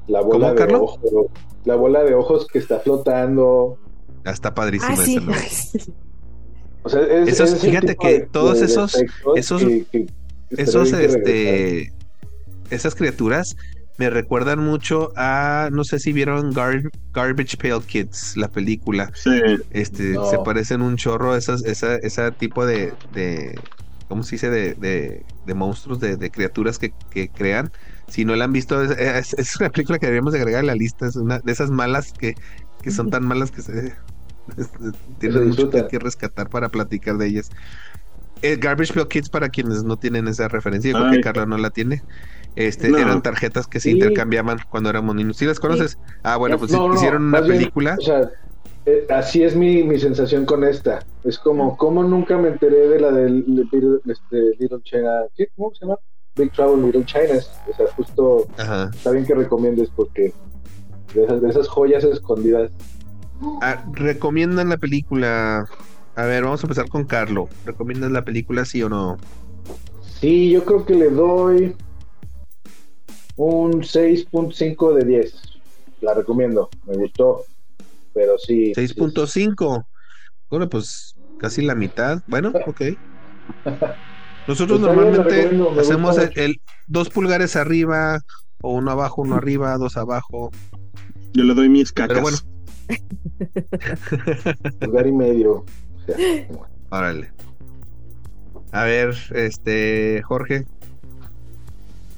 la 0.07 0.21
bola 0.21 0.47
¿Cómo, 0.47 0.49
de 0.49 0.55
Carlos? 0.55 0.81
ojos, 0.81 1.31
la 1.65 1.75
bola 1.75 2.03
de 2.03 2.13
ojos 2.15 2.47
que 2.47 2.59
está 2.59 2.79
flotando. 2.79 3.77
está 4.25 4.53
padrísima 4.53 4.93
Ah, 4.93 4.97
sí. 4.97 5.15
esa, 5.17 5.25
¿no? 5.25 5.31
O 6.83 6.89
sea, 6.89 7.01
es, 7.01 7.27
Esos- 7.27 7.51
es 7.53 7.59
fíjate 7.61 7.95
que 7.97 8.07
de- 8.19 8.19
todos 8.27 8.59
de 8.59 8.65
esos- 8.67 8.95
esos- 9.35 9.61
que- 9.61 9.85
que- 9.91 10.05
que 10.05 10.61
Esos, 10.61 10.93
este, 10.93 11.91
esas 12.69 12.95
criaturas 12.95 13.55
me 13.97 14.09
recuerdan 14.09 14.59
mucho 14.59 15.11
a, 15.15 15.69
no 15.71 15.83
sé 15.83 15.99
si 15.99 16.13
vieron 16.13 16.53
Gar- 16.53 16.89
Garbage 17.13 17.57
Pail 17.57 17.83
Kids, 17.85 18.33
la 18.37 18.47
película. 18.49 19.09
Sí. 19.15 19.31
Este, 19.71 20.13
No. 20.13 20.25
se 20.29 20.37
parecen 20.39 20.81
un 20.81 20.97
chorro 20.97 21.35
esas, 21.35 21.63
esa, 21.65 21.95
ese 21.97 22.31
tipo 22.33 22.65
de, 22.65 22.93
de, 23.11 23.59
¿cómo 24.07 24.23
se 24.23 24.35
dice? 24.35 24.49
De, 24.49 24.75
de, 24.75 25.25
de 25.45 25.53
monstruos, 25.53 25.99
de, 25.99 26.17
de 26.17 26.29
criaturas 26.31 26.77
que, 26.77 26.91
que 27.09 27.29
crean. 27.29 27.69
Si 28.07 28.23
no 28.23 28.35
la 28.35 28.45
han 28.45 28.53
visto, 28.53 28.81
es, 28.83 28.91
es- 28.91 29.33
es 29.33 29.55
una 29.59 29.69
película 29.69 29.97
que 29.99 30.05
deberíamos 30.05 30.33
de 30.33 30.39
agregar 30.39 30.61
a 30.61 30.67
la 30.67 30.75
lista. 30.75 31.07
Es 31.07 31.15
una 31.15 31.39
de 31.39 31.51
esas 31.51 31.71
malas 31.71 32.13
que, 32.17 32.35
que 32.81 32.91
son 32.91 33.09
tan 33.09 33.25
malas 33.25 33.51
que 33.51 33.61
se, 33.63 33.71
es- 34.57 34.69
tienen 35.19 35.47
mucho 35.49 35.69
que, 35.71 35.99
rescatar 35.99 36.49
para 36.49 36.69
platicar 36.69 37.17
de 37.17 37.27
ellas. 37.27 37.49
Eh, 38.43 38.57
Garbage 38.57 38.93
Pail 38.93 39.07
Kids 39.07 39.29
para 39.29 39.49
quienes 39.49 39.83
no 39.83 39.97
tienen 39.97 40.27
esa 40.27 40.47
referencia, 40.47 40.91
yo 40.91 40.97
creo 40.99 41.11
que 41.11 41.21
Carla 41.21 41.45
no 41.47 41.57
la 41.57 41.71
tiene. 41.71 42.01
Este, 42.57 42.89
No. 42.89 42.97
eran 42.97 43.21
tarjetas 43.21 43.67
que 43.67 43.79
se 43.79 43.89
Sí. 43.89 43.95
intercambiaban 43.95 44.57
cuando 44.69 44.89
éramos 44.89 45.15
niños. 45.15 45.37
¿Sí 45.37 45.45
las 45.45 45.59
conoces? 45.59 45.97
Ah, 46.23 46.37
bueno, 46.37 46.57
pues 46.57 46.71
No, 46.71 46.87
no, 46.87 46.95
hicieron 46.95 47.23
una 47.27 47.41
bien, 47.41 47.57
película. 47.57 47.95
o 47.99 48.01
sea, 48.01 48.31
eh, 48.85 49.05
así 49.09 49.43
es 49.43 49.55
mi, 49.55 49.83
mi 49.83 49.99
sensación 49.99 50.45
con 50.45 50.63
esta. 50.63 51.05
Es 51.23 51.37
como, 51.37 51.77
¿cómo 51.77 52.03
nunca 52.03 52.37
me 52.37 52.47
enteré 52.49 52.87
de 52.89 52.99
la 52.99 53.11
del 53.11 53.43
de 53.45 53.63
Little, 53.71 53.99
este, 54.07 54.55
Little 54.59 54.81
China? 54.83 55.09
¿Qué? 55.35 55.47
¿Cómo 55.55 55.71
se 55.75 55.85
llama? 55.85 55.97
Big 56.35 56.51
Trouble 56.51 56.79
in 56.79 56.85
Little 56.87 57.05
China. 57.05 57.39
O 57.71 57.75
sea, 57.75 57.85
justo 57.95 58.47
Ajá. 58.57 58.89
está 58.93 59.11
bien 59.11 59.25
que 59.25 59.35
recomiendes 59.35 59.89
porque 59.95 60.33
de 61.13 61.23
esas, 61.23 61.41
de 61.41 61.49
esas 61.49 61.67
joyas 61.67 62.03
escondidas. 62.03 62.71
Ah, 63.61 63.83
recomiendan 63.93 64.69
la 64.69 64.77
película. 64.77 65.65
A 66.15 66.25
ver, 66.25 66.43
vamos 66.43 66.63
a 66.63 66.65
empezar 66.65 66.89
con 66.89 67.05
Carlo. 67.05 67.49
¿Recomiendas 67.65 68.09
la 68.11 68.25
película, 68.25 68.65
sí 68.65 68.81
o 68.81 68.89
no? 68.89 69.17
Sí, 70.19 70.49
yo 70.49 70.65
creo 70.65 70.83
que 70.85 70.95
le 70.95 71.09
doy 71.11 71.75
un 73.37 73.81
6.5 73.81 74.93
de 74.93 75.05
10. 75.05 75.41
La 76.01 76.13
recomiendo, 76.13 76.69
me 76.85 76.97
gustó. 76.97 77.45
Pero 78.13 78.37
sí. 78.37 78.73
6.5. 78.73 79.85
Bueno, 80.49 80.69
pues 80.69 81.15
casi 81.39 81.61
la 81.61 81.75
mitad. 81.75 82.21
Bueno, 82.27 82.51
ok. 82.67 82.81
Nosotros 84.47 84.79
bien, 84.79 84.89
la 84.89 84.95
normalmente 84.95 85.79
hacemos 85.79 86.17
el, 86.35 86.61
dos 86.87 87.09
pulgares 87.09 87.55
arriba, 87.55 88.21
o 88.61 88.73
uno 88.73 88.91
abajo, 88.91 89.21
uno 89.21 89.35
arriba, 89.35 89.77
dos 89.77 89.97
abajo. 89.97 90.51
Yo 91.33 91.43
le 91.43 91.53
doy 91.53 91.69
mis 91.69 91.91
cacas. 91.91 92.17
Pero 92.17 92.21
bueno, 92.21 92.37
Lugar 94.81 95.07
y 95.07 95.11
medio. 95.11 95.51
O 95.53 95.65
sea, 96.05 96.17
órale. 96.89 97.31
A 98.71 98.83
ver, 98.83 99.15
este, 99.31 100.21
Jorge. 100.23 100.65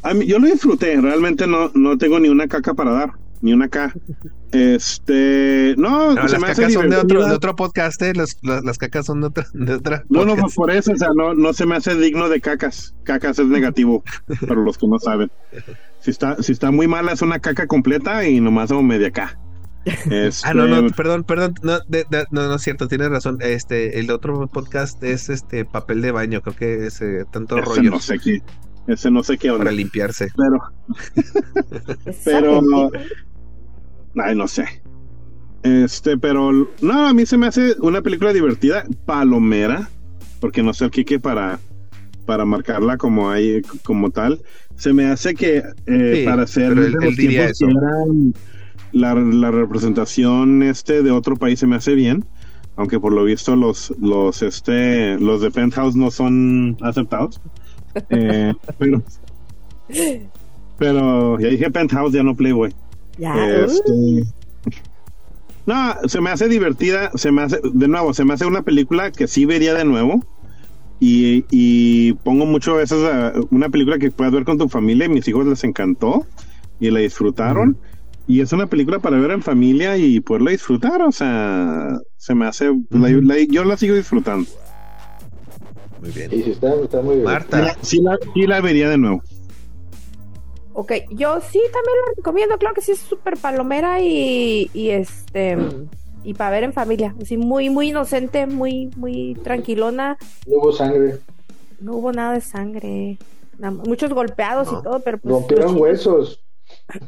A 0.04 0.14
mí- 0.14 0.26
yo 0.26 0.39
lo 0.39 0.47
disfruté, 0.47 1.00
realmente 1.00 1.45
no, 1.47 1.72
no 1.74 1.97
tengo 1.97 2.20
ni 2.20 2.30
una 2.30 2.47
caca 2.47 2.74
para 2.74 2.91
dar, 2.91 3.12
ni 3.41 3.54
una 3.54 3.68
K. 3.68 3.93
Este, 4.52 5.76
no, 5.78 6.14
No, 6.16 6.28
se 6.28 6.34
las 6.34 6.41
me 6.41 6.47
hace 6.47 6.62
cacas 6.62 6.74
son 6.74 6.89
de 6.89 6.97
otro, 6.97 7.26
de 7.28 7.34
otro 7.34 7.56
podcast, 7.56 8.02
¿eh? 8.02 8.14
Las, 8.16 8.38
las, 8.41 8.64
las 8.64 8.78
cacas 8.78 9.06
son 9.06 9.22
de 9.22 9.28
otra. 9.28 9.45
De 9.54 9.74
otra 9.74 10.04
No, 10.10 10.26
no, 10.26 10.36
pues 10.36 10.56
por 10.56 10.72
eso, 10.72 10.91
o 10.93 10.97
sea, 10.97 11.10
no, 11.16 11.34
no 11.34 11.54
se 11.54 11.66
me 11.66 11.76
hace 11.76 11.95
digno 11.95 12.30
de 12.30 12.41
cacas. 12.41 12.95
Cacas 13.04 13.39
es 13.39 13.47
negativo, 13.47 14.04
para 14.47 14.62
los 14.62 14.78
que 14.78 14.88
no 14.88 15.00
saben. 15.00 15.32
Si 16.00 16.12
está, 16.12 16.41
si 16.41 16.52
está 16.52 16.72
muy 16.72 16.88
mala, 16.88 17.12
es 17.12 17.22
una 17.22 17.39
caca 17.39 17.68
completa 17.68 18.28
y 18.28 18.39
nomás 18.39 18.72
hago 18.72 18.82
media 18.84 19.12
K. 19.12 19.38
Este, 19.86 20.32
Ah, 20.47 20.54
no, 20.54 20.68
no, 20.68 20.89
perdón, 20.91 21.24
perdón, 21.24 21.54
no, 21.62 21.80
de- 21.88 22.06
de- 22.10 22.26
no, 22.32 22.47
no 22.47 22.56
es 22.56 22.62
cierto, 22.62 22.88
tienes 22.88 23.10
razón. 23.10 23.38
Este, 23.41 24.00
el 24.00 24.10
otro 24.12 24.47
podcast 24.47 25.02
es 25.04 25.30
este 25.30 25.66
papel 25.66 26.02
de 26.02 26.12
baño, 26.12 26.41
creo 26.41 26.56
que 26.56 26.88
es 26.88 27.02
eh, 27.02 27.26
tanto 27.32 27.60
rollo 27.62 27.91
no 27.91 28.00
sé 28.00 28.18
qué, 28.20 28.41
ese 28.92 29.12
no 29.12 29.24
sé 29.24 29.38
qué 29.38 29.50
onda. 29.52 29.66
para 29.66 29.72
limpiarse. 29.76 30.30
Pero, 30.36 30.60
pero 32.26 32.62
ay 34.18 34.36
no 34.36 34.48
sé. 34.48 34.66
Este 35.64 36.18
pero 36.18 36.52
no 36.82 37.08
a 37.08 37.14
mí 37.14 37.26
se 37.26 37.38
me 37.38 37.48
hace 37.48 37.76
una 37.82 38.02
película 38.02 38.32
divertida 38.34 38.86
palomera 39.06 39.90
porque 40.40 40.64
no 40.64 40.74
sé 40.74 40.86
el 40.86 40.92
Kike 40.92 41.20
para 41.20 41.60
para 42.26 42.46
marcarla 42.46 42.98
como 42.98 43.30
hay 43.30 43.62
como 43.84 44.12
tal. 44.12 44.42
Se 44.76 44.94
me 44.94 45.06
hace 45.08 45.34
que 45.36 45.58
eh, 45.88 46.14
Sí, 46.20 46.26
para 46.26 46.44
él- 46.44 46.78
él 46.78 46.92
los 46.94 47.16
diría 47.18 47.48
que 47.48 47.66
eran 47.66 48.34
la, 48.94 49.14
la 49.16 49.52
representación 49.52 50.64
este 50.64 51.04
de 51.04 51.12
otro 51.12 51.36
país 51.36 51.60
se 51.60 51.68
me 51.68 51.76
hace 51.76 51.94
bien 51.94 52.26
aunque 52.76 53.00
por 53.00 53.12
lo 53.14 53.24
visto 53.26 53.56
los 53.58 53.94
los 54.00 54.42
este 54.42 55.20
los 55.20 55.42
de 55.42 55.52
Penthouse 55.52 55.96
no 55.98 56.10
son 56.12 56.78
aceptados 56.82 57.42
Eh, 58.10 58.54
pero 58.78 59.02
pero 60.78 61.40
ya 61.40 61.48
dije 61.50 61.70
Penthouse 61.72 62.14
ya 62.14 62.24
no 62.24 62.36
Playboy 62.36 62.74
Ya, 63.18 63.34
este, 63.66 63.92
uh, 63.92 64.24
No, 65.66 65.94
se 66.08 66.22
me 66.22 66.30
hace 66.30 66.48
divertida, 66.48 67.12
se 67.16 67.32
me 67.32 67.44
hace, 67.44 67.60
de 67.64 67.88
nuevo, 67.88 68.14
se 68.14 68.26
me 68.26 68.34
hace 68.34 68.46
una 68.46 68.62
película 68.64 69.12
que 69.12 69.28
sí 69.28 69.46
vería 69.46 69.74
de 69.74 69.86
nuevo. 69.86 70.24
Y, 71.02 71.46
y 71.52 72.14
pongo 72.24 72.46
mucho 72.46 72.76
veces 72.76 73.04
a- 73.06 73.34
una 73.52 73.70
película 73.70 74.00
que 74.00 74.10
puedes 74.12 74.34
ver 74.34 74.44
con 74.46 74.58
tu 74.58 74.68
familia 74.68 75.06
y 75.06 75.10
mis 75.10 75.28
hijos 75.28 75.46
les 75.46 75.64
encantó 75.64 76.26
y 76.80 76.90
la 76.92 77.00
disfrutaron. 77.02 77.78
Y 78.28 78.42
es 78.42 78.52
una 78.52 78.68
película 78.68 79.00
para 79.00 79.18
ver 79.18 79.32
en 79.32 79.42
familia 79.42 79.98
y 79.98 80.20
poderla 80.20 80.52
disfrutar, 80.52 81.02
o 81.04 81.12
sea, 81.12 81.98
se 82.18 82.36
me 82.36 82.46
hace, 82.48 82.66
la- 82.90 83.10
Ujú. 83.10 83.22
la- 83.22 83.40
yo 83.50 83.64
la 83.64 83.78
sigo 83.78 83.96
disfrutando. 83.96 84.48
Muy 86.00 86.10
bien. 86.12 86.30
y 86.34 86.43
sí, 86.43 86.52
está, 86.52 86.74
está 86.76 87.02
muy 87.02 87.16
bien. 87.16 87.26
Marta, 87.26 87.76
sí 87.82 88.02
la- 88.02 88.18
sí 88.34 88.47
la 88.47 88.62
vería 88.62 88.89
de 88.89 88.97
nuevo. 88.97 89.22
Ok, 90.74 90.93
yo 91.12 91.41
sí 91.41 91.60
también 91.74 91.95
la 92.08 92.14
recomiendo, 92.16 92.58
claro 92.58 92.74
que 92.76 92.82
sí 92.82 92.91
es 92.93 93.00
súper 93.00 93.36
palomera 93.38 94.02
y, 94.02 94.70
y 94.74 94.89
este 94.91 95.58
y 96.24 96.34
para 96.34 96.52
ver 96.52 96.64
en 96.64 96.74
familia, 96.74 97.16
así 97.22 97.38
muy 97.38 97.70
muy 97.70 97.89
inocente, 97.89 98.45
muy 98.45 98.89
muy 98.95 99.36
tranquilona, 99.43 100.18
No 100.47 100.58
hubo 100.60 100.72
sangre. 100.72 101.18
no 101.82 101.95
hubo 101.95 102.12
nada 102.14 102.34
de 102.34 102.41
sangre, 102.41 103.18
nada- 103.58 103.72
muchos 103.86 104.14
golpeados 104.14 104.72
No. 104.72 104.80
y 104.80 104.84
todo, 104.84 105.00
pero 105.02 105.18
pues 105.18 105.34
Rompieron 105.34 105.74
los, 105.74 105.82
huesos. 105.82 106.43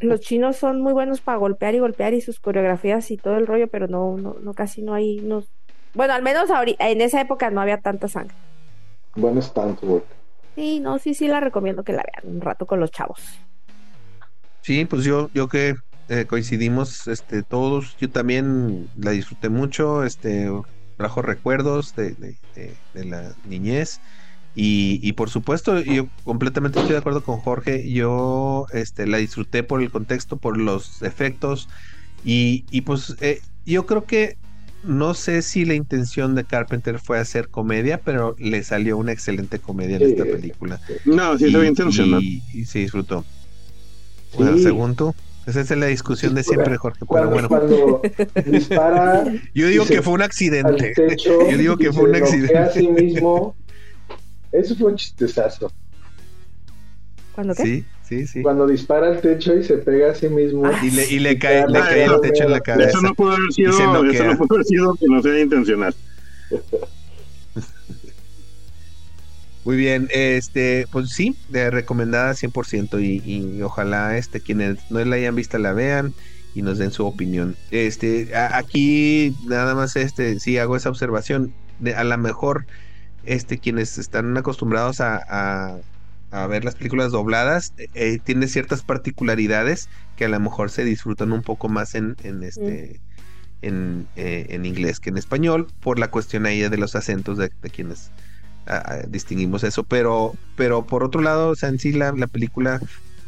los 0.02 0.20
chinos 0.20 0.58
son 0.58 0.82
muy 0.82 0.92
buenos 0.92 1.22
para 1.22 1.38
golpear 1.38 1.74
y 1.76 1.80
golpear 1.80 2.14
y 2.14 2.20
sus 2.22 2.40
coreografías 2.42 3.10
y 3.12 3.16
todo 3.18 3.36
el 3.38 3.48
rollo, 3.48 3.68
pero 3.70 3.88
no 3.88 4.18
no, 4.18 4.36
no 4.42 4.54
casi 4.54 4.82
no 4.82 4.94
hay 4.94 5.18
no 5.22 5.44
bueno, 5.94 6.14
al 6.14 6.24
menos 6.24 6.50
ahori- 6.50 6.76
en 6.80 7.00
esa 7.02 7.22
época 7.22 7.50
no 7.52 7.62
había 7.62 7.78
tanta 7.80 8.08
sangre. 8.10 8.36
Buen 9.16 9.42
stunt 9.42 9.82
work. 9.84 10.18
Sí, 10.56 10.80
no, 10.80 10.98
sí, 11.00 11.14
sí 11.14 11.28
la 11.28 11.40
recomiendo 11.42 11.84
que 11.84 11.94
la 11.94 12.04
vean 12.04 12.36
un 12.36 12.42
rato 12.42 12.66
con 12.66 12.80
los 12.80 12.92
chavos. 12.92 13.22
sí, 14.62 14.86
pues 14.86 15.04
yo, 15.04 15.30
yo 15.34 15.48
que 15.48 15.74
eh, 16.08 16.26
coincidimos, 16.28 17.08
este, 17.08 17.44
todos, 17.44 17.96
yo 17.98 18.12
también 18.12 18.88
la 18.96 19.12
disfruté 19.12 19.50
mucho, 19.50 20.04
este, 20.04 20.50
trajo 20.98 21.22
recuerdos 21.22 21.94
de, 21.96 22.16
de- 22.16 22.38
de- 22.54 22.80
de 22.94 23.06
la 23.06 23.34
niñez. 23.44 24.00
Y, 24.54 25.00
y 25.08 25.14
por 25.14 25.30
supuesto, 25.30 25.80
yo 25.82 26.08
completamente 26.24 26.80
estoy 26.80 26.94
de 26.94 27.00
acuerdo 27.00 27.24
con 27.24 27.40
Jorge. 27.40 27.90
Yo 27.92 28.66
este, 28.74 29.08
la 29.08 29.18
disfruté 29.18 29.64
por 29.64 29.82
el 29.82 29.92
contexto, 29.92 30.38
por 30.40 30.58
los 30.58 31.02
efectos. 31.04 31.68
Y, 32.22 32.66
y 32.70 32.82
pues 32.82 33.16
eh, 33.22 33.42
yo 33.66 33.86
creo 33.86 34.06
que 34.06 34.36
no 34.84 35.14
sé 35.14 35.42
si 35.42 35.66
la 35.66 35.74
intención 35.76 36.36
de 36.36 36.44
Carpenter 36.44 37.00
fue 37.00 37.20
hacer 37.20 37.50
comedia, 37.50 38.00
pero 38.00 38.36
le 38.40 38.64
salió 38.64 38.98
una 38.98 39.12
excelente 39.12 39.60
comedia 39.60 39.98
en 39.98 40.04
Sí, 40.06 40.12
esta 40.12 40.24
película. 40.26 40.80
No, 41.06 41.38
sí, 41.38 41.54
ve 41.54 41.68
intencional. 41.68 42.22
y- 42.24 42.42
y 42.54 42.66
se 42.66 42.80
disfrutó. 42.80 43.24
Sí. 44.32 44.38
Bueno, 44.38 44.58
según 44.58 44.96
tú. 44.96 45.14
Esa 45.48 45.62
es 45.62 45.72
la 45.72 45.88
discusión 45.88 46.36
de 46.36 46.44
siempre, 46.44 46.78
Jorge. 46.78 47.04
Pero 47.12 47.30
bueno, 47.32 47.48
cuando 47.50 48.02
dispara 48.46 49.24
yo 49.56 49.68
digo 49.68 49.86
que 49.86 50.02
fue 50.04 50.14
un 50.14 50.22
accidente. 50.22 50.94
techo, 50.96 51.50
Yo 51.50 51.58
digo 51.58 51.78
que 51.78 51.92
fue 51.92 52.04
un 52.10 52.16
accidente. 52.16 52.58
a 52.58 52.70
sí 52.72 52.88
mismo. 52.88 53.56
Eso 54.52 54.76
fue 54.76 54.92
un 54.92 54.98
chistezazo. 54.98 55.72
¿Cuándo 57.34 57.56
qué? 57.56 57.84
Sí, 58.12 58.20
sí, 58.20 58.28
sí. 58.28 58.42
Cuando 58.42 58.68
dispara 58.68 59.08
al 59.08 59.22
techo 59.22 59.56
y 59.56 59.64
se 59.64 59.78
pega 59.78 60.12
a 60.12 60.16
sí 60.16 60.28
mismo. 60.28 60.66
Ah, 60.66 60.78
Y 60.84 60.92
le, 60.92 61.08
y 61.08 61.20
le 61.20 61.40
cae, 61.40 61.66
le 61.66 61.80
cae 61.80 62.04
el 62.04 62.20
techo 62.20 62.44
en 62.44 62.52
la 62.52 62.60
cabeza. 62.60 62.90
Eso 62.90 63.02
no 63.02 63.14
pudo 63.14 63.32
haber 63.32 63.54
sido, 63.54 63.70
eso 63.72 64.26
no 64.26 64.38
pudo 64.38 64.56
haber 64.56 64.66
sido 64.66 64.94
que 64.96 65.06
no 65.08 65.22
sea 65.22 65.40
intencional. 65.40 65.96
Muy 69.64 69.78
bien, 69.78 70.10
este, 70.12 70.88
pues 70.92 71.12
sí, 71.12 71.38
de 71.48 71.70
recomendada 71.70 72.34
100% 72.34 73.00
y, 73.00 73.22
y 73.24 73.62
ojalá 73.62 74.18
este 74.18 74.42
quienes 74.42 74.78
no 74.92 75.06
la 75.06 75.16
hayan 75.16 75.36
visto 75.36 75.58
la 75.58 75.72
vean 75.72 76.14
y 76.54 76.64
nos 76.64 76.80
den 76.80 76.92
su 76.92 77.06
opinión. 77.06 77.56
Este, 77.70 78.36
a- 78.36 78.58
aquí 78.58 79.34
nada 79.48 79.74
más 79.74 79.96
este, 79.96 80.38
sí 80.42 80.58
hago 80.58 80.76
esa 80.76 80.90
observación, 80.90 81.54
de, 81.80 81.96
a 81.96 82.04
lo 82.04 82.18
mejor 82.18 82.66
este 83.24 83.58
quienes 83.60 83.98
están 84.00 84.36
acostumbrados 84.36 85.00
a, 85.00 85.22
a- 85.30 85.78
a 86.32 86.48
ver 86.48 86.66
las 86.66 86.76
películas 86.76 87.12
dobladas 87.12 87.74
eh, 87.78 87.88
eh, 87.94 88.20
tiene 88.24 88.48
ciertas 88.48 88.84
particularidades 88.84 89.88
que 90.16 90.26
a 90.26 90.30
lo 90.30 90.40
mejor 90.40 90.72
se 90.72 90.86
disfrutan 90.86 91.32
un 91.34 91.44
poco 91.44 91.70
más 91.70 91.96
en, 91.96 92.16
en 92.24 92.44
este 92.44 93.02
en, 93.62 94.10
eh, 94.16 94.48
en 94.50 94.66
inglés 94.66 95.00
que 95.00 95.10
en 95.12 95.18
español 95.18 95.74
por 95.82 96.00
la 96.00 96.12
cuestión 96.12 96.46
ahí 96.48 96.62
de 96.62 96.78
los 96.78 96.96
acentos 96.96 97.38
de, 97.38 97.50
de 97.62 97.70
quienes 97.72 98.14
distinguimos 99.10 99.64
eso, 99.64 99.84
pero, 99.84 100.34
pero 100.56 100.86
por 100.86 101.04
otro 101.04 101.22
lado, 101.22 101.50
o 101.50 101.56
sea, 101.56 101.70
en 101.70 101.80
sí 101.80 101.92
la, 101.92 102.12
la 102.16 102.28
película, 102.28 102.80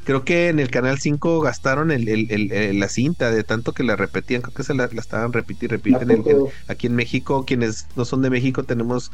creo 0.04 0.24
que 0.24 0.50
en 0.50 0.60
el 0.60 0.70
canal 0.70 1.00
5 1.00 1.40
gastaron 1.42 1.92
el, 1.92 2.08
el- 2.08 2.32
el- 2.32 2.52
el- 2.52 2.80
la 2.80 2.90
cinta 2.90 3.32
de 3.32 3.44
tanto 3.44 3.74
que 3.74 3.84
la 3.84 3.96
repetían, 3.96 4.42
creo 4.42 4.54
que 4.54 4.64
se 4.64 4.74
la, 4.74 4.88
la 4.92 5.02
estaban 5.02 5.34
repitiendo 5.34 5.76
y 5.76 5.78
repiten. 5.78 6.24
Aquí 6.68 6.88
en 6.88 6.96
México, 6.96 7.46
quienes 7.46 7.88
no 7.96 8.06
son 8.06 8.22
de 8.22 8.30
México, 8.30 8.64
tenemos 8.64 9.10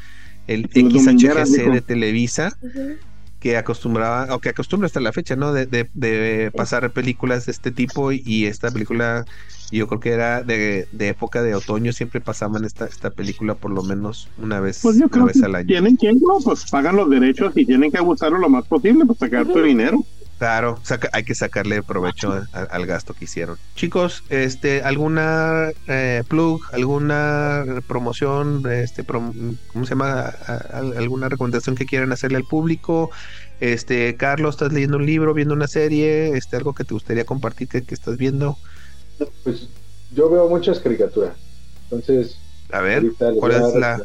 el 0.48 0.68
XHGC 0.74 1.70
de 1.70 1.82
Televisa, 1.82 2.52
Ujú. 2.61 2.98
Que 3.40 3.57
acostumbraba, 3.57 4.36
o 4.36 4.40
que 4.41 4.49
acostumbra 4.49 4.88
hasta 4.88 4.99
la 4.99 5.14
fecha, 5.14 5.36
¿no? 5.36 5.53
De, 5.53 5.66
de- 5.68 5.90
de 5.94 6.52
pasar 6.56 6.91
películas 6.94 7.45
de 7.45 7.52
este 7.53 7.72
tipo 7.72 8.11
y, 8.11 8.22
y 8.26 8.45
esta 8.45 8.72
película, 8.72 9.28
yo 9.70 9.88
creo 9.88 9.99
que 9.99 10.11
era 10.11 10.44
de, 10.44 10.88
de 10.91 11.07
época 11.10 11.41
de 11.44 11.56
otoño, 11.56 11.94
siempre 11.94 12.22
pasaban 12.22 12.66
esta, 12.66 12.86
esta 12.86 13.11
película 13.11 13.56
por 13.56 13.72
lo 13.72 13.84
menos 13.84 14.32
una 14.36 14.60
vez, 14.60 14.82
Pues 14.82 14.98
yo 14.99 15.10
una 15.10 15.24
creo 15.24 15.26
vez 15.26 15.41
que 15.41 15.44
al 15.44 15.56
año. 15.56 15.68
tienen 15.68 15.98
que, 15.98 16.11
no, 16.14 16.41
pues 16.44 16.66
pagan 16.70 16.95
los 16.95 17.10
derechos 17.10 17.53
y 17.56 17.66
tienen 17.66 17.91
que 17.91 17.98
abusarlo 17.98 18.38
lo 18.40 18.49
más 18.49 18.66
posible 18.68 19.06
para 19.06 19.18
sacar 19.18 19.48
tu 19.49 19.61
dinero. 19.61 20.06
Claro, 20.40 20.80
saca- 20.84 21.10
hay 21.11 21.26
que 21.26 21.36
sacarle 21.36 21.84
provecho 21.84 22.32
a- 22.53 22.61
al 22.64 22.86
gasto 22.86 23.14
que 23.14 23.26
hicieron. 23.26 23.57
Chicos, 23.76 24.24
este, 24.30 24.82
alguna 24.84 25.70
eh, 25.88 26.24
plug, 26.30 26.61
alguna 26.72 27.66
promoción, 27.90 28.64
este, 28.72 29.03
prom- 29.03 29.57
¿cómo 29.74 29.84
se 29.86 29.90
llama? 29.90 30.34
A- 30.48 30.78
alguna 30.98 31.28
recomendación 31.28 31.76
que 31.76 31.86
quieran 31.86 32.14
hacerle 32.14 32.38
al 32.38 32.45
público. 32.45 33.10
Este, 33.60 34.16
Carlos, 34.16 34.56
estás 34.56 34.72
leyendo 34.72 34.95
un 34.95 35.06
libro, 35.06 35.34
viendo 35.34 35.53
una 35.53 35.68
serie, 35.68 36.30
este, 36.38 36.56
algo 36.56 36.74
que 36.74 36.86
te 36.86 36.94
gustaría 36.94 37.26
compartir 37.26 37.68
que, 37.68 37.84
que 37.84 37.94
estás 37.94 38.16
viendo. 38.16 38.57
Pues 39.44 39.68
yo 40.16 40.30
veo 40.30 40.48
muchas 40.48 40.80
caricaturas. 40.80 41.36
Entonces, 41.84 42.38
A 42.72 42.80
ver, 42.80 43.03
¿cuál 43.40 43.52
es 43.52 43.76
la? 43.76 44.02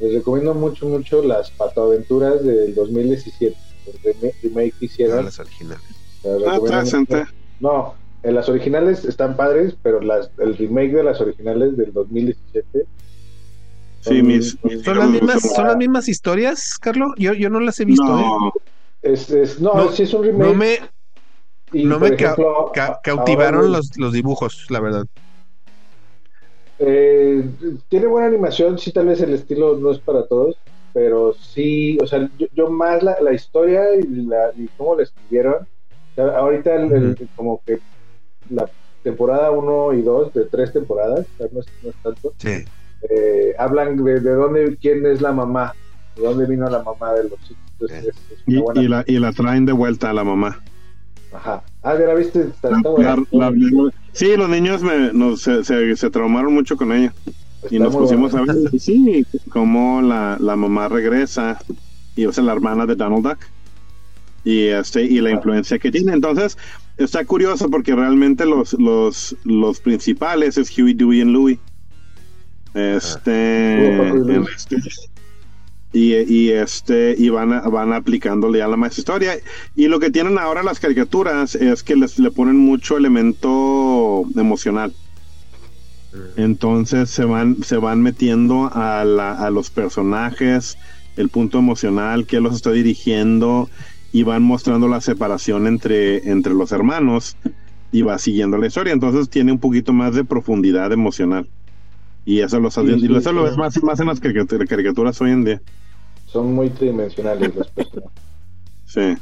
Les 0.00 0.12
recomiendo 0.12 0.52
mucho, 0.52 0.86
mucho 0.86 1.22
las 1.22 1.50
patoaventuras 1.52 2.44
del 2.44 2.74
2017. 2.74 3.56
El 4.04 4.34
remake, 4.42 4.74
que 4.78 4.84
hicieron. 4.86 5.24
las 5.24 5.38
originales. 5.38 5.82
Les 6.24 6.48
Ah, 6.48 6.82
está. 6.82 7.28
No, 7.60 7.94
en 8.22 8.34
las 8.34 8.48
originales 8.48 9.04
están 9.04 9.36
padres, 9.36 9.76
pero 9.82 10.00
las, 10.00 10.30
el 10.38 10.56
remake 10.56 10.92
de 10.92 11.02
las 11.04 11.20
originales 11.20 11.76
del 11.76 11.92
2017. 11.92 12.86
Sí, 14.00 14.22
mis, 14.22 14.56
mis 14.64 14.82
¿Son 14.82 14.98
las 14.98 15.10
mismas, 15.10 15.42
son 15.54 15.66
las 15.66 15.76
mismas 15.76 16.08
historias, 16.08 16.78
Carlos? 16.80 17.12
Yo, 17.16 17.32
yo 17.34 17.50
no 17.50 17.60
las 17.60 17.78
he 17.80 17.84
visto, 17.84 18.04
¿eh? 18.04 18.22
No, 18.22 18.52
Es, 19.02 19.30
es- 19.30 19.60
no, 19.60 19.74
No, 19.74 19.92
sí 19.92 20.04
es 20.04 20.14
un 20.14 20.24
remake. 20.24 20.48
No 20.48 20.54
me, 20.54 20.78
y, 21.72 21.84
no 21.84 21.98
me 21.98 22.08
ejemplo, 22.08 22.70
ca- 22.72 23.00
cautivaron 23.02 23.70
los- 23.72 23.88
los, 23.90 23.96
los 23.98 24.12
dibujos, 24.12 24.66
la 24.70 24.80
verdad. 24.80 25.04
Eh, 26.78 27.44
tiene 27.88 28.06
buena 28.06 28.28
animación, 28.28 28.78
sí, 28.78 28.92
tal 28.92 29.06
vez 29.06 29.20
el 29.20 29.34
estilo 29.34 29.76
no 29.76 29.90
es 29.90 29.98
para 29.98 30.26
todos, 30.26 30.56
pero 30.92 31.32
sí, 31.32 31.98
o 32.02 32.06
sea, 32.06 32.28
yo, 32.38 32.46
yo 32.52 32.70
más 32.70 33.02
la, 33.02 33.16
la 33.20 33.32
historia 33.32 33.94
y, 33.96 34.02
la, 34.26 34.52
y 34.56 34.66
cómo 34.76 34.96
la 34.96 35.02
escribieron. 35.04 35.54
o 35.54 36.14
sea, 36.14 36.38
ahorita, 36.38 36.74
el- 36.74 36.92
el- 36.92 37.28
como 37.34 37.62
que 37.64 37.78
la 38.50 38.68
temporada 39.02 39.50
1 39.50 39.92
y 39.94 40.02
2 40.02 40.32
de 40.32 40.46
tres 40.46 40.72
temporadas, 40.72 41.20
o 41.20 41.36
sea, 41.38 41.46
no 41.52 41.60
es, 41.60 41.66
no 41.82 41.90
es 41.90 41.96
tanto, 42.02 42.34
Sí. 42.38 42.64
eh, 43.10 43.54
hablan 43.58 44.02
de, 44.02 44.20
de 44.20 44.30
dónde, 44.32 44.76
quién 44.80 45.06
es 45.06 45.20
la 45.20 45.32
mamá, 45.32 45.72
de 46.16 46.22
dónde 46.24 46.46
vino 46.46 46.68
la 46.68 46.82
mamá 46.82 47.12
de 47.14 47.24
los 47.28 47.38
chicos. 47.40 47.62
Entonces, 47.80 48.02
Bien. 48.02 48.14
es- 48.30 48.38
es 48.38 48.44
una 48.64 48.82
y, 48.82 48.88
la, 48.88 49.04
y 49.06 49.18
la 49.18 49.32
traen 49.32 49.64
de 49.66 49.72
vuelta 49.72 50.10
a 50.10 50.12
la 50.12 50.24
mamá. 50.24 50.60
Ajá. 51.32 51.62
Ah, 51.82 51.94
ya 51.96 52.06
la 52.06 52.14
viste, 52.14 52.40
está, 52.40 52.68
está 52.76 52.80
La- 52.82 52.90
buena. 52.90 53.16
la- 53.30 53.50
la- 53.50 53.90
sí, 54.12 54.36
los 54.36 54.48
niños 54.48 54.82
me, 54.82 55.36
se, 55.36 55.62
se, 55.62 55.94
se 55.94 56.10
traumaron 56.10 56.52
mucho 56.52 56.76
con 56.76 56.90
ella. 56.92 57.12
Está 57.62 57.74
Y 57.74 57.78
nos 57.78 57.94
pusimos 57.96 58.34
a 58.34 58.42
ver, 58.42 58.56
y 58.72 58.78
sí, 58.78 59.26
cómo 59.50 60.00
la, 60.02 60.36
la 60.40 60.56
mamá 60.56 60.88
regresa 60.88 61.58
y 62.16 62.24
es 62.24 62.38
la 62.38 62.52
hermana 62.52 62.86
de 62.86 62.94
Donald 62.96 63.24
Duck. 63.26 63.38
Y, 64.44 64.66
este, 64.66 65.02
y 65.02 65.20
la 65.20 65.30
influencia 65.30 65.78
que 65.78 65.90
tiene. 65.90 66.12
Entonces, 66.12 66.56
está 66.96 67.24
curioso 67.24 67.68
porque 67.68 67.94
realmente 67.94 68.46
los, 68.46 68.72
los, 68.74 69.36
los 69.44 69.80
principales 69.80 70.56
es 70.56 70.76
Huey, 70.76 70.94
Dewey 70.94 71.20
y 71.20 71.24
Louie. 71.24 71.58
Este, 72.74 74.08
en 74.08 74.18
Luis. 74.26 74.48
este- 74.70 74.82
y, 75.90 76.14
y 76.16 76.50
este 76.50 77.14
y 77.16 77.30
van 77.30 77.50
a- 77.52 77.60
van 77.62 77.94
aplicándole 77.94 78.60
a 78.62 78.68
la 78.68 78.76
más 78.76 78.98
historia 78.98 79.38
y 79.74 79.88
lo 79.88 79.98
que 79.98 80.10
tienen 80.10 80.38
ahora 80.38 80.62
las 80.62 80.80
caricaturas 80.80 81.54
es 81.54 81.82
que 81.82 81.96
les 81.96 82.18
le 82.18 82.30
ponen 82.30 82.56
mucho 82.56 82.98
elemento 82.98 84.24
emocional 84.36 84.92
entonces 86.36 87.10
se 87.10 87.24
van, 87.24 87.62
se 87.62 87.76
van 87.78 88.02
metiendo 88.02 88.70
a, 88.72 89.04
la- 89.04 89.32
a 89.34 89.50
los 89.50 89.70
personajes, 89.70 90.78
el 91.16 91.30
punto 91.30 91.58
emocional 91.58 92.26
que 92.26 92.40
los 92.40 92.54
está 92.54 92.70
dirigiendo 92.72 93.70
y 94.12 94.22
van 94.22 94.42
mostrando 94.42 94.88
la 94.88 95.00
separación 95.00 95.66
entre, 95.66 96.30
entre 96.30 96.54
los 96.54 96.72
hermanos 96.72 97.36
y 97.90 98.02
va 98.02 98.18
siguiendo 98.18 98.58
la 98.58 98.66
historia. 98.66 98.92
Entonces 98.92 99.28
tiene 99.30 99.52
un 99.52 99.60
poquito 99.60 99.92
más 99.92 100.14
de 100.14 100.24
profundidad 100.24 100.92
emocional. 100.92 101.50
Y 102.24 102.40
eso 102.40 102.60
lo, 102.60 102.70
Sí, 102.70 102.76
sí, 103.00 103.06
eso 103.16 103.32
lo 103.32 103.44
ves 103.44 103.56
más, 103.56 103.82
más 103.82 104.00
en 104.00 104.06
las 104.06 104.20
caricatur- 104.20 104.66
caricaturas 104.68 105.20
hoy 105.20 105.30
en 105.30 105.44
día. 105.44 105.62
Son 106.26 106.52
muy 106.54 106.70
tridimensionales 106.70 107.54
los 107.54 107.68
personajes. 107.72 108.22
Sí. 108.84 109.16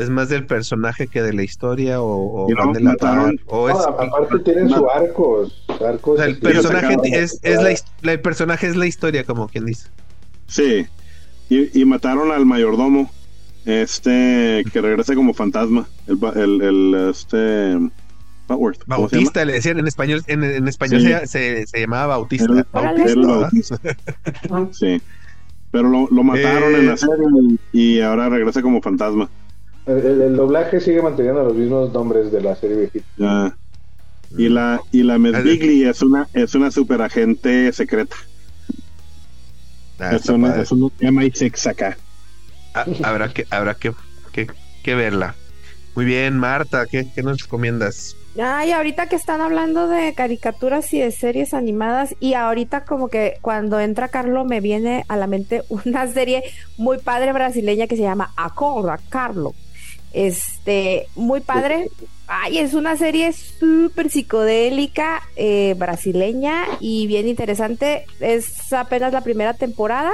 ¿Es 0.00 0.10
más 0.10 0.28
del 0.28 0.46
personaje 0.46 1.06
que 1.08 1.22
de 1.22 1.32
la 1.32 1.42
historia 1.42 2.00
o, 2.00 2.46
o 2.46 2.48
no, 2.50 2.72
de 2.72 2.80
la 2.80 2.92
mataron- 2.92 3.38
par? 3.38 3.46
O 3.48 3.68
es, 3.68 3.74
No, 3.76 3.82
aparte 3.82 4.38
tienen 4.40 4.68
su 4.70 4.88
arcos. 4.90 5.64
arcos 5.84 6.14
o 6.14 6.16
sea, 6.16 6.26
el 6.26 6.38
personaje 6.38 6.96
es, 7.12 7.38
es 7.42 7.62
la, 8.02 8.12
el 8.12 8.20
personaje 8.20 8.66
es 8.66 8.76
la 8.76 8.86
historia, 8.86 9.24
como 9.24 9.48
quien 9.48 9.66
dice. 9.66 9.88
Sí. 10.46 10.86
Y, 11.48 11.80
y 11.80 11.84
mataron 11.84 12.32
al 12.32 12.46
mayordomo. 12.46 13.10
Este 13.66 14.64
que 14.72 14.80
regresa 14.80 15.14
como 15.14 15.34
fantasma. 15.34 15.86
El, 16.06 16.16
ba- 16.16 16.32
el, 16.34 16.62
el, 16.62 17.08
este. 17.10 17.78
Bautista 18.86 19.44
le 19.44 19.52
decían 19.52 19.78
en 19.78 19.86
español, 19.86 20.22
en, 20.26 20.42
en 20.42 20.66
español 20.66 21.02
Sí. 21.02 21.06
se, 21.08 21.26
se, 21.28 21.66
se 21.68 21.80
llamaba 21.80 22.06
Bautista. 22.16 22.46
El 22.52 22.66
Bautista, 22.72 23.20
Bautista. 23.26 23.78
Sí. 24.72 25.00
Pero 25.70 25.88
lo, 25.88 26.08
lo 26.10 26.24
mataron 26.24 26.74
Eh. 26.74 26.78
en 26.78 26.86
la 26.88 26.96
serie 26.96 27.26
y 27.72 28.00
ahora 28.00 28.28
regresa 28.28 28.60
como 28.60 28.82
fantasma. 28.82 29.28
El, 29.86 30.36
doblaje 30.36 30.80
sigue 30.80 31.02
manteniendo 31.02 31.42
los 31.42 31.54
mismos 31.54 31.92
nombres 31.92 32.30
de 32.30 32.40
la 32.40 32.54
serie 32.54 32.76
viejita. 32.76 33.06
Ya. 33.16 33.56
Y 34.36 34.48
la, 34.48 34.80
y 34.92 35.02
la 35.02 35.18
Miss 35.18 35.34
Ah, 35.34 35.42
es 35.44 36.02
una, 36.02 36.28
es 36.32 36.54
una 36.54 36.70
superagente 36.70 37.72
secreta. 37.72 38.16
Ah, 39.98 40.14
es, 40.14 40.28
una, 40.28 40.56
es 40.56 40.70
un 40.70 40.90
MI6 41.00 41.70
acá. 41.70 41.98
Ah, 42.74 42.86
habrá 43.02 43.32
que, 43.32 43.46
habrá 43.50 43.74
que, 43.74 43.92
que, 44.32 44.46
que 44.84 44.94
verla. 44.94 45.34
Muy 45.96 46.04
bien, 46.04 46.38
Marta, 46.38 46.86
¿qué, 46.86 47.08
qué 47.12 47.22
nos 47.22 47.42
recomiendas? 47.42 48.16
Ay, 48.40 48.70
ahorita 48.70 49.08
que 49.08 49.16
están 49.16 49.40
hablando 49.40 49.88
de 49.88 50.14
caricaturas 50.14 50.94
y 50.94 51.00
de 51.00 51.10
series 51.10 51.52
animadas, 51.52 52.14
y 52.20 52.34
ahorita 52.34 52.84
como 52.84 53.08
que 53.08 53.38
cuando 53.40 53.80
entra 53.80 54.08
Carlo 54.08 54.44
me 54.44 54.60
viene 54.60 55.04
a 55.08 55.16
la 55.16 55.26
mente 55.26 55.64
una 55.68 56.06
serie 56.06 56.44
muy 56.76 56.98
padre 56.98 57.32
brasileña 57.32 57.88
que 57.88 57.96
se 57.96 58.02
llama 58.02 58.32
Acorda, 58.36 58.98
Carlo. 59.08 59.54
Este, 60.12 61.06
muy 61.16 61.40
padre. 61.40 61.88
Ay, 62.26 62.58
es 62.58 62.74
una 62.74 62.96
serie 62.96 63.32
súper 63.32 64.10
psicodélica 64.10 65.22
eh, 65.36 65.74
brasileña 65.76 66.64
y 66.80 67.06
bien 67.06 67.28
interesante. 67.28 68.04
Es 68.20 68.72
apenas 68.72 69.12
la 69.12 69.22
primera 69.22 69.54
temporada. 69.54 70.12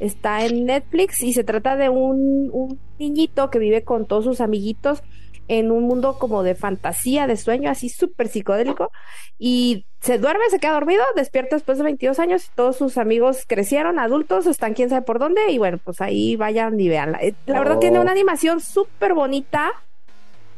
Está 0.00 0.44
en 0.46 0.66
Netflix 0.66 1.22
y 1.22 1.32
se 1.32 1.44
trata 1.44 1.76
de 1.76 1.88
un, 1.88 2.50
un 2.52 2.78
niñito 2.98 3.50
que 3.50 3.58
vive 3.58 3.82
con 3.82 4.06
todos 4.06 4.24
sus 4.24 4.40
amiguitos 4.40 5.02
en 5.48 5.70
un 5.70 5.84
mundo 5.84 6.18
como 6.18 6.42
de 6.42 6.54
fantasía, 6.54 7.26
de 7.26 7.36
sueño, 7.36 7.70
así 7.70 7.88
súper 7.88 8.28
psicodélico. 8.28 8.90
Y 9.38 9.86
se 10.00 10.18
duerme, 10.18 10.44
se 10.50 10.58
queda 10.60 10.72
dormido, 10.72 11.02
despierta 11.16 11.56
después 11.56 11.78
de 11.78 11.84
22 11.84 12.18
años 12.18 12.44
y 12.46 12.48
todos 12.54 12.76
sus 12.76 12.98
amigos 12.98 13.44
crecieron, 13.46 13.98
adultos, 13.98 14.46
están 14.46 14.74
quién 14.74 14.90
sabe 14.90 15.02
por 15.02 15.18
dónde. 15.18 15.50
Y 15.50 15.58
bueno, 15.58 15.78
pues 15.82 16.00
ahí 16.00 16.36
vayan 16.36 16.78
y 16.78 16.88
veanla. 16.88 17.18
Eh, 17.22 17.34
La 17.46 17.58
verdad 17.58 17.76
Oh. 17.76 17.80
tiene 17.80 17.98
una 17.98 18.12
animación 18.12 18.60
súper 18.60 19.14
bonita. 19.14 19.72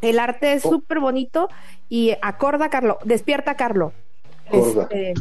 El 0.03 0.19
arte 0.19 0.55
es 0.55 0.65
Oh. 0.67 0.71
súper 0.71 0.99
bonito. 1.01 1.49
Y 1.89 2.13
acorda, 2.23 2.69
Carlo, 2.71 2.99
despierta, 3.05 3.55
Carlo. 3.55 3.93
Acorda. 4.49 4.89
Este, 4.91 5.15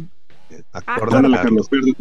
Acorda, 0.72 1.18
Ándale, 1.18 1.36
Carlos. 1.36 1.68
Carlos, 1.68 1.96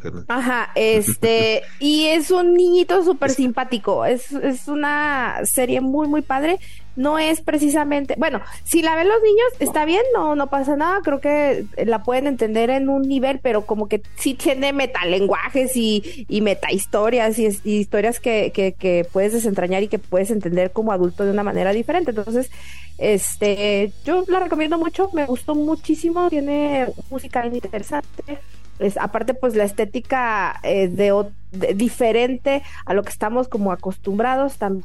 Carlos. 0.00 0.24
Ajá, 0.28 0.70
este, 0.76 1.62
y 1.80 2.06
es 2.06 2.30
un 2.30 2.54
niñito 2.54 3.02
súper 3.04 3.30
simpático, 3.30 4.04
es, 4.04 4.30
es 4.32 4.68
una 4.68 5.40
serie 5.44 5.80
muy, 5.80 6.06
muy 6.06 6.22
padre, 6.22 6.60
no 6.96 7.18
es 7.18 7.40
precisamente, 7.40 8.14
bueno, 8.18 8.40
si 8.64 8.82
la 8.82 8.94
ven 8.96 9.08
los 9.08 9.20
niños, 9.22 9.46
está 9.58 9.84
bien, 9.84 10.02
no, 10.14 10.34
no 10.36 10.48
pasa 10.48 10.76
nada, 10.76 11.00
creo 11.02 11.20
que 11.20 11.64
la 11.84 12.02
pueden 12.02 12.26
entender 12.26 12.70
en 12.70 12.88
un 12.88 13.02
nivel, 13.02 13.40
pero 13.42 13.66
como 13.66 13.88
que 13.88 14.02
sí 14.16 14.34
tiene 14.34 14.72
metalenguajes 14.72 15.76
y, 15.76 16.26
y 16.28 16.40
metahistorias 16.40 17.38
y, 17.38 17.48
y 17.64 17.76
historias 17.78 18.20
que, 18.20 18.52
que, 18.52 18.72
que 18.72 19.06
puedes 19.12 19.32
desentrañar 19.32 19.82
y 19.82 19.88
que 19.88 19.98
puedes 19.98 20.30
entender 20.30 20.70
como 20.72 20.92
adulto 20.92 21.24
de 21.24 21.30
una 21.32 21.42
manera 21.42 21.72
diferente, 21.72 22.10
entonces, 22.12 22.50
este, 22.98 23.92
yo 24.04 24.24
la 24.28 24.40
recomiendo 24.40 24.78
mucho, 24.78 25.10
me 25.12 25.26
gustó 25.26 25.54
muchísimo, 25.54 26.30
tiene 26.30 26.86
música 27.10 27.44
interesante, 27.46 28.38
es, 28.78 28.96
aparte 28.96 29.34
pues 29.34 29.54
la 29.54 29.64
estética 29.64 30.58
eh, 30.62 30.88
de, 30.88 31.12
de- 31.52 31.74
diferente 31.74 32.62
a 32.86 32.94
lo 32.94 33.02
que 33.02 33.10
estamos 33.10 33.48
como 33.48 33.72
acostumbrados 33.72 34.56
también 34.58 34.84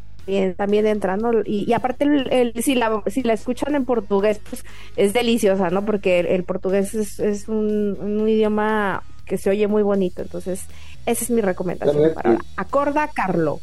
también 0.57 0.85
entrando 0.87 1.31
y, 1.45 1.65
y 1.69 1.73
aparte 1.73 2.05
el, 2.05 2.31
el- 2.31 2.63
si 2.63 2.75
la 2.75 3.01
si 3.07 3.23
la 3.23 3.33
escuchan 3.33 3.75
en 3.75 3.85
portugués 3.85 4.39
pues 4.49 4.63
es 4.95 5.13
deliciosa 5.13 5.69
no 5.69 5.85
porque 5.85 6.19
el, 6.19 6.25
el 6.27 6.43
portugués 6.43 6.93
es, 6.93 7.19
es 7.19 7.47
un, 7.47 7.97
un 7.99 8.27
idioma 8.29 9.03
que 9.25 9.37
se 9.37 9.49
oye 9.49 9.67
muy 9.67 9.83
bonito 9.83 10.21
entonces 10.21 10.61
esa 11.05 11.23
es 11.23 11.29
mi 11.31 11.41
recomendación 11.41 12.13
para 12.13 12.37
acorda 12.57 13.07
Carlo 13.13 13.59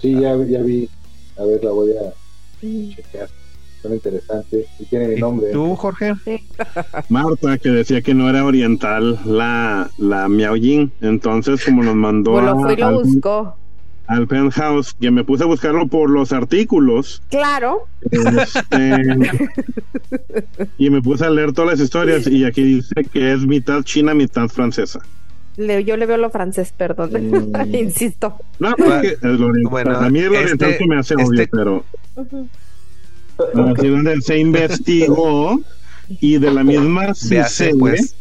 Sí, 0.00 0.12
ya, 0.20 0.36
ya 0.48 0.60
vi. 0.60 0.88
A 1.38 1.44
ver, 1.44 1.62
la 1.62 1.70
voy 1.70 1.92
a 1.92 2.12
chequear. 2.60 3.28
Son 3.80 3.92
interesantes. 3.92 4.66
Y 4.80 4.84
tiene 4.86 5.08
mi 5.08 5.14
¿Y 5.16 5.20
nombre. 5.20 5.50
tú, 5.52 5.76
Jorge? 5.76 6.14
Marta, 7.08 7.58
que 7.58 7.68
decía 7.68 8.02
que 8.02 8.12
no 8.14 8.28
era 8.28 8.44
oriental 8.44 9.20
la, 9.24 9.88
la 9.98 10.28
Miao 10.28 10.56
Yin. 10.56 10.92
Entonces, 11.00 11.64
como 11.64 11.82
nos 11.84 11.94
mandó 11.94 12.40
lo 12.40 12.50
a- 12.50 12.60
fue 12.60 12.72
y 12.72 12.76
lo 12.76 12.86
al- 12.86 12.94
buscó 12.94 13.56
al 14.06 14.26
penthouse, 14.26 14.94
que 15.00 15.10
me 15.10 15.24
puse 15.24 15.44
a 15.44 15.46
buscarlo 15.46 15.86
por 15.86 16.10
los 16.10 16.32
artículos. 16.32 17.22
Claro. 17.30 17.86
Este, 18.10 19.02
y 20.78 20.90
me 20.90 21.00
puse 21.02 21.24
a 21.24 21.30
leer 21.30 21.52
todas 21.52 21.72
las 21.72 21.80
historias 21.80 22.26
y 22.26 22.44
aquí 22.44 22.62
dice 22.62 22.94
que 23.12 23.32
es 23.32 23.40
mitad 23.46 23.82
china, 23.82 24.14
mitad 24.14 24.48
francesa. 24.48 25.00
Le- 25.56 25.84
yo 25.84 25.96
le 25.96 26.04
veo 26.06 26.16
lo 26.16 26.30
francés, 26.30 26.72
perdón. 26.76 27.10
Mm. 27.54 27.74
Insisto. 27.74 28.36
No, 28.58 28.74
porque 28.76 29.16
es 29.20 29.22
lo 29.22 29.46
oriental. 29.46 29.70
Bueno, 29.70 29.96
a 29.96 30.10
mí 30.10 30.18
el 30.18 30.28
oriental 30.34 30.70
este- 30.72 30.78
se 30.84 30.88
me 30.88 30.96
hace 30.98 31.14
este- 31.14 31.24
obvio, 31.24 31.48
pero 31.50 31.84
así 33.70 33.88
donde 33.88 34.20
se 34.20 34.38
investigó 34.38 35.60
y 36.20 36.38
de 36.38 36.50
la 36.52 36.62
misma 36.64 37.14
sé, 37.14 37.72
pues. 37.78 38.14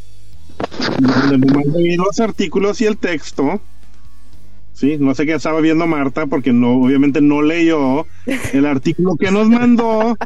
donde 1.00 1.98
los 1.98 2.20
artículos 2.20 2.80
y 2.82 2.86
el 2.86 2.98
texto. 2.98 3.62
Sí, 4.74 4.98
no 5.00 5.14
sé 5.14 5.26
qué 5.26 5.36
estaba 5.36 5.62
viendo 5.62 5.86
Marta 5.86 6.26
porque 6.26 6.52
no, 6.52 6.74
obviamente 6.74 7.22
no 7.22 7.42
leyó 7.42 8.08
el 8.54 8.66
artículo 8.66 9.16
que 9.16 9.32
nos 9.32 9.48
mandó 9.48 10.18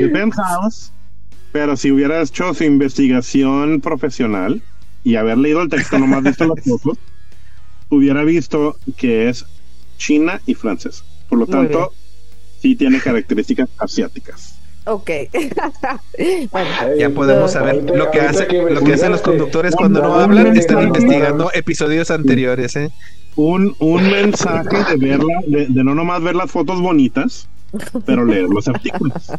de 0.00 0.08
Penthouse, 0.08 0.92
pero 1.52 1.76
si 1.76 1.92
hubiera 1.92 2.20
hecho 2.20 2.52
su 2.52 2.64
investigación 2.64 3.80
profesional 3.80 4.62
y 5.04 5.16
haber 5.16 5.38
leído 5.38 5.62
el 5.62 5.68
texto, 5.68 5.98
nomás 5.98 6.24
visto 6.24 6.46
las 6.46 6.64
fotos, 6.64 6.98
hubiera 7.90 8.24
visto 8.24 8.76
que 8.96 9.28
es 9.28 9.46
china 9.98 10.40
y 10.46 10.54
francés. 10.54 11.04
Por 11.28 11.38
lo 11.38 11.46
Muy 11.46 11.54
bien. 11.54 11.72
tanto, 11.72 11.92
sí 12.60 12.74
tiene 12.74 13.00
características 13.00 13.68
asiáticas. 13.78 14.58
Ok. 14.84 15.10
bueno, 16.50 16.70
Ya 16.98 17.10
podemos 17.10 17.52
saber 17.52 17.74
ahorita- 17.76 17.94
lo 17.94 18.10
que, 18.10 18.20
hace, 18.20 18.46
lo 18.70 18.80
que 18.82 18.94
hacen 18.94 19.12
los 19.12 19.20
conductores 19.22 19.74
cuando 19.76 20.02
no 20.02 20.14
hablan, 20.14 20.56
están 20.56 20.82
investigando 20.82 21.50
episodios 21.54 22.10
anteriores, 22.10 22.74
¿eh? 22.76 22.90
Un, 23.36 23.74
un 23.78 24.02
mensaje 24.10 24.76
de 24.90 24.96
verla, 24.96 25.40
de, 25.46 25.66
de 25.68 25.84
no 25.84 25.94
nomás 25.94 26.22
ver 26.22 26.34
las 26.34 26.50
fotos 26.50 26.80
bonitas, 26.82 27.48
pero 28.04 28.24
leer 28.26 28.44
los 28.44 28.68
artículos. 28.68 29.30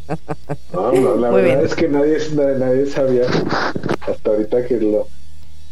No, 0.74 0.92
no, 0.94 1.16
la 1.18 1.30
Muy 1.30 1.42
verdad 1.42 1.58
bien. 1.58 1.66
es 1.66 1.76
que 1.76 1.88
nadie, 1.88 2.18
nadie, 2.34 2.58
nadie 2.58 2.86
sabía 2.88 3.26
hasta 4.08 4.30
ahorita 4.32 4.66
que 4.66 4.78
lo 4.80 5.08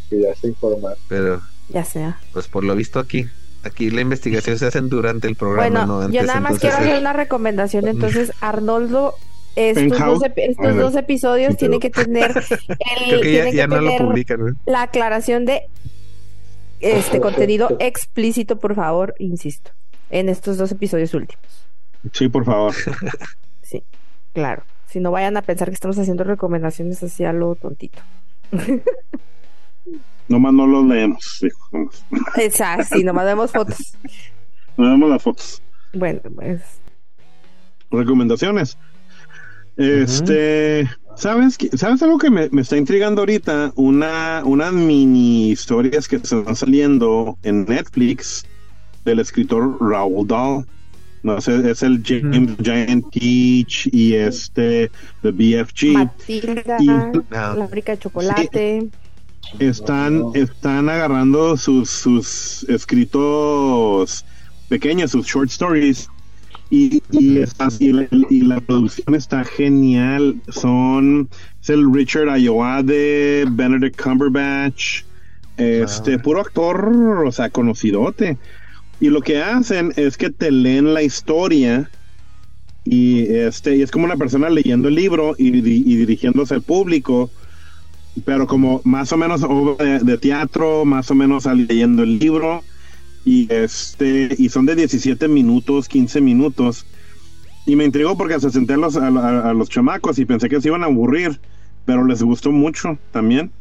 que 0.08 0.20
ya 0.20 0.34
se 0.36 0.48
informaron. 0.48 0.96
Pero, 1.08 1.40
ya 1.70 1.84
sea. 1.84 2.20
pues 2.32 2.46
por 2.46 2.62
lo 2.62 2.76
visto 2.76 3.00
aquí, 3.00 3.26
aquí 3.64 3.90
la 3.90 4.02
investigación 4.02 4.56
se 4.56 4.66
hacen 4.66 4.88
durante 4.88 5.26
el 5.26 5.34
programa, 5.34 5.68
Bueno, 5.68 5.86
no 5.86 6.00
antes. 6.02 6.20
yo 6.20 6.24
nada 6.26 6.38
más 6.40 6.52
entonces, 6.52 6.70
quiero 6.70 6.76
hacer 6.84 6.96
eh, 6.96 7.00
una 7.00 7.12
recomendación. 7.12 7.88
Entonces, 7.88 8.32
Arnoldo, 8.40 9.14
estos, 9.56 9.98
dos, 9.98 10.22
epi- 10.22 10.50
estos 10.50 10.76
dos 10.76 10.94
episodios 10.96 11.56
tienen 11.56 11.80
que 11.80 11.90
tener, 11.90 12.32
Creo 13.06 13.18
el, 13.18 13.20
que 13.20 13.32
ya, 13.32 13.42
tienen 13.44 13.54
ya 13.54 13.62
que 13.64 13.68
no 13.68 13.80
lo 13.80 13.86
tener 13.90 14.02
publican, 14.06 14.40
¿no? 14.40 14.56
la 14.66 14.82
aclaración 14.82 15.44
de 15.44 15.62
este 16.80 17.20
contenido 17.20 17.76
explícito, 17.80 18.58
por 18.58 18.74
favor, 18.74 19.14
insisto, 19.18 19.70
en 20.10 20.28
estos 20.28 20.56
dos 20.58 20.72
episodios 20.72 21.14
últimos. 21.14 21.44
Sí, 22.12 22.28
por 22.28 22.44
favor. 22.44 22.74
Sí, 23.62 23.82
claro. 24.34 24.64
Si 24.86 25.00
no 25.00 25.10
vayan 25.10 25.36
a 25.38 25.42
pensar 25.42 25.68
que 25.68 25.74
estamos 25.74 25.96
haciendo 25.98 26.24
recomendaciones 26.24 27.02
así 27.02 27.24
a 27.24 27.32
lo 27.32 27.54
tontito. 27.54 28.02
Nomás 30.28 30.52
no 30.52 30.66
los 30.66 30.84
leemos. 30.86 31.40
nomás. 31.72 32.04
Exacto, 32.36 32.96
sí, 32.96 33.04
nomás 33.04 33.24
vemos 33.24 33.50
fotos. 33.50 33.96
No 34.76 34.90
vemos 34.90 35.10
las 35.10 35.22
fotos. 35.22 35.62
Bueno, 35.92 36.20
pues 36.34 36.60
Recomendaciones. 37.90 38.78
Este, 39.76 40.88
¿sabes, 41.16 41.56
¿sabes 41.76 42.02
algo 42.02 42.18
que 42.18 42.30
me, 42.30 42.48
me 42.50 42.62
está 42.62 42.76
intrigando 42.76 43.22
ahorita? 43.22 43.72
Una, 43.76 44.42
unas 44.44 44.72
mini 44.72 45.50
historias 45.50 46.08
que 46.08 46.18
se 46.20 46.38
están 46.38 46.56
saliendo 46.56 47.38
en 47.42 47.64
Netflix 47.64 48.44
del 49.04 49.18
escritor 49.20 49.78
Raoul 49.80 50.26
Dahl. 50.26 50.66
No 51.22 51.40
sé, 51.40 51.70
es 51.70 51.82
el 51.84 52.02
James 52.04 52.56
Giant 52.62 53.04
Peach 53.12 53.88
y 53.92 54.14
este, 54.14 54.90
The 55.22 55.30
BFG. 55.30 55.92
Matilda, 55.92 56.76
Y- 56.80 56.86
No. 56.86 57.12
la 57.30 57.54
fábrica 57.56 57.92
de 57.92 57.98
chocolate. 57.98 58.88
están, 59.60 60.22
están 60.34 60.88
agarrando 60.88 61.56
sus, 61.56 61.90
sus 61.90 62.64
escritos 62.68 64.24
pequeños, 64.68 65.12
sus 65.12 65.26
short 65.26 65.48
stories, 65.50 66.08
y, 66.72 67.02
y, 67.10 67.36
está- 67.38 67.68
y 67.78 67.92
la, 67.92 68.08
y 68.30 68.40
la 68.40 68.60
producción 68.60 69.14
está 69.14 69.44
genial. 69.44 70.36
Son, 70.48 71.28
es 71.62 71.68
el 71.68 71.92
Richard 71.92 72.30
Ayoade, 72.30 73.44
Benedict 73.50 74.00
Cumberbatch, 74.00 75.02
este, 75.58 76.14
Ah. 76.14 76.18
puro 76.22 76.40
actor, 76.40 77.24
o 77.26 77.30
sea, 77.30 77.50
conocidote. 77.50 78.38
Y 79.00 79.10
lo 79.10 79.20
que 79.20 79.42
hacen 79.42 79.92
es 79.96 80.16
que 80.16 80.30
te 80.30 80.50
leen 80.50 80.94
la 80.94 81.02
historia 81.02 81.90
y 82.84 83.20
este 83.26 83.76
y 83.76 83.82
es 83.82 83.90
como 83.90 84.06
una 84.06 84.16
persona 84.16 84.48
leyendo 84.48 84.88
el 84.88 84.94
libro 84.94 85.34
y, 85.38 85.50
di- 85.60 85.84
y 85.86 85.96
dirigiéndose 85.96 86.54
al 86.54 86.62
público 86.62 87.30
pero 88.24 88.46
como 88.46 88.80
más 88.84 89.12
o 89.12 89.16
menos 89.16 89.42
obra 89.44 89.84
de, 89.84 89.98
de 90.00 90.18
teatro, 90.18 90.84
más 90.84 91.10
o 91.10 91.14
menos 91.14 91.46
leyendo 91.46 92.02
el 92.02 92.18
libro 92.18 92.62
y 93.24 93.52
este 93.52 94.34
y 94.38 94.48
son 94.48 94.66
de 94.66 94.74
17 94.76 95.28
minutos, 95.28 95.88
15 95.88 96.20
minutos 96.20 96.86
y 97.66 97.76
me 97.76 97.84
intrigó 97.84 98.16
porque 98.16 98.40
se 98.40 98.50
senté 98.50 98.74
a 98.74 98.76
los, 98.76 98.96
a, 98.96 99.08
a- 99.08 99.50
a 99.50 99.54
los 99.54 99.68
chamacos 99.70 100.18
y 100.18 100.24
pensé 100.26 100.48
que 100.48 100.60
se 100.60 100.68
iban 100.68 100.82
a 100.82 100.86
aburrir, 100.86 101.40
pero 101.84 102.04
les 102.04 102.22
gustó 102.22 102.50
mucho 102.52 102.98
también. 103.12 103.52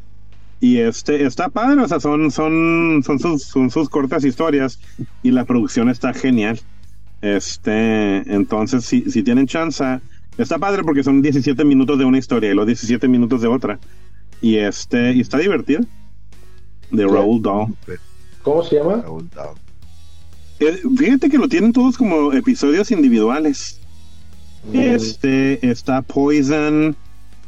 Y 0.60 0.78
este 0.78 1.26
está 1.26 1.50
padre, 1.50 1.82
o 1.82 1.88
sea, 1.88 2.00
son 2.00 2.32
son 2.32 3.02
son 3.06 3.20
sus 3.20 3.44
son 3.44 3.72
sus 3.72 3.90
cortas 3.90 4.24
historias 4.26 4.80
y 5.24 5.32
la 5.32 5.46
producción 5.46 5.90
está 5.90 6.14
genial. 6.14 6.60
Este, 7.22 8.18
entonces 8.34 8.86
si 8.86 9.10
si 9.12 9.24
tienen 9.24 9.48
chance, 9.48 9.84
está 10.38 10.58
padre 10.60 10.84
porque 10.84 11.04
son 11.04 11.22
17 11.22 11.64
minutos 11.66 12.00
de 12.00 12.06
una 12.06 12.18
historia 12.18 12.52
y 12.52 12.56
los 12.56 12.66
17 12.68 13.08
minutos 13.08 13.42
de 13.42 13.48
otra. 13.48 13.80
Y 14.42 14.58
este, 14.58 15.14
y 15.14 15.22
está 15.22 15.38
divertido. 15.38 15.82
De 16.92 17.08
Raúl 17.08 17.42
Dahl. 17.42 17.76
¿Cómo 18.43 18.63
se 18.63 18.76
llama? 18.77 19.03
Eh, 20.59 20.80
fíjate 20.97 21.30
que 21.30 21.38
lo 21.38 21.47
tienen 21.47 21.73
todos 21.73 21.97
como 21.97 22.34
episodios 22.34 22.91
individuales. 22.91 23.80
Este, 24.73 25.65
está 25.68 26.01
Poison, 26.03 26.95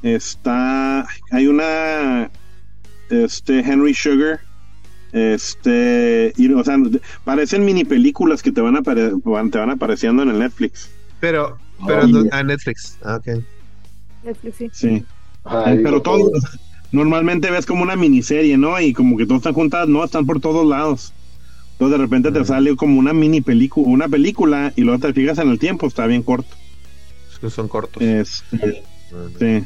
está, 0.01 1.05
hay 1.31 1.45
una, 1.47 2.31
este, 3.11 3.59
Henry 3.59 3.93
Sugar, 3.93 4.39
este, 5.11 6.33
y, 6.37 6.51
o 6.51 6.63
sea, 6.63 6.77
parecen 7.23 7.65
mini 7.65 7.83
películas 7.85 8.41
que 8.41 8.51
te 8.51 8.61
van, 8.61 8.75
apare- 8.75 9.13
van- 9.23 9.51
te 9.51 9.59
van 9.59 9.69
apareciendo 9.69 10.23
en 10.23 10.29
el 10.29 10.39
Netflix. 10.39 10.89
Pero, 11.19 11.57
pero 11.85 12.01
Ay. 12.03 12.11
¿dó- 12.11 12.25
a 12.31 12.41
Netflix. 12.43 12.97
Ah, 13.03 13.17
ok. 13.17 13.43
Netflix, 14.23 14.55
sí. 14.57 14.69
Sí. 14.73 15.05
Ay, 15.43 15.81
pero 15.83 16.01
todo, 16.01 16.31
normalmente 16.93 17.51
ves 17.51 17.65
como 17.65 17.83
una 17.83 17.97
miniserie, 17.97 18.57
¿no? 18.57 18.79
Y 18.79 18.93
como 18.93 19.17
que 19.17 19.25
todas 19.25 19.41
están 19.41 19.53
juntas, 19.53 19.89
no, 19.89 20.03
están 20.03 20.25
por 20.25 20.39
todos 20.39 20.65
lados. 20.65 21.13
Entonces 21.73 21.97
de 21.97 22.03
repente 22.03 22.31
te 22.31 22.45
sale 22.45 22.75
como 22.75 22.99
una 22.99 23.13
mini 23.13 23.41
película, 23.41 23.87
una 23.89 24.07
película, 24.07 24.71
y 24.75 24.81
luego 24.83 24.99
te 24.99 25.11
fijas 25.13 25.39
en 25.39 25.49
el 25.49 25.59
tiempo, 25.59 25.87
está 25.87 26.07
bien 26.07 26.23
corto. 26.23 26.55
Es 27.31 27.39
que 27.39 27.49
son 27.49 27.67
cortos. 27.67 28.01
Este, 28.01 28.83
No, 29.11 29.17
no, 29.17 29.29
sí. 29.39 29.65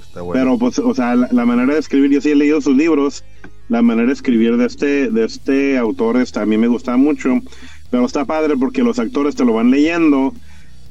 está 0.00 0.20
bueno. 0.20 0.40
Pero 0.40 0.58
pues, 0.58 0.78
o 0.78 0.94
sea, 0.94 1.16
la, 1.16 1.28
la 1.32 1.46
manera 1.46 1.74
de 1.74 1.80
escribir, 1.80 2.10
yo 2.12 2.20
sí 2.20 2.30
he 2.30 2.36
leído 2.36 2.60
sus 2.60 2.76
libros, 2.76 3.24
la 3.68 3.82
manera 3.82 4.08
de 4.08 4.12
escribir 4.12 4.56
de 4.58 4.66
este, 4.66 5.10
de 5.10 5.24
este 5.24 5.78
autor 5.78 6.18
este, 6.18 6.40
a 6.40 6.46
mí 6.46 6.58
me 6.58 6.68
gusta 6.68 6.96
mucho, 6.98 7.40
pero 7.90 8.04
está 8.04 8.26
padre 8.26 8.54
porque 8.58 8.82
los 8.82 8.98
actores 8.98 9.34
te 9.34 9.44
lo 9.44 9.54
van 9.54 9.70
leyendo 9.70 10.34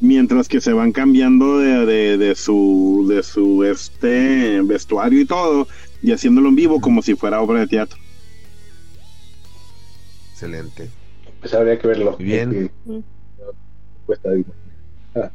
mientras 0.03 0.47
que 0.49 0.59
se 0.61 0.73
van 0.73 0.91
cambiando 0.91 1.59
de, 1.59 1.85
de, 1.85 2.17
de 2.17 2.35
su 2.35 3.05
de 3.09 3.23
su 3.23 3.63
este 3.63 4.61
vestuario 4.63 5.21
y 5.21 5.25
todo 5.25 5.67
y 6.01 6.11
haciéndolo 6.11 6.49
en 6.49 6.55
vivo 6.55 6.81
como 6.81 7.01
si 7.01 7.15
fuera 7.15 7.41
obra 7.41 7.61
de 7.61 7.67
teatro. 7.67 7.97
Excelente. 10.31 10.89
Pues 11.39 11.53
habría 11.53 11.79
que 11.79 11.87
verlo. 11.87 12.17
Muy 12.17 12.25
bien. 12.25 12.71
porque 12.79 12.91
Mm. 12.91 12.99
dinero. 14.05 15.31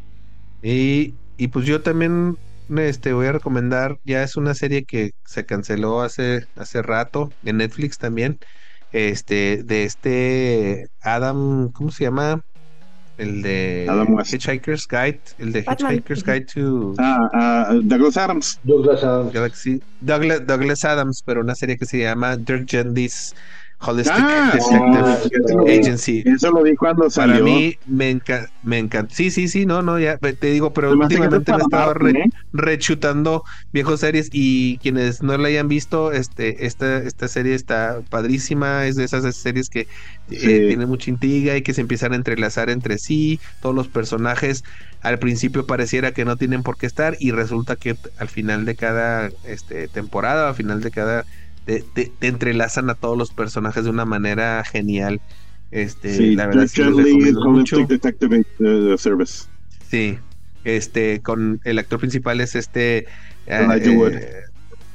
Y, 0.61 1.15
y 1.39 1.49
pues 1.49 1.65
yo 1.67 1.81
también 1.83 2.37
este, 2.77 3.15
voy 3.15 3.27
a 3.29 3.33
recomendar, 3.33 3.99
ya 4.05 4.23
es 4.23 4.37
una 4.37 4.55
serie 4.55 4.85
que 4.85 5.13
se 5.25 5.47
canceló 5.47 6.03
hace, 6.03 6.45
hace 6.57 6.83
rato, 6.83 7.33
en 7.43 7.59
Netflix 7.59 7.97
también, 7.97 8.39
este, 8.93 9.63
de 9.65 9.85
este 9.85 10.87
Adam, 11.01 11.73
¿cómo 11.73 11.91
se 11.91 12.05
llama? 12.05 12.43
El 13.19 13.43
de 13.43 13.87
Adam 13.89 14.15
West. 14.15 14.33
Hitchhiker's 14.33 14.87
Guide, 14.89 15.21
el 15.39 15.53
de 15.53 15.63
Batman. 15.63 15.93
Hitchhiker's 15.95 16.25
Guide 16.25 16.47
to 16.55 16.95
Ah, 16.99 17.19
ah, 17.35 17.75
Douglas 17.83 18.17
Adams. 18.17 18.59
Douglas 18.63 19.03
Adams. 19.03 19.33
Galaxy, 19.33 19.83
Douglas, 20.01 20.47
Douglas 20.47 20.85
Adams, 20.85 21.23
pero 21.27 21.41
una 21.41 21.55
serie 21.55 21.77
que 21.77 21.85
se 21.85 21.99
llama 21.99 22.37
Dirk 22.37 22.67
Gently's 22.69 23.35
Holistic 23.81 24.15
Ah, 24.19 24.51
Detective 24.53 25.45
oh, 25.57 25.69
Agency. 25.69 26.23
Eso 26.27 26.51
lo 26.51 26.63
vi 26.63 26.75
cuando 26.75 27.09
salió. 27.11 27.35
Para 27.35 27.45
mí 27.45 27.75
me 27.85 28.11
encanta, 28.11 28.49
me 28.63 28.79
encanta. 28.79 29.15
Sí, 29.15 29.31
sí, 29.31 29.49
sí, 29.49 29.67
no, 29.67 29.83
no, 29.83 29.99
ya 29.99 30.19
te 30.19 30.47
digo, 30.49 30.73
pero 30.73 30.91
últimamente 30.93 31.53
me 31.53 31.57
eso 31.57 31.63
es 31.63 31.63
estaba 31.63 31.93
para 31.93 31.95
re- 31.95 32.11
¿eh? 32.11 32.25
rechutando 32.53 33.43
viejos 33.73 34.01
series 34.01 34.29
y 34.33 34.79
quienes 34.79 35.23
no 35.23 35.37
la 35.39 35.49
hayan 35.49 35.69
visto, 35.69 36.13
este, 36.13 36.67
esta, 36.67 36.99
esta 36.99 37.29
serie 37.29 37.55
está 37.55 38.01
padrísima, 38.09 38.87
es 38.87 38.97
de 38.97 39.05
esas 39.05 39.37
series 39.37 39.69
que 39.69 39.81
eh, 39.81 39.87
Sí. 40.27 40.59
tienen 40.67 40.89
mucha 40.89 41.11
intriga 41.11 41.57
y 41.57 41.63
que 41.63 41.75
se 41.75 41.81
empiezan 41.81 42.13
a 42.13 42.17
entrelazar 42.17 42.71
entre 42.71 42.99
sí, 42.99 43.41
todos 43.61 43.75
los 43.75 43.89
personajes 43.89 44.63
al 45.01 45.19
principio 45.19 45.67
pareciera 45.67 46.13
que 46.13 46.25
no 46.25 46.37
tienen 46.37 46.63
por 46.63 46.77
qué 46.77 46.87
estar 46.87 47.17
y 47.19 47.31
resulta 47.31 47.77
que 47.77 47.97
al 48.17 48.29
final 48.29 48.65
de 48.65 48.75
cada 48.77 49.31
este, 49.43 49.89
temporada, 49.89 50.49
al 50.49 50.55
final 50.55 50.81
de 50.81 50.91
cada 50.91 51.25
te, 51.69 51.83
te- 51.85 52.11
te 52.19 52.29
entrelazan 52.29 52.91
a 52.91 52.95
todos 52.97 53.19
los 53.19 53.33
personajes 53.33 53.85
de 53.85 53.91
una 53.91 54.07
manera 54.07 54.65
genial. 54.65 55.21
Este, 55.71 56.33
Sí, 56.33 56.33
la 56.33 56.47
verdad 56.47 56.67
sí 56.67 56.83
mucho. 57.51 57.77
Holistic 57.79 57.89
Detective 57.89 58.43
eh, 58.59 58.97
Service. 58.99 59.45
Sí, 59.81 60.19
este, 60.65 61.23
con 61.23 61.61
el 61.65 61.79
actor 61.79 61.99
principal 62.01 62.41
es 62.41 62.55
este 62.55 63.07
Elijah 63.57 63.91
eh, 63.91 63.93
Wood. 63.93 64.15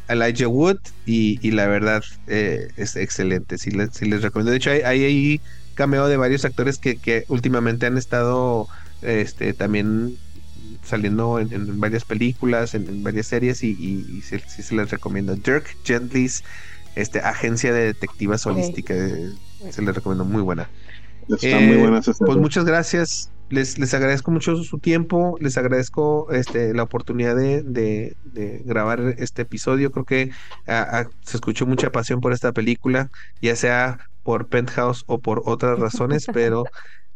Elijah 0.07 0.47
Wood 0.49 0.77
y, 1.05 1.45
y 1.47 1.51
la 1.51 1.67
verdad 1.67 2.01
eh, 2.27 2.67
es 2.75 2.95
excelente, 2.95 3.57
sí, 3.57 3.71
les- 3.71 3.91
sí 3.93 4.05
les 4.05 4.21
recomiendo. 4.23 4.51
De 4.51 4.57
hecho, 4.57 4.71
hay, 4.71 4.81
hay 4.81 5.03
ahí 5.05 5.39
cameo 5.73 6.07
de 6.07 6.17
varios 6.17 6.45
actores 6.45 6.79
que, 6.79 6.97
que 6.99 7.23
últimamente 7.29 7.85
han 7.87 7.97
estado 7.97 8.67
este, 9.01 9.53
también 9.53 10.22
saliendo 10.83 11.39
en, 11.39 11.51
en 11.53 11.79
varias 11.79 12.05
películas, 12.05 12.73
en, 12.75 12.89
en 12.89 13.03
varias 13.03 13.27
series 13.27 13.63
y, 13.63 13.71
y- 13.71 14.17
y 14.19 14.21
sí, 14.23 14.37
sí 14.47 14.63
se 14.63 14.75
les 14.75 14.91
recomiendo. 14.91 15.35
Dirk 15.37 15.67
Gently's 15.83 16.41
este, 16.95 17.19
agencia 17.21 17.73
de 17.73 17.85
detectivas 17.85 18.45
holística, 18.45 18.93
eh, 18.95 19.33
se 19.69 19.81
les 19.83 19.95
recomiendo, 19.95 20.25
muy 20.25 20.41
buena. 20.43 20.71
Está 21.27 21.59
Eh, 21.59 21.59
muy 21.59 21.77
buena 21.77 21.99
esa 21.99 22.13
serie. 22.13 22.29
Pues 22.33 22.37
muchas 22.37 22.65
gracias. 22.65 23.31
Les, 23.49 23.77
les 23.77 23.93
agradezco 23.93 24.31
mucho 24.31 24.55
su 24.55 24.79
tiempo, 24.79 25.35
les 25.39 25.57
agradezco 25.57 26.31
este, 26.31 26.73
la 26.73 26.83
oportunidad 26.83 27.35
de, 27.35 27.61
de- 27.63 28.15
de 28.23 28.61
grabar 28.65 29.15
este 29.17 29.43
episodio. 29.43 29.91
Creo 29.91 30.05
que 30.05 30.31
ah, 30.67 30.87
ah, 31.05 31.09
se 31.21 31.37
escuchó 31.37 31.65
mucha 31.67 31.91
pasión 31.91 32.19
por 32.21 32.33
esta 32.33 32.51
película, 32.53 33.09
ya 33.41 33.55
sea 33.55 33.99
por 34.23 34.47
Penthouse 34.49 35.03
o 35.07 35.19
por 35.21 35.43
otras 35.45 35.77
razones, 35.79 36.29
pero 36.31 36.69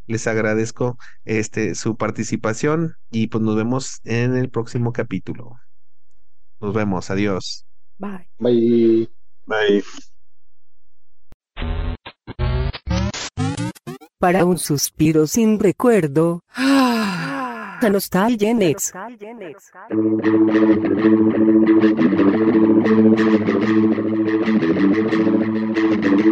les 0.07 0.25
agradezco 0.27 0.97
este, 1.25 1.75
su 1.75 1.95
participación 1.97 2.95
y 3.11 3.27
pues 3.27 3.43
nos 3.43 3.55
vemos 3.55 3.99
en 4.03 4.35
el 4.35 4.49
próximo 4.49 4.91
capítulo. 4.93 5.59
Nos 6.59 6.73
vemos, 6.73 7.11
adiós. 7.11 7.65
Bye. 7.97 8.29
Bye. 8.39 9.09
Bye. 9.45 9.83
Para 14.19 14.45
un 14.45 14.57
suspiro 14.57 15.27
sin 15.27 15.59
recuerdo. 15.59 16.41
A 16.55 17.89
Nostalgia 17.91 18.55
Thank 25.99 26.27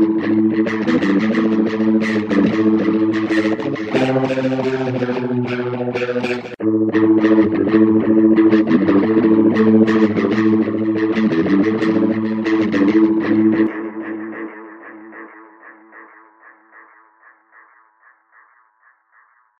you. 6.95 7.24